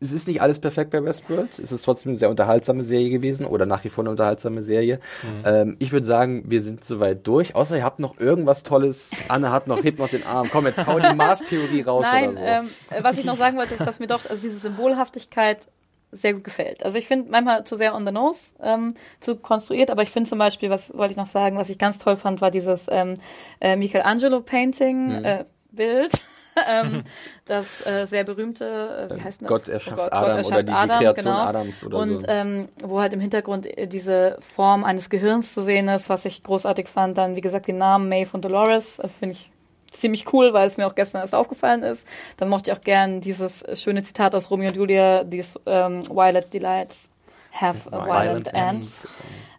Es 0.02 0.12
ist 0.12 0.26
nicht 0.26 0.40
alles 0.40 0.58
perfekt 0.58 0.90
bei 0.92 1.04
Westworld. 1.04 1.58
Es 1.58 1.72
ist 1.72 1.82
trotzdem 1.82 2.10
eine 2.10 2.18
sehr 2.18 2.30
unterhaltsame 2.30 2.84
Serie 2.84 3.10
gewesen 3.10 3.44
oder 3.44 3.66
nach 3.66 3.84
wie 3.84 3.90
vor 3.90 4.02
eine 4.02 4.10
unterhaltsame 4.10 4.62
Serie. 4.62 4.98
Ähm, 5.44 5.76
ich 5.78 5.92
würde 5.92 6.06
sagen, 6.06 6.44
wir 6.46 6.62
sind 6.62 6.82
soweit 6.84 7.26
durch. 7.26 7.54
Außer 7.54 7.76
ihr 7.76 7.84
habt 7.84 7.98
noch 7.98 8.18
irgendwas 8.18 8.62
Tolles. 8.62 9.10
Anne 9.28 9.52
hat 9.52 9.66
noch, 9.66 9.84
hebt 9.84 9.98
noch 9.98 10.08
den 10.08 10.24
Arm. 10.24 10.48
Komm, 10.50 10.64
jetzt 10.66 10.86
hau 10.86 10.98
die 10.98 11.14
Mars-Theorie 11.14 11.82
raus 11.82 12.06
Nein, 12.10 12.30
oder 12.30 12.38
so. 12.38 12.44
ähm, 12.44 12.70
äh, 12.98 13.04
was 13.04 13.18
ich 13.18 13.26
noch 13.26 13.36
sagen 13.36 13.58
wollte, 13.58 13.74
ist, 13.74 13.86
dass 13.86 14.00
mir 14.00 14.06
doch 14.06 14.24
also 14.28 14.40
diese 14.42 14.58
Symbolhaftigkeit 14.58 15.68
sehr 16.12 16.32
gut 16.32 16.44
gefällt. 16.44 16.82
Also 16.82 16.98
ich 16.98 17.06
finde 17.06 17.30
manchmal 17.30 17.64
zu 17.64 17.76
sehr 17.76 17.94
on 17.94 18.06
the 18.06 18.10
nose, 18.12 18.52
ähm, 18.62 18.94
zu 19.20 19.36
konstruiert, 19.36 19.90
aber 19.90 20.02
ich 20.02 20.10
finde 20.10 20.28
zum 20.30 20.38
Beispiel, 20.38 20.70
was 20.70 20.92
wollte 20.96 21.12
ich 21.12 21.16
noch 21.18 21.26
sagen, 21.26 21.56
was 21.58 21.68
ich 21.70 21.76
ganz 21.78 21.98
toll 21.98 22.16
fand, 22.16 22.40
war 22.40 22.50
dieses 22.50 22.86
ähm, 22.90 23.14
äh, 23.60 23.76
Michelangelo-Painting, 23.76 25.18
Mhm. 25.18 25.24
äh, 25.24 25.44
Bild. 25.72 26.12
ähm, 26.68 27.04
das 27.46 27.84
äh, 27.86 28.06
sehr 28.06 28.24
berühmte, 28.24 29.08
äh, 29.10 29.16
wie 29.16 29.22
heißt 29.22 29.40
denn 29.40 29.48
das? 29.48 29.62
Gott 29.62 29.68
erschafft 29.68 29.98
Gott, 29.98 30.12
Adam 30.12 30.36
erschafft 30.36 30.46
oder 30.48 30.62
die, 30.62 30.66
die 30.66 30.72
Adam, 30.72 30.98
Kreation 30.98 31.24
genau. 31.24 31.36
Adams 31.36 31.84
oder 31.84 31.98
Und 31.98 32.20
so. 32.20 32.26
ähm, 32.28 32.68
wo 32.82 33.00
halt 33.00 33.12
im 33.12 33.20
Hintergrund 33.20 33.66
äh, 33.66 33.86
diese 33.86 34.36
Form 34.40 34.84
eines 34.84 35.10
Gehirns 35.10 35.54
zu 35.54 35.62
sehen 35.62 35.88
ist, 35.88 36.08
was 36.08 36.24
ich 36.24 36.42
großartig 36.42 36.88
fand. 36.88 37.18
Dann, 37.18 37.36
wie 37.36 37.40
gesagt, 37.40 37.66
den 37.68 37.78
Namen 37.78 38.08
Maeve 38.08 38.30
und 38.32 38.44
Dolores 38.44 38.98
äh, 38.98 39.08
finde 39.08 39.34
ich 39.34 39.50
ziemlich 39.90 40.32
cool, 40.32 40.52
weil 40.52 40.66
es 40.66 40.76
mir 40.76 40.86
auch 40.86 40.94
gestern 40.94 41.20
erst 41.20 41.34
aufgefallen 41.34 41.82
ist. 41.82 42.06
Dann 42.36 42.48
mochte 42.48 42.70
ich 42.70 42.76
auch 42.76 42.82
gern 42.82 43.20
dieses 43.20 43.64
schöne 43.80 44.02
Zitat 44.02 44.34
aus 44.34 44.50
Romeo 44.50 44.68
und 44.68 44.76
Julia, 44.76 45.24
dieses 45.24 45.58
ähm, 45.66 46.06
Violet 46.08 46.52
Delights 46.52 47.10
have 47.52 47.92
a 47.92 48.06
violent 48.06 48.52
ends. 48.54 49.06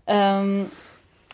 Ähm, 0.08 0.72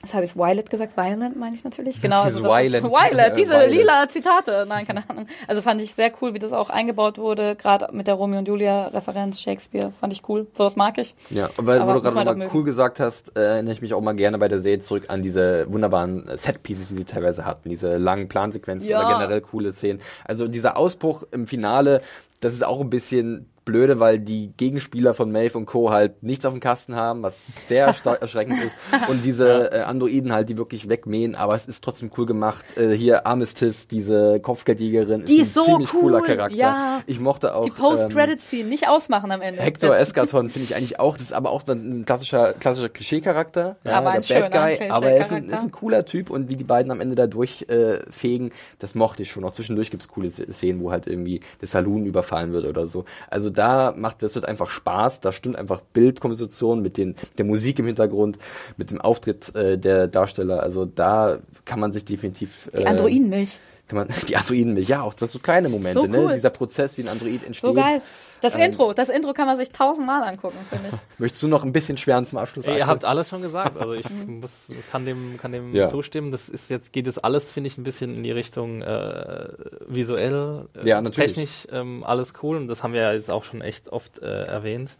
Das 0.08 0.14
habe 0.14 0.26
ich 0.26 0.36
Violet 0.36 0.70
gesagt. 0.70 0.96
Violent 0.96 1.38
meine 1.38 1.56
ich 1.56 1.64
natürlich. 1.64 2.02
Genau. 2.02 2.22
Also 2.24 2.44
Violent. 2.44 2.84
Violet, 2.86 3.38
diese 3.38 3.52
Violet. 3.54 3.72
lila 3.72 4.08
Zitate. 4.08 4.66
Nein, 4.68 4.88
keine 4.88 5.10
Ahnung. 5.10 5.28
Also 5.48 5.62
fand 5.62 5.82
ich 5.82 5.94
sehr 5.94 6.12
cool, 6.22 6.34
wie 6.34 6.40
das 6.40 6.54
auch 6.54 6.70
eingebaut 6.70 7.18
wurde. 7.18 7.56
Gerade 7.56 7.90
mit 7.92 8.08
der 8.08 8.14
Romeo 8.16 8.40
und 8.40 8.48
Julia 8.48 8.88
Referenz 8.88 9.42
Shakespeare. 9.42 9.92
Fand 10.00 10.14
ich 10.14 10.22
cool. 10.30 10.48
Sowas 10.58 10.76
mag 10.76 10.98
ich. 10.98 11.14
Ja, 11.30 11.50
weil 11.58 11.80
Aber 11.82 11.92
wo 11.92 11.96
du 11.96 12.02
gerade 12.04 12.16
nochmal 12.16 12.26
doch 12.36 12.54
cool 12.54 12.60
mögen. 12.62 12.66
gesagt 12.66 13.00
hast, 13.00 13.36
äh, 13.36 13.42
erinnere 13.42 13.74
ich 13.74 13.82
mich 13.82 13.94
auch 13.94 14.02
mal 14.02 14.16
gerne 14.16 14.38
bei 14.38 14.48
der 14.48 14.62
Serie 14.62 14.80
zurück 14.80 15.06
an 15.10 15.22
diese 15.22 15.72
wunderbaren 15.72 16.28
äh, 16.28 16.38
Set-Pieces, 16.38 16.90
die 16.90 16.96
sie 16.96 17.06
teilweise 17.06 17.46
hatten. 17.46 17.70
Diese 17.70 17.98
langen 17.98 18.28
Plansequenzen 18.30 18.90
Ja. 18.90 19.00
oder 19.00 19.18
generell 19.18 19.42
coole 19.42 19.72
Szenen. 19.74 20.00
Also 20.26 20.48
dieser 20.48 20.78
Ausbruch 20.78 21.24
im 21.32 21.48
Finale, 21.48 22.02
das 22.40 22.54
ist 22.54 22.64
auch 22.64 22.82
ein 22.82 22.90
bisschen 22.90 23.48
blöde, 23.68 24.00
weil 24.00 24.18
die 24.18 24.54
Gegenspieler 24.56 25.14
von 25.14 25.30
Maeve 25.30 25.58
und 25.58 25.66
Co. 25.66 25.92
halt 25.92 26.24
nichts 26.24 26.46
auf 26.46 26.54
dem 26.54 26.62
Kasten 26.62 26.96
haben, 26.96 27.22
was 27.22 27.68
sehr 27.68 27.86
erschreckend 28.22 28.64
ist. 28.64 28.76
Und 29.10 29.26
diese 29.26 29.74
äh, 29.74 29.82
Androiden 29.82 30.32
halt, 30.32 30.48
die 30.48 30.58
wirklich 30.58 30.88
wegmähen, 30.88 31.36
aber 31.36 31.54
es 31.54 31.66
ist 31.66 31.84
trotzdem 31.84 32.10
cool 32.18 32.26
gemacht. 32.26 32.64
Äh, 32.78 32.94
hier 32.94 33.28
Armistice, 33.28 33.86
diese 33.90 34.40
Kopfgeldjägerin, 34.40 35.26
Die 35.26 35.40
ein 35.40 35.42
ist 35.42 35.54
so 35.54 35.66
ziemlich 35.66 35.90
cooler 35.90 36.20
cool, 36.20 36.28
Charakter. 36.28 36.56
ja. 36.58 37.04
Ich 37.08 37.20
mochte 37.20 37.54
auch 37.54 37.66
Die 37.66 37.70
ähm, 37.72 37.76
Post-Credit-Scene 37.76 38.70
nicht 38.70 38.88
ausmachen 38.88 39.32
am 39.32 39.42
Ende. 39.42 39.62
Hector 39.62 39.98
Escarton 39.98 40.48
finde 40.48 40.64
ich 40.64 40.76
eigentlich 40.76 41.02
auch, 41.02 41.16
das 41.18 41.24
ist 41.24 41.34
aber 41.34 41.52
auch 41.52 41.68
ein 41.68 42.06
klassischer, 42.06 42.54
klassischer 42.54 42.88
Klischee-Charakter, 42.88 43.76
Aber 43.84 44.12
ein 44.12 44.22
der 44.22 44.40
Bad 44.40 44.54
schöner 44.54 44.78
Guy, 44.78 44.90
aber 44.90 45.12
er 45.12 45.20
ist 45.20 45.34
ein, 45.34 45.50
ist 45.50 45.60
ein 45.62 45.72
cooler 45.72 46.06
Typ 46.06 46.30
und 46.30 46.48
wie 46.48 46.56
die 46.56 46.64
beiden 46.64 46.90
am 46.90 47.02
Ende 47.02 47.16
da 47.16 47.28
durchfegen, 47.28 47.76
äh, 47.76 48.12
fegen, 48.12 48.52
das 48.80 48.96
mochte 48.96 49.24
ich 49.24 49.30
schon. 49.30 49.44
Auch 49.44 49.52
zwischendurch 49.52 49.92
gibt's 49.92 50.08
coole 50.08 50.30
Szenen, 50.30 50.80
wo 50.80 50.90
halt 50.92 51.06
irgendwie 51.06 51.42
der 51.60 51.68
Saloon 51.68 52.06
überfallen 52.28 52.54
wird 52.54 52.66
oder 52.66 52.88
so. 52.88 53.06
Also 53.30 53.50
da 53.50 53.94
macht, 53.96 54.22
das 54.22 54.36
wird 54.36 54.46
einfach 54.46 54.70
Spaß, 54.70 55.22
da 55.22 55.32
stimmt 55.32 55.56
einfach 55.56 55.82
Bildkomposition 55.82 56.82
mit 56.82 56.98
den, 56.98 57.16
der 57.38 57.46
Musik 57.46 57.80
im 57.80 57.86
Hintergrund, 57.86 58.38
mit 58.78 58.92
dem 58.92 59.02
Auftritt 59.02 59.56
äh, 59.56 59.78
der 59.78 60.08
Darsteller, 60.08 60.62
also 60.62 60.86
da 60.86 61.40
kann 61.66 61.80
man 61.80 61.92
sich 61.92 62.06
definitiv... 62.06 62.70
Die 62.78 62.84
äh, 62.84 62.86
Androidenmilch. 62.86 63.58
Kann 63.88 64.00
man, 64.00 64.08
die 64.28 64.36
Androidenmilch, 64.36 64.90
ja, 64.90 65.02
auch 65.02 65.14
das 65.14 65.32
so 65.32 65.40
kleine 65.40 65.70
Momente, 65.70 66.02
So 66.02 66.08
ne? 66.08 66.18
cool. 66.20 66.34
Dieser 66.34 66.50
Prozess, 66.50 66.98
wie 66.98 67.04
ein 67.04 67.08
Android 67.08 67.42
entsteht. 67.44 67.70
So 67.70 67.74
geil. 67.74 68.02
Das 68.42 68.56
Ähm, 68.56 68.62
Intro, 68.62 68.92
das 68.94 69.08
Intro 69.10 69.32
kann 69.34 69.48
man 69.48 69.56
sich 69.56 69.70
tausendmal 69.72 70.24
angucken, 70.24 70.60
finde 70.70 70.90
ich. 70.90 70.96
Möchtest 71.20 71.42
du 71.44 71.48
noch 71.48 71.64
ein 71.64 71.72
bisschen 71.72 71.98
schweren 71.98 72.26
zum 72.26 72.38
Abschluss? 72.38 72.68
Ihr 72.68 72.74
Axel? 72.74 72.88
habt 72.88 73.06
alles 73.06 73.30
schon 73.30 73.42
gesagt. 73.42 73.78
Also 73.78 73.94
ich 73.94 74.08
Mhm. 74.10 74.42
muss, 74.42 74.52
kann 74.92 75.06
dem, 75.06 75.38
kann 75.38 75.52
dem 75.54 75.74
Ja. 75.74 75.88
zustimmen. 75.88 76.32
Das 76.32 76.50
ist 76.50 76.70
jetzt 76.70 76.92
geht 76.92 77.08
es 77.08 77.18
alles, 77.18 77.52
finde 77.52 77.68
ich, 77.70 77.78
ein 77.78 77.84
bisschen 77.84 78.14
in 78.16 78.24
die 78.24 78.32
Richtung 78.32 78.82
äh, 78.82 79.48
visuell, 79.88 80.68
äh, 80.76 80.88
Ja, 80.88 81.02
natürlich. 81.02 81.34
technisch 81.34 81.68
ähm, 81.72 82.04
alles 82.04 82.34
cool 82.44 82.58
und 82.58 82.68
das 82.68 82.84
haben 82.84 82.94
wir 82.94 83.02
ja 83.02 83.14
jetzt 83.14 83.32
auch 83.32 83.44
schon 83.46 83.62
echt 83.62 83.90
oft 83.90 84.20
äh, 84.20 84.44
erwähnt. 84.46 84.96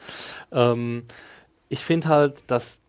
Ähm, 0.52 1.04
ich 1.70 1.80
finde 1.84 2.08
halt, 2.08 2.42
dass 2.48 2.80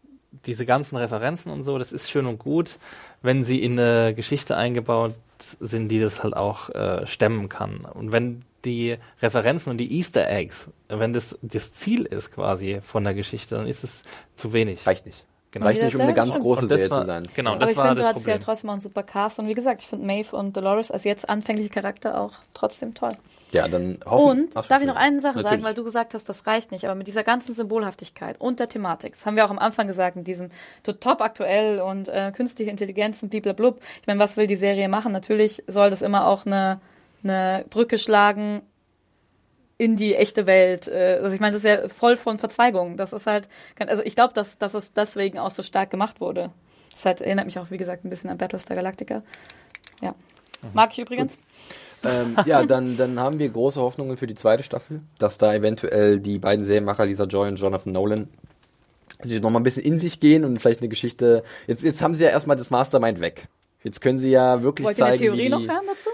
diese 0.47 0.65
ganzen 0.67 0.97
Referenzen 0.97 1.51
und 1.51 1.65
so, 1.65 1.79
das 1.79 1.91
ist 1.93 2.11
schön 2.11 2.27
und 2.27 2.39
gut, 2.39 2.77
wenn 3.23 3.43
sie 3.45 3.63
in 3.63 3.79
eine 3.79 4.15
Geschichte 4.15 4.57
eingebaut 4.57 5.15
sind, 5.61 5.89
die 5.89 6.01
das 6.01 6.23
halt 6.23 6.37
auch 6.37 6.71
äh, 6.71 7.07
stemmen 7.07 7.49
kann. 7.49 7.81
Und 7.85 8.13
wenn 8.13 8.43
die 8.65 8.97
Referenzen 9.23 9.71
und 9.71 9.79
die 9.79 9.97
Easter 9.99 10.29
Eggs, 10.29 10.69
wenn 10.89 11.13
das 11.13 11.39
das 11.43 11.73
Ziel 11.73 12.05
ist 12.05 12.33
quasi 12.33 12.81
von 12.83 13.05
der 13.05 13.15
Geschichte, 13.15 13.55
dann 13.55 13.67
ist 13.67 13.85
es 13.85 14.03
zu 14.37 14.53
wenig. 14.53 14.87
Reicht 14.87 15.07
nicht. 15.07 15.25
Genau. 15.51 15.65
Reicht 15.67 15.83
nicht, 15.83 15.95
um 15.95 16.03
eine 16.03 16.13
ganz 16.13 16.39
große 16.39 16.67
Serie 16.67 16.91
war- 16.91 17.01
zu 17.01 17.07
sein. 17.07 17.27
Genau, 17.35 17.53
Aber 17.53 17.61
das 17.61 17.71
ich 17.71 17.77
war 17.77 17.87
finde, 17.87 17.95
du 17.97 18.01
das 18.03 18.09
hattest 18.11 18.27
ja 18.27 18.39
trotzdem 18.39 18.69
auch 18.71 18.75
einen 18.75 18.83
super 18.83 19.03
Cast. 19.03 19.39
Und 19.39 19.49
wie 19.49 19.55
gesagt, 19.55 19.83
ich 19.83 19.89
finde 19.89 20.05
Maeve 20.07 20.37
und 20.37 20.57
Dolores 20.57 20.91
als 20.91 21.05
jetzt 21.05 21.29
anfängliche 21.29 21.71
Charakter 21.71 22.21
auch 22.21 22.33
trotzdem 22.53 22.93
toll. 22.95 23.13
Ja, 23.51 23.67
dann 23.67 23.99
hoffen 24.05 24.45
Und 24.45 24.57
darf 24.57 24.81
ich 24.83 24.87
noch 24.87 24.97
eine 24.97 25.21
Sache 25.21 25.35
sagen, 25.35 25.45
Natürlich. 25.45 25.65
weil 25.65 25.75
du 25.75 25.85
gesagt 25.85 26.13
hast, 26.13 26.29
das 26.29 26.47
reicht 26.47 26.71
nicht, 26.71 26.85
aber 26.85 26.95
mit 26.95 27.07
dieser 27.07 27.25
ganzen 27.25 27.55
Symbolhaftigkeit 27.55 28.39
und 28.41 28.61
der 28.61 28.69
Thematik, 28.69 29.15
das 29.15 29.25
haben 29.25 29.37
wir 29.37 29.47
auch 29.47 29.51
am 29.51 29.59
Anfang 29.59 29.87
gesagt, 29.87 30.17
mit 30.17 30.27
diesem 30.27 30.51
top 30.83 31.23
aktuell 31.23 31.81
und 31.81 32.09
äh, 32.09 32.31
künstliche 32.35 32.71
Intelligenz 32.71 33.23
und 33.23 33.31
blub. 33.57 33.81
Ich 34.03 34.07
meine, 34.07 34.21
was 34.21 34.37
will 34.37 34.47
die 34.47 34.57
Serie 34.57 34.89
machen? 34.89 35.13
Natürlich 35.13 35.65
soll 35.67 35.89
das 35.89 36.03
immer 36.03 36.27
auch 36.27 36.45
eine, 36.45 36.81
eine 37.25 37.65
Brücke 37.71 37.99
schlagen 37.99 38.61
in 39.79 39.97
die 39.97 40.15
echte 40.15 40.47
Welt. 40.47 40.87
Äh, 40.87 41.21
Also 41.23 41.35
ich 41.35 41.41
meine, 41.41 41.53
das 41.53 41.65
ist 41.65 41.71
ja 41.71 41.89
voll 41.89 42.19
von 42.19 42.39
Verzweigungen. 42.39 42.99
Das 42.99 43.15
ist 43.15 43.27
halt, 43.27 43.49
also 43.79 44.03
ich 44.03 44.15
glaube, 44.15 44.35
dass, 44.35 44.59
dass 44.59 44.75
es 44.75 44.93
deswegen 44.93 45.39
auch 45.39 45.53
so 45.53 45.63
stark 45.63 45.89
gemacht 45.89 46.21
wurde. 46.21 46.51
Das 46.91 47.07
halt, 47.07 47.21
erinnert 47.23 47.47
mich 47.47 47.59
auch, 47.59 47.71
wie 47.71 47.79
gesagt, 47.79 48.05
ein 48.05 48.11
bisschen 48.11 48.29
an 48.29 48.37
Battlestar 48.39 48.77
Galactica. 48.77 49.23
Ja. 50.03 50.15
Mag 50.75 50.91
ich 50.93 50.99
übrigens. 50.99 51.39
Ähm, 52.05 52.37
ja, 52.47 52.65
dann, 52.65 52.97
dann 52.97 53.19
haben 53.19 53.39
wir 53.39 53.49
große 53.49 53.81
Hoffnungen 53.81 54.17
für 54.17 54.27
die 54.27 54.35
zweite 54.35 54.63
Staffel, 54.63 55.01
dass 55.19 55.39
da 55.39 55.55
eventuell 55.55 56.21
die 56.21 56.39
beiden 56.39 56.65
Serienmacher, 56.65 57.07
Lisa 57.07 57.25
Joy 57.25 57.49
und 57.49 57.57
Jonathan 57.57 57.93
Nolan, 57.93 58.29
sich 59.23 59.41
noch 59.41 59.51
mal 59.51 59.61
ein 59.61 59.65
bisschen 59.65 59.83
in 59.83 59.99
sich 59.99 60.21
gehen 60.21 60.45
und 60.45 60.61
vielleicht 60.61 60.81
eine 60.81 60.89
Geschichte. 60.89 61.43
Jetzt, 61.67 61.83
jetzt 61.83 62.03
haben 62.03 62.15
sie 62.15 62.25
ja 62.25 62.31
erstmal 62.31 62.57
das 62.57 62.71
Mastermind 62.71 63.21
weg. 63.21 63.49
Jetzt 63.83 64.01
können 64.01 64.19
sie 64.19 64.31
ja 64.31 64.63
wirklich 64.63 64.87
Wollt 64.87 64.99
ihr 64.99 65.07
eine 65.07 65.17
zeigen, 65.17 65.35
Theorie 65.35 65.49
noch 65.49 65.61
hören 65.61 65.87
dazu? 65.87 66.11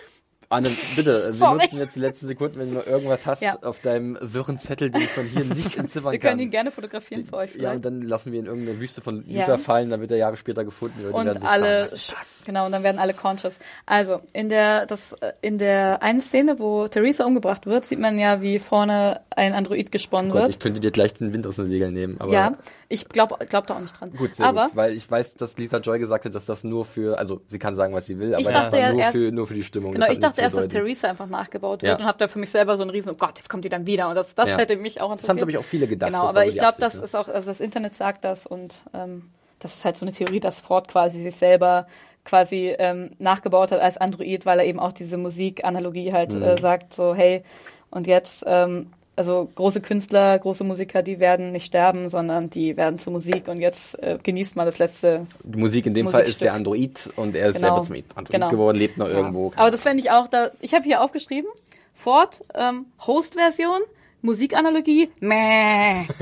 Anne, 0.49 0.69
bitte, 0.97 1.27
wir 1.29 1.35
Sorry. 1.35 1.59
nutzen 1.63 1.79
jetzt 1.79 1.97
die 1.97 2.01
letzten 2.01 2.27
Sekunden, 2.27 2.59
wenn 2.59 2.71
du 2.71 2.75
noch 2.77 2.87
irgendwas 2.87 3.27
hast 3.27 3.43
Ja. 3.43 3.57
auf 3.63 3.81
deinem 3.81 4.19
wirren 4.21 4.59
Zettel, 4.59 4.91
den 4.91 5.03
ich 5.03 5.09
von 5.09 5.25
hier 5.25 5.45
nicht 5.45 5.77
entziffern 5.79 6.13
Wir 6.13 6.19
kann. 6.19 6.31
können 6.31 6.41
ihn 6.43 6.51
gerne 6.51 6.71
fotografieren 6.71 7.25
für 7.25 7.37
euch. 7.37 7.51
ja, 7.51 7.57
vielleicht. 7.71 7.77
und 7.77 7.85
dann 7.85 8.03
lassen 8.03 8.33
wir 8.33 8.41
in 8.41 8.47
irgendeine 8.47 8.79
Wüste 8.81 9.01
von 9.01 9.25
Ja. 9.27 9.43
Utah 9.43 9.59
fallen, 9.59 9.91
dann 9.91 10.01
wird 10.01 10.11
er 10.11 10.17
Jahre 10.19 10.37
später 10.37 10.65
gefunden. 10.65 11.03
werden 11.03 11.15
und 11.15 11.45
alle 11.45 11.87
fragen, 11.87 12.01
genau 12.47 12.67
und 12.67 12.73
dann 12.73 12.83
werden 12.83 12.99
alle 12.99 13.15
conscious. 13.15 13.59
Also 13.87 14.21
in 14.33 14.49
der 14.49 14.87
das 14.87 15.13
äh, 15.15 15.33
in 15.41 15.59
der 15.59 16.03
einen 16.03 16.21
Szene, 16.21 16.59
wo 16.59 16.89
Theresa 16.89 17.25
umgebracht 17.25 17.67
wird, 17.67 17.85
sieht 17.85 17.99
man 17.99 18.19
ja, 18.19 18.41
wie 18.43 18.59
vorne 18.59 19.21
ein 19.31 19.53
Android 19.55 19.91
gesponnen 19.93 20.31
Gott, 20.31 20.43
wird. 20.43 20.51
ich 20.51 20.59
könnte 20.59 20.81
dir 20.81 20.91
gleich 20.91 21.15
den 21.15 21.33
Wind 21.33 21.47
aus 21.47 21.57
den 21.57 21.69
Segeln 21.71 21.93
nehmen, 21.95 22.17
aber 22.21 22.33
ja, 22.33 22.53
ich 22.89 23.09
glaube 23.09 23.37
glaub 23.47 23.67
da 23.67 23.75
auch 23.77 23.81
nicht 23.81 23.99
dran. 23.99 24.11
gut, 24.13 24.35
sehr 24.35 24.47
aber 24.47 24.67
gut, 24.67 24.77
weil 24.77 24.93
ich 24.95 25.11
weiß, 25.11 25.35
dass 25.35 25.57
Lisa 25.57 25.79
Joy 25.79 25.99
gesagt 25.99 26.25
hat, 26.25 26.35
dass 26.35 26.45
das 26.47 26.65
nur 26.65 26.85
für, 26.85 27.19
also 27.19 27.41
sie 27.47 27.59
kann 27.59 27.75
sagen, 27.75 27.95
was 27.95 28.07
sie 28.07 28.19
will, 28.19 28.35
aber 28.35 28.41
Ich 28.41 28.47
das 28.47 28.65
dachte 28.65 28.79
ja 28.79 28.93
nur, 28.93 29.01
erst- 29.01 29.17
für, 29.17 29.33
nur 29.33 29.47
für 29.47 29.55
die 29.55 29.63
Stimmung. 29.65 29.93
Genau, 29.93 30.07
Das 30.07 30.15
ich 30.15 30.21
dachte 30.21 30.41
erst, 30.41 30.57
dass. 30.57 30.69
Theresa 30.69 31.09
einfach 31.09 31.27
nachgebaut 31.29 31.83
Ja. 31.83 31.91
wird 31.91 32.01
und 32.01 32.07
habe 32.07 32.19
da 32.19 32.29
für 32.29 32.39
mich 32.39 32.51
selber 32.51 32.77
so 32.77 32.83
einen 32.83 32.91
riesen, 32.91 33.11
oh 33.13 33.15
Gott, 33.17 33.37
jetzt 33.37 33.49
kommt 33.49 33.65
die 33.65 33.69
dann 33.69 33.87
wieder. 33.87 34.09
Und 34.09 34.15
das, 34.17 34.35
das 34.35 34.49
Ja. 34.51 34.59
hätte 34.59 34.77
mich 34.77 35.01
auch 35.01 35.11
Das 35.11 35.21
interessiert. 35.21 35.29
haben, 35.31 35.37
glaube 35.39 35.51
ich, 35.53 35.59
auch 35.59 35.65
viele 35.65 35.87
gedacht. 35.87 36.11
Genau, 36.11 36.23
das 36.23 36.31
aber 36.31 36.47
ich 36.47 36.59
glaube, 36.59 36.77
das 36.79 36.95
ne? 36.95 37.03
ist 37.05 37.17
auch, 37.17 37.29
also 37.29 37.47
das 37.51 37.61
Internet 37.61 37.95
sagt 37.95 38.25
das 38.25 38.47
und 38.47 38.75
ähm, 38.93 39.31
das 39.61 39.75
ist 39.77 39.85
halt 39.85 39.97
so 39.97 40.05
eine 40.05 40.13
Theorie, 40.13 40.41
dass 40.41 40.61
Ford 40.61 40.89
quasi 40.89 41.23
sich 41.23 41.37
selber 41.37 41.87
quasi 42.25 42.75
ähm, 42.79 43.11
nachgebaut 43.19 43.71
hat 43.73 43.81
als 43.81 43.97
Android, 43.99 44.47
weil 44.47 44.59
er 44.59 44.65
eben 44.67 44.81
auch 44.81 44.93
diese 44.93 45.17
Musikanalogie 45.17 46.13
halt 46.13 46.33
Mhm. 46.35 46.43
äh, 46.43 46.61
sagt, 46.61 46.93
so 46.95 47.15
hey, 47.15 47.43
und 47.91 48.07
jetzt, 48.07 48.45
ähm, 48.47 48.93
also 49.17 49.49
große 49.55 49.81
Künstler, 49.81 50.39
große 50.39 50.65
Musiker, 50.65 51.03
die 51.03 51.21
werden 51.21 51.53
nicht 51.53 51.67
sterben, 51.67 52.09
sondern 52.09 52.51
die 52.51 52.77
werden 52.77 52.99
zur 52.99 53.13
Musik 53.13 53.49
und 53.49 53.61
jetzt 53.61 54.01
äh, 54.03 54.19
genießt 54.23 54.57
mal 54.57 54.65
das 54.65 54.79
letzte. 54.79 55.27
Die 55.45 55.59
Musik 55.59 55.87
in 55.87 55.95
dem 55.95 56.09
Fall 56.09 56.23
ist 56.25 56.43
der 56.43 56.53
Android 56.55 57.11
und 57.17 57.37
er 57.37 57.49
ist 57.49 57.57
Genau. 57.57 57.67
selber 57.69 57.83
zum 57.83 57.97
Android 58.17 58.31
Genau. 58.33 58.49
geworden, 58.49 58.79
lebt 58.79 58.99
noch 58.99 59.09
Ja. 59.09 59.15
irgendwo. 59.15 59.53
Aber 59.57 59.71
das 59.71 59.83
fände 59.83 60.01
ich 60.03 60.11
auch 60.11 60.27
da. 60.29 60.51
Ich 60.61 60.75
habe 60.75 60.85
hier 60.85 61.01
aufgeschrieben: 61.03 61.49
Ford, 61.95 62.43
ähm, 62.55 62.87
Host-Version, 63.07 63.81
Musikanalogie, 64.23 65.11
meh. 65.21 66.07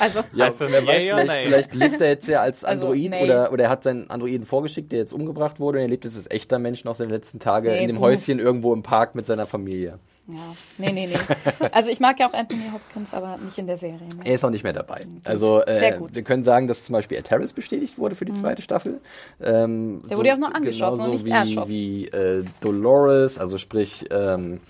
Also, 0.00 0.20
Ja, 0.32 0.50
das 0.50 0.58
wer 0.58 0.84
weiß, 0.84 1.02
vielleicht, 1.04 1.44
vielleicht 1.44 1.74
lebt 1.76 2.00
er 2.00 2.08
jetzt 2.08 2.26
ja 2.26 2.40
als 2.40 2.64
Also, 2.64 2.86
Android 2.88 3.10
nay. 3.12 3.22
oder, 3.22 3.52
oder 3.52 3.64
er 3.64 3.70
hat 3.70 3.84
seinen 3.84 4.10
Androiden 4.10 4.44
vorgeschickt, 4.44 4.90
der 4.90 4.98
jetzt 4.98 5.12
umgebracht 5.12 5.60
wurde 5.60 5.78
und 5.78 5.82
er 5.84 5.88
lebt 5.88 6.04
jetzt 6.04 6.16
als 6.16 6.28
echter 6.28 6.58
Mensch 6.58 6.82
noch 6.84 6.96
seine 6.96 7.10
letzten 7.12 7.38
Tage 7.38 7.70
Nee, 7.70 7.82
in 7.82 7.86
dem 7.86 7.96
buh. 7.96 8.02
Häuschen 8.02 8.40
irgendwo 8.40 8.72
im 8.74 8.82
Park 8.82 9.14
mit 9.14 9.24
seiner 9.24 9.46
Familie. 9.46 10.00
Ja, 10.26 10.36
nee, 10.78 10.92
nee, 10.92 11.06
nee. 11.06 11.66
Also 11.72 11.90
ich 11.90 12.00
mag 12.00 12.18
ja 12.18 12.28
auch 12.28 12.32
Anthony 12.32 12.62
Hopkins, 12.72 13.12
aber 13.12 13.36
nicht 13.38 13.58
in 13.58 13.66
der 13.66 13.76
Serie. 13.76 13.98
Ne? 13.98 14.24
Er 14.24 14.34
ist 14.36 14.44
auch 14.44 14.50
nicht 14.50 14.64
mehr 14.64 14.72
dabei. 14.72 15.06
Also 15.24 15.62
Sehr 15.66 15.96
äh, 15.96 15.98
gut. 15.98 16.10
Mhm. 16.10 16.14
wir 16.16 16.22
können 16.22 16.42
sagen, 16.42 16.66
dass 16.66 16.84
zum 16.84 16.94
Beispiel 16.94 17.18
Ed 17.18 17.30
Harris 17.30 17.52
bestätigt 17.52 17.98
wurde 17.98 18.14
für 18.14 18.24
die 18.24 18.32
zweite 18.32 18.62
Staffel. 18.62 19.00
Ähm, 19.42 20.02
Der 20.08 20.16
wurde 20.16 20.28
ja 20.28 20.34
auch 20.34 20.38
nur 20.38 20.54
angeschossen 20.54 21.00
und 21.00 21.06
genauso 21.06 21.12
nicht 21.12 21.24
wie, 21.26 21.30
erschossen. 21.30 21.72
wie 21.72 22.08
äh, 22.08 22.44
Dolores, 22.60 23.38
also 23.38 23.58
sprich 23.58 24.06
ähm, 24.10 24.60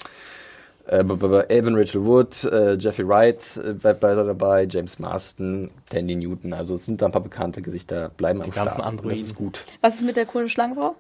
äh, 0.86 0.98
Evan 0.98 1.76
Rachel 1.76 2.04
Wood, 2.04 2.44
äh, 2.44 2.74
Jeffrey 2.74 3.06
Wright 3.08 3.56
äh, 3.64 3.72
bleibt 3.74 4.02
weiter 4.02 4.24
dabei, 4.24 4.66
James 4.68 4.98
Marston, 4.98 5.70
Tandy 5.88 6.16
Newton. 6.16 6.52
Also 6.52 6.74
es 6.74 6.84
sind 6.84 7.00
da 7.00 7.06
ein 7.06 7.12
paar 7.12 7.22
bekannte 7.22 7.62
Gesichter, 7.62 8.10
bleiben 8.16 8.40
am 8.42 8.50
ganzen 8.50 8.52
Start. 8.60 8.72
Und 8.74 8.78
Das 8.80 8.86
Androiden. 8.88 9.18
ist 9.18 9.34
gut. 9.34 9.64
Was 9.80 9.94
ist 9.94 10.02
mit 10.04 10.16
der 10.16 10.26
coolen 10.26 10.48
Schlangenfrau? 10.48 10.94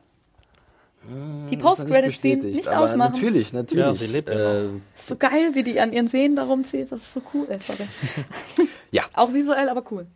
Die 1.50 1.56
Das 1.56 1.78
ist 1.80 2.24
nicht 2.24 2.42
nicht 2.56 2.68
aber 2.68 2.80
ausmachen. 2.80 3.12
Natürlich, 3.12 3.52
natürlich. 3.52 3.84
Ja, 3.84 3.94
sie 3.94 4.06
lebt 4.06 4.28
äh, 4.30 4.68
so 4.96 5.16
geil, 5.16 5.50
wie 5.54 5.62
die 5.62 5.80
an 5.80 5.92
ihren 5.92 6.06
Sehnen 6.06 6.36
da 6.36 6.44
rumzieht. 6.44 6.90
Das 6.90 7.00
ist 7.00 7.12
so 7.12 7.22
cool. 7.34 7.46
Ey, 7.48 7.58
sorry. 7.58 7.88
Ja. 8.90 9.02
Auch 9.12 9.32
visuell, 9.32 9.68
aber 9.68 9.84
cool. 9.90 10.06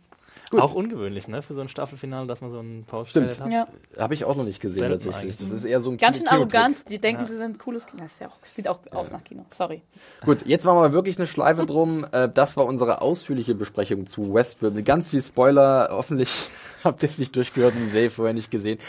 Gut. 0.49 0.61
Auch 0.61 0.73
ungewöhnlich, 0.73 1.27
ne, 1.27 1.43
für 1.43 1.53
so 1.53 1.61
ein 1.61 1.69
Staffelfinale, 1.69 2.25
dass 2.25 2.41
man 2.41 2.51
so 2.51 2.57
einen 2.59 2.83
post 2.83 3.11
Stimmt. 3.11 3.39
hat. 3.39 3.51
Ja. 3.51 3.67
Habe 3.99 4.15
ich 4.15 4.25
auch 4.25 4.35
noch 4.35 4.43
nicht 4.45 4.59
gesehen 4.59 4.79
Selten 4.81 4.93
tatsächlich. 4.95 5.21
eigentlich. 5.35 5.37
Das 5.37 5.51
ist 5.51 5.63
eher 5.63 5.79
so 5.79 5.91
ein 5.91 5.97
Ganz 5.97 6.17
schön 6.17 6.25
Kino- 6.25 6.37
arrogant. 6.39 6.77
Die 6.89 6.97
denken, 6.97 7.25
sie 7.25 7.37
sind 7.37 7.59
cooles 7.59 7.85
Kino. 7.85 8.01
Das 8.01 8.13
ist 8.13 8.19
ja 8.21 8.27
auch, 8.29 8.37
sieht 8.43 8.67
auch 8.67 8.79
aus 8.91 9.11
nach 9.11 9.23
Kino. 9.23 9.45
Sorry. 9.51 9.83
Gut, 10.25 10.45
jetzt 10.47 10.65
machen 10.65 10.81
wir 10.81 10.91
wirklich 10.91 11.17
eine 11.17 11.27
Schleife 11.27 11.65
drum. 11.65 12.05
Äh, 12.11 12.27
das 12.29 12.57
war 12.57 12.65
unsere 12.65 13.01
ausführliche 13.01 13.53
Besprechung 13.53 14.07
zu 14.07 14.33
Westworld 14.33 14.73
mit 14.73 14.85
ganz 14.85 15.09
viel 15.09 15.21
Spoiler. 15.21 15.89
Hoffentlich 15.91 16.29
habt 16.83 17.03
ihr 17.03 17.09
es 17.09 17.19
nicht 17.19 17.35
durchgehört 17.35 17.75
und 17.75 17.81
die 17.81 17.87
Serie 17.87 18.09
vorher 18.09 18.33
nicht 18.33 18.49
gesehen. 18.49 18.79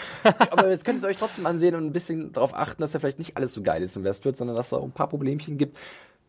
Aber 0.51 0.71
jetzt 0.71 0.85
könnt 0.87 0.97
ihr 0.97 1.05
es 1.07 1.11
euch 1.11 1.19
trotzdem 1.19 1.45
ansehen 1.45 1.75
und 1.75 1.85
ein 1.85 1.93
bisschen 1.93 2.33
darauf 2.33 2.55
achten, 2.55 2.81
dass 2.81 2.95
ja 2.95 3.01
vielleicht 3.01 3.19
nicht 3.19 3.37
alles 3.37 3.53
so 3.53 3.61
geil 3.63 3.83
ist 3.83 3.97
in 3.97 4.05
Westworld, 4.05 4.39
sondern 4.39 4.57
dass 4.57 4.69
es 4.69 4.73
auch 4.73 4.83
ein 4.85 4.93
paar 4.93 5.09
Problemchen 5.09 5.59
gibt. 5.59 5.79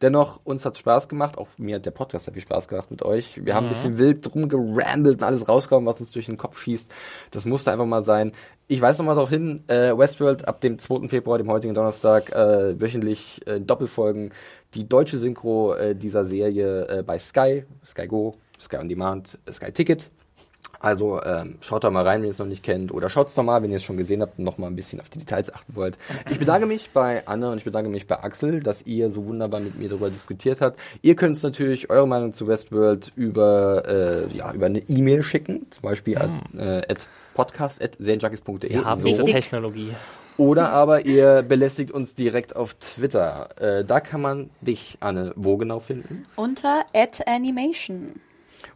Dennoch, 0.01 0.39
uns 0.43 0.65
hat 0.65 0.77
Spaß 0.77 1.09
gemacht. 1.09 1.37
Auch 1.37 1.47
mir 1.57 1.75
hat 1.75 1.85
der 1.85 1.91
Podcast 1.91 2.25
hat 2.25 2.33
viel 2.33 2.41
Spaß 2.41 2.67
gemacht 2.67 2.89
mit 2.89 3.03
euch. 3.03 3.45
Wir 3.45 3.53
haben 3.53 3.67
ein 3.67 3.69
bisschen 3.69 3.99
wild 3.99 4.25
drum 4.25 4.49
gerambelt 4.49 5.21
und 5.21 5.23
alles 5.23 5.47
rausgekommen, 5.47 5.85
was 5.85 5.99
uns 5.99 6.11
durch 6.11 6.25
den 6.25 6.37
Kopf 6.37 6.57
schießt. 6.57 6.91
Das 7.29 7.45
musste 7.45 7.71
einfach 7.71 7.85
mal 7.85 8.01
sein. 8.01 8.31
Ich 8.67 8.81
weise 8.81 8.99
nochmal 8.99 9.15
darauf 9.15 9.29
hin, 9.29 9.61
äh, 9.67 9.95
Westworld 9.95 10.47
ab 10.47 10.61
dem 10.61 10.79
2. 10.79 11.07
Februar, 11.07 11.37
dem 11.37 11.49
heutigen 11.49 11.73
Donnerstag, 11.75 12.31
äh, 12.31 12.79
wöchentlich 12.79 13.45
äh, 13.45 13.59
Doppelfolgen. 13.59 14.31
Die 14.73 14.87
deutsche 14.87 15.17
Synchro 15.17 15.75
äh, 15.75 15.95
dieser 15.95 16.25
Serie 16.25 16.87
äh, 16.87 17.03
bei 17.03 17.19
Sky, 17.19 17.65
Sky 17.85 18.07
Go, 18.07 18.33
Sky 18.59 18.77
On 18.77 18.89
Demand, 18.89 19.37
äh, 19.45 19.53
Sky 19.53 19.71
Ticket. 19.71 20.09
Also 20.81 21.21
ähm, 21.23 21.57
schaut 21.61 21.83
da 21.83 21.91
mal 21.91 22.05
rein, 22.05 22.21
wenn 22.21 22.27
ihr 22.27 22.31
es 22.31 22.39
noch 22.39 22.47
nicht 22.47 22.63
kennt. 22.63 22.91
Oder 22.91 23.09
schaut 23.09 23.27
es 23.27 23.37
noch 23.37 23.43
mal, 23.43 23.61
wenn 23.61 23.69
ihr 23.69 23.77
es 23.77 23.83
schon 23.83 23.97
gesehen 23.97 24.21
habt 24.21 24.39
und 24.39 24.45
noch 24.45 24.57
mal 24.57 24.67
ein 24.67 24.75
bisschen 24.75 24.99
auf 24.99 25.09
die 25.09 25.19
Details 25.19 25.53
achten 25.53 25.75
wollt. 25.75 25.97
Ich 26.29 26.39
bedanke 26.39 26.65
mich 26.65 26.89
bei 26.91 27.25
Anne 27.27 27.51
und 27.51 27.57
ich 27.59 27.63
bedanke 27.63 27.89
mich 27.89 28.07
bei 28.07 28.21
Axel, 28.23 28.61
dass 28.61 28.85
ihr 28.85 29.09
so 29.09 29.25
wunderbar 29.25 29.59
mit 29.59 29.77
mir 29.77 29.89
darüber 29.89 30.09
diskutiert 30.09 30.59
habt. 30.61 30.79
Ihr 31.01 31.15
könnt 31.15 31.31
uns 31.31 31.43
natürlich 31.43 31.89
eure 31.89 32.07
Meinung 32.07 32.33
zu 32.33 32.47
Westworld 32.47 33.11
über, 33.15 33.83
äh, 33.87 34.35
ja, 34.35 34.51
über 34.53 34.65
eine 34.65 34.79
E-Mail 34.79 35.21
schicken. 35.23 35.67
Zum 35.69 35.83
Beispiel 35.83 36.17
an 36.17 36.41
äh, 36.57 36.81
at 36.89 37.07
podcast.serienjunkies.de. 37.35 38.69
Wir 38.69 38.85
haben 38.85 39.01
So. 39.01 39.07
diese 39.07 39.25
Technologie. 39.25 39.93
Oder 40.37 40.71
aber 40.71 41.05
ihr 41.05 41.43
belästigt 41.43 41.91
uns 41.91 42.15
direkt 42.15 42.55
auf 42.55 42.73
Twitter. 42.75 43.49
Äh, 43.59 43.85
da 43.85 43.99
kann 43.99 44.21
man 44.21 44.49
dich, 44.61 44.97
Anne, 44.99 45.33
wo 45.35 45.57
genau 45.57 45.79
finden? 45.79 46.23
Unter 46.35 46.85
Animation. 47.27 48.19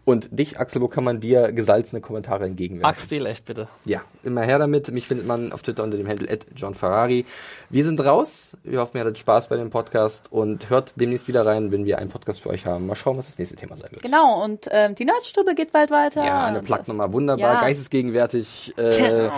Und 0.06 0.38
dich, 0.38 0.60
Axel, 0.60 0.82
wo 0.84 0.88
kann 0.88 1.04
man 1.04 1.20
dir 1.20 1.52
gesalzene 1.52 2.00
Kommentare 2.00 2.46
entgegenwerfen? 2.46 2.86
Axel, 2.90 3.26
echt 3.26 3.46
bitte. 3.46 3.68
Ja, 3.86 4.02
immer 4.22 4.44
her 4.44 4.60
damit. 4.60 4.92
Mich 4.92 5.08
findet 5.08 5.26
man 5.26 5.52
auf 5.52 5.64
Twitter 5.64 5.84
unter 5.84 5.98
dem 5.98 6.08
Handle 6.08 6.28
@johnferrari. 6.56 7.26
Wir 7.72 7.84
sind 7.84 8.00
raus. 8.06 8.56
Wir 8.64 8.80
hoffen, 8.82 8.98
ihr 8.98 9.02
hattet 9.02 9.18
Spaß 9.18 9.50
bei 9.50 9.58
dem 9.58 9.72
Podcast 9.72 10.32
und 10.32 10.70
hört 10.70 10.94
demnächst 11.02 11.28
wieder 11.28 11.44
rein, 11.44 11.72
wenn 11.72 11.86
wir 11.86 11.98
einen 11.98 12.12
Podcast 12.12 12.40
für 12.42 12.50
euch 12.50 12.68
haben. 12.68 12.86
Mal 12.86 12.94
schauen, 12.96 13.18
was 13.18 13.26
das 13.26 13.40
nächste 13.40 13.56
Thema 13.56 13.78
sein 13.78 13.90
wird. 13.92 14.04
Genau, 14.04 14.44
und 14.44 14.68
ähm, 14.72 14.94
die 14.94 15.06
Nerdstube 15.06 15.56
geht 15.56 15.72
bald 15.72 15.90
weiter. 15.90 16.24
Ja, 16.24 16.46
eine 16.46 16.62
nochmal 16.62 17.12
wunderbar, 17.12 17.54
Ja. 17.56 17.62
geistesgegenwärtig. 17.62 18.74
Äh, 18.78 18.92
Genau. 18.96 19.34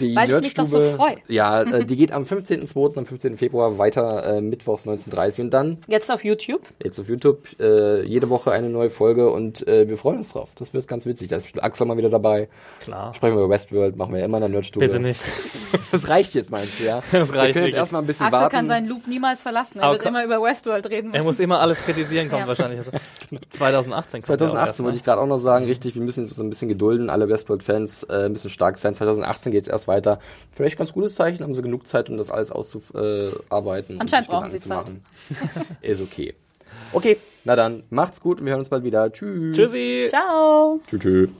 Die 0.00 0.14
Weil 0.14 0.30
ich 0.30 0.40
mich 0.40 0.54
doch 0.54 0.66
so 0.66 0.78
Nerdstube- 0.78 0.96
freu. 0.96 1.14
Ja, 1.28 1.62
äh, 1.62 1.84
die 1.86 1.96
geht 1.96 2.10
am 2.12 2.22
15.02., 2.24 2.98
am 2.98 3.06
15. 3.06 3.36
Februar 3.36 3.78
weiter, 3.78 4.24
äh, 4.36 4.40
mittwochs 4.40 4.84
19.30 4.86 5.40
und 5.42 5.50
dann 5.50 5.78
Jetzt 5.88 6.10
auf 6.10 6.24
YouTube. 6.24 6.62
jetzt 6.82 6.98
auf 7.00 7.08
YouTube 7.08 7.46
äh, 7.60 8.02
jede 8.02 8.28
Woche 8.30 8.50
eine 8.52 8.68
neue 8.68 8.90
Folge 8.90 9.30
und 9.30 9.66
äh, 9.68 9.88
wir 9.88 9.96
freuen 9.96 10.07
uns 10.16 10.32
drauf. 10.32 10.50
Das 10.56 10.72
wird 10.74 10.88
ganz 10.88 11.04
witzig. 11.06 11.28
Da 11.28 11.36
ist 11.36 11.42
bestimmt 11.44 11.64
Axel 11.64 11.86
mal 11.86 11.96
wieder 11.96 12.10
dabei. 12.10 12.48
Klar. 12.80 13.12
Sprechen 13.14 13.36
wir 13.36 13.44
über 13.44 13.54
Westworld, 13.54 13.96
machen 13.96 14.12
wir 14.12 14.20
ja 14.20 14.24
immer 14.26 14.38
in 14.38 14.42
der 14.42 14.48
Nerdstube. 14.50 14.86
Bitte 14.86 15.00
nicht. 15.00 15.20
Das 15.90 16.08
reicht 16.08 16.34
jetzt, 16.34 16.50
meinst 16.50 16.78
du, 16.80 16.84
ja? 16.84 17.02
Das 17.12 17.28
wir 17.32 17.38
reicht 17.38 17.54
können 17.54 17.66
jetzt 17.66 17.76
erstmal 17.76 18.02
ein 18.02 18.06
bisschen 18.06 18.26
Axel 18.26 18.40
warten. 18.40 18.56
kann 18.56 18.66
seinen 18.66 18.88
Loop 18.88 19.06
niemals 19.06 19.42
verlassen. 19.42 19.78
Er 19.78 19.84
Aber 19.84 19.94
wird 19.94 20.04
immer 20.06 20.24
über 20.24 20.42
Westworld 20.42 20.86
reden 20.86 21.08
Er 21.08 21.18
müssen. 21.18 21.24
muss 21.26 21.38
immer 21.40 21.60
alles 21.60 21.78
kritisieren, 21.82 22.28
kommt 22.28 22.42
Ja. 22.42 22.48
wahrscheinlich. 22.48 22.80
Also, 23.30 23.44
2018 23.50 24.22
kommt 24.22 24.40
er 24.40 24.46
auch 24.46 24.50
2018 24.52 24.66
erst, 24.68 24.78
wollte 24.80 24.90
ne? 24.92 24.96
ich 24.96 25.04
gerade 25.04 25.20
auch 25.20 25.26
noch 25.26 25.38
sagen, 25.38 25.66
richtig, 25.66 25.94
wir 25.94 26.02
müssen 26.02 26.20
uns 26.20 26.30
so 26.34 26.42
ein 26.42 26.48
bisschen 26.48 26.68
gedulden, 26.68 27.10
alle 27.10 27.28
Westworld-Fans 27.28 28.04
äh, 28.04 28.28
müssen 28.30 28.48
stark 28.48 28.78
sein. 28.78 28.94
2018 28.94 29.52
geht 29.52 29.62
es 29.62 29.68
erst 29.68 29.86
weiter. 29.88 30.18
Vielleicht 30.52 30.78
ganz 30.78 30.92
gutes 30.94 31.14
Zeichen, 31.14 31.42
haben 31.42 31.54
sie 31.54 31.60
genug 31.62 31.86
Zeit, 31.86 32.08
um 32.08 32.16
das 32.16 32.30
alles 32.30 32.50
auszuarbeiten. 32.50 33.96
und 33.96 34.00
Anscheinend 34.00 34.28
brauchen 34.28 34.48
sie 34.50 34.60
zu 34.60 34.68
machen. 34.70 35.04
Ist 35.82 36.00
okay. 36.00 36.34
Okay, 36.92 37.18
na 37.44 37.56
dann, 37.56 37.82
macht's 37.90 38.20
gut 38.20 38.40
und 38.40 38.46
wir 38.46 38.52
hören 38.52 38.60
uns 38.60 38.68
bald 38.68 38.84
wieder. 38.84 39.12
Tschüss. 39.12 39.56
Tschüssi. 39.56 40.06
Ciao. 40.08 40.80
Tschüss. 40.86 41.00
tschüss. 41.00 41.30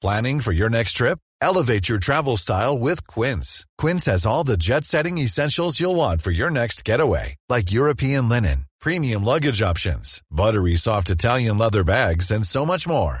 Planning 0.00 0.40
for 0.40 0.52
your 0.52 0.68
next 0.68 0.98
trip? 0.98 1.18
Elevate 1.40 1.88
your 1.88 1.98
travel 1.98 2.36
style 2.36 2.78
with 2.78 3.06
Quince. 3.06 3.66
Quince 3.78 4.04
has 4.04 4.26
all 4.26 4.44
the 4.44 4.58
jet 4.58 4.84
setting 4.84 5.16
essentials 5.16 5.80
you'll 5.80 5.94
want 5.94 6.20
for 6.20 6.30
your 6.30 6.50
next 6.50 6.84
getaway, 6.84 7.36
like 7.48 7.72
European 7.72 8.28
linen, 8.28 8.66
premium 8.82 9.24
luggage 9.24 9.62
options, 9.62 10.20
buttery 10.30 10.76
soft 10.76 11.08
Italian 11.08 11.56
leather 11.56 11.84
bags, 11.84 12.30
and 12.30 12.44
so 12.46 12.66
much 12.66 12.86
more. 12.86 13.20